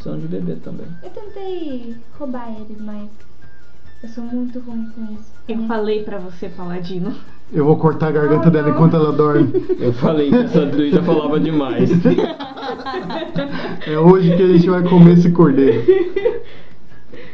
São 0.03 0.17
de 0.17 0.27
beber 0.27 0.57
também. 0.59 0.87
Eu 1.03 1.09
tentei 1.09 1.95
roubar 2.17 2.49
eles, 2.49 2.79
mas 2.81 3.09
eu 4.01 4.09
sou 4.09 4.23
muito 4.23 4.59
ruim 4.59 4.87
com 4.95 5.13
isso. 5.13 5.31
Eu 5.47 5.67
falei 5.67 6.03
pra 6.03 6.17
você, 6.19 6.47
Paladino. 6.49 7.13
Eu 7.51 7.65
vou 7.65 7.75
cortar 7.77 8.07
a 8.07 8.11
garganta 8.11 8.47
Oh, 8.47 8.51
dela 8.51 8.67
não. 8.69 8.75
enquanto 8.75 8.95
ela 8.95 9.11
dorme. 9.11 9.51
Eu 9.79 9.91
falei 9.93 10.29
que 10.29 10.35
essa 10.35 10.65
druida 10.67 11.01
falava 11.03 11.39
demais. 11.39 11.89
É 13.87 13.97
hoje 13.97 14.35
que 14.37 14.43
a 14.43 14.47
gente 14.47 14.69
vai 14.69 14.83
comer 14.83 15.13
esse 15.13 15.31
cordeiro. 15.31 15.83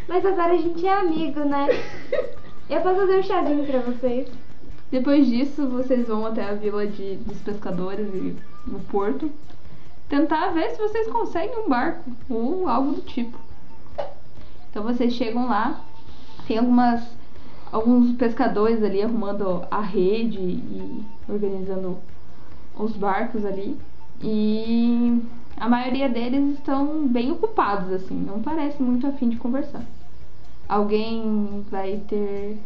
Mas 0.07 0.25
agora 0.25 0.53
a 0.53 0.57
gente 0.57 0.85
é 0.87 0.99
amigo, 0.99 1.41
né? 1.41 1.67
Eu 2.69 2.81
posso 2.81 2.95
fazer 3.01 3.19
um 3.19 3.23
chazinho 3.23 3.65
pra 3.65 3.79
vocês. 3.79 4.27
Depois 4.91 5.27
disso, 5.27 5.67
vocês 5.67 6.07
vão 6.07 6.25
até 6.25 6.43
a 6.49 6.53
vila 6.53 6.87
de, 6.87 7.15
dos 7.17 7.37
pescadores 7.39 8.07
e 8.13 8.35
no 8.65 8.79
porto 8.79 9.29
tentar 10.09 10.49
ver 10.49 10.71
se 10.71 10.77
vocês 10.77 11.07
conseguem 11.07 11.59
um 11.59 11.69
barco 11.69 12.09
ou 12.29 12.67
algo 12.67 12.93
do 12.93 13.01
tipo. 13.01 13.37
Então 14.69 14.83
vocês 14.83 15.13
chegam 15.13 15.47
lá, 15.47 15.81
tem 16.47 16.57
algumas 16.57 17.01
alguns 17.71 18.15
pescadores 18.15 18.81
ali 18.83 19.01
arrumando 19.01 19.65
a 19.69 19.81
rede 19.81 20.39
e 20.39 21.03
organizando 21.27 21.97
os 22.77 22.95
barcos 22.95 23.45
ali. 23.45 23.77
E 24.21 25.21
a 25.57 25.67
maioria 25.67 26.07
deles 26.07 26.57
estão 26.57 27.07
bem 27.07 27.31
ocupados 27.31 27.91
assim, 27.91 28.15
não 28.15 28.41
parece 28.41 28.81
muito 28.81 29.05
afim 29.07 29.29
de 29.29 29.37
conversar. 29.37 29.83
Alguém 30.67 31.65
vai 31.69 32.01
ter. 32.07 32.57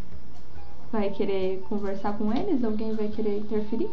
Vai 0.91 1.09
querer 1.11 1.63
conversar 1.69 2.17
com 2.17 2.33
eles? 2.33 2.63
Alguém 2.63 2.95
vai 2.95 3.09
querer 3.09 3.39
interferir? 3.39 3.89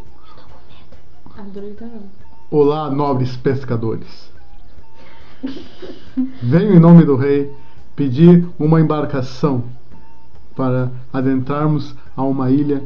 A 1.36 1.42
druida 1.42 1.84
não. 1.84 2.25
Olá, 2.48 2.88
nobres 2.88 3.36
pescadores. 3.36 4.30
Venho 6.40 6.76
em 6.76 6.78
nome 6.78 7.04
do 7.04 7.16
rei 7.16 7.52
pedir 7.96 8.46
uma 8.56 8.80
embarcação 8.80 9.64
para 10.54 10.92
adentrarmos 11.12 11.96
a 12.16 12.22
uma 12.22 12.48
ilha 12.48 12.84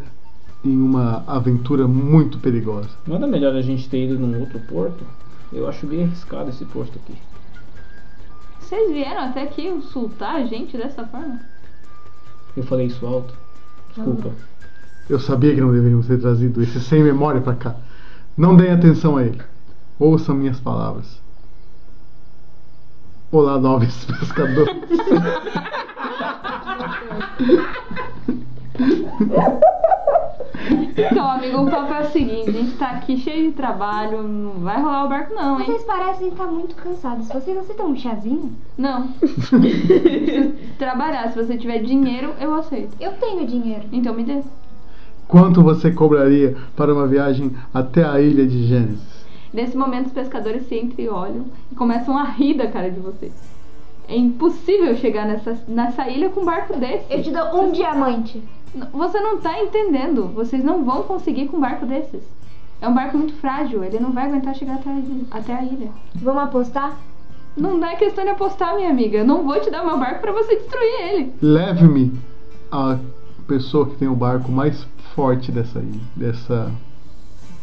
em 0.65 0.81
uma 0.81 1.23
aventura 1.27 1.87
muito 1.87 2.39
perigosa. 2.39 2.89
Não 3.07 3.17
era 3.17 3.27
melhor 3.27 3.55
a 3.55 3.61
gente 3.61 3.87
ter 3.87 4.07
ido 4.07 4.19
num 4.19 4.41
outro 4.41 4.59
porto? 4.61 5.05
Eu 5.53 5.69
acho 5.69 5.87
bem 5.87 6.05
arriscado 6.05 6.49
esse 6.49 6.65
porto 6.65 6.99
aqui. 6.99 7.19
Vocês 8.61 8.91
vieram 8.91 9.25
até 9.25 9.43
aqui 9.43 9.69
insultar 9.69 10.37
a 10.37 10.47
gente 10.47 10.75
dessa 10.75 11.05
forma? 11.05 11.39
Eu 12.57 12.63
falei 12.63 12.87
isso 12.87 13.05
alto. 13.07 13.35
Desculpa. 13.95 14.31
Eu 15.07 15.21
sabia 15.21 15.55
que 15.55 15.61
não 15.61 15.71
deveríamos 15.71 16.07
ter 16.07 16.19
trazido 16.19 16.63
esse 16.63 16.81
sem 16.81 17.03
memória 17.03 17.43
para 17.43 17.55
cá. 17.55 17.77
Não 18.39 18.57
deem 18.57 18.71
atenção 18.71 19.19
a 19.19 19.23
ele. 19.23 19.50
Ouçam 20.01 20.35
minhas 20.35 20.59
palavras. 20.59 21.21
Olá, 23.31 23.59
nobres 23.59 24.07
pescadores. 24.19 24.75
Então, 30.97 31.31
amigo, 31.31 31.59
o 31.59 31.71
papo 31.71 31.93
é 31.93 32.01
o 32.01 32.11
seguinte: 32.11 32.49
a 32.49 32.53
gente 32.53 32.77
tá 32.79 32.91
aqui 32.93 33.19
cheio 33.19 33.51
de 33.51 33.53
trabalho, 33.57 34.23
não 34.23 34.53
vai 34.61 34.81
rolar 34.81 35.05
o 35.05 35.09
barco, 35.11 35.35
não, 35.35 35.61
hein? 35.61 35.67
Vocês 35.67 35.85
parecem 35.85 36.29
estar 36.29 36.47
muito 36.47 36.75
cansados. 36.77 37.29
Vocês 37.29 37.59
aceitam 37.59 37.91
um 37.91 37.97
chazinho? 37.97 38.53
Não. 38.79 39.09
Preciso 39.21 40.55
trabalhar. 40.79 41.29
Se 41.29 41.45
você 41.45 41.59
tiver 41.59 41.81
dinheiro, 41.81 42.33
eu 42.41 42.55
aceito. 42.55 42.97
Eu 42.99 43.13
tenho 43.19 43.47
dinheiro. 43.47 43.85
Então 43.93 44.15
me 44.15 44.25
dê. 44.25 44.41
Quanto 45.29 45.63
você 45.63 45.91
cobraria 45.91 46.57
para 46.75 46.95
uma 46.95 47.07
viagem 47.07 47.55
até 47.75 48.03
a 48.03 48.19
ilha 48.19 48.47
de 48.47 48.67
Gênesis? 48.67 49.20
Nesse 49.53 49.77
momento, 49.77 50.07
os 50.07 50.13
pescadores 50.13 50.67
se 50.69 50.77
entreolham 50.79 51.47
e 51.71 51.75
começam 51.75 52.17
a 52.17 52.25
rir 52.25 52.55
da 52.55 52.67
cara 52.69 52.91
de 52.91 53.01
vocês. 53.01 53.33
É 54.09 54.17
impossível 54.17 54.97
chegar 54.97 55.27
nessa, 55.27 55.59
nessa 55.69 56.09
ilha 56.09 56.29
com 56.31 56.41
um 56.41 56.45
barco 56.45 56.77
desse. 56.79 57.05
Eu 57.11 57.23
te 57.23 57.31
dou 57.31 57.63
um 57.63 57.73
diamante. 57.73 58.43
N- 58.75 58.87
Você 58.93 59.21
não 59.21 59.39
tá 59.39 59.61
entendendo. 59.61 60.29
Vocês 60.35 60.63
não 60.65 60.85
vão 60.85 61.03
conseguir 61.05 61.49
com 61.49 61.57
um 61.57 61.61
barco 61.61 61.87
desses. 61.87 62.23
É 62.81 62.89
um 62.89 62.95
barco 62.95 63.17
muito 63.19 63.35
frágil. 63.35 63.85
Ele 63.85 63.99
não 64.01 64.11
vai 64.13 64.27
aguentar 64.27 64.55
chegar 64.55 64.75
até 64.75 64.91
a 64.91 64.95
ilha. 64.99 65.25
Até 65.31 65.55
a 65.55 65.63
ilha. 65.65 65.91
Vamos 66.17 66.43
apostar? 66.43 66.97
Não 67.57 67.85
é 67.85 67.95
questão 67.97 68.25
de 68.25 68.31
apostar, 68.31 68.75
minha 68.77 68.91
amiga. 68.91 69.19
Eu 69.19 69.25
não 69.27 69.45
vou 69.45 69.61
te 69.61 69.71
dar 69.71 69.85
meu 69.85 69.99
barco 69.99 70.21
pra 70.21 70.33
você 70.33 70.57
destruir 70.57 71.01
ele. 71.13 71.33
Leve-me 71.43 72.13
a 72.71 72.99
pessoa 73.47 73.87
que 73.89 73.97
tem 73.97 74.09
o 74.09 74.15
barco 74.15 74.51
mais 74.51 74.87
forte 75.15 75.51
dessa 75.53 75.79
ilha, 75.81 76.01
dessa 76.17 76.71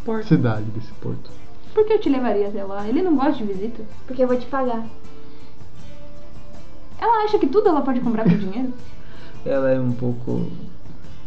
Porto. 0.05 0.27
cidade, 0.27 0.63
desse 0.75 0.91
porto. 1.01 1.29
Por 1.77 1.85
que 1.85 1.93
eu 1.93 1.99
te 1.99 2.09
levaria 2.09 2.47
até 2.47 2.63
lá? 2.63 2.87
Ele 2.87 3.03
não 3.03 3.15
gosta 3.15 3.33
de 3.33 3.43
visita. 3.43 3.83
Porque 4.07 4.23
eu 4.23 4.27
vou 4.27 4.35
te 4.35 4.47
pagar. 4.47 4.83
Ela 6.99 7.23
acha 7.23 7.37
que 7.37 7.45
tudo 7.45 7.69
ela 7.69 7.81
pode 7.81 7.99
comprar 7.99 8.23
com 8.23 8.35
dinheiro. 8.35 8.73
Ela 9.45 9.69
é 9.69 9.79
um 9.79 9.91
pouco 9.91 10.47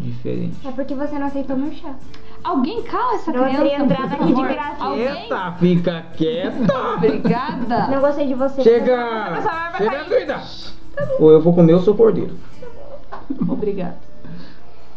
diferente. 0.01 0.56
É 0.66 0.72
porque 0.72 0.93
você 0.93 1.16
não 1.20 1.28
aceitou 1.28 1.56
meu 1.56 1.72
chá. 1.72 1.94
Alguém 2.43 2.82
cala 2.82 3.14
essa 3.14 3.32
Não, 3.32 3.39
eu 3.39 3.44
criança, 3.44 3.62
teria 3.62 3.85
entrado 3.85 4.16
por 4.16 4.24
aqui 4.24 4.35
de 4.35 4.43
graça. 4.43 4.85
Alguém? 4.85 5.28
fica 5.60 6.06
quieta! 6.16 6.78
Obrigada. 6.97 7.86
Não 7.86 8.01
gostei 8.01 8.27
de 8.27 8.35
você. 8.35 8.62
Chega! 8.62 9.40
Chega, 9.78 10.05
doida! 10.05 10.43
Ou 11.20 11.31
eu 11.31 11.40
vou 11.40 11.55
comer 11.55 11.74
o 11.74 11.81
seu 11.81 11.94
cordeiro. 11.94 12.35
Obrigada. 13.48 14.10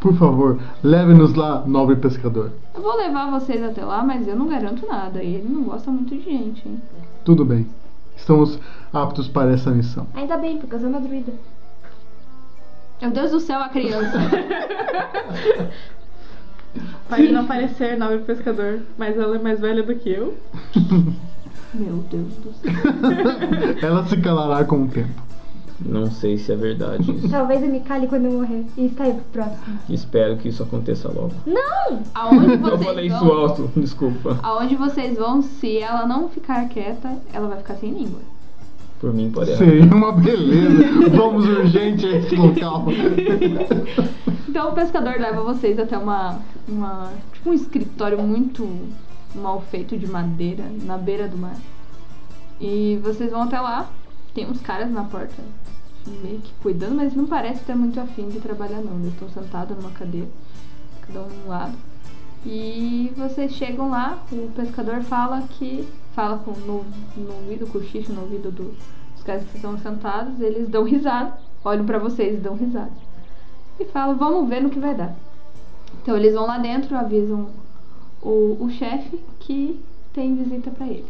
Por 0.04 0.14
favor, 0.18 0.60
leve-nos 0.84 1.34
lá, 1.34 1.64
nobre 1.66 1.96
pescador. 1.96 2.52
Eu 2.76 2.82
vou 2.82 2.98
levar 2.98 3.32
vocês 3.32 3.64
até 3.64 3.86
lá, 3.86 4.04
mas 4.04 4.28
eu 4.28 4.36
não 4.36 4.50
garanto 4.50 4.86
nada. 4.86 5.24
E 5.24 5.36
ele 5.36 5.48
não 5.48 5.64
gosta 5.64 5.90
muito 5.90 6.14
de 6.14 6.22
gente, 6.22 6.68
hein? 6.68 6.82
Tudo 7.24 7.46
bem. 7.46 7.66
Estamos 8.18 8.60
aptos 8.92 9.30
para 9.30 9.54
essa 9.54 9.72
missão. 9.72 10.06
Ainda 10.14 10.36
bem, 10.36 10.58
porque 10.58 10.76
eu 10.76 10.80
sou 10.82 10.90
uma 10.90 11.00
druida. 11.00 11.32
Meu 13.02 13.12
Deus 13.12 13.32
do 13.32 13.40
céu, 13.40 13.62
a 13.62 13.70
criança. 13.70 14.20
Pode 17.08 17.32
não 17.32 17.48
parecer 17.48 17.98
nobre 17.98 18.18
pescador, 18.20 18.82
mas 18.98 19.18
ela 19.18 19.38
é 19.38 19.40
mais 19.40 19.62
velha 19.62 19.84
do 19.84 19.96
que 19.96 20.10
eu. 20.10 20.38
Meu 21.74 22.04
Deus 22.12 22.34
do 22.36 22.52
céu. 22.56 22.74
Ela 23.82 24.06
se 24.06 24.18
calará 24.18 24.66
com 24.66 24.84
o 24.84 24.88
tempo. 24.90 25.33
Não 25.86 26.10
sei 26.10 26.38
se 26.38 26.52
é 26.52 26.56
verdade 26.56 27.12
isso. 27.12 27.30
Talvez 27.30 27.62
eu 27.62 27.70
me 27.70 27.80
cale 27.82 28.08
quando 28.08 28.26
eu 28.26 28.32
morrer. 28.32 28.66
E 28.78 28.86
está 28.86 29.04
aí 29.04 29.14
pro 29.14 29.24
próximo. 29.44 29.80
Espero 29.90 30.38
que 30.38 30.50
isso 30.50 30.64
aconteça 30.64 31.10
logo. 31.10 31.32
Não! 31.46 32.02
Aonde 32.14 32.54
Eu 32.54 32.60
vocês 32.60 32.84
falei 32.84 33.08
isso 33.08 33.20
vão? 33.20 33.38
alto, 33.38 33.72
desculpa. 33.76 34.40
Aonde 34.42 34.76
vocês 34.76 35.18
vão, 35.18 35.42
se 35.42 35.78
ela 35.80 36.06
não 36.08 36.30
ficar 36.30 36.68
quieta, 36.70 37.18
ela 37.34 37.48
vai 37.48 37.58
ficar 37.58 37.76
sem 37.76 37.92
língua. 37.92 38.20
Por 39.00 39.14
mim 39.14 39.30
pode. 39.30 39.58
Seria 39.58 39.84
uma 39.84 40.14
beleza. 40.14 41.10
Vamos 41.10 41.46
urgente 41.46 42.06
a 42.06 42.18
esse 42.18 42.36
local. 42.36 42.86
Então 44.48 44.70
o 44.70 44.74
pescador 44.74 45.16
leva 45.20 45.42
vocês 45.42 45.78
até 45.78 45.98
uma, 45.98 46.40
uma 46.68 47.12
tipo 47.34 47.50
um 47.50 47.54
escritório 47.54 48.22
muito 48.22 48.66
mal 49.36 49.62
feito 49.70 49.98
de 49.98 50.08
madeira 50.08 50.64
na 50.84 50.98
beira 50.98 51.28
do 51.28 51.38
mar. 51.38 51.58
E 52.62 52.98
vocês 53.04 53.32
vão 53.32 53.42
até 53.42 53.60
lá. 53.60 53.90
Tem 54.34 54.50
uns 54.50 54.62
caras 54.62 54.90
na 54.90 55.04
porta 55.04 55.44
meio 56.24 56.40
que 56.40 56.54
cuidando, 56.62 56.96
mas 56.96 57.16
não 57.16 57.26
parece 57.26 57.64
ter 57.64 57.76
muito 57.76 58.00
afim 58.00 58.28
de 58.30 58.40
trabalhar 58.40 58.82
não. 58.82 58.94
Eles 59.00 59.14
estão 59.14 59.30
sentados 59.30 59.78
numa 59.78 59.92
cadeira, 59.92 60.28
cada 61.02 61.22
um 61.22 61.28
de 61.30 61.36
um 61.46 61.48
lado. 61.50 61.74
E 62.46 63.12
vocês 63.16 63.54
chegam 63.54 63.90
lá, 63.90 64.22
o 64.32 64.52
pescador 64.52 65.02
fala 65.04 65.42
que. 65.44 65.88
fala 66.14 66.38
com, 66.40 66.52
no, 66.52 66.84
no 67.16 67.34
ouvido, 67.36 67.66
cochicho 67.68 68.12
no 68.14 68.22
ouvido 68.22 68.52
do- 68.52 68.76
dos 69.16 69.24
caras 69.24 69.44
que 69.50 69.56
estão 69.56 69.78
sentados, 69.78 70.40
eles 70.42 70.68
dão 70.68 70.84
risada, 70.84 71.34
olham 71.64 71.86
pra 71.86 71.98
vocês 72.00 72.34
e 72.36 72.42
dão 72.42 72.56
risada 72.56 72.92
e 73.80 73.86
fala, 73.86 74.14
vamos 74.14 74.48
ver 74.50 74.62
no 74.62 74.70
que 74.70 74.80
vai 74.80 74.94
dar. 74.94 75.16
Então 76.02 76.16
eles 76.18 76.34
vão 76.34 76.46
lá 76.46 76.58
dentro, 76.58 76.96
avisam 76.98 77.48
o, 78.22 78.58
o 78.60 78.70
chefe 78.70 79.20
que 79.40 79.80
tem 80.14 80.36
visita 80.36 80.70
pra 80.70 80.86
ele. 80.86 81.06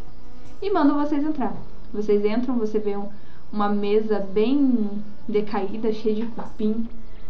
E 0.61 0.71
mandam 0.71 0.97
vocês 1.03 1.23
entrar. 1.23 1.53
Vocês 1.91 2.23
entram, 2.23 2.55
você 2.57 2.77
vê 2.79 2.95
um- 2.95 3.09
uma 3.53 3.69
mesa 3.69 4.19
bem 4.19 4.89
decaída, 5.29 5.93
cheia 5.93 6.15
de 6.15 6.25
cupim. 6.25 6.87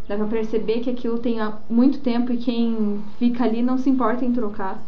Dá 0.07 0.15
pra 0.17 0.25
perceber 0.25 0.79
que 0.79 0.89
aquilo 0.89 1.19
tem 1.19 1.39
há 1.39 1.57
muito 1.69 1.99
tempo 1.99 2.31
e 2.31 2.37
quem 2.37 3.01
fica 3.19 3.43
ali 3.43 3.61
não 3.61 3.77
se 3.77 3.89
importa 3.89 4.25
em 4.25 4.33
trocar. 4.33 4.81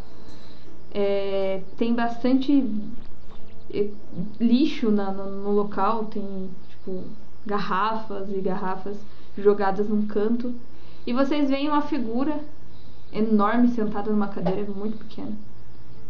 É, 0.92 1.60
tem 1.76 1.94
bastante 1.94 2.64
eh, 3.72 3.90
lixo 4.40 4.90
na- 4.90 5.12
no, 5.12 5.42
no 5.42 5.50
local, 5.50 6.06
tem 6.06 6.48
tipo 6.70 7.02
garrafas 7.44 8.28
e 8.30 8.40
garrafas 8.40 8.96
jogadas 9.36 9.88
num 9.88 10.06
canto. 10.06 10.54
E 11.06 11.12
vocês 11.12 11.48
veem 11.48 11.68
uma 11.68 11.82
figura 11.82 12.40
enorme 13.12 13.68
sentada 13.68 14.10
numa 14.10 14.28
cadeira 14.28 14.64
muito 14.72 14.98
pequena. 14.98 15.32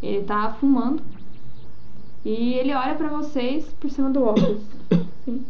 Ele 0.02 0.24
tá 0.24 0.52
fumando. 0.60 1.02
E 2.26 2.54
ele 2.54 2.74
olha 2.74 2.96
pra 2.96 3.06
vocês 3.06 3.72
por 3.78 3.88
cima 3.88 4.10
do 4.10 4.24
óculos. 4.24 4.60
assim, 5.22 5.46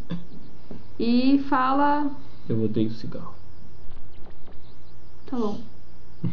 e 0.99 1.39
fala: 1.49 2.11
Eu 2.47 2.61
odeio 2.63 2.91
cigarro. 2.91 3.33
Tá 5.25 5.37
bom. 5.37 5.59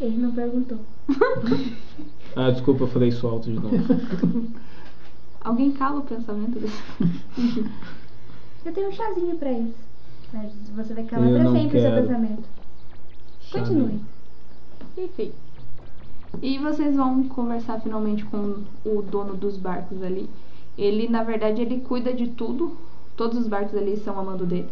Ele 0.00 0.16
não 0.16 0.32
perguntou. 0.32 0.78
Ah, 2.36 2.50
desculpa, 2.50 2.84
eu 2.84 2.88
falei 2.88 3.08
isso 3.08 3.26
alto 3.26 3.50
de 3.50 3.58
novo. 3.58 3.74
Alguém 5.40 5.72
cala 5.72 5.98
o 5.98 6.02
pensamento 6.04 6.60
dele. 6.60 6.72
Eu 8.64 8.72
tenho 8.72 8.90
um 8.90 8.92
chazinho 8.92 9.36
pra 9.38 9.50
isso. 9.50 9.74
Mas 10.32 10.52
você 10.76 10.94
vai 10.94 11.04
calar 11.04 11.28
Eu 11.28 11.40
pra 11.40 11.50
sempre 11.50 11.78
o 11.78 11.80
seu 11.80 11.90
pensamento. 11.90 12.44
Continue. 13.50 14.00
Enfim. 14.96 15.32
E 16.42 16.58
vocês 16.58 16.96
vão 16.96 17.24
conversar 17.28 17.80
finalmente 17.80 18.24
com 18.24 18.62
o 18.84 19.02
dono 19.02 19.34
dos 19.34 19.56
barcos 19.56 20.02
ali. 20.02 20.28
Ele, 20.76 21.08
na 21.08 21.24
verdade, 21.24 21.62
ele 21.62 21.80
cuida 21.80 22.12
de 22.12 22.28
tudo. 22.28 22.76
Todos 23.16 23.38
os 23.38 23.48
barcos 23.48 23.74
ali 23.76 23.96
são 23.96 24.18
a 24.18 24.22
mando 24.22 24.46
dele. 24.46 24.68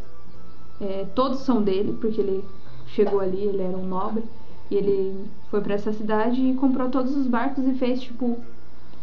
É, 0.81 1.07
todos 1.15 1.41
são 1.41 1.63
dele, 1.63 1.97
porque 2.01 2.21
ele 2.21 2.45
chegou 2.87 3.21
ali, 3.21 3.43
ele 3.43 3.63
era 3.63 3.77
um 3.77 3.87
nobre. 3.87 4.23
E 4.71 4.77
ele 4.77 5.29
foi 5.51 5.61
pra 5.61 5.75
essa 5.75 5.93
cidade 5.93 6.41
e 6.41 6.55
comprou 6.55 6.89
todos 6.91 7.17
os 7.17 7.27
barcos 7.27 7.67
e 7.67 7.75
fez, 7.75 8.01
tipo, 8.01 8.39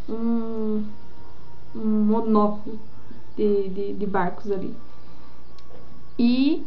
um, 0.08 0.84
um 1.76 1.86
monopólio 2.06 2.80
de, 3.36 3.70
de, 3.70 3.94
de 3.94 4.06
barcos 4.06 4.52
ali. 4.52 4.74
E 6.18 6.64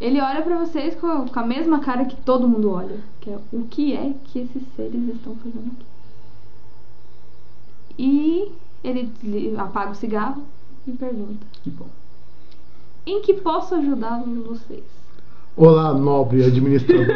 ele 0.00 0.20
olha 0.20 0.40
pra 0.42 0.58
vocês 0.58 0.94
com 0.94 1.06
a, 1.06 1.28
com 1.28 1.40
a 1.40 1.46
mesma 1.46 1.80
cara 1.80 2.06
que 2.06 2.16
todo 2.16 2.48
mundo 2.48 2.70
olha, 2.70 2.98
que 3.20 3.30
é 3.30 3.38
o 3.52 3.64
que 3.64 3.92
é 3.94 4.14
que 4.24 4.38
esses 4.38 4.62
seres 4.74 5.08
estão 5.08 5.36
fazendo 5.36 5.72
aqui. 5.72 5.86
E 7.98 8.52
ele 8.82 9.12
apaga 9.58 9.90
o 9.90 9.94
cigarro 9.94 10.42
e 10.86 10.92
pergunta: 10.92 11.46
Que 11.62 11.68
bom. 11.70 11.88
em 13.06 13.20
que 13.20 13.34
posso 13.34 13.74
ajudá-los 13.74 14.46
vocês. 14.46 14.84
Olá, 15.56 15.92
nobre 15.92 16.44
administrador. 16.44 17.06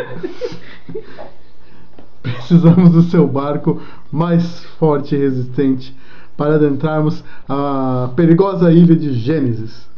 Precisamos 2.22 2.90
do 2.90 3.02
seu 3.02 3.26
barco 3.26 3.80
mais 4.12 4.60
forte 4.78 5.14
e 5.14 5.18
resistente 5.18 5.96
para 6.36 6.56
adentrarmos 6.56 7.24
a 7.48 8.10
perigosa 8.16 8.72
ilha 8.72 8.96
de 8.96 9.12
Gênesis. 9.12 9.88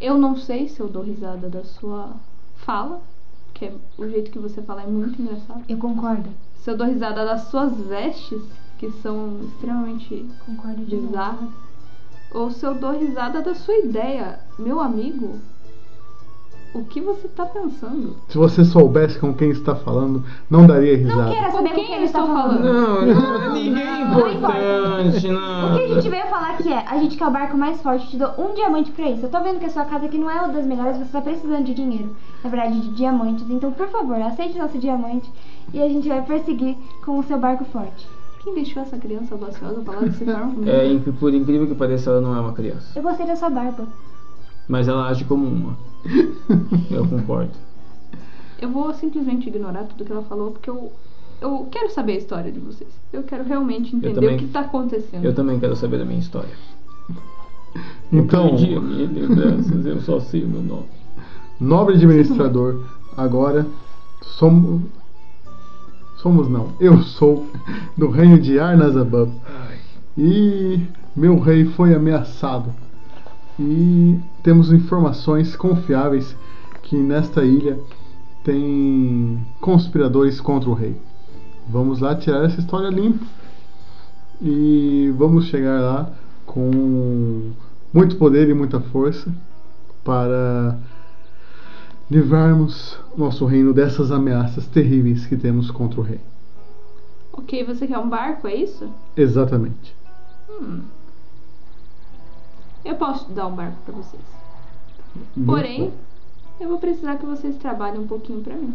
Eu 0.00 0.16
não 0.16 0.36
sei 0.36 0.68
se 0.68 0.80
eu 0.80 0.88
dou 0.88 1.02
risada 1.02 1.48
da 1.48 1.62
sua 1.62 2.14
fala, 2.56 3.02
que 3.52 3.66
é, 3.66 3.72
o 3.98 4.08
jeito 4.08 4.30
que 4.30 4.38
você 4.38 4.62
fala 4.62 4.82
é 4.82 4.86
muito 4.86 5.20
engraçado. 5.20 5.62
Eu 5.68 5.76
concordo. 5.76 6.30
Se 6.56 6.70
eu 6.70 6.76
dou 6.76 6.86
risada 6.86 7.24
das 7.24 7.42
suas 7.48 7.74
vestes, 7.76 8.42
que 8.78 8.90
são 9.02 9.40
extremamente 9.44 10.26
Concordo 10.46 10.80
novo. 10.80 11.06
bizarras, 11.06 11.50
ou 12.32 12.50
se 12.50 12.64
eu 12.64 12.74
dou 12.74 12.92
risada 12.92 13.42
da 13.42 13.54
sua 13.54 13.76
ideia. 13.78 14.40
Meu 14.58 14.80
amigo, 14.80 15.38
o 16.72 16.84
que 16.84 17.00
você 17.00 17.26
tá 17.28 17.44
pensando? 17.46 18.16
Se 18.28 18.38
você 18.38 18.64
soubesse 18.64 19.18
com 19.18 19.34
quem 19.34 19.50
está 19.50 19.74
falando, 19.74 20.22
não 20.48 20.66
daria 20.66 20.96
risada. 20.96 21.24
Não 21.24 21.32
quero 21.32 21.52
saber 21.52 21.68
Com 21.70 21.74
com 21.74 21.74
quem 21.74 21.86
quem 21.86 21.94
ele 21.96 22.04
está 22.04 22.20
estou 22.20 22.34
falando. 22.34 22.60
Não, 22.64 23.06
não, 23.06 23.52
ninguém 23.54 23.82
é 23.82 24.04
não 24.04 24.28
importante, 24.32 25.26
O 25.28 25.32
não. 25.32 25.76
que 25.76 25.82
a 25.82 25.88
gente 25.88 26.08
veio 26.08 26.26
falar 26.26 26.50
aqui 26.50 26.72
é, 26.72 26.84
a 26.86 26.98
gente 26.98 27.16
quer 27.16 27.26
o 27.26 27.30
barco 27.30 27.56
mais 27.56 27.82
forte, 27.82 28.08
te 28.08 28.16
dou 28.16 28.30
um 28.38 28.54
diamante 28.54 28.90
pra 28.92 29.10
isso. 29.10 29.26
Eu 29.26 29.30
tô 29.30 29.42
vendo 29.42 29.58
que 29.58 29.66
a 29.66 29.70
sua 29.70 29.84
casa 29.84 30.06
aqui 30.06 30.16
não 30.18 30.30
é 30.30 30.34
uma 30.40 30.48
das 30.48 30.64
melhores, 30.64 30.96
você 30.98 31.10
tá 31.12 31.20
precisando 31.20 31.64
de 31.64 31.74
dinheiro. 31.74 32.14
Na 32.44 32.50
verdade, 32.50 32.80
de 32.80 32.88
diamantes. 32.90 33.44
Então, 33.50 33.72
por 33.72 33.88
favor, 33.88 34.16
aceite 34.22 34.56
nosso 34.58 34.78
diamante 34.78 35.30
e 35.74 35.82
a 35.82 35.88
gente 35.88 36.08
vai 36.08 36.22
perseguir 36.22 36.76
com 37.04 37.18
o 37.18 37.22
seu 37.24 37.38
barco 37.38 37.64
forte. 37.64 38.06
Quem 38.42 38.54
deixou 38.54 38.82
essa 38.82 38.96
criança 38.96 39.34
audaciosa 39.34 39.82
falar 39.82 40.00
dessa 40.00 40.24
forma 40.24 40.54
comigo? 40.54 40.70
É, 40.70 41.12
por 41.18 41.34
incrível 41.34 41.66
que 41.66 41.74
pareça, 41.74 42.10
ela 42.10 42.20
não 42.20 42.34
é 42.34 42.40
uma 42.40 42.52
criança. 42.52 42.92
Eu 42.96 43.02
gostei 43.02 43.26
da 43.26 43.36
sua 43.36 43.50
barba. 43.50 43.86
Mas 44.68 44.88
ela 44.88 45.08
age 45.08 45.24
como 45.24 45.46
uma. 45.46 45.76
Eu 46.90 47.06
concordo. 47.06 47.52
Eu 48.60 48.70
vou 48.70 48.92
simplesmente 48.94 49.48
ignorar 49.48 49.84
tudo 49.84 50.04
que 50.04 50.12
ela 50.12 50.22
falou, 50.22 50.50
porque 50.50 50.68
eu, 50.68 50.92
eu 51.40 51.66
quero 51.70 51.90
saber 51.90 52.12
a 52.12 52.16
história 52.18 52.52
de 52.52 52.60
vocês. 52.60 52.90
Eu 53.10 53.22
quero 53.22 53.42
realmente 53.44 53.96
entender 53.96 54.14
também. 54.14 54.36
o 54.36 54.38
que 54.38 54.46
tá 54.48 54.60
acontecendo. 54.60 55.24
Eu 55.24 55.34
também 55.34 55.58
quero 55.58 55.74
saber 55.74 55.98
da 55.98 56.04
minha 56.04 56.18
história. 56.20 56.50
Então, 58.12 58.46
Eu 58.46 58.50
perdi 58.56 58.74
a 58.74 58.80
minha 58.80 59.08
lembranças, 59.08 59.86
eu 59.86 60.00
só 60.00 60.18
sei 60.18 60.42
o 60.42 60.48
meu 60.48 60.60
nome. 60.60 60.86
nobre 61.60 61.94
administrador, 61.94 62.84
agora 63.16 63.64
somos. 64.22 64.82
Somos 66.16 66.48
não. 66.48 66.72
Eu 66.80 67.00
sou 67.02 67.46
do 67.96 68.10
reino 68.10 68.38
de 68.40 68.58
Arnazabab. 68.58 69.30
E 70.18 70.80
meu 71.14 71.38
rei 71.38 71.64
foi 71.64 71.94
ameaçado. 71.94 72.74
E 73.58 74.18
temos 74.42 74.72
informações 74.72 75.54
confiáveis 75.56 76.36
que 76.82 76.96
nesta 76.96 77.44
ilha 77.44 77.78
tem 78.44 79.38
conspiradores 79.60 80.40
contra 80.40 80.70
o 80.70 80.74
rei. 80.74 80.96
Vamos 81.68 82.00
lá 82.00 82.14
tirar 82.14 82.44
essa 82.44 82.58
história 82.60 82.88
limpa. 82.88 83.24
E 84.42 85.12
vamos 85.16 85.46
chegar 85.46 85.80
lá 85.80 86.10
com 86.46 87.52
muito 87.92 88.16
poder 88.16 88.48
e 88.48 88.54
muita 88.54 88.80
força 88.80 89.30
para 90.02 90.78
livrarmos 92.10 92.98
nosso 93.16 93.44
reino 93.44 93.72
dessas 93.72 94.10
ameaças 94.10 94.66
terríveis 94.66 95.26
que 95.26 95.36
temos 95.36 95.70
contra 95.70 96.00
o 96.00 96.02
rei. 96.02 96.20
Ok, 97.32 97.62
você 97.64 97.86
quer 97.86 97.98
um 97.98 98.08
barco, 98.08 98.48
é 98.48 98.54
isso? 98.54 98.88
Exatamente. 99.16 99.94
Hum. 100.50 100.80
Eu 102.84 102.94
posso 102.96 103.30
dar 103.32 103.46
um 103.46 103.54
barco 103.54 103.76
pra 103.84 103.94
vocês. 103.94 104.22
Porém, 105.44 105.92
eu 106.60 106.68
vou 106.68 106.78
precisar 106.78 107.16
que 107.16 107.26
vocês 107.26 107.56
trabalhem 107.56 108.00
um 108.00 108.06
pouquinho 108.06 108.40
pra 108.42 108.54
mim. 108.54 108.74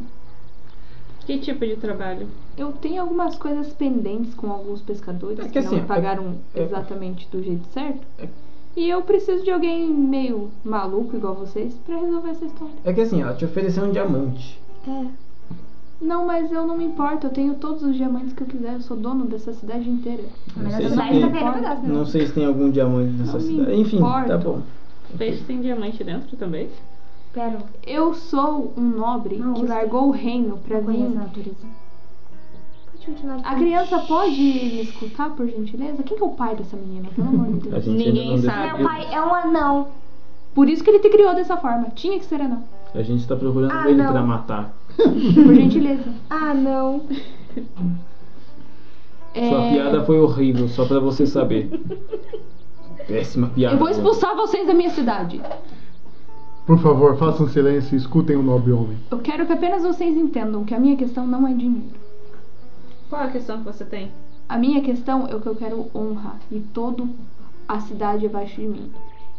Que 1.26 1.40
tipo 1.40 1.65
de 1.65 1.76
trabalho? 1.77 2.27
Eu 2.56 2.72
tenho 2.73 3.02
algumas 3.02 3.36
coisas 3.36 3.73
pendentes 3.73 4.36
com 4.36 4.52
alguns 4.52 4.82
pescadores 4.82 5.40
É 5.40 5.44
que 5.44 5.49
que, 5.49 5.60
assim, 5.60 5.69
não 5.69 5.76
me 5.77 5.82
é- 5.82 5.86
pagaram 5.88 6.36
é- 6.53 6.64
exatamente 6.64 7.27
do 7.32 7.41
jeito 7.41 7.65
certo. 7.73 8.06
é- 8.19 8.27
E 8.77 8.90
eu 8.90 9.02
preciso 9.02 9.44
de 9.44 9.49
alguém 9.52 9.88
meio 9.90 10.52
maluco 10.64 11.15
igual 11.15 11.34
vocês 11.34 11.73
pra 11.86 11.95
resolver 11.98 12.30
essa 12.30 12.45
história. 12.45 12.73
É 12.84 12.94
que 12.94 13.02
assim, 13.02 13.22
ela 13.22 13.34
te 13.34 13.45
ofereceu 13.45 13.86
um 13.86 13.91
diamante. 13.91 14.60
É. 14.88 15.06
Não, 16.01 16.26
mas 16.26 16.51
eu 16.51 16.67
não 16.67 16.77
me 16.77 16.85
importo. 16.85 17.27
Eu 17.27 17.31
tenho 17.31 17.55
todos 17.55 17.81
os 17.84 17.95
diamantes 17.95 18.34
que 18.34 18.41
eu 18.43 18.47
quiser. 18.47 18.73
Eu 18.73 18.81
sou 18.81 18.97
dono 18.97 19.26
dessa 19.26 19.53
cidade 19.53 19.89
inteira. 19.89 20.23
Não 20.55 20.69
sei, 20.69 20.85
a 20.85 20.88
se 20.88 20.89
cidade 20.89 21.09
tem, 21.11 21.22
tá 21.22 21.27
querendo 21.31 21.53
pedaço, 21.53 21.88
não 21.88 22.05
sei 22.05 22.27
se 22.27 22.34
tem 22.34 22.45
algum 22.45 22.69
diamante 22.69 23.11
nessa 23.13 23.38
Não 23.38 23.45
me 23.45 23.51
cidade. 23.57 23.80
Enfim, 23.81 23.97
importa. 23.97 24.27
tá 24.27 24.38
bom. 24.38 24.61
Peixe 25.17 25.43
tem 25.45 25.61
diamante 25.61 26.03
dentro 26.03 26.35
também? 26.35 26.69
Pera, 27.34 27.57
Eu 27.85 28.13
sou 28.13 28.73
um 28.77 28.81
nobre 28.81 29.38
Não, 29.38 29.53
que 29.53 29.61
você- 29.61 29.67
largou 29.67 30.07
o 30.07 30.11
reino 30.11 30.57
pra 30.57 30.77
eu 30.77 30.84
conheço 30.84 31.05
a 31.05 31.07
vir. 31.09 31.15
natureza. 31.15 31.65
Pode 32.91 33.05
continuar. 33.05 33.39
A 33.43 33.55
criança 33.55 33.99
pode 33.99 34.35
me 34.41 34.81
escutar, 34.81 35.30
por 35.31 35.47
gentileza? 35.47 36.03
Quem 36.03 36.17
que 36.17 36.23
é 36.23 36.26
o 36.26 36.30
pai 36.31 36.55
dessa 36.55 36.76
menina? 36.76 37.07
Pelo 37.15 37.27
amor 37.30 37.47
de 37.59 37.67
Deus. 37.69 37.85
Ninguém 37.88 38.38
sabe. 38.41 38.77
Meu 38.77 38.88
pai 38.88 39.07
é 39.13 39.22
um 39.22 39.34
anão. 39.34 39.88
Por 40.53 40.69
isso 40.69 40.84
que 40.84 40.89
ele 40.89 40.99
te 40.99 41.09
criou 41.09 41.34
dessa 41.35 41.57
forma. 41.57 41.88
Tinha 41.95 42.17
que 42.17 42.26
ser 42.26 42.41
anão. 42.41 42.63
A 42.93 43.01
gente 43.01 43.27
tá 43.27 43.35
procurando 43.35 43.72
Ah, 43.73 43.89
ele 43.89 44.01
não. 44.01 44.11
pra 44.13 44.23
matar. 44.23 44.73
Por 44.97 45.55
gentileza. 45.55 46.13
Ah, 46.30 46.53
não. 46.53 47.01
Sua 49.34 49.61
É, 49.65 49.73
piada 49.73 50.03
foi 50.05 50.19
horrível, 50.19 50.67
só 50.69 50.85
pra 50.85 50.99
você 50.99 51.26
saber. 51.27 51.69
Péssima 53.07 53.47
piada. 53.49 53.76
Eu 53.76 53.80
vou 53.80 53.89
expulsar 53.89 54.35
vocês 54.35 54.65
da 54.65 54.73
minha 54.73 54.89
cidade. 54.89 55.41
Por 56.65 56.80
favor, 56.80 57.17
façam 57.17 57.47
silêncio 57.47 57.93
e 57.93 57.97
escutem 57.97 58.35
o 58.35 58.41
nobre 58.41 58.72
homem. 58.72 58.97
Eu 59.11 59.19
quero 59.19 59.45
que 59.45 59.53
apenas 59.53 59.84
vocês 59.84 60.15
entendam 60.17 60.63
que 60.63 60.73
a 60.73 60.80
minha 60.80 60.95
questão 60.95 61.27
não 61.27 61.45
é 61.47 61.53
dinheiro. 61.53 61.93
Qual 63.09 63.22
a 63.22 63.27
questão 63.27 63.59
que 63.59 63.65
você 63.65 63.84
tem? 63.85 64.11
A 64.49 64.57
minha 64.57 64.81
questão 64.81 65.27
é 65.27 65.35
o 65.35 65.41
que 65.41 65.47
eu 65.47 65.55
quero 65.55 65.88
honra 65.93 66.35
e 66.51 66.59
toda 66.59 67.03
a 67.67 67.80
cidade 67.81 68.26
abaixo 68.26 68.55
de 68.61 68.67
mim. 68.67 68.91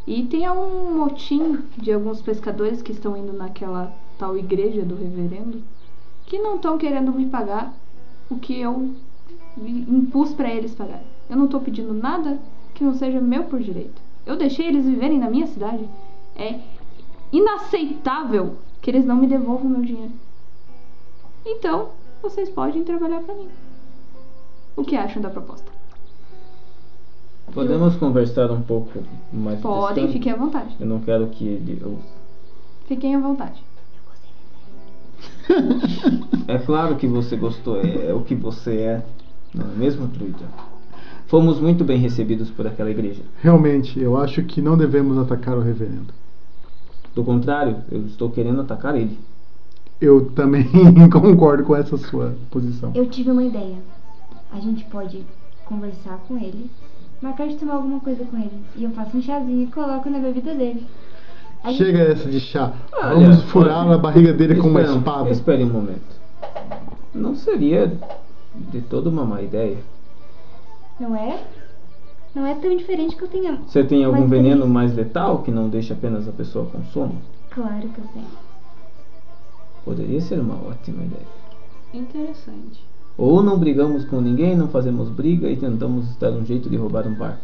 E 0.07 0.23
tem 0.25 0.49
um 0.49 0.97
motim 0.99 1.59
de 1.77 1.93
alguns 1.93 2.21
pescadores 2.23 2.81
que 2.81 2.93
estão 2.93 3.17
indo 3.17 3.33
naquela 3.33 3.93
tal 4.19 4.37
igreja 4.37 4.83
do 4.83 4.95
reverendo 4.95 5.63
que 6.27 6.39
não 6.39 6.57
estão 6.57 6.77
querendo 6.77 7.13
me 7.13 7.27
pagar 7.27 7.73
o 8.29 8.37
que 8.37 8.61
eu 8.61 8.91
impus 9.59 10.35
para 10.35 10.53
eles 10.53 10.75
pagar. 10.75 11.03
Eu 11.31 11.37
não 11.37 11.47
estou 11.47 11.61
pedindo 11.61 11.95
nada 11.95 12.39
que 12.75 12.85
não 12.85 12.95
seja 12.95 13.21
meu 13.21 13.45
por 13.45 13.61
direito. 13.61 14.01
Eu 14.25 14.37
deixei 14.37 14.67
eles 14.67 14.85
viverem 14.85 15.19
na 15.19 15.31
minha 15.31 15.47
cidade. 15.47 15.89
É 16.35 16.61
inaceitável 17.33 18.57
que 18.83 18.91
eles 18.91 19.05
não 19.05 19.17
me 19.17 19.27
devolvam 19.27 19.71
meu 19.71 19.83
dinheiro. 19.83 20.13
Então, 21.45 21.91
vocês 22.23 22.51
podem 22.51 22.83
trabalhar 22.83 23.21
para 23.21 23.35
mim. 23.35 23.49
O 24.77 24.85
que 24.85 24.97
acham 24.97 25.23
da 25.23 25.31
proposta? 25.31 25.71
Podemos 27.55 27.97
conversar 27.97 28.51
um 28.51 28.61
pouco 28.61 29.03
mais 29.33 29.61
Podem, 29.61 30.13
fiquem 30.13 30.33
à 30.33 30.37
vontade. 30.37 30.77
Eu 30.79 30.87
não 30.87 31.01
quero 31.01 31.29
que 31.29 31.81
ouça. 31.85 32.17
Fiquem 32.87 33.15
à 33.15 33.21
vontade. 33.21 33.63
É 36.49 36.59
claro 36.59 36.97
que 36.97 37.07
você 37.07 37.37
gostou, 37.37 37.81
é, 37.81 38.11
é 38.11 38.15
o 38.15 38.21
que 38.21 38.35
você 38.35 38.77
é, 38.77 39.03
não 39.55 39.67
é 39.67 39.75
mesmo, 39.77 40.09
Truita? 40.09 40.45
Fomos 41.27 41.61
muito 41.61 41.85
bem 41.85 41.99
recebidos 41.99 42.51
por 42.51 42.67
aquela 42.67 42.91
igreja. 42.91 43.23
Realmente, 43.43 43.99
eu 43.99 44.17
acho 44.17 44.43
que 44.45 44.63
não 44.63 44.77
devemos 44.77 45.19
atacar 45.19 45.57
o 45.57 45.61
reverendo. 45.61 46.15
Do 47.15 47.25
contrário, 47.25 47.79
eu 47.91 48.07
estou 48.07 48.31
querendo 48.31 48.61
atacar 48.61 48.95
ele. 48.95 49.19
Eu 50.01 50.31
também 50.31 50.69
concordo 51.11 51.65
com 51.65 51.75
essa 51.75 51.97
sua 51.97 52.37
posição. 52.51 52.93
Eu 52.95 53.07
tive 53.07 53.31
uma 53.31 53.43
ideia. 53.43 53.79
A 54.53 54.61
gente 54.61 54.85
pode 54.85 55.25
conversar 55.65 56.19
com 56.29 56.37
ele, 56.39 56.71
marcar 57.21 57.49
de 57.49 57.57
tomar 57.57 57.75
alguma 57.75 57.99
coisa 57.99 58.25
com 58.25 58.37
ele. 58.37 58.63
E 58.77 58.85
eu 58.85 58.91
faço 58.91 59.17
um 59.17 59.23
chazinho 59.23 59.65
e 59.65 59.73
coloco 59.73 60.09
na 60.09 60.19
bebida 60.19 60.55
dele. 60.55 60.87
Chega 61.73 61.99
essa 62.01 62.29
de 62.29 62.41
chá. 62.41 62.73
Olha, 62.93 63.15
Vamos 63.15 63.43
furar 63.45 63.81
olha, 63.81 63.91
na 63.91 63.99
barriga 63.99 64.33
dele 64.33 64.57
com 64.57 64.69
uma 64.69 64.81
um- 64.81 64.97
espada. 64.99 65.31
Espere 65.31 65.65
um 65.65 65.69
momento. 65.71 66.17
Não 67.15 67.35
seria 67.35 67.93
de 68.55 68.81
toda 68.83 69.09
uma 69.11 69.25
má 69.25 69.43
ideia. 69.43 69.79
Não 71.01 71.15
é? 71.17 71.43
Não 72.35 72.47
é 72.47 72.55
tão 72.55 72.77
diferente 72.77 73.17
que 73.17 73.23
eu 73.23 73.29
tenha. 73.29 73.59
Você 73.67 73.83
tem 73.83 74.05
algum 74.05 74.19
mais 74.19 74.31
veneno 74.31 74.49
delícia. 74.57 74.73
mais 74.73 74.95
letal 74.95 75.39
que 75.39 75.51
não 75.51 75.69
deixa 75.69 75.95
apenas 75.95 76.29
a 76.29 76.33
pessoa 76.33 76.67
com 76.67 76.83
sono? 76.85 77.17
Claro 77.51 77.89
que 77.89 77.99
eu 77.99 78.05
tenho. 78.13 78.27
Poderia 79.85 80.21
ser 80.21 80.41
uma 80.41 80.55
ótima 80.55 81.03
ideia. 81.05 81.27
Interessante. 81.95 82.85
Ou 83.17 83.43
não 83.43 83.59
brigamos 83.59 84.05
com 84.05 84.21
ninguém, 84.21 84.55
não 84.57 84.69
fazemos 84.69 85.09
briga 85.09 85.49
e 85.49 85.57
tentamos 85.57 86.15
dar 86.17 86.31
um 86.33 86.45
jeito 86.45 86.69
de 86.69 86.77
roubar 86.77 87.07
um 87.07 87.15
barco. 87.15 87.39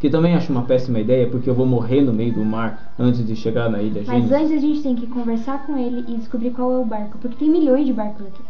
Que 0.00 0.10
também 0.10 0.34
acho 0.34 0.52
uma 0.52 0.62
péssima 0.62 0.98
ideia, 1.00 1.28
porque 1.30 1.48
eu 1.48 1.54
vou 1.54 1.64
morrer 1.66 2.02
no 2.02 2.12
meio 2.12 2.32
do 2.34 2.44
mar 2.44 2.92
antes 2.98 3.24
de 3.26 3.34
chegar 3.36 3.70
na 3.70 3.80
ilha 3.80 4.02
Mas 4.06 4.24
Gênesis. 4.24 4.32
antes 4.32 4.52
a 4.52 4.58
gente 4.60 4.82
tem 4.82 4.94
que 4.94 5.06
conversar 5.06 5.64
com 5.64 5.78
ele 5.78 6.04
e 6.08 6.16
descobrir 6.16 6.50
qual 6.50 6.72
é 6.72 6.78
o 6.78 6.84
barco. 6.84 7.16
Porque 7.18 7.36
tem 7.36 7.48
milhões 7.48 7.86
de 7.86 7.92
barcos 7.92 8.26
aqui. 8.26 8.42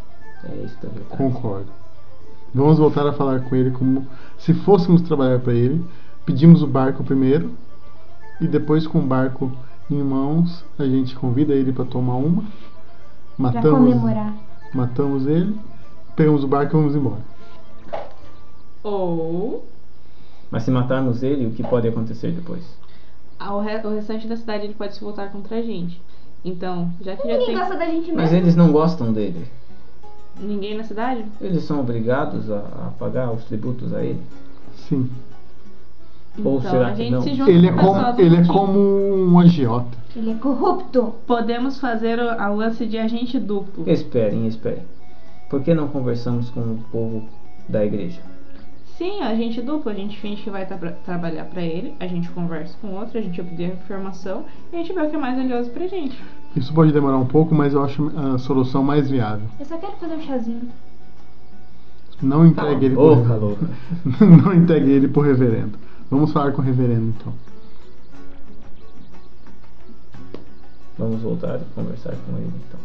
É 0.43 0.65
isso, 0.65 0.75
tá 0.81 0.87
verdade. 0.87 1.17
Concordo. 1.17 1.67
Vamos 2.53 2.77
voltar 2.77 3.07
a 3.07 3.13
falar 3.13 3.41
com 3.41 3.55
ele 3.55 3.71
como 3.71 4.05
se 4.37 4.53
fôssemos 4.53 5.01
trabalhar 5.01 5.39
para 5.39 5.53
ele. 5.53 5.83
Pedimos 6.25 6.61
o 6.63 6.67
barco 6.67 7.03
primeiro 7.03 7.51
e 8.41 8.47
depois 8.47 8.87
com 8.87 8.99
o 8.99 9.01
barco 9.01 9.51
em 9.89 10.01
mãos, 10.01 10.65
a 10.79 10.85
gente 10.85 11.15
convida 11.15 11.53
ele 11.53 11.71
para 11.71 11.85
tomar 11.85 12.15
uma. 12.15 12.41
Pra 12.41 12.51
Matamos, 13.37 13.79
comemorar. 13.93 14.33
matamos 14.73 15.27
ele, 15.27 15.55
pegamos 16.15 16.43
o 16.43 16.47
barco 16.47 16.75
e 16.75 16.79
vamos 16.79 16.95
embora. 16.95 17.21
Ou 18.83 19.65
Mas 20.55 20.63
se 20.63 20.71
matarmos 20.71 21.21
ele, 21.21 21.45
o 21.47 21.51
que 21.51 21.61
pode 21.61 21.85
acontecer 21.85 22.31
depois? 22.31 22.63
ao 23.37 23.59
re- 23.59 23.81
o 23.85 23.89
restante 23.93 24.25
da 24.25 24.37
cidade 24.37 24.63
ele 24.63 24.73
pode 24.73 24.95
se 24.95 25.01
voltar 25.01 25.29
contra 25.29 25.57
a 25.57 25.61
gente. 25.61 26.01
Então, 26.45 26.89
já 27.01 27.17
que 27.17 27.27
já 27.27 27.33
Ninguém 27.33 27.45
tem 27.47 27.57
gosta 27.57 27.75
da 27.75 27.85
gente 27.87 28.09
Mas 28.13 28.31
mesmo. 28.31 28.37
eles 28.45 28.55
não 28.55 28.71
gostam 28.71 29.11
dele. 29.11 29.45
ninguém 30.39 30.77
na 30.77 30.85
cidade, 30.85 31.25
Eles 31.41 31.63
são 31.63 31.81
obrigados 31.81 32.49
a, 32.49 32.59
a 32.59 32.91
pagar 32.97 33.33
os 33.33 33.43
tributos 33.43 33.93
a 33.93 34.01
ele. 34.01 34.21
Sim. 34.87 35.09
Ou 36.41 36.59
então 36.59 36.71
será 36.71 36.87
a 36.87 36.91
que 36.91 36.97
gente 36.99 37.11
não? 37.11 37.21
se 37.21 37.33
junta 37.35 37.51
Ele 37.51 37.67
é 37.67 37.71
o 37.73 37.75
como, 37.77 38.21
ele 38.21 38.35
é 38.37 38.45
como 38.45 38.79
um 38.79 39.39
agiota. 39.39 39.97
Ele 40.15 40.31
é 40.31 40.35
corrupto. 40.35 41.15
Podemos 41.27 41.77
fazer 41.81 42.17
o, 42.17 42.29
a 42.29 42.47
lance 42.47 42.85
de 42.85 42.97
agente 42.97 43.37
duplo. 43.37 43.83
Esperem, 43.89 44.47
esperem. 44.47 44.83
Por 45.49 45.61
que 45.61 45.73
não 45.73 45.89
conversamos 45.89 46.49
com 46.49 46.61
o 46.61 46.79
povo 46.89 47.27
da 47.67 47.83
igreja? 47.85 48.21
Sim, 48.97 49.21
agente 49.21 49.61
duplo, 49.61 49.91
a 49.91 49.93
gente 49.93 50.17
finge 50.19 50.41
que 50.43 50.49
vai 50.49 50.65
tra- 50.65 50.77
trabalhar 51.03 51.43
pra 51.45 51.61
ele, 51.61 51.93
a 51.99 52.07
gente 52.07 52.29
conversa 52.29 52.77
com 52.81 52.93
outro, 52.93 53.17
a 53.17 53.21
gente 53.21 53.39
obtém 53.41 53.71
a 53.71 53.73
informação 53.73 54.45
e 54.71 54.75
a 54.75 54.79
gente 54.79 54.93
vê 54.93 55.01
o 55.01 55.09
que 55.09 55.15
é 55.15 55.19
mais 55.19 55.35
valioso 55.37 55.69
pra 55.71 55.85
gente. 55.87 56.17
Isso 56.55 56.73
pode 56.73 56.93
demorar 56.93 57.17
um 57.17 57.25
pouco, 57.25 57.53
mas 57.53 57.73
eu 57.73 57.83
acho 57.83 58.09
a 58.17 58.37
solução 58.37 58.81
mais 58.81 59.09
viável. 59.09 59.47
Eu 59.59 59.65
só 59.65 59.77
quero 59.77 59.93
fazer 59.97 60.15
um 60.15 60.21
chazinho. 60.21 60.69
Não 62.21 62.45
entregue 62.45 62.85
ele 62.85 62.95
reverendo. 62.95 63.35
louca. 63.37 63.69
Não 64.25 64.53
entregue 64.53 64.89
ele 64.89 65.07
pro 65.09 65.21
reverendo. 65.21 65.77
Vamos 66.09 66.31
falar 66.31 66.53
com 66.53 66.61
o 66.61 66.65
reverendo 66.65 67.13
então. 67.19 67.33
Vamos 70.97 71.21
voltar 71.21 71.59
e 71.59 71.63
conversar 71.75 72.11
com 72.25 72.37
ele 72.37 72.51
então. 72.67 72.79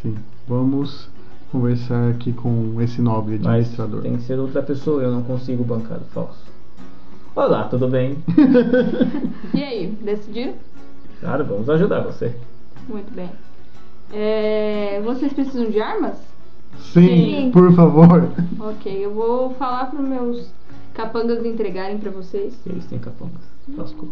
Sim. 0.00 0.16
Vamos 0.46 1.10
conversar 1.56 2.10
aqui 2.10 2.34
com 2.34 2.80
esse 2.82 3.00
nobre 3.00 3.38
Mas 3.38 3.46
administrador. 3.46 4.02
tem 4.02 4.16
que 4.18 4.22
ser 4.24 4.38
outra 4.38 4.62
pessoa, 4.62 5.02
eu 5.02 5.10
não 5.10 5.22
consigo 5.22 5.64
bancar 5.64 5.98
o 5.98 6.04
falso. 6.12 6.44
Olá, 7.34 7.64
tudo 7.64 7.88
bem? 7.88 8.18
E 9.54 9.62
aí, 9.62 9.86
decidiram? 10.02 10.54
Claro, 11.18 11.46
vamos 11.46 11.70
ajudar 11.70 12.00
você. 12.00 12.34
Muito 12.86 13.10
bem. 13.14 13.30
É, 14.12 15.00
vocês 15.02 15.32
precisam 15.32 15.70
de 15.70 15.80
armas? 15.80 16.18
Sim, 16.92 17.06
Sim. 17.06 17.50
por 17.50 17.72
favor. 17.74 18.28
Ok, 18.60 18.92
eu 18.92 19.14
vou 19.14 19.54
falar 19.54 19.86
para 19.86 20.02
meus 20.02 20.50
capangas 20.92 21.44
entregarem 21.44 21.96
para 21.96 22.10
vocês. 22.10 22.54
Eles 22.66 22.84
têm 22.84 22.98
capangas. 22.98 23.42
Lascou. 23.74 24.10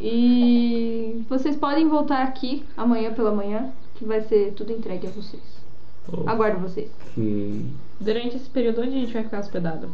E 0.00 1.24
vocês 1.28 1.56
podem 1.56 1.88
voltar 1.88 2.22
aqui 2.22 2.64
amanhã 2.76 3.12
pela 3.12 3.32
manhã, 3.32 3.70
que 3.96 4.04
vai 4.04 4.20
ser 4.20 4.52
tudo 4.52 4.72
entregue 4.72 5.08
a 5.08 5.10
vocês. 5.10 5.61
Aguardo 6.26 6.58
vocês. 6.60 6.90
Ok. 7.10 7.66
Durante 8.00 8.36
esse 8.36 8.50
período, 8.50 8.80
onde 8.82 8.90
a 8.96 9.00
gente 9.00 9.12
vai 9.12 9.22
ficar 9.24 9.40
hospedado? 9.40 9.88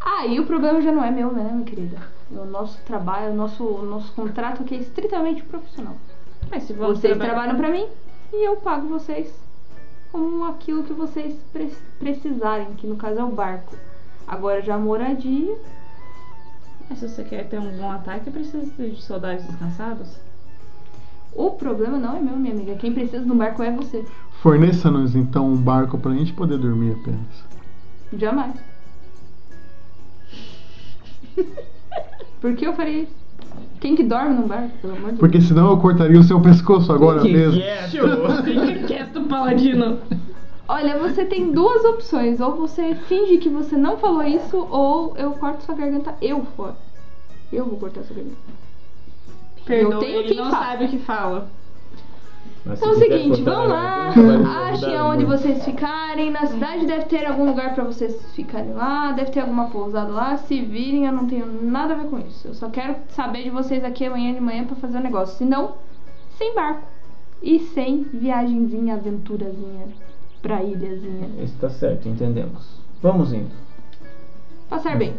Ah, 0.00 0.24
e 0.26 0.38
o 0.38 0.46
problema 0.46 0.80
já 0.80 0.92
não 0.92 1.02
é 1.02 1.10
meu, 1.10 1.32
né, 1.32 1.50
minha 1.52 1.64
querida? 1.64 1.98
O 2.30 2.44
nosso 2.44 2.78
trabalho, 2.82 3.32
o 3.32 3.36
nosso, 3.36 3.64
o 3.64 3.84
nosso 3.84 4.12
contrato 4.12 4.62
aqui 4.62 4.74
é 4.76 4.78
estritamente 4.78 5.42
profissional. 5.42 5.96
Mas 6.50 6.62
se 6.64 6.72
Vocês 6.72 7.16
traba- 7.16 7.24
trabalham 7.32 7.56
pra 7.56 7.70
mim 7.70 7.86
e 8.32 8.46
eu 8.46 8.56
pago 8.56 8.86
vocês 8.88 9.32
com 10.12 10.44
aquilo 10.44 10.84
que 10.84 10.92
vocês 10.92 11.34
pre- 11.52 11.72
precisarem, 11.98 12.74
que 12.74 12.86
no 12.86 12.96
caso 12.96 13.18
é 13.18 13.24
o 13.24 13.30
barco. 13.32 13.74
Agora 14.28 14.62
já 14.62 14.76
a 14.76 14.78
moradia. 14.78 15.56
Mas 16.88 17.00
se 17.00 17.08
você 17.08 17.24
quer 17.24 17.48
ter 17.48 17.58
um 17.58 17.76
bom 17.76 17.90
ataque, 17.90 18.30
precisa 18.30 18.64
de 18.64 19.02
soldados 19.02 19.44
descansados. 19.44 20.08
O 21.36 21.50
problema 21.50 21.98
não 21.98 22.16
é 22.16 22.20
meu, 22.20 22.36
minha 22.36 22.54
amiga. 22.54 22.74
Quem 22.76 22.92
precisa 22.92 23.22
de 23.24 23.30
um 23.30 23.36
barco 23.36 23.62
é 23.62 23.70
você. 23.70 24.04
Forneça-nos 24.40 25.14
então 25.14 25.46
um 25.46 25.56
barco 25.56 25.98
pra 25.98 26.12
gente 26.12 26.32
poder 26.32 26.56
dormir 26.58 26.92
apenas. 26.92 27.44
Jamais. 28.16 28.54
Por 32.40 32.54
que 32.54 32.66
eu 32.66 32.72
faria 32.72 33.02
isso? 33.02 33.14
Quem 33.80 33.94
que 33.94 34.02
dorme 34.02 34.34
num 34.34 34.48
barco, 34.48 34.70
pelo 34.78 34.94
amor 34.94 35.04
de 35.04 35.16
Deus? 35.16 35.20
Porque 35.20 35.40
senão 35.40 35.70
eu 35.70 35.78
cortaria 35.78 36.18
o 36.18 36.24
seu 36.24 36.40
pescoço 36.40 36.90
agora 36.90 37.20
Fique 37.20 37.34
mesmo. 37.34 37.60
quieto. 37.60 38.42
Fica 38.44 38.86
quieto, 38.86 39.20
paladino. 39.22 39.98
Olha, 40.68 40.98
você 40.98 41.24
tem 41.24 41.52
duas 41.52 41.84
opções. 41.84 42.40
Ou 42.40 42.56
você 42.56 42.94
finge 42.94 43.38
que 43.38 43.48
você 43.48 43.76
não 43.76 43.98
falou 43.98 44.22
isso, 44.24 44.56
ou 44.70 45.14
eu 45.16 45.32
corto 45.32 45.64
sua 45.64 45.74
garganta 45.74 46.14
eu 46.22 46.44
fora. 46.56 46.76
Eu 47.52 47.66
vou 47.66 47.78
cortar 47.78 48.02
sua 48.04 48.16
garganta. 48.16 48.36
Perdoa, 49.66 50.00
tenho 50.00 50.20
ele 50.20 50.28
quem 50.28 50.36
não 50.36 50.50
faça. 50.50 50.64
sabe 50.64 50.84
o 50.84 50.88
que 50.88 50.98
fala. 50.98 51.50
Mas 52.64 52.78
Então 52.78 52.90
é 52.90 52.96
o 52.96 52.98
seguinte, 52.98 53.42
vamos 53.42 53.70
a 53.70 53.74
lá. 53.74 54.08
Achem 54.70 54.98
muito. 54.98 55.26
vocês 55.26 55.64
ficarem. 55.64 56.30
Na 56.30 56.46
cidade 56.46 56.86
deve 56.86 57.04
ter 57.04 57.24
algum 57.26 57.46
lugar 57.46 57.74
pra 57.74 57.84
vocês 57.84 58.20
ficarem 58.34 58.72
lá. 58.72 59.12
Deve 59.12 59.30
ter 59.30 59.40
alguma 59.40 59.70
pousada 59.70 60.10
lá. 60.10 60.36
Se 60.36 60.60
virem, 60.62 61.06
eu 61.06 61.12
não 61.12 61.26
tenho 61.26 61.46
nada 61.62 61.94
a 61.94 61.96
ver 61.96 62.08
com 62.08 62.18
isso. 62.18 62.48
Eu 62.48 62.54
só 62.54 62.68
quero 62.68 62.96
saber 63.10 63.44
de 63.44 63.50
vocês 63.50 63.84
aqui 63.84 64.04
amanhã 64.04 64.34
de 64.34 64.40
manhã 64.40 64.64
pra 64.64 64.74
fazer 64.76 64.98
o 64.98 65.02
negócio. 65.02 65.36
Senão, 65.36 65.74
sem 66.36 66.54
barco. 66.54 66.82
E 67.42 67.60
sem 67.60 68.02
viagenzinha, 68.12 68.94
aventurazinha 68.94 69.88
pra 70.42 70.62
ilhazinha. 70.62 71.28
Está 71.42 71.68
certo, 71.70 72.08
entendemos. 72.08 72.80
Vamos 73.02 73.32
indo. 73.32 73.50
Passar 74.68 74.96
bem. 74.96 75.14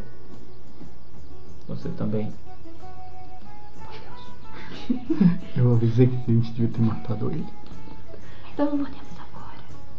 Você 1.68 1.90
também. 1.90 2.34
Eu 5.56 5.74
avisei 5.74 6.08
que 6.08 6.16
a 6.16 6.34
gente 6.34 6.52
devia 6.52 6.70
ter 6.70 6.82
matado 6.82 7.32
ele. 7.32 7.46
Então 8.54 8.66
não 8.66 8.78
podemos 8.78 9.20
agora. 9.20 9.58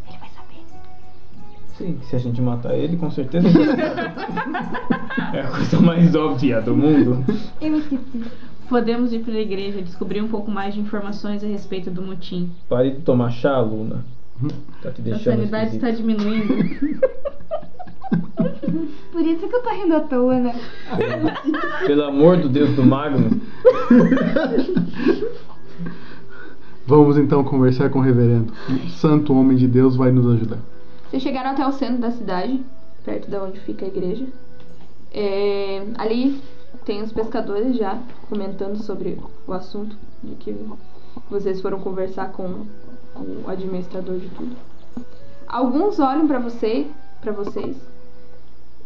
Ele 0.09 0.19
vai 0.19 0.29
saber. 0.31 0.65
Sim, 1.77 1.99
se 2.03 2.17
a 2.17 2.19
gente 2.19 2.41
matar 2.41 2.75
ele, 2.75 2.97
com 2.97 3.11
certeza. 3.11 3.49
é 5.35 5.41
a 5.41 5.51
coisa 5.51 5.81
mais 5.81 6.15
óbvia 6.15 6.61
do 6.61 6.77
mundo. 6.77 7.25
Eu 7.61 7.79
esqueci. 7.79 8.25
Podemos 8.69 9.13
ir 9.15 9.21
pra 9.21 9.33
igreja 9.33 9.81
descobrir 9.81 10.21
um 10.21 10.29
pouco 10.29 10.51
mais 10.51 10.75
de 10.75 10.81
informações 10.81 11.43
a 11.43 11.47
respeito 11.47 11.91
do 11.91 12.03
motim. 12.03 12.51
Pare 12.69 12.91
de 12.91 13.01
tomar 13.01 13.31
chá, 13.31 13.59
Luna. 13.61 14.05
Tá 14.83 14.91
te 14.93 15.01
A 15.01 15.05
deixando 15.05 15.37
sanidade 15.37 15.77
está 15.77 15.91
diminuindo. 15.91 16.55
Por 19.13 19.23
isso 19.23 19.49
que 19.49 19.55
eu 19.55 19.63
tô 19.63 19.71
rindo 19.71 19.97
à 19.97 20.01
toa, 20.01 20.39
né? 20.39 20.55
Pelo 21.87 22.05
amor 22.05 22.37
do 22.39 22.49
Deus 22.49 22.71
do 22.75 22.85
Magno. 22.85 23.41
Vamos 26.87 27.19
então 27.19 27.45
conversar 27.45 27.91
com 27.91 27.99
o 27.99 28.03
reverendo. 28.03 28.53
O 28.69 28.89
santo 28.91 29.35
homem 29.35 29.57
de 29.57 29.67
Deus 29.69 29.97
vai 29.97 30.11
nos 30.11 30.27
ajudar. 30.35 30.59
Vocês 31.11 31.23
chegaram 31.23 31.51
até 31.51 31.67
o 31.67 31.73
centro 31.73 31.99
da 31.99 32.11
cidade, 32.11 32.63
perto 33.05 33.31
da 33.31 33.43
onde 33.43 33.61
fica 33.61 33.85
a 33.85 33.89
igreja. 33.89 34.27
É, 35.13 35.87
ali 35.97 36.41
tem 36.85 37.03
os 37.03 37.13
pescadores 37.13 37.77
já 37.77 37.99
comentando 38.29 38.77
sobre 38.83 39.19
o 39.47 39.53
assunto 39.53 39.97
de 40.23 40.35
que 40.37 40.55
vocês 41.31 41.61
foram 41.61 41.81
conversar 41.81 42.33
com 42.33 42.67
o 43.15 43.45
administrador 43.49 44.19
de 44.19 44.29
tudo. 44.29 44.57
Alguns 45.47 45.99
olham 45.99 46.27
pra 46.27 46.39
você, 46.39 46.87
para 47.21 47.33
vocês 47.33 47.77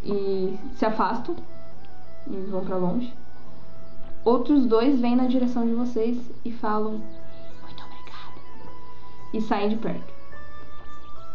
e 0.05 0.59
se 0.77 0.85
afastam 0.85 1.37
e 2.27 2.37
vão 2.51 2.65
pra 2.65 2.77
longe. 2.77 3.13
Outros 4.25 4.67
dois 4.67 5.01
vêm 5.01 5.17
na 5.17 5.27
direção 5.27 5.67
de 5.67 5.73
vocês 5.73 6.19
e 6.45 6.53
falam 6.53 7.03
muito 7.63 7.85
obrigada 7.85 8.41
e 9.35 9.41
saem 9.41 9.71
de 9.71 9.77
perto. 9.77 10.13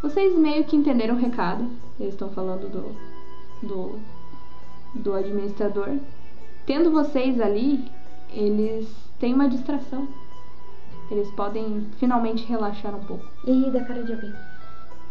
Vocês 0.02 0.38
meio 0.38 0.64
que 0.64 0.76
entenderam 0.76 1.16
o 1.16 1.20
recado. 1.20 1.68
Eles 2.00 2.14
estão 2.14 2.30
falando 2.30 2.70
do, 2.70 3.68
do, 3.68 4.00
do 4.94 5.14
administrador. 5.14 5.98
Tendo 6.66 6.92
vocês 6.92 7.42
ali, 7.42 7.92
eles 8.32 8.88
têm 9.20 9.34
uma 9.34 9.50
distração. 9.50 10.08
Eles 11.10 11.30
podem 11.32 11.88
finalmente 11.98 12.46
relaxar 12.46 12.96
um 12.96 13.04
pouco. 13.04 13.26
E 13.46 13.72
da 13.72 13.84
cara 13.84 14.04
de 14.04 14.14
alguém. 14.14 14.34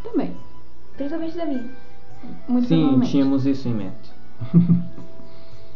Também. 0.04 0.36
Principalmente 0.96 1.36
da 1.36 1.46
minha. 1.46 1.85
Muito 2.48 2.68
Sim, 2.68 3.00
tínhamos 3.00 3.46
isso 3.46 3.68
em 3.68 3.74
mente. 3.74 4.12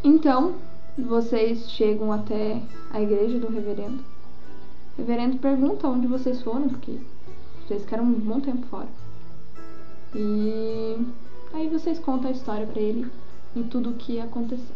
Então, 0.03 0.55
vocês 0.97 1.69
chegam 1.69 2.11
até 2.11 2.59
a 2.91 2.99
igreja 2.99 3.37
do 3.37 3.51
reverendo. 3.51 3.99
O 4.97 5.01
reverendo 5.01 5.37
pergunta 5.37 5.87
onde 5.87 6.07
vocês 6.07 6.41
foram, 6.41 6.69
porque 6.69 6.97
vocês 7.67 7.83
ficaram 7.83 8.05
um 8.05 8.13
bom 8.13 8.39
tempo 8.39 8.65
fora. 8.65 8.87
E 10.15 10.97
aí 11.53 11.69
vocês 11.69 11.99
contam 11.99 12.29
a 12.29 12.33
história 12.33 12.65
pra 12.65 12.81
ele 12.81 13.05
e 13.55 13.61
tudo 13.61 13.91
o 13.91 13.93
que 13.93 14.19
aconteceu. 14.19 14.75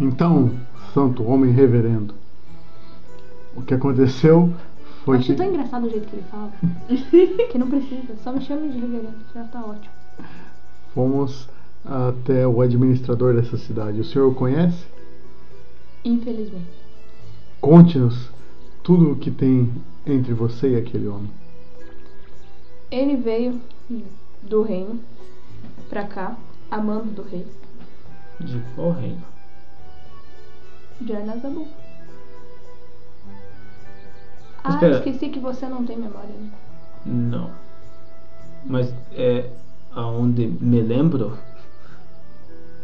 Então, 0.00 0.50
santo 0.94 1.22
homem 1.24 1.52
reverendo, 1.52 2.14
o 3.54 3.60
que 3.60 3.74
aconteceu 3.74 4.50
foi 5.04 5.18
Acho 5.18 5.26
que 5.28 5.34
tão 5.34 5.46
engraçado 5.46 5.86
o 5.86 5.90
jeito 5.90 6.06
que 6.08 6.16
ele 6.16 6.24
fala. 6.30 6.52
que 7.50 7.58
não 7.58 7.68
precisa, 7.68 8.14
só 8.22 8.32
me 8.32 8.40
chame 8.40 8.68
de 8.70 8.78
reverendo, 8.78 9.14
já 9.34 9.44
tá 9.44 9.64
ótimo. 9.64 9.94
fomos 10.94 11.48
até 11.84 12.46
o 12.46 12.60
administrador 12.60 13.34
dessa 13.34 13.56
cidade. 13.56 14.00
O 14.00 14.04
senhor 14.04 14.28
o 14.28 14.34
conhece? 14.34 14.84
Infelizmente. 16.04 16.80
Conte-nos 17.60 18.30
tudo 18.82 19.12
o 19.12 19.16
que 19.16 19.30
tem 19.30 19.70
entre 20.06 20.32
você 20.34 20.70
e 20.70 20.76
aquele 20.76 21.06
homem. 21.08 21.30
Ele 22.90 23.16
veio 23.16 23.60
do 24.42 24.62
reino 24.62 24.98
pra 25.88 26.04
cá, 26.06 26.36
amando 26.70 27.10
do 27.12 27.22
rei, 27.22 27.46
De 28.40 28.60
qual 28.74 28.92
reino? 28.92 29.22
de 31.00 31.14
Arnazabu. 31.16 31.66
Ah, 34.62 34.70
Espera. 34.70 34.96
esqueci 34.98 35.28
que 35.28 35.38
você 35.38 35.66
não 35.66 35.84
tem 35.84 35.96
memória. 35.98 36.28
né? 36.28 36.50
Não. 37.06 37.50
Mas 38.66 38.92
é 39.12 39.48
aonde 39.94 40.46
me 40.46 40.80
lembro 40.82 41.38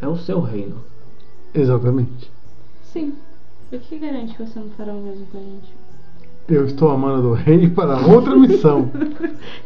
é 0.01 0.07
o 0.07 0.17
seu 0.17 0.39
reino. 0.41 0.83
Exatamente. 1.53 2.31
Sim. 2.83 3.13
O 3.71 3.77
que 3.79 3.97
garante 3.99 4.35
que 4.35 4.43
você 4.43 4.59
não 4.59 4.69
fará 4.71 4.93
o 4.93 5.01
mesmo 5.01 5.25
com 5.27 5.37
a 5.37 5.41
gente? 5.41 5.73
Eu 6.47 6.65
estou 6.65 6.89
amando 6.89 7.21
do 7.23 7.33
rei 7.33 7.69
para 7.69 7.99
outra 8.07 8.35
missão. 8.35 8.89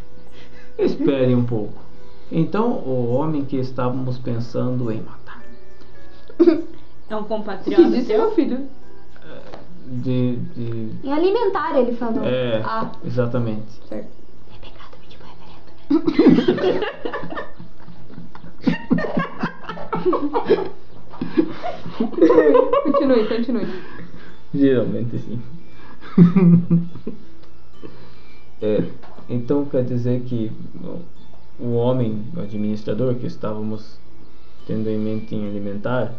Espere 0.78 1.36
um 1.36 1.46
pouco. 1.46 1.80
Então, 2.32 2.72
o 2.72 3.12
homem 3.12 3.46
que 3.46 3.58
estávamos 3.58 4.18
pensando 4.18 4.90
em 4.92 5.02
matar. 5.02 5.42
É 7.10 7.16
um 7.16 7.24
Que 7.24 7.28
compatriota 7.30 7.90
disse 7.90 8.06
seu? 8.08 8.18
meu 8.20 8.32
filho. 8.32 8.68
De. 9.91 10.35
de 10.55 10.91
Em 11.03 11.11
alimentar, 11.11 11.77
ele 11.77 11.93
falou. 11.93 12.23
é, 12.23 12.61
Ah. 12.63 12.91
exatamente. 13.03 13.65
Certo. 13.89 14.07
É 14.53 14.57
pecado 14.59 14.97
pedir 15.01 15.18
pro 15.18 15.27
reverendo. 15.27 16.85
Continue, 22.84 23.27
continue. 23.27 23.68
Geralmente 24.53 25.18
sim. 25.19 25.39
É, 28.61 28.84
então 29.30 29.65
quer 29.65 29.84
dizer 29.84 30.22
que 30.22 30.51
o, 30.84 31.63
o 31.65 31.73
homem, 31.73 32.23
o 32.35 32.41
administrador 32.41 33.15
que 33.15 33.26
estávamos 33.26 33.97
tendo 34.68 34.89
em 34.89 34.99
mente 34.99 35.34
em 35.34 35.47
alimentar 35.47 36.13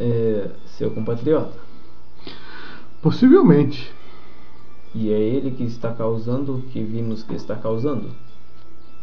é 0.00 0.50
seu 0.64 0.90
compatriota. 0.90 1.52
Possivelmente. 3.02 3.92
E 4.94 5.12
é 5.12 5.18
ele 5.18 5.52
que 5.52 5.62
está 5.62 5.92
causando 5.92 6.56
o 6.56 6.62
que 6.62 6.82
vimos 6.82 7.22
que 7.22 7.34
está 7.34 7.54
causando. 7.54 8.08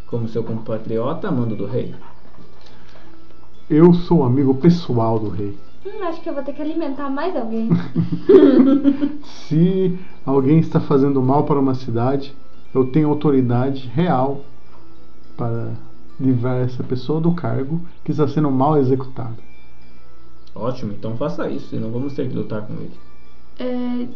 Como 0.07 0.27
seu 0.27 0.43
compatriota, 0.43 1.31
mando 1.31 1.55
do 1.55 1.65
rei. 1.65 1.93
Eu 3.69 3.93
sou 3.93 4.23
amigo 4.23 4.55
pessoal 4.55 5.19
do 5.19 5.29
rei. 5.29 5.57
Hum, 5.85 6.03
acho 6.03 6.21
que 6.21 6.29
eu 6.29 6.33
vou 6.33 6.43
ter 6.43 6.53
que 6.53 6.61
alimentar 6.61 7.09
mais 7.09 7.35
alguém. 7.35 7.69
Se 9.23 9.97
alguém 10.25 10.59
está 10.59 10.79
fazendo 10.79 11.21
mal 11.21 11.43
para 11.43 11.59
uma 11.59 11.75
cidade, 11.75 12.35
eu 12.73 12.87
tenho 12.87 13.09
autoridade 13.09 13.87
real 13.87 14.41
para 15.35 15.71
livrar 16.19 16.57
essa 16.57 16.83
pessoa 16.83 17.21
do 17.21 17.31
cargo 17.33 17.79
que 18.03 18.11
está 18.11 18.27
sendo 18.27 18.49
mal 18.49 18.77
executado. 18.77 19.46
Ótimo, 20.57 20.93
então 20.93 21.15
faça 21.15 21.49
isso, 21.49 21.69
senão 21.69 21.91
vamos 21.91 22.13
ter 22.13 22.27
que 22.27 22.35
lutar 22.35 22.65
com 22.65 22.73
ele. 22.73 22.93
É, 23.59 24.07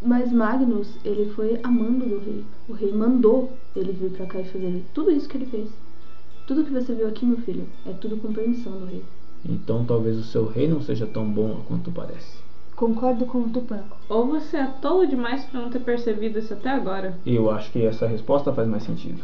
mas 0.00 0.32
Magnus, 0.32 0.88
ele 1.04 1.30
foi 1.32 1.60
amando 1.62 2.06
do 2.06 2.18
rei. 2.18 2.44
O 2.68 2.72
rei 2.72 2.92
mandou 2.92 3.52
ele 3.76 3.92
vir 3.92 4.10
pra 4.10 4.26
cá 4.26 4.40
e 4.40 4.44
fazer 4.44 4.82
tudo 4.94 5.10
isso 5.10 5.28
que 5.28 5.36
ele 5.36 5.46
fez. 5.46 5.68
Tudo 6.46 6.64
que 6.64 6.72
você 6.72 6.94
viu 6.94 7.06
aqui, 7.06 7.24
meu 7.24 7.38
filho, 7.38 7.66
é 7.86 7.92
tudo 7.92 8.16
com 8.16 8.32
permissão 8.32 8.72
do 8.72 8.86
rei. 8.86 9.04
Então 9.48 9.84
talvez 9.84 10.16
o 10.16 10.24
seu 10.24 10.46
rei 10.46 10.66
não 10.66 10.80
seja 10.80 11.06
tão 11.06 11.28
bom 11.28 11.62
quanto 11.68 11.90
parece. 11.90 12.42
Concordo 12.74 13.26
com 13.26 13.38
o 13.38 13.50
Tupã. 13.50 13.84
Ou 14.08 14.26
você 14.26 14.56
é 14.56 14.66
tolo 14.80 15.06
demais 15.06 15.44
pra 15.44 15.60
não 15.60 15.70
ter 15.70 15.80
percebido 15.80 16.38
isso 16.38 16.52
até 16.54 16.70
agora? 16.70 17.16
E 17.24 17.34
eu 17.34 17.50
acho 17.50 17.70
que 17.70 17.84
essa 17.84 18.06
resposta 18.06 18.52
faz 18.52 18.66
mais 18.66 18.82
sentido. 18.82 19.22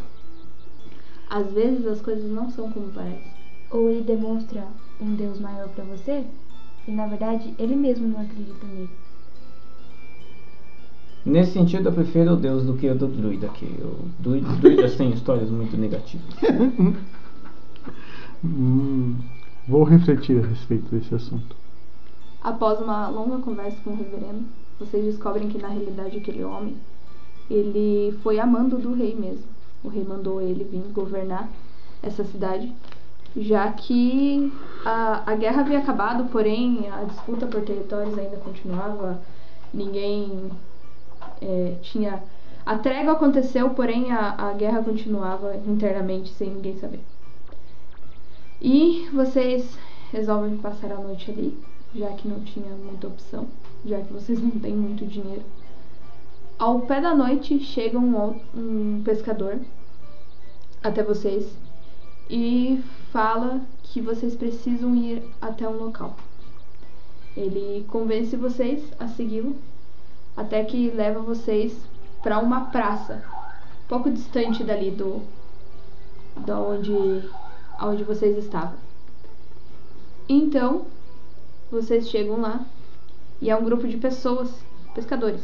Às 1.28 1.50
vezes 1.52 1.86
as 1.86 2.00
coisas 2.00 2.30
não 2.30 2.50
são 2.50 2.70
como 2.70 2.92
parecem. 2.92 3.32
Ou 3.70 3.90
ele 3.90 4.02
demonstra 4.02 4.66
um 5.00 5.14
Deus 5.14 5.40
maior 5.40 5.68
pra 5.68 5.84
você, 5.84 6.24
e 6.88 6.90
na 6.90 7.06
verdade 7.06 7.54
ele 7.58 7.76
mesmo 7.76 8.08
não 8.08 8.22
acredita 8.22 8.66
nele. 8.66 8.90
Nesse 11.26 11.52
sentido, 11.52 11.90
eu 11.90 11.92
prefiro 11.92 12.32
o 12.32 12.36
Deus 12.36 12.64
do 12.64 12.74
que 12.74 12.88
o 12.88 12.94
do 12.94 13.06
druida, 13.06 13.48
que 13.48 13.66
o 13.66 14.08
druida, 14.18 14.48
druidas 14.56 14.96
têm 14.96 15.10
histórias 15.10 15.50
muito 15.50 15.76
negativas. 15.76 16.34
Hum, 18.42 19.16
vou 19.66 19.82
refletir 19.82 20.42
a 20.42 20.46
respeito 20.46 20.94
desse 20.94 21.14
assunto. 21.14 21.56
Após 22.40 22.80
uma 22.80 23.08
longa 23.08 23.38
conversa 23.38 23.76
com 23.82 23.90
o 23.90 23.96
reverendo, 23.96 24.44
vocês 24.78 25.04
descobrem 25.04 25.48
que 25.48 25.58
na 25.58 25.68
realidade 25.68 26.16
aquele 26.16 26.44
homem, 26.44 26.76
ele 27.50 28.16
foi 28.22 28.38
amando 28.38 28.78
do 28.78 28.94
rei 28.94 29.14
mesmo. 29.14 29.44
O 29.82 29.88
rei 29.88 30.04
mandou 30.04 30.40
ele 30.40 30.64
vir 30.64 30.84
governar 30.92 31.50
essa 32.00 32.24
cidade, 32.24 32.72
já 33.36 33.70
que 33.72 34.52
a, 34.84 35.30
a 35.30 35.34
guerra 35.34 35.60
havia 35.60 35.78
acabado, 35.78 36.24
porém 36.30 36.88
a 36.90 37.04
disputa 37.04 37.46
por 37.46 37.62
territórios 37.62 38.18
ainda 38.18 38.36
continuava. 38.38 39.20
Ninguém 39.72 40.50
é, 41.40 41.74
tinha. 41.82 42.22
A 42.64 42.78
trégua 42.78 43.12
aconteceu, 43.12 43.70
porém 43.70 44.12
a, 44.12 44.48
a 44.48 44.52
guerra 44.52 44.82
continuava 44.82 45.56
internamente 45.66 46.30
sem 46.30 46.50
ninguém 46.50 46.78
saber. 46.78 47.00
E 48.60 49.08
vocês 49.12 49.78
resolvem 50.10 50.56
passar 50.58 50.92
a 50.92 50.96
noite 50.98 51.30
ali, 51.30 51.56
já 51.94 52.08
que 52.08 52.26
não 52.26 52.40
tinha 52.40 52.74
muita 52.74 53.06
opção, 53.06 53.46
já 53.84 54.00
que 54.00 54.12
vocês 54.12 54.40
não 54.42 54.50
têm 54.50 54.74
muito 54.74 55.06
dinheiro. 55.06 55.42
Ao 56.58 56.80
pé 56.80 57.00
da 57.00 57.14
noite 57.14 57.60
chega 57.60 57.98
um, 57.98 58.40
um 58.54 59.02
pescador 59.04 59.60
até 60.82 61.02
vocês 61.02 61.56
e 62.28 62.82
fala 63.12 63.60
que 63.82 64.00
vocês 64.00 64.34
precisam 64.34 64.94
ir 64.94 65.22
até 65.40 65.68
um 65.68 65.76
local. 65.76 66.16
Ele 67.36 67.84
convence 67.88 68.36
vocês 68.36 68.82
a 68.98 69.08
segui-lo 69.08 69.56
até 70.36 70.64
que 70.64 70.90
leva 70.90 71.20
vocês 71.20 71.76
para 72.22 72.38
uma 72.38 72.66
praça, 72.66 73.24
pouco 73.88 74.10
distante 74.10 74.62
dali 74.62 74.90
do 74.90 75.22
da 76.36 76.60
onde 76.60 77.28
aonde 77.78 78.04
vocês 78.04 78.36
estavam. 78.36 78.76
Então, 80.28 80.86
vocês 81.70 82.08
chegam 82.08 82.40
lá 82.40 82.64
e 83.40 83.50
é 83.50 83.56
um 83.56 83.64
grupo 83.64 83.86
de 83.86 83.96
pessoas, 83.96 84.50
pescadores. 84.94 85.42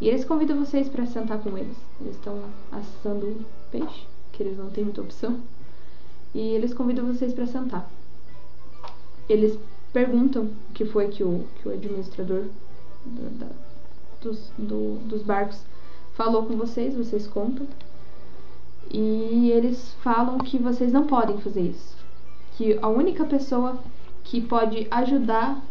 E 0.00 0.08
eles 0.08 0.24
convidam 0.24 0.58
vocês 0.58 0.88
para 0.88 1.06
sentar 1.06 1.38
com 1.38 1.56
eles. 1.56 1.76
Eles 2.00 2.16
estão 2.16 2.40
assando 2.72 3.44
peixe, 3.70 4.06
que 4.32 4.42
eles 4.42 4.56
não 4.56 4.70
têm 4.70 4.84
muita 4.84 5.00
opção. 5.00 5.40
E 6.34 6.40
eles 6.40 6.74
convidam 6.74 7.06
vocês 7.06 7.32
para 7.32 7.46
sentar. 7.46 7.90
Eles 9.28 9.58
perguntam 9.92 10.44
o 10.44 10.72
que 10.74 10.84
foi 10.84 11.08
que 11.08 11.22
o, 11.24 11.44
que 11.60 11.68
o 11.68 11.72
administrador 11.72 12.44
da- 13.04 13.46
da- 13.46 13.52
dos, 14.20 14.50
do- 14.58 14.98
dos 15.06 15.22
barcos 15.22 15.62
falou 16.14 16.44
com 16.46 16.56
vocês, 16.56 16.94
vocês 16.94 17.26
contam. 17.26 17.66
E 18.90 19.50
eles 19.50 19.94
falam 20.02 20.38
que 20.38 20.58
vocês 20.58 20.92
não 20.92 21.06
podem 21.06 21.38
fazer 21.38 21.60
isso. 21.62 21.96
Que 22.56 22.78
a 22.80 22.88
única 22.88 23.24
pessoa 23.24 23.78
que 24.24 24.40
pode 24.40 24.86
ajudar 24.90 25.62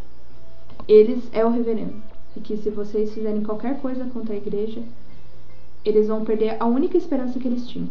eles 0.86 1.28
é 1.32 1.44
o 1.44 1.50
reverendo. 1.50 2.02
E 2.36 2.40
que 2.40 2.56
se 2.56 2.70
vocês 2.70 3.12
fizerem 3.12 3.42
qualquer 3.42 3.80
coisa 3.80 4.04
contra 4.06 4.34
a 4.34 4.36
igreja, 4.38 4.82
eles 5.84 6.06
vão 6.08 6.24
perder 6.24 6.56
a 6.60 6.66
única 6.66 6.96
esperança 6.96 7.38
que 7.38 7.48
eles 7.48 7.66
tinham. 7.66 7.88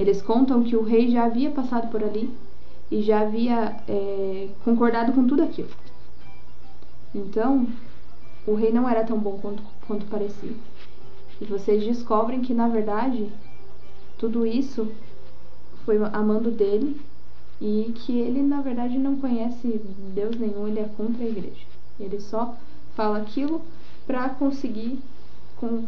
Eles 0.00 0.22
contam 0.22 0.62
que 0.62 0.74
o 0.74 0.82
rei 0.82 1.10
já 1.10 1.26
havia 1.26 1.50
passado 1.50 1.90
por 1.90 2.02
ali 2.02 2.30
e 2.90 3.02
já 3.02 3.20
havia 3.20 3.76
é, 3.86 4.48
concordado 4.64 5.12
com 5.12 5.26
tudo 5.26 5.42
aquilo. 5.42 5.68
Então, 7.14 7.66
o 8.46 8.54
rei 8.54 8.72
não 8.72 8.88
era 8.88 9.04
tão 9.04 9.18
bom 9.18 9.38
quanto, 9.42 9.62
quanto 9.86 10.06
parecia. 10.06 10.54
E 11.38 11.44
vocês 11.44 11.84
descobrem 11.84 12.40
que, 12.40 12.54
na 12.54 12.66
verdade, 12.66 13.30
tudo 14.16 14.46
isso 14.46 14.90
foi 15.84 15.98
a 16.02 16.22
mando 16.22 16.50
dele 16.50 16.98
e 17.60 17.92
que 17.94 18.18
ele, 18.18 18.40
na 18.40 18.62
verdade, 18.62 18.96
não 18.96 19.16
conhece 19.16 19.82
Deus 20.14 20.34
nenhum, 20.38 20.66
ele 20.66 20.80
é 20.80 20.88
contra 20.96 21.22
a 21.22 21.28
igreja. 21.28 21.66
Ele 21.98 22.18
só 22.18 22.56
fala 22.96 23.18
aquilo 23.18 23.60
para 24.06 24.30
conseguir 24.30 24.98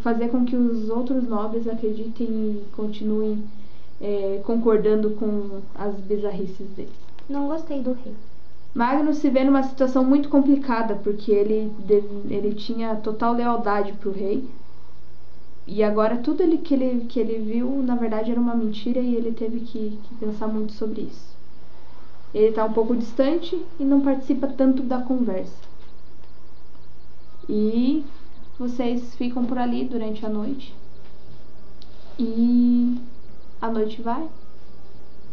fazer 0.02 0.28
com 0.28 0.44
que 0.44 0.54
os 0.54 0.90
outros 0.90 1.26
nobres 1.26 1.66
acreditem 1.66 2.26
e 2.26 2.64
continuem 2.76 3.42
é, 4.02 4.42
concordando 4.44 5.10
com 5.12 5.62
as 5.74 5.94
bizarrices 5.94 6.68
dele. 6.76 6.92
Não 7.28 7.46
gostei 7.48 7.80
do 7.80 7.92
rei. 7.92 8.14
Magnus 8.74 9.18
se 9.18 9.30
vê 9.30 9.44
numa 9.44 9.62
situação 9.62 10.04
muito 10.04 10.28
complicada, 10.28 10.96
porque 10.96 11.30
ele, 11.30 11.70
deve- 11.78 12.34
ele 12.34 12.54
tinha 12.54 12.96
total 12.96 13.32
lealdade 13.34 13.92
pro 13.94 14.10
rei. 14.10 14.44
E 15.66 15.82
agora 15.82 16.16
tudo 16.16 16.42
ele, 16.42 16.58
que, 16.58 16.74
ele, 16.74 17.04
que 17.06 17.20
ele 17.20 17.38
viu, 17.38 17.82
na 17.82 17.94
verdade, 17.94 18.30
era 18.30 18.40
uma 18.40 18.54
mentira 18.54 19.00
e 19.00 19.14
ele 19.14 19.32
teve 19.32 19.60
que, 19.60 19.98
que 20.02 20.14
pensar 20.16 20.48
muito 20.48 20.72
sobre 20.72 21.02
isso. 21.02 21.32
Ele 22.34 22.50
tá 22.52 22.64
um 22.64 22.72
pouco 22.72 22.96
distante 22.96 23.60
e 23.78 23.84
não 23.84 24.00
participa 24.00 24.46
tanto 24.48 24.82
da 24.82 25.00
conversa. 25.02 25.56
E 27.48 28.04
vocês 28.58 29.14
ficam 29.14 29.44
por 29.44 29.58
ali 29.58 29.84
durante 29.84 30.24
a 30.24 30.28
noite. 30.28 30.74
E 32.18 32.96
a 33.62 33.70
noite 33.70 34.02
vai. 34.02 34.28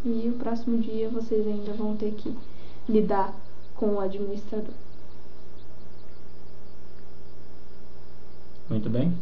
E 0.06 0.30
o 0.30 0.38
próximo 0.38 0.78
dia 0.80 1.10
vocês 1.10 1.46
ainda 1.46 1.74
vão 1.74 1.98
ter 1.98 2.14
que 2.14 2.34
lidar 2.88 3.36
com 3.76 3.96
o 3.96 4.00
administrador. 4.00 4.74
Muito 8.70 8.90
bem. 8.90 9.18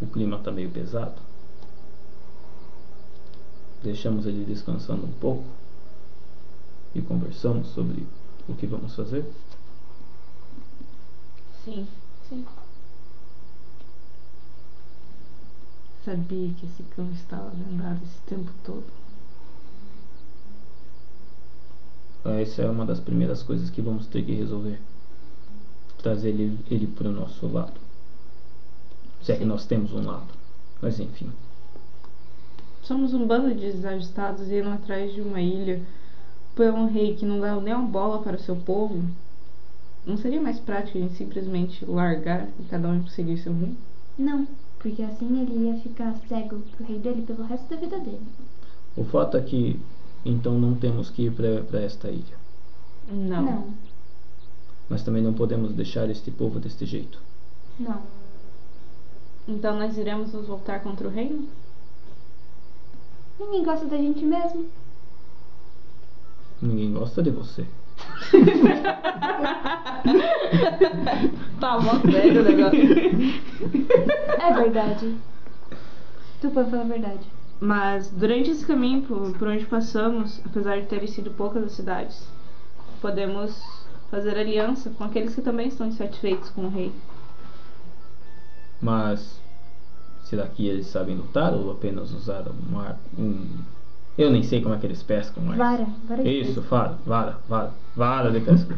O 0.00 0.06
clima 0.06 0.38
está 0.38 0.50
meio 0.50 0.70
pesado. 0.70 1.20
Deixamos 3.82 4.26
ele 4.26 4.44
descansando 4.46 5.04
um 5.04 5.12
pouco 5.12 5.44
e 6.94 7.02
conversamos 7.02 7.68
sobre 7.68 8.06
o 8.48 8.54
que 8.54 8.66
vamos 8.66 8.96
fazer. 8.96 9.24
Sim. 11.64 11.86
Sim. 12.28 12.44
Sabia 16.04 16.52
que 16.52 16.66
esse 16.66 16.82
cão 16.94 17.10
estava 17.12 17.48
vendado 17.48 17.98
esse 18.04 18.18
tempo 18.26 18.52
todo. 18.62 18.84
Essa 22.26 22.62
é 22.62 22.70
uma 22.70 22.84
das 22.84 23.00
primeiras 23.00 23.42
coisas 23.42 23.70
que 23.70 23.80
vamos 23.80 24.06
ter 24.06 24.22
que 24.22 24.34
resolver. 24.34 24.78
Trazer 26.02 26.28
ele, 26.28 26.58
ele 26.70 26.86
para 26.86 27.08
o 27.08 27.12
nosso 27.12 27.46
lado. 27.46 27.80
Se 29.22 29.32
é 29.32 29.36
que 29.36 29.46
nós 29.46 29.64
temos 29.64 29.94
um 29.94 30.04
lado. 30.04 30.28
Mas 30.82 31.00
enfim. 31.00 31.32
Somos 32.82 33.14
um 33.14 33.26
bando 33.26 33.54
de 33.54 33.72
desajustados 33.72 34.50
indo 34.50 34.68
atrás 34.68 35.14
de 35.14 35.22
uma 35.22 35.40
ilha 35.40 35.80
por 36.54 36.66
um 36.66 36.86
rei 36.86 37.16
que 37.16 37.24
não 37.24 37.40
dá 37.40 37.58
nem 37.58 37.72
uma 37.72 37.88
bola 37.88 38.22
para 38.22 38.36
o 38.36 38.40
seu 38.40 38.56
povo. 38.56 39.02
Não 40.04 40.18
seria 40.18 40.40
mais 40.40 40.60
prático 40.60 40.98
a 40.98 41.00
gente 41.00 41.14
simplesmente 41.14 41.82
largar 41.86 42.46
e 42.60 42.64
cada 42.64 42.88
um 42.88 43.06
seguir 43.06 43.38
seu 43.38 43.54
rumo? 43.54 43.74
Não, 44.18 44.46
porque 44.84 45.02
assim 45.02 45.40
ele 45.40 45.64
ia 45.66 45.80
ficar 45.80 46.14
cego 46.28 46.58
pro 46.76 46.84
rei 46.86 46.98
dele 46.98 47.22
pelo 47.22 47.42
resto 47.44 47.66
da 47.70 47.76
vida 47.76 47.98
dele. 48.00 48.20
O 48.94 49.02
fato 49.02 49.38
é 49.38 49.40
que 49.40 49.80
então 50.26 50.58
não 50.58 50.74
temos 50.74 51.08
que 51.08 51.22
ir 51.22 51.32
para 51.32 51.80
esta 51.80 52.10
ilha. 52.10 52.36
Não. 53.10 53.42
Não, 53.42 53.74
Mas 54.90 55.02
também 55.02 55.22
não 55.22 55.32
podemos 55.32 55.72
deixar 55.72 56.10
este 56.10 56.30
povo 56.30 56.60
deste 56.60 56.84
jeito. 56.84 57.18
não. 57.80 58.02
Então 59.48 59.78
nós 59.78 59.96
iremos 59.96 60.32
nos 60.34 60.46
voltar 60.46 60.82
contra 60.82 61.08
o 61.08 61.10
reino? 61.10 61.48
Ninguém 63.40 63.64
gosta 63.64 63.86
da 63.86 63.96
gente 63.96 64.22
mesmo. 64.22 64.66
Ninguém 66.60 66.92
gosta 66.92 67.22
de 67.22 67.30
você. 67.30 67.66
Tá 71.60 71.78
mó 71.78 72.00
sério 72.10 72.40
o 72.40 72.44
negócio. 72.44 72.80
É 74.38 74.52
verdade. 74.52 75.16
Tu 76.40 76.50
pode 76.50 76.70
falar 76.70 76.82
a 76.82 76.86
verdade. 76.86 77.26
Mas 77.60 78.10
durante 78.10 78.50
esse 78.50 78.66
caminho 78.66 79.02
por, 79.02 79.32
por 79.38 79.48
onde 79.48 79.64
passamos, 79.64 80.40
apesar 80.44 80.80
de 80.80 80.86
terem 80.86 81.06
sido 81.06 81.30
poucas 81.30 81.64
as 81.64 81.72
cidades, 81.72 82.28
podemos 83.00 83.62
fazer 84.10 84.38
aliança 84.38 84.90
com 84.90 85.04
aqueles 85.04 85.34
que 85.34 85.40
também 85.40 85.68
estão 85.68 85.86
insatisfeitos 85.86 86.50
com 86.50 86.66
o 86.66 86.68
rei. 86.68 86.92
Mas 88.80 89.40
será 90.24 90.46
que 90.46 90.66
eles 90.66 90.88
sabem 90.88 91.16
lutar 91.16 91.54
ou 91.54 91.70
apenas 91.70 92.12
usar 92.12 92.44
um 92.48 92.78
arco? 92.78 93.00
Um... 93.18 93.46
Eu 94.16 94.30
nem 94.30 94.42
sei 94.42 94.60
como 94.60 94.74
é 94.74 94.78
que 94.78 94.86
eles 94.86 95.02
pescam, 95.02 95.42
mas. 95.44 95.56
Vara, 95.56 95.86
vara 96.08 96.22
de 96.22 96.28
Isso, 96.28 96.60
vara, 96.62 96.96
vara, 97.04 97.38
vara, 97.48 97.72
vara 97.96 98.30
de 98.30 98.40
pesca. 98.40 98.76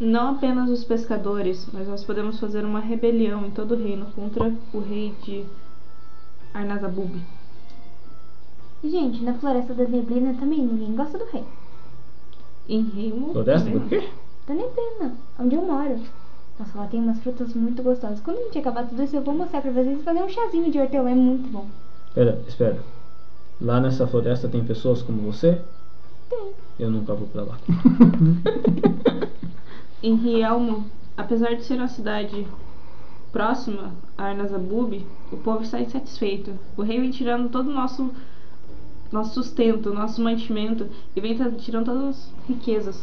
Não 0.00 0.36
apenas 0.36 0.70
os 0.70 0.84
pescadores, 0.84 1.68
mas 1.72 1.88
nós 1.88 2.04
podemos 2.04 2.38
fazer 2.38 2.64
uma 2.64 2.80
rebelião 2.80 3.44
em 3.44 3.50
todo 3.50 3.74
o 3.74 3.76
reino 3.76 4.06
contra 4.14 4.52
o 4.72 4.78
rei 4.78 5.14
de 5.24 5.44
Arnazabub. 6.54 7.20
E, 8.82 8.88
gente, 8.88 9.22
na 9.24 9.34
Floresta 9.34 9.74
das 9.74 9.88
Neblinas 9.88 10.38
também 10.38 10.62
ninguém 10.62 10.94
gosta 10.94 11.18
do 11.18 11.24
rei. 11.26 11.44
Em 12.68 12.82
Reimo. 12.82 13.32
Floresta 13.32 13.68
do 13.70 13.80
quê? 13.88 14.08
Da 14.46 14.54
Neblina, 14.54 15.14
onde 15.38 15.56
eu 15.56 15.62
moro. 15.62 16.00
Nossa, 16.58 16.78
lá 16.78 16.86
tem 16.86 17.00
umas 17.00 17.18
frutas 17.20 17.52
muito 17.54 17.82
gostosas. 17.82 18.20
Quando 18.20 18.38
a 18.38 18.42
gente 18.44 18.58
acabar 18.58 18.86
tudo 18.86 19.02
isso, 19.02 19.16
eu 19.16 19.22
vou 19.22 19.34
mostrar 19.34 19.60
pra 19.60 19.70
vocês 19.70 20.00
e 20.00 20.02
fazer 20.02 20.22
um 20.22 20.28
chazinho 20.28 20.70
de 20.70 20.78
hortelã, 20.78 21.10
é 21.10 21.14
muito 21.14 21.50
bom. 21.50 21.66
Espera, 22.08 22.42
espera. 22.46 22.97
Lá 23.60 23.80
nessa 23.80 24.06
floresta 24.06 24.48
tem 24.48 24.64
pessoas 24.64 25.02
como 25.02 25.20
você? 25.22 25.60
Tem. 26.30 26.52
Eu 26.78 26.90
nunca 26.90 27.14
vou 27.14 27.26
pra 27.28 27.42
lá. 27.42 27.58
Em 30.02 30.14
Rielmo, 30.14 30.84
apesar 31.16 31.54
de 31.56 31.64
ser 31.64 31.74
uma 31.74 31.88
cidade 31.88 32.46
próxima 33.32 33.92
a 34.16 34.26
Arnazabub, 34.26 35.04
o 35.32 35.36
povo 35.38 35.62
está 35.64 35.80
insatisfeito. 35.80 36.52
O 36.76 36.82
rei 36.82 37.00
vem 37.00 37.10
tirando 37.10 37.48
todo 37.50 37.68
o 37.68 37.74
nosso 37.74 38.10
nosso 39.10 39.34
sustento, 39.42 39.92
nosso 39.94 40.20
mantimento 40.22 40.86
e 41.16 41.20
vem 41.20 41.34
tirando 41.56 41.86
todas 41.86 42.04
as 42.04 42.32
riquezas. 42.46 43.02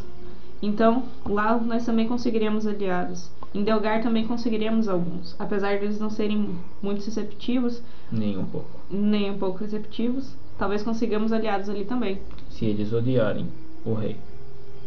Então, 0.61 1.03
lá 1.25 1.57
nós 1.57 1.83
também 1.85 2.07
conseguiremos 2.07 2.65
aliados. 2.67 3.29
Em 3.53 3.63
Delgar 3.63 4.03
também 4.03 4.25
conseguiremos 4.27 4.87
alguns, 4.87 5.35
apesar 5.39 5.77
de 5.79 5.85
eles 5.85 5.99
não 5.99 6.09
serem 6.09 6.55
muito 6.81 7.03
receptivos, 7.03 7.81
Nem 8.11 8.37
um 8.37 8.45
pouco. 8.45 8.69
nem 8.89 9.31
um 9.31 9.37
pouco 9.37 9.59
receptivos. 9.59 10.35
Talvez 10.57 10.83
consigamos 10.83 11.33
aliados 11.33 11.69
ali 11.69 11.85
também. 11.85 12.19
Se 12.49 12.65
eles 12.65 12.93
odiarem 12.93 13.47
o 13.85 13.93
rei. 13.93 14.17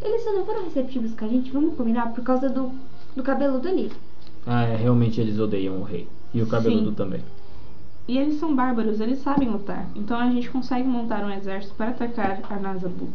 Eles 0.00 0.22
só 0.22 0.32
não 0.32 0.46
foram 0.46 0.64
receptivos 0.64 1.12
com 1.14 1.24
a 1.24 1.28
gente, 1.28 1.50
vamos 1.50 1.74
combinar, 1.76 2.12
por 2.14 2.22
causa 2.22 2.48
do, 2.48 2.72
do 3.14 3.22
cabeludo 3.22 3.68
ali. 3.68 3.92
Ah, 4.46 4.62
é, 4.62 4.76
realmente 4.76 5.20
eles 5.20 5.38
odeiam 5.38 5.78
o 5.80 5.82
rei. 5.82 6.08
E 6.32 6.40
o 6.40 6.46
cabeludo 6.46 6.90
Sim. 6.90 6.94
também. 6.94 7.20
E 8.06 8.16
eles 8.16 8.38
são 8.38 8.54
bárbaros, 8.54 9.00
eles 9.00 9.18
sabem 9.18 9.50
lutar. 9.50 9.86
Então 9.94 10.18
a 10.18 10.30
gente 10.30 10.48
consegue 10.50 10.88
montar 10.88 11.24
um 11.24 11.30
exército 11.30 11.74
para 11.74 11.90
atacar 11.90 12.40
Arnazabub. 12.48 13.12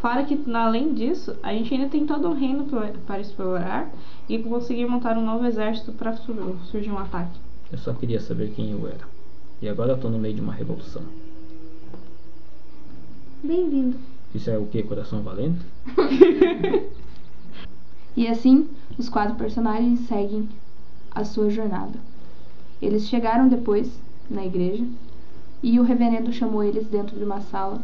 Fora 0.00 0.24
que, 0.24 0.38
além 0.52 0.94
disso, 0.94 1.36
a 1.42 1.52
gente 1.52 1.72
ainda 1.74 1.88
tem 1.88 2.06
todo 2.06 2.28
um 2.28 2.32
reino 2.34 2.66
para 3.06 3.20
explorar 3.20 3.90
e 4.28 4.38
conseguir 4.38 4.86
montar 4.86 5.16
um 5.16 5.24
novo 5.24 5.44
exército 5.46 5.92
para 5.92 6.14
sur- 6.16 6.56
surgir 6.70 6.90
um 6.90 6.98
ataque. 6.98 7.38
Eu 7.70 7.78
só 7.78 7.92
queria 7.92 8.20
saber 8.20 8.50
quem 8.50 8.70
eu 8.72 8.86
era. 8.88 9.19
E 9.62 9.68
agora 9.68 9.92
eu 9.92 9.98
tô 9.98 10.08
no 10.08 10.18
meio 10.18 10.34
de 10.34 10.40
uma 10.40 10.54
revolução. 10.54 11.02
Bem-vindo. 13.42 13.98
Isso 14.34 14.48
é 14.50 14.56
o 14.56 14.66
que? 14.66 14.82
Coração 14.82 15.22
valente? 15.22 15.60
E 18.16 18.26
assim, 18.26 18.68
os 18.98 19.08
quatro 19.08 19.36
personagens 19.36 20.00
seguem 20.08 20.48
a 21.12 21.24
sua 21.24 21.48
jornada. 21.48 21.98
Eles 22.82 23.08
chegaram 23.08 23.48
depois 23.48 23.88
na 24.28 24.44
igreja 24.44 24.84
e 25.62 25.78
o 25.78 25.84
reverendo 25.84 26.32
chamou 26.32 26.62
eles 26.62 26.86
dentro 26.88 27.16
de 27.16 27.24
uma 27.24 27.40
sala, 27.40 27.80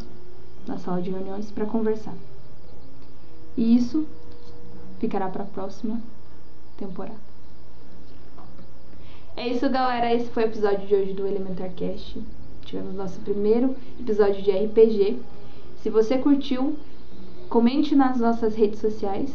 na 0.67 0.77
sala 0.77 1.01
de 1.01 1.09
reuniões, 1.09 1.49
para 1.49 1.65
conversar. 1.65 2.13
E 3.55 3.75
isso 3.75 4.05
ficará 4.99 5.29
para 5.29 5.43
a 5.43 5.47
próxima 5.47 5.99
temporada. 6.77 7.26
É 9.37 9.47
isso, 9.47 9.69
galera. 9.69 10.11
Esse 10.11 10.31
foi 10.31 10.45
o 10.45 10.47
episódio 10.47 10.87
de 10.87 10.95
hoje 10.95 11.13
do 11.13 11.27
Elementar 11.27 11.69
Cast. 11.69 12.19
Tivemos 12.65 12.95
nosso 12.95 13.19
primeiro 13.19 13.75
episódio 13.99 14.41
de 14.41 14.49
RPG. 14.49 15.19
Se 15.77 15.91
você 15.91 16.17
curtiu, 16.17 16.75
comente 17.47 17.95
nas 17.95 18.19
nossas 18.19 18.55
redes 18.55 18.79
sociais. 18.79 19.31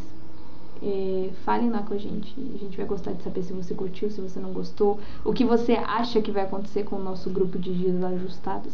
É, 0.85 1.29
falem 1.45 1.69
lá 1.69 1.83
com 1.83 1.93
a 1.93 1.97
gente. 1.97 2.35
A 2.53 2.57
gente 2.57 2.75
vai 2.75 2.85
gostar 2.85 3.13
de 3.13 3.23
saber 3.23 3.43
se 3.43 3.53
você 3.53 3.73
curtiu, 3.73 4.11
se 4.11 4.19
você 4.19 4.41
não 4.41 4.51
gostou, 4.51 4.99
o 5.23 5.31
que 5.31 5.45
você 5.45 5.71
acha 5.71 6.21
que 6.21 6.31
vai 6.31 6.43
acontecer 6.43 6.83
com 6.83 6.97
o 6.97 7.03
nosso 7.03 7.29
grupo 7.29 7.57
de 7.57 7.73
dias 7.73 8.03
ajustados. 8.03 8.73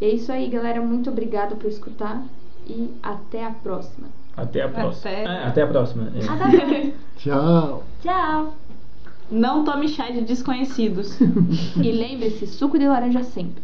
E 0.00 0.04
é 0.04 0.08
isso 0.08 0.32
aí, 0.32 0.48
galera. 0.48 0.82
Muito 0.82 1.08
obrigada 1.08 1.54
por 1.54 1.68
escutar 1.68 2.26
e 2.66 2.90
até 3.00 3.44
a 3.44 3.52
próxima. 3.52 4.08
Até 4.36 4.62
a 4.62 4.68
próxima. 4.68 5.12
Até. 5.12 5.26
Ah, 5.26 5.46
até 5.46 5.62
a 5.62 5.66
próxima. 5.68 6.10
É. 6.16 6.92
Tchau! 7.18 7.84
Tchau. 8.02 8.63
Não 9.34 9.64
tome 9.64 9.88
chá 9.88 10.10
de 10.10 10.20
desconhecidos. 10.20 11.18
E 11.82 11.90
lembre-se, 11.90 12.46
suco 12.46 12.78
de 12.78 12.86
laranja 12.86 13.24
sempre. 13.24 13.60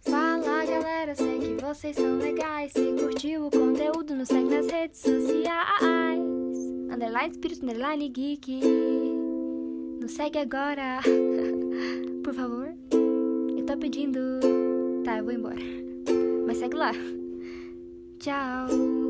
Fala 0.00 0.64
galera, 0.64 1.14
sei 1.14 1.38
que 1.40 1.62
vocês 1.62 1.94
são 1.94 2.16
legais. 2.16 2.72
Se 2.72 2.94
curtiu 2.98 3.48
o 3.48 3.50
conteúdo, 3.50 4.14
nos 4.14 4.28
segue 4.28 4.48
nas 4.48 4.66
redes 4.66 5.00
sociais. 5.00 6.20
Underline 6.90 7.30
Espírito, 7.32 7.62
underline 7.64 8.08
Geek. 8.08 9.13
Segue 10.06 10.38
agora. 10.38 11.00
Por 12.22 12.34
favor. 12.34 12.74
Eu 13.56 13.66
tô 13.66 13.76
pedindo. 13.76 14.40
Tá, 15.04 15.18
eu 15.18 15.24
vou 15.24 15.32
embora. 15.32 15.56
Mas 16.46 16.58
segue 16.58 16.76
lá. 16.76 16.92
Tchau. 18.18 19.03